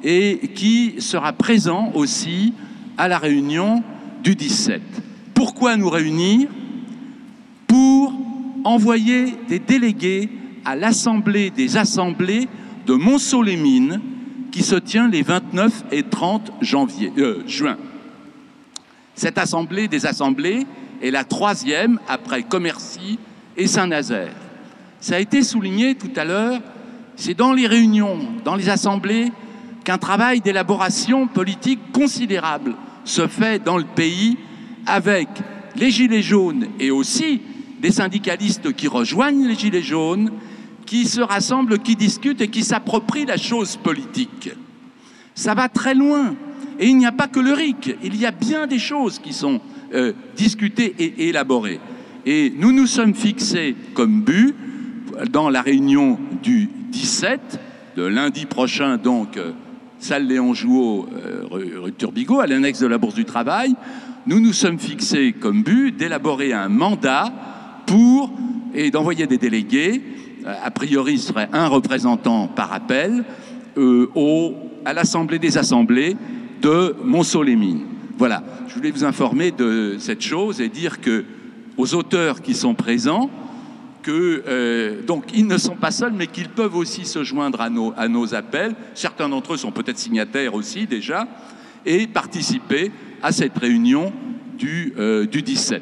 et 0.03 0.49
qui 0.55 0.95
sera 0.97 1.32
présent 1.32 1.91
aussi 1.93 2.55
à 2.97 3.07
la 3.07 3.19
réunion 3.19 3.84
du 4.24 4.34
17. 4.34 4.82
Pourquoi 5.36 5.78
nous 5.78 5.91
réunir? 5.91 6.49
Pour 7.67 8.15
envoyer 8.63 9.36
des 9.47 9.59
délégués 9.59 10.28
à 10.65 10.76
l'Assemblée 10.76 11.51
des 11.51 11.78
assemblées 11.78 12.47
de 12.88 12.93
Montceau-les-Mines 12.95 14.01
qui 14.52 14.64
se 14.64 14.76
tient 14.76 15.08
les 15.08 15.24
29 15.24 15.86
et 15.91 16.04
30 16.04 16.52
janvier, 16.62 17.12
euh, 17.18 17.43
juin. 17.47 17.78
Cette 19.16 19.38
assemblée 19.38 19.88
des 19.88 20.06
assemblées 20.06 20.66
est 21.02 21.12
la 21.12 21.24
troisième 21.24 21.99
après 22.08 22.43
Commercy 22.43 23.18
et 23.58 23.68
Saint-Nazaire. 23.68 24.34
Ça 24.99 25.16
a 25.16 25.20
été 25.20 25.41
souligné 25.41 25.95
tout 25.95 26.12
à 26.16 26.26
l'heure, 26.26 26.62
c'est 27.16 27.34
dans 27.34 27.54
les 27.54 27.68
réunions, 27.68 28.20
dans 28.43 28.56
les 28.56 28.70
assemblées, 28.70 29.32
qu'un 29.84 29.97
travail 29.97 30.41
d'élaboration 30.41 31.28
politique 31.28 31.91
considérable 31.91 32.76
se 33.04 33.28
fait 33.28 33.64
dans 33.64 33.78
le 33.78 33.84
pays 33.84 34.38
avec 34.86 35.28
les 35.76 35.89
Gilets 35.89 36.22
jaunes 36.22 36.68
et 36.80 36.91
aussi 36.91 37.41
des 37.80 37.91
syndicalistes 37.91 38.74
qui 38.74 38.88
rejoignent 38.88 39.47
les 39.47 39.56
Gilets 39.56 39.82
jaunes, 39.82 40.32
qui 40.92 41.06
se 41.06 41.22
rassemblent, 41.22 41.80
qui 41.80 41.96
discutent 41.96 42.42
et 42.42 42.50
qui 42.50 42.66
s'approprient 42.66 43.26
la 43.26 43.38
chose 43.38 43.78
politique. 43.78 44.50
Ça 45.36 45.54
va 45.54 45.70
très 45.70 45.96
loin. 45.96 46.36
Et 46.80 46.89
il 46.89 46.98
n'y 46.98 47.06
a 47.06 47.14
pas 47.14 47.30
que 47.30 47.39
le 47.39 47.54
RIC, 47.54 47.96
il 48.04 48.18
y 48.18 48.26
a 48.26 48.32
bien 48.32 48.68
des 48.68 48.78
choses 48.78 49.18
qui 49.18 49.32
sont 49.32 49.62
euh, 49.94 50.12
discutées 50.36 50.94
et 51.00 51.30
élaborées. 51.30 51.80
Et 52.26 52.52
nous 52.58 52.74
nous 52.74 52.88
sommes 52.88 53.16
fixés 53.16 53.74
comme 53.94 54.24
but, 54.24 54.54
dans 55.32 55.50
la 55.50 55.62
réunion 55.62 56.20
du 56.44 56.68
17, 56.89 57.39
de 57.96 58.04
lundi 58.04 58.46
prochain, 58.46 58.98
donc, 58.98 59.38
euh, 59.38 59.54
salle 59.98 60.28
Léon 60.28 60.54
Jouot, 60.54 61.08
euh, 61.14 61.46
rue, 61.50 61.94
Turbigo, 61.94 62.42
à 62.42 62.48
l'annexe 62.48 62.82
de 62.82 62.88
la 62.88 62.98
Bourse 62.98 63.16
du 63.16 63.24
Travail, 63.24 63.76
nous 64.28 64.42
nous 64.42 64.52
sommes 64.52 64.78
fixés 64.78 65.32
comme 65.32 65.64
but 65.64 65.96
d'élaborer 65.96 66.52
un 66.52 66.68
mandat 66.68 67.32
pour 67.86 68.34
et 68.74 68.92
d'envoyer 68.92 69.26
des 69.26 69.38
délégués, 69.38 70.02
a 70.46 70.72
priori 70.72 71.18
serait 71.18 71.50
un 71.54 71.68
représentant 71.68 72.48
par 72.48 72.74
appel, 72.74 73.24
euh, 73.78 74.10
au, 74.16 74.56
à 74.86 74.94
l'Assemblée 74.94 75.39
des 75.39 75.58
Assemblées 75.58 76.18
de 76.62 76.96
Montceau-les-Mines. 77.04 77.86
Voilà, 78.18 78.44
je 78.68 78.76
voulais 78.76 78.92
vous 78.92 79.06
informer 79.06 79.52
de 79.52 79.96
cette 79.98 80.22
chose 80.22 80.62
et 80.62 80.70
dire 80.70 81.02
que 81.02 81.24
aux 81.78 81.96
auteurs 81.96 82.42
qui 82.42 82.54
sont 82.54 82.74
présents, 82.74 83.30
que 84.04 84.44
euh, 84.48 85.02
donc 85.04 85.26
ils 85.34 85.48
ne 85.48 85.58
sont 85.58 85.76
pas 85.76 85.92
seuls, 85.92 86.14
mais 86.14 86.28
qu'ils 86.28 86.50
peuvent 86.50 86.76
aussi 86.76 87.06
se 87.06 87.24
joindre 87.24 87.62
à 87.62 87.70
nos, 87.70 88.36
appels. 88.36 88.76
Certains 88.94 89.30
d'entre 89.30 89.54
eux 89.54 89.58
sont 89.58 89.72
peut-être 89.72 89.98
signataires 89.98 90.54
aussi 90.54 90.86
déjà, 90.86 91.28
et 91.86 92.08
participer 92.08 92.92
à 93.24 93.32
cette 93.32 93.58
réunion 93.58 94.12
du, 94.58 94.94
euh, 94.98 95.26
du 95.26 95.42
17. 95.42 95.82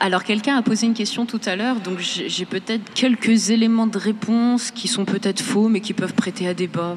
Alors 0.00 0.22
quelqu'un 0.22 0.56
a 0.56 0.62
posé 0.62 0.86
une 0.86 0.94
question 0.94 1.26
tout 1.26 1.40
à 1.44 1.56
l'heure, 1.56 1.80
donc 1.80 1.98
j'ai 1.98 2.44
peut-être 2.44 2.92
quelques 2.94 3.50
éléments 3.50 3.88
de 3.88 3.98
réponse 3.98 4.70
qui 4.70 4.86
sont 4.86 5.04
peut-être 5.04 5.40
faux, 5.40 5.68
mais 5.68 5.80
qui 5.80 5.92
peuvent 5.92 6.14
prêter 6.14 6.46
à 6.46 6.54
débat. 6.54 6.96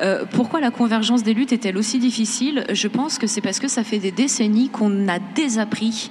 Euh, 0.00 0.24
pourquoi 0.30 0.60
la 0.60 0.70
convergence 0.70 1.22
des 1.22 1.32
luttes 1.32 1.52
est-elle 1.52 1.78
aussi 1.78 1.98
difficile? 1.98 2.66
Je 2.70 2.88
pense 2.88 3.18
que 3.18 3.26
c'est 3.26 3.40
parce 3.40 3.60
que 3.60 3.68
ça 3.68 3.82
fait 3.82 3.98
des 3.98 4.10
décennies 4.10 4.68
qu'on 4.68 5.08
a 5.08 5.18
désappris 5.34 6.10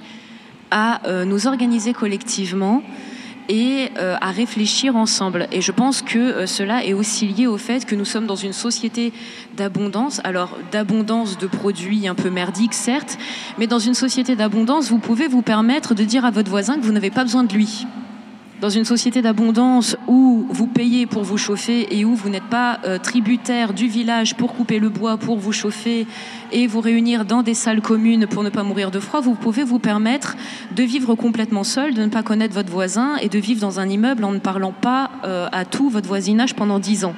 à 0.72 1.06
euh, 1.06 1.24
nous 1.24 1.46
organiser 1.46 1.92
collectivement 1.92 2.82
et 3.48 3.90
euh, 3.98 4.16
à 4.20 4.30
réfléchir 4.30 4.96
ensemble. 4.96 5.48
Et 5.52 5.60
je 5.60 5.72
pense 5.72 6.02
que 6.02 6.18
euh, 6.18 6.46
cela 6.46 6.84
est 6.84 6.92
aussi 6.92 7.26
lié 7.26 7.46
au 7.46 7.58
fait 7.58 7.84
que 7.84 7.94
nous 7.94 8.04
sommes 8.04 8.26
dans 8.26 8.36
une 8.36 8.52
société 8.52 9.12
d'abondance, 9.56 10.20
alors 10.24 10.56
d'abondance 10.70 11.38
de 11.38 11.46
produits 11.46 12.08
un 12.08 12.14
peu 12.14 12.30
merdiques, 12.30 12.74
certes, 12.74 13.18
mais 13.58 13.66
dans 13.66 13.78
une 13.78 13.94
société 13.94 14.36
d'abondance, 14.36 14.90
vous 14.90 14.98
pouvez 14.98 15.28
vous 15.28 15.42
permettre 15.42 15.94
de 15.94 16.04
dire 16.04 16.24
à 16.24 16.30
votre 16.30 16.50
voisin 16.50 16.76
que 16.76 16.84
vous 16.84 16.92
n'avez 16.92 17.10
pas 17.10 17.24
besoin 17.24 17.44
de 17.44 17.52
lui. 17.52 17.86
Dans 18.62 18.70
une 18.70 18.84
société 18.84 19.22
d'abondance 19.22 19.96
où 20.06 20.46
vous 20.48 20.68
payez 20.68 21.06
pour 21.06 21.24
vous 21.24 21.36
chauffer 21.36 21.98
et 21.98 22.04
où 22.04 22.14
vous 22.14 22.28
n'êtes 22.28 22.44
pas 22.44 22.78
euh, 22.84 22.96
tributaire 22.96 23.72
du 23.72 23.88
village 23.88 24.36
pour 24.36 24.54
couper 24.54 24.78
le 24.78 24.88
bois, 24.88 25.16
pour 25.16 25.36
vous 25.36 25.50
chauffer 25.50 26.06
et 26.52 26.68
vous 26.68 26.80
réunir 26.80 27.24
dans 27.24 27.42
des 27.42 27.54
salles 27.54 27.80
communes 27.80 28.28
pour 28.28 28.44
ne 28.44 28.50
pas 28.50 28.62
mourir 28.62 28.92
de 28.92 29.00
froid, 29.00 29.20
vous 29.20 29.34
pouvez 29.34 29.64
vous 29.64 29.80
permettre 29.80 30.36
de 30.76 30.84
vivre 30.84 31.16
complètement 31.16 31.64
seul, 31.64 31.92
de 31.92 32.02
ne 32.02 32.06
pas 32.06 32.22
connaître 32.22 32.54
votre 32.54 32.70
voisin 32.70 33.16
et 33.16 33.28
de 33.28 33.40
vivre 33.40 33.60
dans 33.60 33.80
un 33.80 33.88
immeuble 33.88 34.22
en 34.22 34.30
ne 34.30 34.38
parlant 34.38 34.70
pas 34.70 35.10
euh, 35.24 35.48
à 35.50 35.64
tout 35.64 35.90
votre 35.90 36.06
voisinage 36.06 36.54
pendant 36.54 36.78
dix 36.78 37.04
ans. 37.04 37.16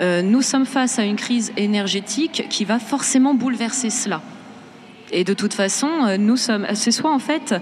Euh, 0.00 0.20
nous 0.20 0.42
sommes 0.42 0.66
face 0.66 0.98
à 0.98 1.04
une 1.04 1.14
crise 1.14 1.52
énergétique 1.56 2.46
qui 2.50 2.64
va 2.64 2.80
forcément 2.80 3.34
bouleverser 3.34 3.88
cela. 3.88 4.20
Et 5.12 5.22
de 5.22 5.32
toute 5.32 5.54
façon, 5.54 5.88
nous 6.18 6.36
sommes, 6.36 6.66
c'est 6.74 6.90
soit 6.90 7.12
en 7.12 7.20
fait, 7.20 7.54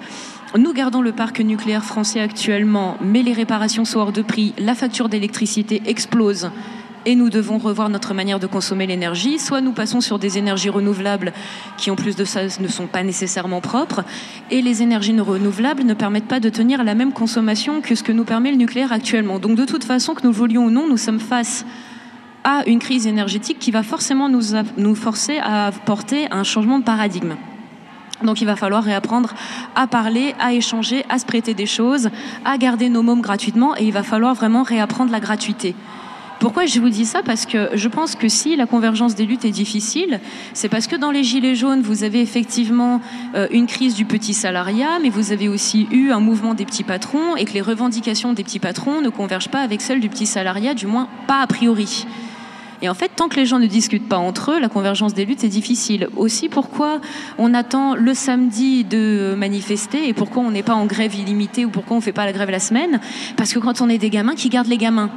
nous 0.57 0.73
gardons 0.73 1.03
le 1.03 1.13
parc 1.13 1.41
nucléaire 1.41 1.85
français 1.85 2.21
actuellement, 2.21 2.97
mais 3.01 3.23
les 3.23 3.33
réparations 3.33 3.85
sont 3.85 3.99
hors 3.99 4.13
de 4.13 4.23
prix, 4.23 4.55
la 4.59 4.75
facture 4.75 5.09
d'électricité 5.09 5.83
explose 5.87 6.51
et 7.07 7.17
nous 7.17 7.31
devons 7.31 7.59
revoir 7.59 7.89
notre 7.89 8.15
manière 8.15 8.41
de 8.41 8.47
consommer 8.47 8.87
l'énergie, 8.87 9.39
soit 9.39 9.61
nous 9.61 9.73
passons 9.73 10.01
sur 10.01 10.19
des 10.19 10.39
énergies 10.39 10.71
renouvelables 10.71 11.33
qui, 11.77 11.91
en 11.91 11.97
plus 11.97 12.17
de 12.17 12.25
ça, 12.25 12.45
ne 12.61 12.69
sont 12.69 12.87
pas 12.87 13.03
nécessairement 13.03 13.61
propres, 13.61 14.05
et 14.51 14.63
les 14.63 14.83
énergies 14.83 15.19
renouvelables 15.19 15.83
ne 15.83 15.95
permettent 15.95 16.29
pas 16.29 16.41
de 16.41 16.49
tenir 16.49 16.85
la 16.85 16.95
même 16.95 17.13
consommation 17.13 17.81
que 17.81 17.95
ce 17.95 18.03
que 18.03 18.13
nous 18.13 18.25
permet 18.25 18.51
le 18.51 18.57
nucléaire 18.57 18.93
actuellement. 18.93 19.39
Donc 19.39 19.57
de 19.57 19.65
toute 19.65 19.85
façon, 19.85 20.15
que 20.15 20.27
nous 20.27 20.33
voulions 20.33 20.65
ou 20.65 20.71
non, 20.71 20.89
nous 20.89 20.97
sommes 20.97 21.21
face 21.21 21.67
à 22.45 22.63
une 22.67 22.79
crise 22.79 23.07
énergétique 23.07 23.59
qui 23.59 23.71
va 23.71 23.83
forcément 23.83 24.29
nous, 24.29 24.55
nous 24.77 24.95
forcer 24.95 25.39
à 25.39 25.67
apporter 25.67 26.29
un 26.31 26.45
changement 26.45 26.79
de 26.79 26.85
paradigme. 26.85 27.35
Donc 28.23 28.41
il 28.41 28.47
va 28.47 28.57
falloir 28.57 28.83
réapprendre 28.83 29.35
à 29.75 29.87
parler, 29.87 30.35
à 30.39 30.53
échanger, 30.53 31.05
à 31.09 31.19
se 31.19 31.27
prêter 31.27 31.55
des 31.55 31.67
choses, 31.67 32.11
à 32.45 32.57
garder 32.59 32.89
nos 32.89 33.03
mômes 33.03 33.23
gratuitement 33.23 33.77
et 33.77 33.85
il 33.85 33.93
va 33.93 34.03
falloir 34.03 34.35
vraiment 34.35 34.63
réapprendre 34.63 35.11
la 35.11 35.21
gratuité. 35.21 35.75
Pourquoi 36.41 36.67
je 36.67 36.79
vous 36.79 36.91
dis 36.91 37.07
ça? 37.07 37.23
Parce 37.23 37.47
que 37.47 37.71
je 37.75 37.89
pense 37.89 38.17
que 38.17 38.29
si 38.29 38.55
la 38.57 38.67
convergence 38.67 39.15
des 39.15 39.25
luttes 39.25 39.45
est 39.45 39.51
difficile, 39.51 40.21
c'est 40.53 40.69
parce 40.69 40.87
que 40.87 40.97
dans 40.97 41.11
les 41.11 41.23
Gilets 41.25 41.55
jaunes, 41.55 41.81
vous 41.81 42.05
avez 42.05 42.21
effectivement 42.21 43.01
euh, 43.35 43.47
une 43.51 43.67
crise 43.67 43.95
du 43.95 44.05
petit 44.05 44.35
salariat, 44.35 44.99
mais 45.01 45.09
vous 45.09 45.33
avez 45.33 45.49
aussi 45.49 45.87
eu 45.91 46.11
un 46.11 46.21
mouvement 46.21 46.55
des 46.55 46.67
petits 46.67 46.83
patrons 46.85 47.37
et 47.37 47.45
que 47.45 47.53
les 47.53 47.63
revendications 47.63 48.33
des 48.35 48.45
petits 48.45 48.59
patrons 48.59 49.01
ne 49.01 49.09
convergent 49.09 49.49
pas 49.49 49.61
avec 49.61 49.81
celles 49.81 50.01
du 50.01 50.09
petit 50.09 50.27
salariat, 50.27 50.75
du 50.75 50.87
moins 50.87 51.09
pas 51.27 51.41
a 51.41 51.47
priori. 51.47 52.07
Et 52.83 52.89
en 52.89 52.95
fait, 52.95 53.11
tant 53.15 53.29
que 53.29 53.37
les 53.37 53.47
gens 53.47 53.59
ne 53.59 53.67
discutent 53.67 54.09
pas 54.09 54.19
entre 54.19 54.53
eux, 54.53 54.61
la 54.61 54.69
convergence 54.69 55.15
des 55.15 55.25
luttes 55.25 55.45
est 55.45 55.49
difficile. 55.49 56.09
Aussi, 56.17 56.49
pourquoi 56.49 57.01
on 57.39 57.55
attend 57.55 57.95
le 57.95 58.15
samedi 58.15 58.85
de 58.85 59.35
manifester 59.37 60.09
et 60.09 60.13
pourquoi 60.13 60.43
on 60.43 60.51
n'est 60.51 60.63
pas 60.63 60.75
en 60.75 60.87
grève 60.87 61.15
illimitée 61.15 61.65
ou 61.65 61.71
pourquoi 61.71 61.97
on 61.97 62.01
ne 62.01 62.05
fait 62.05 62.13
pas 62.13 62.25
la 62.25 62.33
grève 62.33 62.51
la 62.51 62.61
semaine? 62.61 63.01
Parce 63.37 63.53
que 63.53 63.59
quand 63.59 63.81
on 63.81 63.89
est 63.89 63.99
des 63.99 64.11
gamins, 64.11 64.35
qui 64.35 64.49
gardent 64.49 64.69
les 64.69 64.79
gamins 64.79 65.11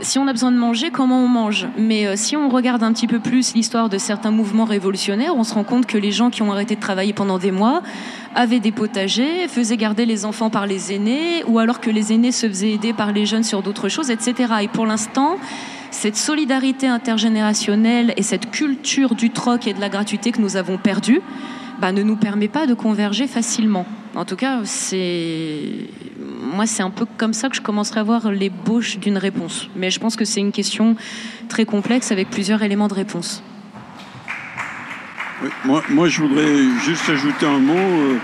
si 0.00 0.18
on 0.18 0.26
a 0.28 0.32
besoin 0.32 0.52
de 0.52 0.56
manger, 0.56 0.90
comment 0.90 1.22
on 1.22 1.28
mange? 1.28 1.66
Mais 1.78 2.06
euh, 2.06 2.16
si 2.16 2.36
on 2.36 2.48
regarde 2.48 2.82
un 2.82 2.92
petit 2.92 3.06
peu 3.06 3.18
plus 3.18 3.54
l'histoire 3.54 3.88
de 3.88 3.98
certains 3.98 4.30
mouvements 4.30 4.64
révolutionnaires, 4.64 5.34
on 5.34 5.44
se 5.44 5.54
rend 5.54 5.64
compte 5.64 5.86
que 5.86 5.98
les 5.98 6.12
gens 6.12 6.30
qui 6.30 6.42
ont 6.42 6.52
arrêté 6.52 6.76
de 6.76 6.80
travailler 6.80 7.12
pendant 7.12 7.38
des 7.38 7.50
mois 7.50 7.82
avaient 8.34 8.60
des 8.60 8.72
potagers, 8.72 9.48
faisaient 9.48 9.76
garder 9.76 10.04
les 10.04 10.24
enfants 10.24 10.50
par 10.50 10.66
les 10.66 10.92
aînés, 10.92 11.42
ou 11.46 11.58
alors 11.58 11.80
que 11.80 11.90
les 11.90 12.12
aînés 12.12 12.32
se 12.32 12.46
faisaient 12.46 12.72
aider 12.72 12.92
par 12.92 13.12
les 13.12 13.24
jeunes 13.24 13.44
sur 13.44 13.62
d'autres 13.62 13.88
choses, 13.88 14.10
etc. 14.10 14.52
Et 14.62 14.68
pour 14.68 14.86
l'instant, 14.86 15.38
cette 15.90 16.16
solidarité 16.16 16.86
intergénérationnelle 16.86 18.14
et 18.16 18.22
cette 18.22 18.50
culture 18.50 19.14
du 19.14 19.30
troc 19.30 19.66
et 19.66 19.74
de 19.74 19.80
la 19.80 19.88
gratuité 19.88 20.32
que 20.32 20.40
nous 20.40 20.56
avons 20.56 20.78
perdue, 20.78 21.20
bah, 21.80 21.92
ne 21.92 22.02
nous 22.02 22.16
permet 22.16 22.48
pas 22.48 22.66
de 22.66 22.74
converger 22.74 23.26
facilement. 23.26 23.86
En 24.14 24.24
tout 24.24 24.36
cas, 24.36 24.60
c'est 24.64 25.88
moi, 26.18 26.66
c'est 26.66 26.82
un 26.82 26.90
peu 26.90 27.06
comme 27.18 27.34
ça 27.34 27.48
que 27.48 27.56
je 27.56 27.60
commencerai 27.60 28.00
à 28.00 28.02
voir 28.02 28.30
l'ébauche 28.30 28.98
d'une 28.98 29.18
réponse. 29.18 29.68
Mais 29.76 29.90
je 29.90 30.00
pense 30.00 30.16
que 30.16 30.24
c'est 30.24 30.40
une 30.40 30.52
question 30.52 30.96
très 31.48 31.64
complexe 31.64 32.12
avec 32.12 32.30
plusieurs 32.30 32.62
éléments 32.62 32.88
de 32.88 32.94
réponse. 32.94 33.42
Moi, 35.64 36.08
je 36.08 36.22
voudrais 36.22 36.56
juste 36.84 37.10
ajouter 37.10 37.44
un 37.44 37.58
mot 37.58 37.74
euh, 37.74 38.16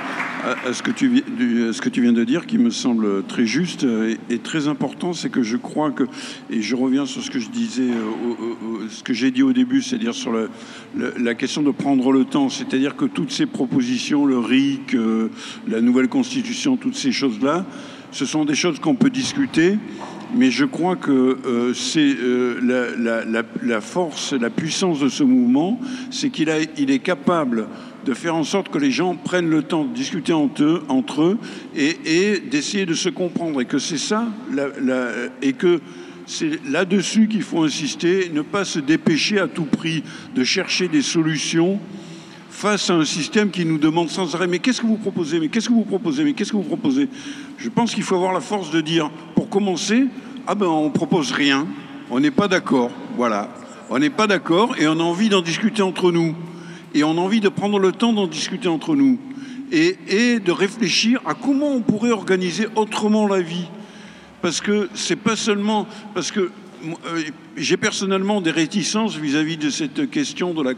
à, 0.45 0.68
à 0.68 0.72
ce 0.72 0.82
que 0.82 0.90
tu, 0.90 1.09
vi- 1.09 1.24
du- 1.36 1.68
à 1.68 1.72
ce 1.72 1.80
que 1.80 1.88
tu 1.88 2.03
viens 2.03 2.12
de 2.12 2.24
dire, 2.24 2.47
qui 2.47 2.59
me 2.59 2.70
semble 2.70 3.22
très 3.24 3.47
juste 3.47 3.84
euh, 3.84 4.14
et, 4.30 4.34
et 4.34 4.38
très 4.38 4.68
important. 4.68 5.12
C'est 5.12 5.30
que 5.30 5.43
je 5.43 5.57
crois 5.57 5.90
que, 5.90 6.05
et 6.51 6.62
je 6.62 6.74
reviens 6.76 7.07
sur 7.07 7.22
ce 7.22 7.30
que 7.30 7.38
je 7.38 7.49
disais, 7.51 7.82
euh, 7.90 8.86
ce 8.90 9.03
que 9.03 9.12
j'ai 9.14 9.30
dit 9.30 9.43
au 9.43 9.53
début, 9.53 9.82
c'est-à-dire 9.82 10.14
sur 10.14 10.32
la 10.97 11.34
question 11.34 11.62
de 11.62 11.70
prendre 11.70 12.12
le 12.12 12.24
temps. 12.24 12.49
C'est-à-dire 12.49 12.97
que 12.97 13.05
toutes 13.05 13.30
ces 13.32 13.47
propositions, 13.47 14.26
le 14.26 14.38
RIC, 14.38 14.95
euh, 14.95 15.28
la 15.68 15.80
nouvelle 15.80 16.09
constitution, 16.09 16.76
toutes 16.76 16.97
ces 16.97 17.12
choses-là, 17.12 17.64
ce 18.11 18.26
sont 18.26 18.45
des 18.45 18.55
choses 18.55 18.78
qu'on 18.78 18.95
peut 18.95 19.11
discuter. 19.11 19.78
Mais 20.34 20.51
je 20.51 20.64
crois 20.64 20.97
que 20.97 21.11
euh, 21.47 21.74
c'est 21.74 22.16
euh, 22.18 22.59
la, 23.62 23.80
force, 23.82 24.32
la 24.32 24.49
puissance 24.49 25.01
de 25.01 25.09
ce 25.11 25.22
mouvement, 25.22 25.78
c'est 26.11 26.30
qu'il 26.30 26.49
est 26.49 26.99
capable 27.03 27.66
de 28.05 28.15
faire 28.15 28.35
en 28.35 28.45
sorte 28.45 28.69
que 28.69 28.79
les 28.79 28.91
gens 28.91 29.15
prennent 29.15 29.49
le 29.49 29.63
temps 29.63 29.85
de 29.85 29.95
discuter 29.95 30.33
entre 30.33 31.23
eux, 31.23 31.39
et, 31.77 32.41
d'essayer 32.51 32.87
de 32.87 32.95
se 32.95 33.09
comprendre. 33.09 33.61
Et 33.61 33.65
que 33.65 33.79
c'est 33.79 33.99
ça, 33.99 34.29
et 35.41 35.53
que 35.53 35.81
c'est 36.27 36.65
là-dessus 36.69 37.29
qu'il 37.29 37.43
faut 37.43 37.63
insister, 37.63 38.31
ne 38.33 38.43
pas 38.43 38.65
se 38.65 38.79
dépêcher 38.79 39.39
à 39.39 39.49
tout 39.49 39.65
prix 39.65 40.03
de 40.35 40.45
chercher 40.45 40.89
des 40.89 41.03
solutions 41.03 41.81
face 42.51 42.91
à 42.91 42.95
un 42.95 43.05
système 43.05 43.51
qui 43.51 43.65
nous 43.65 43.79
demande 43.79 44.11
sans 44.11 44.35
arrêt 44.35 44.47
mais 44.47 44.59
qu'est-ce 44.59 44.81
que 44.83 44.87
vous 44.87 44.99
proposez 44.99 45.41
mais 45.41 45.49
qu'est-ce 45.49 45.69
que 45.69 45.75
vous 45.75 45.85
proposez 45.85 46.23
mais 46.23 46.35
qu'est-ce 46.35 46.53
que 46.53 46.57
vous 46.57 46.63
proposez? 46.63 47.09
Je 47.57 47.69
pense 47.71 47.95
qu'il 47.95 48.03
faut 48.03 48.15
avoir 48.15 48.33
la 48.33 48.41
force 48.41 48.71
de 48.71 48.81
dire 48.83 49.11
pour 49.35 49.49
commencer 49.49 50.05
ah 50.47 50.55
ben 50.55 50.67
on 50.67 50.91
propose 50.91 51.33
rien 51.33 51.66
on 52.11 52.20
n'est 52.20 52.31
pas 52.31 52.49
d'accord 52.49 52.91
voilà. 53.16 53.49
On 53.91 53.99
n'est 53.99 54.11
pas 54.11 54.27
d'accord 54.27 54.74
et 54.79 54.87
on 54.87 54.99
a 54.99 55.03
envie 55.03 55.29
d'en 55.29 55.43
discuter 55.43 55.83
entre 55.83 56.12
nous 56.12 56.35
et 56.94 57.05
on 57.05 57.12
a 57.12 57.20
envie 57.20 57.40
de 57.40 57.48
prendre 57.48 57.78
le 57.78 57.93
temps 57.93 58.12
d'en 58.12 58.27
discuter 58.27 58.69
entre 58.69 58.94
nous 58.94 59.19
et, 59.73 60.39
de 60.39 60.52
réfléchir 60.52 61.20
à 61.24 61.35
comment 61.35 61.74
on 61.74 61.81
pourrait 61.81 62.10
organiser 62.10 62.66
autrement 62.77 63.27
la 63.27 63.40
vie 63.40 63.69
parce 64.43 64.60
que 64.60 64.89
c'est 64.94 65.16
pas 65.16 65.36
seulement 65.36 65.86
parce 66.14 66.31
que 66.31 66.51
euh, 66.85 67.23
j'ai 67.56 67.77
personnellement 67.77 68.40
des 68.40 68.51
réticences 68.51 69.16
vis-à-vis 69.16 69.56
de 69.56 69.70
cette 69.70 70.10
question 70.10 70.52
de 70.52 70.74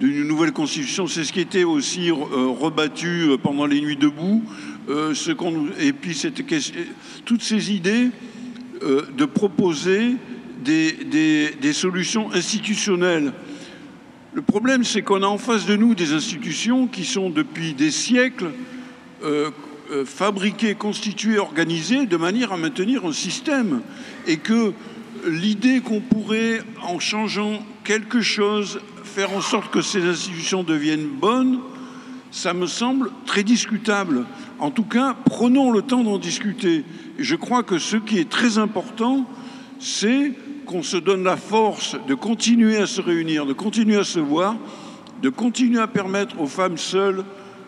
d'une 0.00 0.22
nouvelle 0.28 0.52
constitution. 0.52 1.08
C'est 1.08 1.24
ce 1.24 1.32
qui 1.32 1.40
était 1.40 1.64
aussi 1.64 2.08
euh, 2.10 2.14
rebattu 2.14 3.22
euh, 3.30 3.36
pendant 3.36 3.66
les 3.66 3.80
nuits 3.80 3.96
debout. 3.96 4.44
Ce 4.88 5.30
et 5.80 5.92
puis 5.92 6.14
cette 6.14 6.46
question, 6.46 6.74
toutes 7.24 7.42
ces 7.42 7.72
idées 7.72 8.10
de 8.82 9.24
proposer 9.24 10.16
des- 10.64 11.50
des 11.60 11.72
solutions 11.72 12.32
institutionnelles. 12.32 13.32
Le 14.32 14.42
problème, 14.42 14.84
c'est 14.84 15.02
qu'on 15.02 15.24
a 15.24 15.26
en 15.26 15.38
face 15.38 15.66
de 15.66 15.74
nous 15.74 15.96
des 15.96 16.12
institutions 16.12 16.86
qui 16.86 17.04
sont 17.04 17.30
depuis 17.30 17.74
des 17.74 17.90
siècles 17.90 18.52
euh, 19.24 19.50
euh, 19.90 20.04
fabriquées, 20.04 20.76
constituées, 20.76 21.38
organisées 21.38 22.06
de 22.06 22.16
manière 22.16 22.52
à 22.52 22.56
maintenir 22.56 23.04
un 23.04 23.12
système. 23.12 23.82
Et 24.28 24.36
que 24.36 24.72
l'idée 25.26 25.80
qu'on 25.80 26.00
pourrait, 26.00 26.62
en 26.82 27.00
changeant 27.00 27.60
quelque 27.82 28.20
chose, 28.20 28.80
faire 29.02 29.32
en 29.32 29.40
sorte 29.40 29.72
que 29.72 29.82
ces 29.82 30.04
institutions 30.04 30.62
deviennent 30.62 31.08
bonnes, 31.08 31.58
ça 32.30 32.54
me 32.54 32.68
semble 32.68 33.10
très 33.26 33.42
discutable. 33.42 34.26
En 34.60 34.70
tout 34.70 34.84
cas, 34.84 35.16
prenons 35.24 35.72
le 35.72 35.82
temps 35.82 36.04
d'en 36.04 36.18
discuter. 36.18 36.84
Je 37.18 37.34
crois 37.34 37.64
que 37.64 37.78
ce 37.78 37.96
qui 37.96 38.20
est 38.20 38.30
très 38.30 38.58
important, 38.58 39.28
c'est 39.80 40.34
qu'on 40.70 40.84
se 40.84 40.96
donne 40.96 41.24
la 41.24 41.36
force 41.36 41.96
de 42.06 42.14
continuer 42.14 42.76
à 42.76 42.86
se 42.86 43.00
réunir, 43.00 43.44
de 43.44 43.52
continuer 43.52 43.96
à 43.96 44.04
se 44.04 44.20
voir, 44.20 44.54
de 45.20 45.28
continuer 45.28 45.80
à 45.80 45.88
permettre 45.88 46.40
aux 46.40 46.46
femmes 46.46 46.78
seules, 46.78 47.24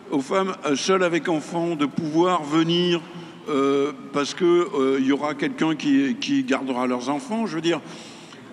aux 0.09 0.21
femmes 0.21 0.55
euh, 0.65 0.77
seules 0.77 1.03
avec 1.03 1.27
enfants, 1.27 1.75
de 1.75 1.85
pouvoir 1.85 2.43
venir 2.43 3.01
euh, 3.49 3.91
parce 4.13 4.33
qu'il 4.33 4.47
euh, 4.47 5.01
y 5.01 5.11
aura 5.11 5.35
quelqu'un 5.35 5.75
qui, 5.75 6.15
qui 6.15 6.43
gardera 6.43 6.87
leurs 6.87 7.09
enfants. 7.09 7.45
Je 7.45 7.55
veux 7.55 7.61
dire, 7.61 7.81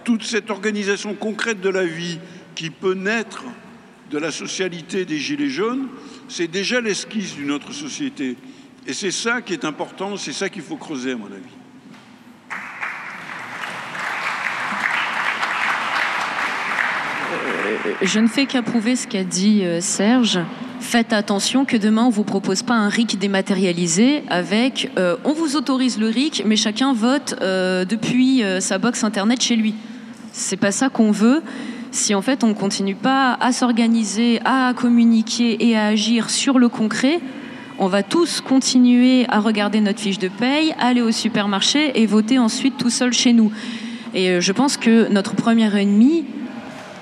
toute 0.02 0.24
cette 0.24 0.50
organisation 0.50 1.14
concrète 1.14 1.60
de 1.60 1.68
la 1.68 1.84
vie 1.84 2.18
qui 2.56 2.70
peut 2.70 2.94
naître 2.94 3.44
de 4.10 4.18
la 4.18 4.32
socialité 4.32 5.04
des 5.04 5.18
Gilets 5.18 5.48
jaunes, 5.48 5.86
c'est 6.26 6.48
déjà 6.48 6.80
l'esquisse 6.80 7.36
d'une 7.36 7.52
autre 7.52 7.72
société. 7.72 8.36
Et 8.88 8.94
c'est 8.94 9.12
ça 9.12 9.42
qui 9.42 9.52
est 9.52 9.64
important, 9.64 10.16
c'est 10.16 10.32
ça 10.32 10.48
qu'il 10.48 10.62
faut 10.62 10.76
creuser, 10.76 11.12
à 11.12 11.16
mon 11.16 11.26
avis. 11.26 11.59
Je 18.02 18.20
ne 18.20 18.26
fais 18.26 18.46
qu'approuver 18.46 18.96
ce 18.96 19.06
qu'a 19.06 19.24
dit 19.24 19.64
euh, 19.64 19.80
Serge. 19.80 20.40
Faites 20.80 21.12
attention 21.12 21.66
que 21.66 21.76
demain 21.76 22.04
on 22.04 22.10
vous 22.10 22.24
propose 22.24 22.62
pas 22.62 22.74
un 22.74 22.88
RIC 22.88 23.18
dématérialisé 23.18 24.22
avec 24.28 24.90
euh, 24.98 25.16
on 25.24 25.34
vous 25.34 25.54
autorise 25.54 25.98
le 25.98 26.08
RIC 26.08 26.42
mais 26.46 26.56
chacun 26.56 26.94
vote 26.94 27.36
euh, 27.42 27.84
depuis 27.84 28.42
euh, 28.42 28.60
sa 28.60 28.78
box 28.78 29.04
internet 29.04 29.42
chez 29.42 29.56
lui. 29.56 29.74
C'est 30.32 30.56
pas 30.56 30.72
ça 30.72 30.88
qu'on 30.88 31.10
veut. 31.10 31.42
Si 31.90 32.14
en 32.14 32.22
fait 32.22 32.44
on 32.44 32.54
continue 32.54 32.94
pas 32.94 33.36
à 33.40 33.52
s'organiser, 33.52 34.40
à 34.44 34.72
communiquer 34.74 35.68
et 35.68 35.76
à 35.76 35.86
agir 35.86 36.30
sur 36.30 36.58
le 36.58 36.68
concret, 36.68 37.20
on 37.78 37.86
va 37.86 38.02
tous 38.02 38.40
continuer 38.40 39.26
à 39.28 39.40
regarder 39.40 39.80
notre 39.80 40.00
fiche 40.00 40.18
de 40.18 40.28
paye, 40.28 40.74
aller 40.78 41.02
au 41.02 41.12
supermarché 41.12 41.92
et 42.00 42.06
voter 42.06 42.38
ensuite 42.38 42.78
tout 42.78 42.90
seul 42.90 43.12
chez 43.12 43.32
nous. 43.32 43.52
Et 44.14 44.30
euh, 44.30 44.40
je 44.40 44.52
pense 44.52 44.76
que 44.76 45.08
notre 45.10 45.34
premier 45.34 45.74
ennemi, 45.78 46.24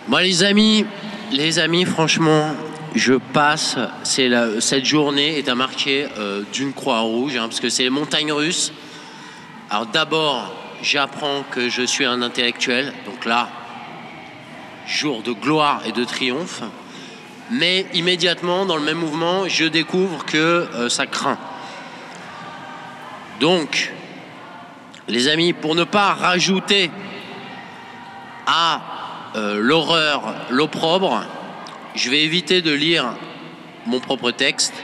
Moi, 0.09 0.23
les 0.23 0.43
amis, 0.43 0.87
les 1.33 1.59
amis, 1.59 1.85
franchement, 1.85 2.55
je 2.95 3.13
passe. 3.13 3.77
Cette 4.05 4.87
journée 4.87 5.37
est 5.37 5.51
à 5.51 5.55
marquer 5.55 6.09
euh, 6.17 6.45
d'une 6.51 6.73
croix 6.73 7.01
rouge, 7.01 7.37
hein, 7.37 7.43
parce 7.43 7.61
que 7.61 7.69
c'est 7.69 7.83
les 7.83 7.91
montagnes 7.91 8.33
russes. 8.33 8.73
Alors 9.69 9.85
d'abord, 9.85 10.51
j'apprends 10.81 11.45
que 11.51 11.69
je 11.69 11.83
suis 11.83 12.07
un 12.07 12.23
intellectuel, 12.23 12.95
donc 13.05 13.27
là, 13.27 13.51
jour 14.87 15.23
de 15.23 15.33
gloire 15.33 15.83
et 15.85 15.93
de 15.93 16.05
triomphe. 16.05 16.63
Mais 17.51 17.85
immédiatement, 17.93 18.65
dans 18.65 18.77
le 18.77 18.83
même 18.83 18.97
mouvement, 18.97 19.47
je 19.47 19.67
découvre 19.67 20.25
que 20.25 20.39
euh, 20.39 20.89
ça 20.89 21.07
craint. 21.07 21.37
Donc, 23.41 23.93
les 25.07 25.29
amis, 25.29 25.53
pour 25.53 25.75
ne 25.75 25.85
pas 25.85 26.15
rajouter 26.15 26.91
à 28.47 28.98
euh, 29.39 29.61
l'horreur, 29.61 30.35
l'opprobre, 30.51 31.25
je 31.95 32.11
vais 32.11 32.25
éviter 32.25 32.61
de 32.61 32.73
lire 32.73 33.15
mon 33.87 34.01
propre 34.01 34.33
texte 34.33 34.75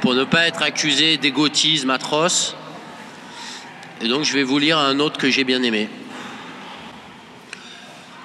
pour 0.00 0.14
ne 0.14 0.22
pas 0.22 0.46
être 0.46 0.62
accusé 0.62 1.16
d'égotisme 1.16 1.90
atroce. 1.90 2.54
Et 4.00 4.06
donc 4.06 4.22
je 4.22 4.32
vais 4.32 4.44
vous 4.44 4.60
lire 4.60 4.78
un 4.78 5.00
autre 5.00 5.18
que 5.18 5.28
j'ai 5.28 5.42
bien 5.42 5.60
aimé. 5.64 5.88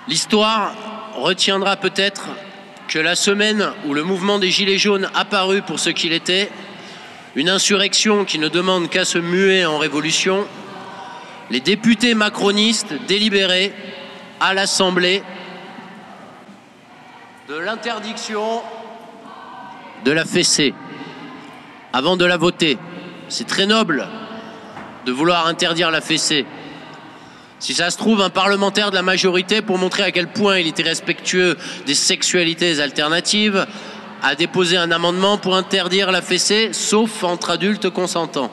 L'histoire 0.07 0.76
retiendra 1.15 1.77
peut-être 1.77 2.27
que 2.88 2.99
la 2.99 3.15
semaine 3.15 3.72
où 3.88 3.95
le 3.95 4.03
mouvement 4.03 4.38
des 4.38 4.52
Gilets 4.52 4.77
jaunes 4.77 5.10
apparut 5.15 5.64
pour 5.64 5.80
ce 5.80 5.89
qu'il 5.89 6.14
était, 6.14 6.52
une 7.35 7.49
insurrection 7.49 8.23
qui 8.23 8.38
ne 8.38 8.49
demande 8.49 8.88
qu'à 8.88 9.03
se 9.03 9.18
muer 9.18 9.65
en 9.65 9.80
révolution, 9.80 10.45
les 11.49 11.60
députés 11.60 12.14
macronistes 12.14 12.94
délibéraient 13.07 13.73
à 14.39 14.53
l'Assemblée 14.53 15.23
de 17.49 17.55
l'interdiction 17.55 18.61
de 20.05 20.11
la 20.11 20.26
fessée 20.26 20.73
avant 21.93 22.18
de 22.18 22.26
la 22.26 22.38
voter. 22.38 22.77
C'est 23.30 23.47
très 23.47 23.65
noble 23.65 24.07
de 25.05 25.11
vouloir 25.11 25.47
interdire 25.47 25.91
la 25.91 26.01
fessée. 26.01 26.45
Si 27.59 27.73
ça 27.73 27.89
se 27.89 27.97
trouve, 27.97 28.22
un 28.22 28.30
parlementaire 28.30 28.91
de 28.91 28.95
la 28.95 29.01
majorité, 29.01 29.61
pour 29.61 29.77
montrer 29.80 30.03
à 30.03 30.11
quel 30.11 30.27
point 30.27 30.59
il 30.59 30.68
était 30.68 30.84
respectueux 30.84 31.57
des 31.88 31.95
sexualités 31.95 32.80
alternatives, 32.80 33.65
a 34.22 34.35
déposé 34.35 34.77
un 34.77 34.91
amendement 34.91 35.38
pour 35.38 35.55
interdire 35.55 36.11
la 36.11 36.22
fessée, 36.22 36.69
sauf 36.73 37.23
entre 37.23 37.49
adultes 37.49 37.89
consentants. 37.89 38.51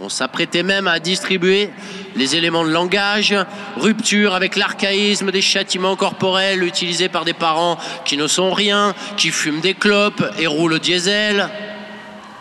On 0.00 0.08
s'apprêtait 0.08 0.62
même 0.62 0.88
à 0.88 0.98
distribuer 0.98 1.70
les 2.16 2.36
éléments 2.36 2.64
de 2.64 2.70
langage, 2.70 3.34
rupture 3.76 4.34
avec 4.34 4.56
l'archaïsme 4.56 5.30
des 5.30 5.42
châtiments 5.42 5.96
corporels 5.96 6.62
utilisés 6.62 7.08
par 7.08 7.24
des 7.24 7.32
parents 7.32 7.78
qui 8.04 8.16
ne 8.16 8.26
sont 8.26 8.52
rien, 8.52 8.94
qui 9.16 9.30
fument 9.30 9.60
des 9.60 9.74
clopes 9.74 10.24
et 10.38 10.46
roulent 10.46 10.74
au 10.74 10.78
diesel. 10.78 11.48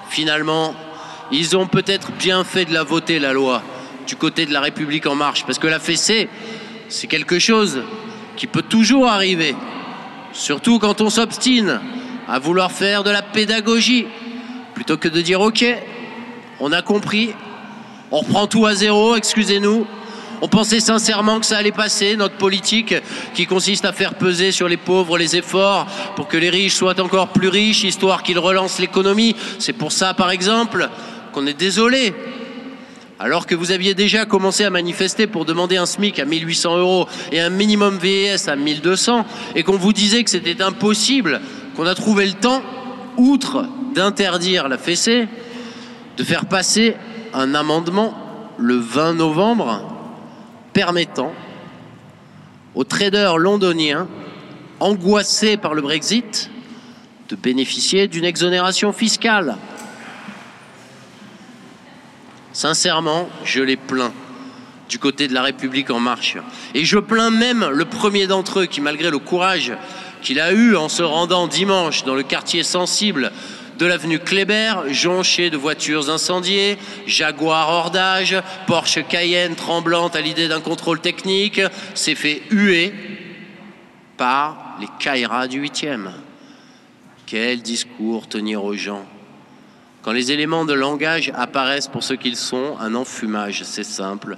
Finalement, 0.09 0.75
ils 1.31 1.57
ont 1.57 1.67
peut-être 1.67 2.11
bien 2.11 2.43
fait 2.43 2.65
de 2.65 2.73
la 2.73 2.83
voter, 2.83 3.19
la 3.19 3.33
loi, 3.33 3.63
du 4.05 4.15
côté 4.15 4.45
de 4.45 4.53
la 4.53 4.61
République 4.61 5.07
en 5.07 5.15
marche, 5.15 5.45
parce 5.45 5.59
que 5.59 5.67
la 5.67 5.79
fessée, 5.79 6.29
c'est 6.89 7.07
quelque 7.07 7.39
chose 7.39 7.81
qui 8.35 8.47
peut 8.47 8.61
toujours 8.61 9.07
arriver, 9.07 9.55
surtout 10.31 10.79
quand 10.79 11.01
on 11.01 11.09
s'obstine 11.09 11.79
à 12.27 12.39
vouloir 12.39 12.71
faire 12.71 13.03
de 13.03 13.09
la 13.09 13.21
pédagogie, 13.21 14.05
plutôt 14.73 14.97
que 14.97 15.07
de 15.07 15.21
dire 15.21 15.41
OK, 15.41 15.65
on 16.59 16.71
a 16.71 16.81
compris, 16.81 17.33
on 18.14 18.19
reprend 18.19 18.45
tout 18.45 18.68
à 18.68 18.76
zéro, 18.76 19.15
excusez-nous. 19.15 19.88
On 20.44 20.48
pensait 20.48 20.80
sincèrement 20.80 21.40
que 21.40 21.48
ça 21.48 21.57
allait 21.57 21.72
passer, 21.72 22.15
notre 22.15 22.35
politique 22.35 22.94
qui 23.34 23.48
consiste 23.48 23.85
à 23.85 23.91
faire 23.91 24.14
peser 24.14 24.52
sur 24.52 24.68
les 24.68 24.77
pauvres 24.77 25.18
les 25.18 25.35
efforts 25.35 25.88
pour 26.15 26.27
que 26.27 26.38
les 26.38 26.52
riches 26.52 26.76
soient 26.76 27.02
encore 27.02 27.30
plus 27.30 27.48
riches, 27.48 27.84
histoire 27.84 28.22
qu'ils 28.22 28.38
relancent 28.38 28.77
l'économie. 28.80 29.35
C'est 29.57 29.73
pour 29.73 29.91
ça, 29.91 30.14
par 30.14 30.30
exemple, 30.30 30.90
qu'on 31.31 31.48
est 31.48 31.57
désolé. 31.57 32.14
Alors 33.19 33.48
que 33.48 33.56
vous 33.56 33.72
aviez 33.72 33.95
déjà 33.95 34.26
commencé 34.26 34.64
à 34.64 34.69
manifester 34.69 35.26
pour 35.26 35.45
demander 35.45 35.77
un 35.77 35.88
SMIC 35.88 36.19
à 36.19 36.26
1800 36.26 36.77
euros 36.77 37.07
et 37.31 37.40
un 37.40 37.49
minimum 37.49 37.98
VES 37.98 38.48
à 38.48 38.56
1200, 38.56 39.26
et 39.56 39.64
qu'on 39.64 39.77
vous 39.77 39.94
disait 39.94 40.23
que 40.23 40.30
c'était 40.30 40.61
impossible, 40.61 41.41
qu'on 41.76 41.88
a 41.88 41.95
trouvé 41.95 42.27
le 42.27 42.34
temps, 42.34 42.61
outre 43.18 43.65
d'interdire 43.95 44.68
la 44.68 44.77
fessée, 44.77 45.27
de 46.18 46.23
faire 46.23 46.45
passer 46.45 46.95
un 47.34 47.55
amendement 47.55 48.14
le 48.57 48.76
20 48.76 49.14
novembre 49.14 49.81
permettant 50.73 51.34
aux 52.76 52.84
traders 52.84 53.38
londoniens 53.38 54.07
angoissés 54.80 55.57
par 55.57 55.73
le 55.73 55.81
Brexit 55.81 56.49
de 57.30 57.35
bénéficier 57.35 58.07
d'une 58.07 58.26
exonération 58.26 58.91
fiscale. 58.91 59.57
Sincèrement, 62.51 63.30
je 63.43 63.61
les 63.61 63.77
plains 63.77 64.14
du 64.89 64.99
côté 64.99 65.27
de 65.27 65.34
la 65.34 65.41
République 65.41 65.89
en 65.89 65.99
marche. 65.99 66.38
Et 66.76 66.85
je 66.85 66.99
plains 66.99 67.31
même 67.31 67.68
le 67.72 67.85
premier 67.85 68.27
d'entre 68.27 68.60
eux 68.60 68.65
qui, 68.65 68.81
malgré 68.81 69.10
le 69.10 69.19
courage 69.19 69.73
qu'il 70.22 70.39
a 70.39 70.53
eu 70.53 70.76
en 70.76 70.89
se 70.89 71.03
rendant 71.03 71.47
dimanche 71.47 72.03
dans 72.03 72.15
le 72.15 72.23
quartier 72.23 72.64
sensible 72.64 73.31
de 73.77 73.85
l'avenue 73.85 74.19
Kléber, 74.19 74.73
jonché 74.89 75.49
de 75.49 75.57
voitures 75.57 76.09
incendiées, 76.09 76.77
Jaguar 77.07 77.69
hors 77.69 77.91
d'âge, 77.91 78.35
Porsche 78.67 78.99
Cayenne 79.07 79.55
tremblante 79.55 80.15
à 80.15 80.21
l'idée 80.21 80.47
d'un 80.47 80.61
contrôle 80.61 80.99
technique, 80.99 81.61
s'est 81.93 82.15
fait 82.15 82.41
huer 82.49 82.93
par 84.17 84.77
les 84.79 84.87
Kairas 84.99 85.47
du 85.47 85.61
8e. 85.61 86.09
Quel 87.25 87.61
discours 87.61 88.27
tenir 88.27 88.63
aux 88.63 88.75
gens 88.75 89.05
Quand 90.01 90.11
les 90.11 90.31
éléments 90.31 90.65
de 90.65 90.73
langage 90.73 91.31
apparaissent 91.35 91.87
pour 91.87 92.03
ce 92.03 92.13
qu'ils 92.13 92.35
sont, 92.35 92.77
un 92.79 92.95
enfumage, 92.95 93.63
c'est 93.63 93.83
simple. 93.83 94.37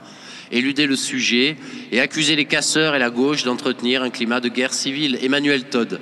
Éluder 0.51 0.85
le 0.85 0.95
sujet 0.95 1.57
et 1.91 1.99
accuser 1.99 2.35
les 2.35 2.45
casseurs 2.45 2.95
et 2.95 2.99
la 2.99 3.09
gauche 3.09 3.43
d'entretenir 3.43 4.03
un 4.03 4.11
climat 4.11 4.39
de 4.39 4.49
guerre 4.49 4.73
civile. 4.73 5.17
Emmanuel 5.21 5.65
Todd, 5.65 5.99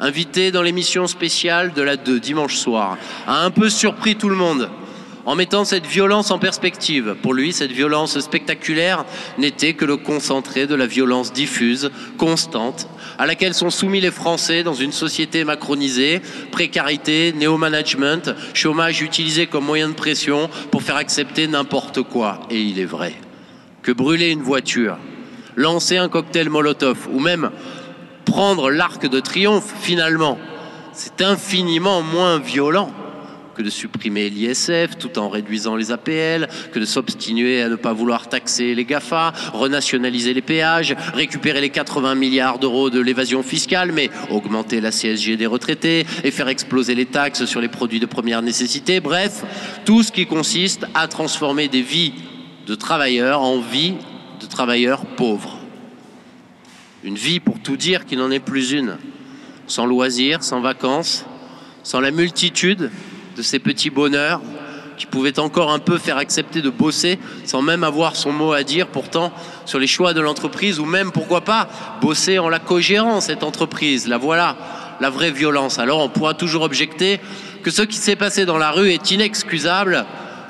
invité 0.00 0.50
dans 0.50 0.62
l'émission 0.62 1.06
spéciale 1.06 1.72
de 1.72 1.82
la 1.82 1.96
2 1.96 2.20
dimanche 2.20 2.56
soir, 2.56 2.98
a 3.26 3.44
un 3.44 3.50
peu 3.50 3.70
surpris 3.70 4.16
tout 4.16 4.28
le 4.28 4.36
monde 4.36 4.68
en 5.26 5.34
mettant 5.34 5.64
cette 5.64 5.86
violence 5.86 6.30
en 6.30 6.38
perspective. 6.38 7.16
Pour 7.22 7.34
lui, 7.34 7.52
cette 7.52 7.72
violence 7.72 8.18
spectaculaire 8.20 9.04
n'était 9.38 9.74
que 9.74 9.84
le 9.84 9.96
concentré 9.96 10.66
de 10.66 10.74
la 10.74 10.86
violence 10.86 11.32
diffuse, 11.32 11.90
constante, 12.18 12.88
à 13.18 13.26
laquelle 13.26 13.54
sont 13.54 13.70
soumis 13.70 14.00
les 14.00 14.10
Français 14.10 14.62
dans 14.62 14.74
une 14.74 14.92
société 14.92 15.44
macronisée, 15.44 16.20
précarité, 16.50 17.32
néo-management, 17.32 18.34
chômage 18.52 19.02
utilisé 19.02 19.46
comme 19.46 19.64
moyen 19.64 19.88
de 19.88 19.94
pression 19.94 20.50
pour 20.70 20.82
faire 20.82 20.96
accepter 20.96 21.46
n'importe 21.46 22.02
quoi. 22.02 22.40
Et 22.50 22.60
il 22.60 22.78
est 22.78 22.84
vrai 22.84 23.14
que 23.82 23.92
brûler 23.92 24.30
une 24.30 24.42
voiture, 24.42 24.98
lancer 25.56 25.96
un 25.96 26.08
cocktail 26.08 26.48
Molotov 26.48 27.08
ou 27.12 27.20
même 27.20 27.50
prendre 28.24 28.70
l'arc 28.70 29.08
de 29.08 29.20
triomphe, 29.20 29.74
finalement, 29.80 30.38
c'est 30.92 31.22
infiniment 31.22 32.02
moins 32.02 32.38
violent 32.38 32.90
que 33.54 33.62
de 33.62 33.70
supprimer 33.70 34.28
l'ISF 34.28 34.98
tout 34.98 35.18
en 35.18 35.28
réduisant 35.28 35.76
les 35.76 35.92
APL, 35.92 36.48
que 36.72 36.78
de 36.78 36.84
s'obstiner 36.84 37.62
à 37.62 37.68
ne 37.68 37.76
pas 37.76 37.92
vouloir 37.92 38.28
taxer 38.28 38.74
les 38.74 38.84
GAFA, 38.84 39.32
renationaliser 39.52 40.34
les 40.34 40.42
péages, 40.42 40.94
récupérer 41.14 41.60
les 41.60 41.70
80 41.70 42.16
milliards 42.16 42.58
d'euros 42.58 42.90
de 42.90 43.00
l'évasion 43.00 43.42
fiscale, 43.42 43.92
mais 43.92 44.10
augmenter 44.30 44.80
la 44.80 44.90
CSG 44.90 45.36
des 45.36 45.46
retraités 45.46 46.04
et 46.24 46.30
faire 46.30 46.48
exploser 46.48 46.94
les 46.94 47.06
taxes 47.06 47.44
sur 47.46 47.60
les 47.60 47.68
produits 47.68 48.00
de 48.00 48.06
première 48.06 48.42
nécessité. 48.42 49.00
Bref, 49.00 49.44
tout 49.84 50.02
ce 50.02 50.12
qui 50.12 50.26
consiste 50.26 50.86
à 50.94 51.08
transformer 51.08 51.68
des 51.68 51.82
vies 51.82 52.12
de 52.66 52.74
travailleurs 52.74 53.40
en 53.40 53.60
vies 53.60 53.94
de 54.40 54.46
travailleurs 54.46 55.04
pauvres. 55.06 55.63
Une 57.04 57.16
vie, 57.16 57.38
pour 57.38 57.60
tout 57.60 57.76
dire, 57.76 58.06
qui 58.06 58.16
n'en 58.16 58.30
est 58.30 58.40
plus 58.40 58.72
une, 58.72 58.96
sans 59.66 59.84
loisirs, 59.84 60.42
sans 60.42 60.62
vacances, 60.62 61.26
sans 61.82 62.00
la 62.00 62.10
multitude 62.10 62.90
de 63.36 63.42
ces 63.42 63.58
petits 63.58 63.90
bonheurs 63.90 64.40
qui 64.96 65.04
pouvaient 65.04 65.38
encore 65.38 65.70
un 65.70 65.80
peu 65.80 65.98
faire 65.98 66.16
accepter 66.16 66.62
de 66.62 66.70
bosser 66.70 67.18
sans 67.44 67.60
même 67.60 67.84
avoir 67.84 68.16
son 68.16 68.32
mot 68.32 68.52
à 68.52 68.62
dire 68.62 68.86
pourtant 68.86 69.32
sur 69.66 69.78
les 69.78 69.86
choix 69.86 70.14
de 70.14 70.22
l'entreprise 70.22 70.80
ou 70.80 70.86
même 70.86 71.12
pourquoi 71.12 71.42
pas 71.42 71.68
bosser 72.00 72.38
en 72.38 72.48
la 72.48 72.58
co-gérant 72.58 73.20
cette 73.20 73.42
entreprise. 73.42 74.08
La 74.08 74.16
voilà, 74.16 74.56
la 74.98 75.10
vraie 75.10 75.30
violence. 75.30 75.78
Alors 75.78 76.00
on 76.00 76.08
pourra 76.08 76.32
toujours 76.32 76.62
objecter 76.62 77.20
que 77.62 77.70
ce 77.70 77.82
qui 77.82 77.98
s'est 77.98 78.16
passé 78.16 78.46
dans 78.46 78.56
la 78.56 78.70
rue 78.70 78.92
est 78.92 79.10
inexcusable 79.10 80.06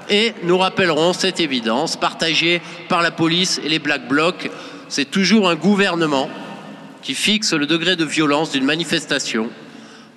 et 0.09 0.35
nous 0.45 0.59
rappellerons 0.59 1.15
cette 1.15 1.41
évidence 1.41 1.97
partagée 1.97 2.63
par 2.89 3.03
la 3.03 3.11
police 3.11 3.61
et 3.65 3.69
les 3.69 3.81
Black 3.81 4.07
Blocs. 4.07 4.51
C'est 4.89 5.11
toujours 5.11 5.49
un 5.49 5.57
gouvernement 5.57 6.29
qui 7.05 7.15
fixe 7.15 7.53
le 7.53 7.67
degré 7.67 7.95
de 7.95 8.05
violence 8.05 8.51
d'une 8.51 8.65
manifestation 8.65 9.51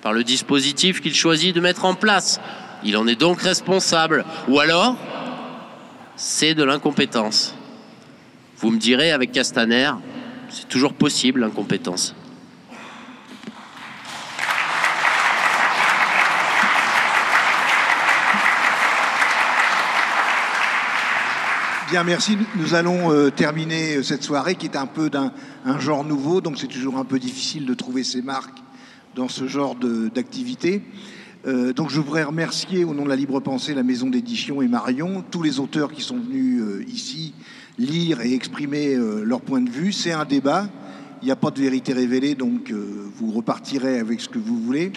par 0.00 0.12
le 0.12 0.24
dispositif 0.24 1.00
qu'il 1.00 1.14
choisit 1.14 1.54
de 1.54 1.60
mettre 1.60 1.84
en 1.84 1.94
place. 1.94 2.40
Il 2.82 2.96
en 2.96 3.06
est 3.06 3.14
donc 3.14 3.42
responsable. 3.42 4.24
Ou 4.48 4.58
alors, 4.58 4.96
c'est 6.16 6.54
de 6.54 6.64
l'incompétence. 6.64 7.54
Vous 8.56 8.70
me 8.70 8.78
direz 8.78 9.12
avec 9.12 9.32
Castaner, 9.32 9.90
c'est 10.48 10.68
toujours 10.68 10.94
possible 10.94 11.40
l'incompétence. 11.40 12.16
Bien, 21.90 22.04
merci. 22.04 22.36
Nous 22.56 22.74
allons 22.74 23.12
euh, 23.12 23.30
terminer 23.30 24.02
cette 24.02 24.22
soirée 24.22 24.56
qui 24.56 24.66
est 24.66 24.76
un 24.76 24.86
peu 24.86 25.08
d'un 25.08 25.32
un 25.64 25.80
genre 25.80 26.04
nouveau, 26.04 26.42
donc 26.42 26.58
c'est 26.58 26.66
toujours 26.66 26.98
un 26.98 27.04
peu 27.04 27.18
difficile 27.18 27.64
de 27.64 27.72
trouver 27.72 28.04
ses 28.04 28.20
marques 28.20 28.58
dans 29.14 29.28
ce 29.28 29.46
genre 29.46 29.74
d'activité. 29.74 30.82
Euh, 31.46 31.72
donc 31.72 31.88
je 31.88 31.98
voudrais 32.00 32.24
remercier 32.24 32.84
au 32.84 32.92
nom 32.92 33.04
de 33.04 33.08
la 33.08 33.16
Libre 33.16 33.40
Pensée 33.40 33.72
la 33.72 33.82
maison 33.82 34.10
d'édition 34.10 34.60
et 34.60 34.68
Marion, 34.68 35.24
tous 35.30 35.42
les 35.42 35.60
auteurs 35.60 35.90
qui 35.90 36.02
sont 36.02 36.18
venus 36.18 36.60
euh, 36.60 36.84
ici 36.88 37.32
lire 37.78 38.20
et 38.20 38.34
exprimer 38.34 38.94
euh, 38.94 39.22
leur 39.24 39.40
point 39.40 39.60
de 39.60 39.70
vue. 39.70 39.92
C'est 39.92 40.12
un 40.12 40.24
débat, 40.24 40.68
il 41.22 41.26
n'y 41.26 41.30
a 41.30 41.36
pas 41.36 41.50
de 41.50 41.60
vérité 41.60 41.92
révélée, 41.92 42.34
donc 42.34 42.70
euh, 42.70 43.08
vous 43.16 43.32
repartirez 43.32 43.98
avec 43.98 44.20
ce 44.20 44.28
que 44.28 44.38
vous 44.38 44.58
voulez. 44.58 44.92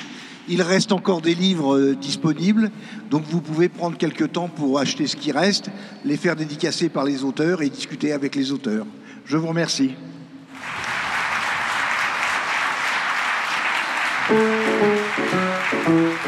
Il 0.48 0.62
reste 0.62 0.92
encore 0.92 1.22
des 1.22 1.36
livres 1.36 1.78
euh, 1.78 1.96
disponibles, 1.96 2.72
donc 3.10 3.24
vous 3.30 3.42
pouvez 3.42 3.70
prendre 3.70 3.98
quelques 3.98 4.32
temps 4.32 4.48
pour 4.48 4.80
acheter 4.80 5.08
ce 5.08 5.16
qui 5.16 5.32
reste, 5.32 5.70
les 6.04 6.18
faire 6.18 6.36
dédicacer 6.36 6.90
par 6.90 7.06
les 7.06 7.24
auteurs 7.24 7.62
et 7.62 7.70
discuter 7.70 8.12
avec 8.12 8.36
les 8.36 8.52
auteurs. 8.52 8.86
Je 9.26 9.38
vous 9.38 9.48
remercie. 9.48 9.92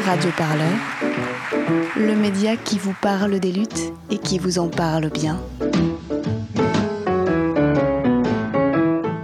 Radio 0.04 0.30
Parleur, 0.36 0.68
le 1.96 2.14
média 2.14 2.56
qui 2.56 2.78
vous 2.78 2.94
parle 3.00 3.40
des 3.40 3.52
luttes 3.52 3.92
et 4.10 4.18
qui 4.18 4.38
vous 4.38 4.58
en 4.58 4.68
parle 4.68 5.10
bien. 5.10 5.40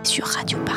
Sur 0.03 0.27
Radio 0.27 0.59
Parleur. 0.59 0.70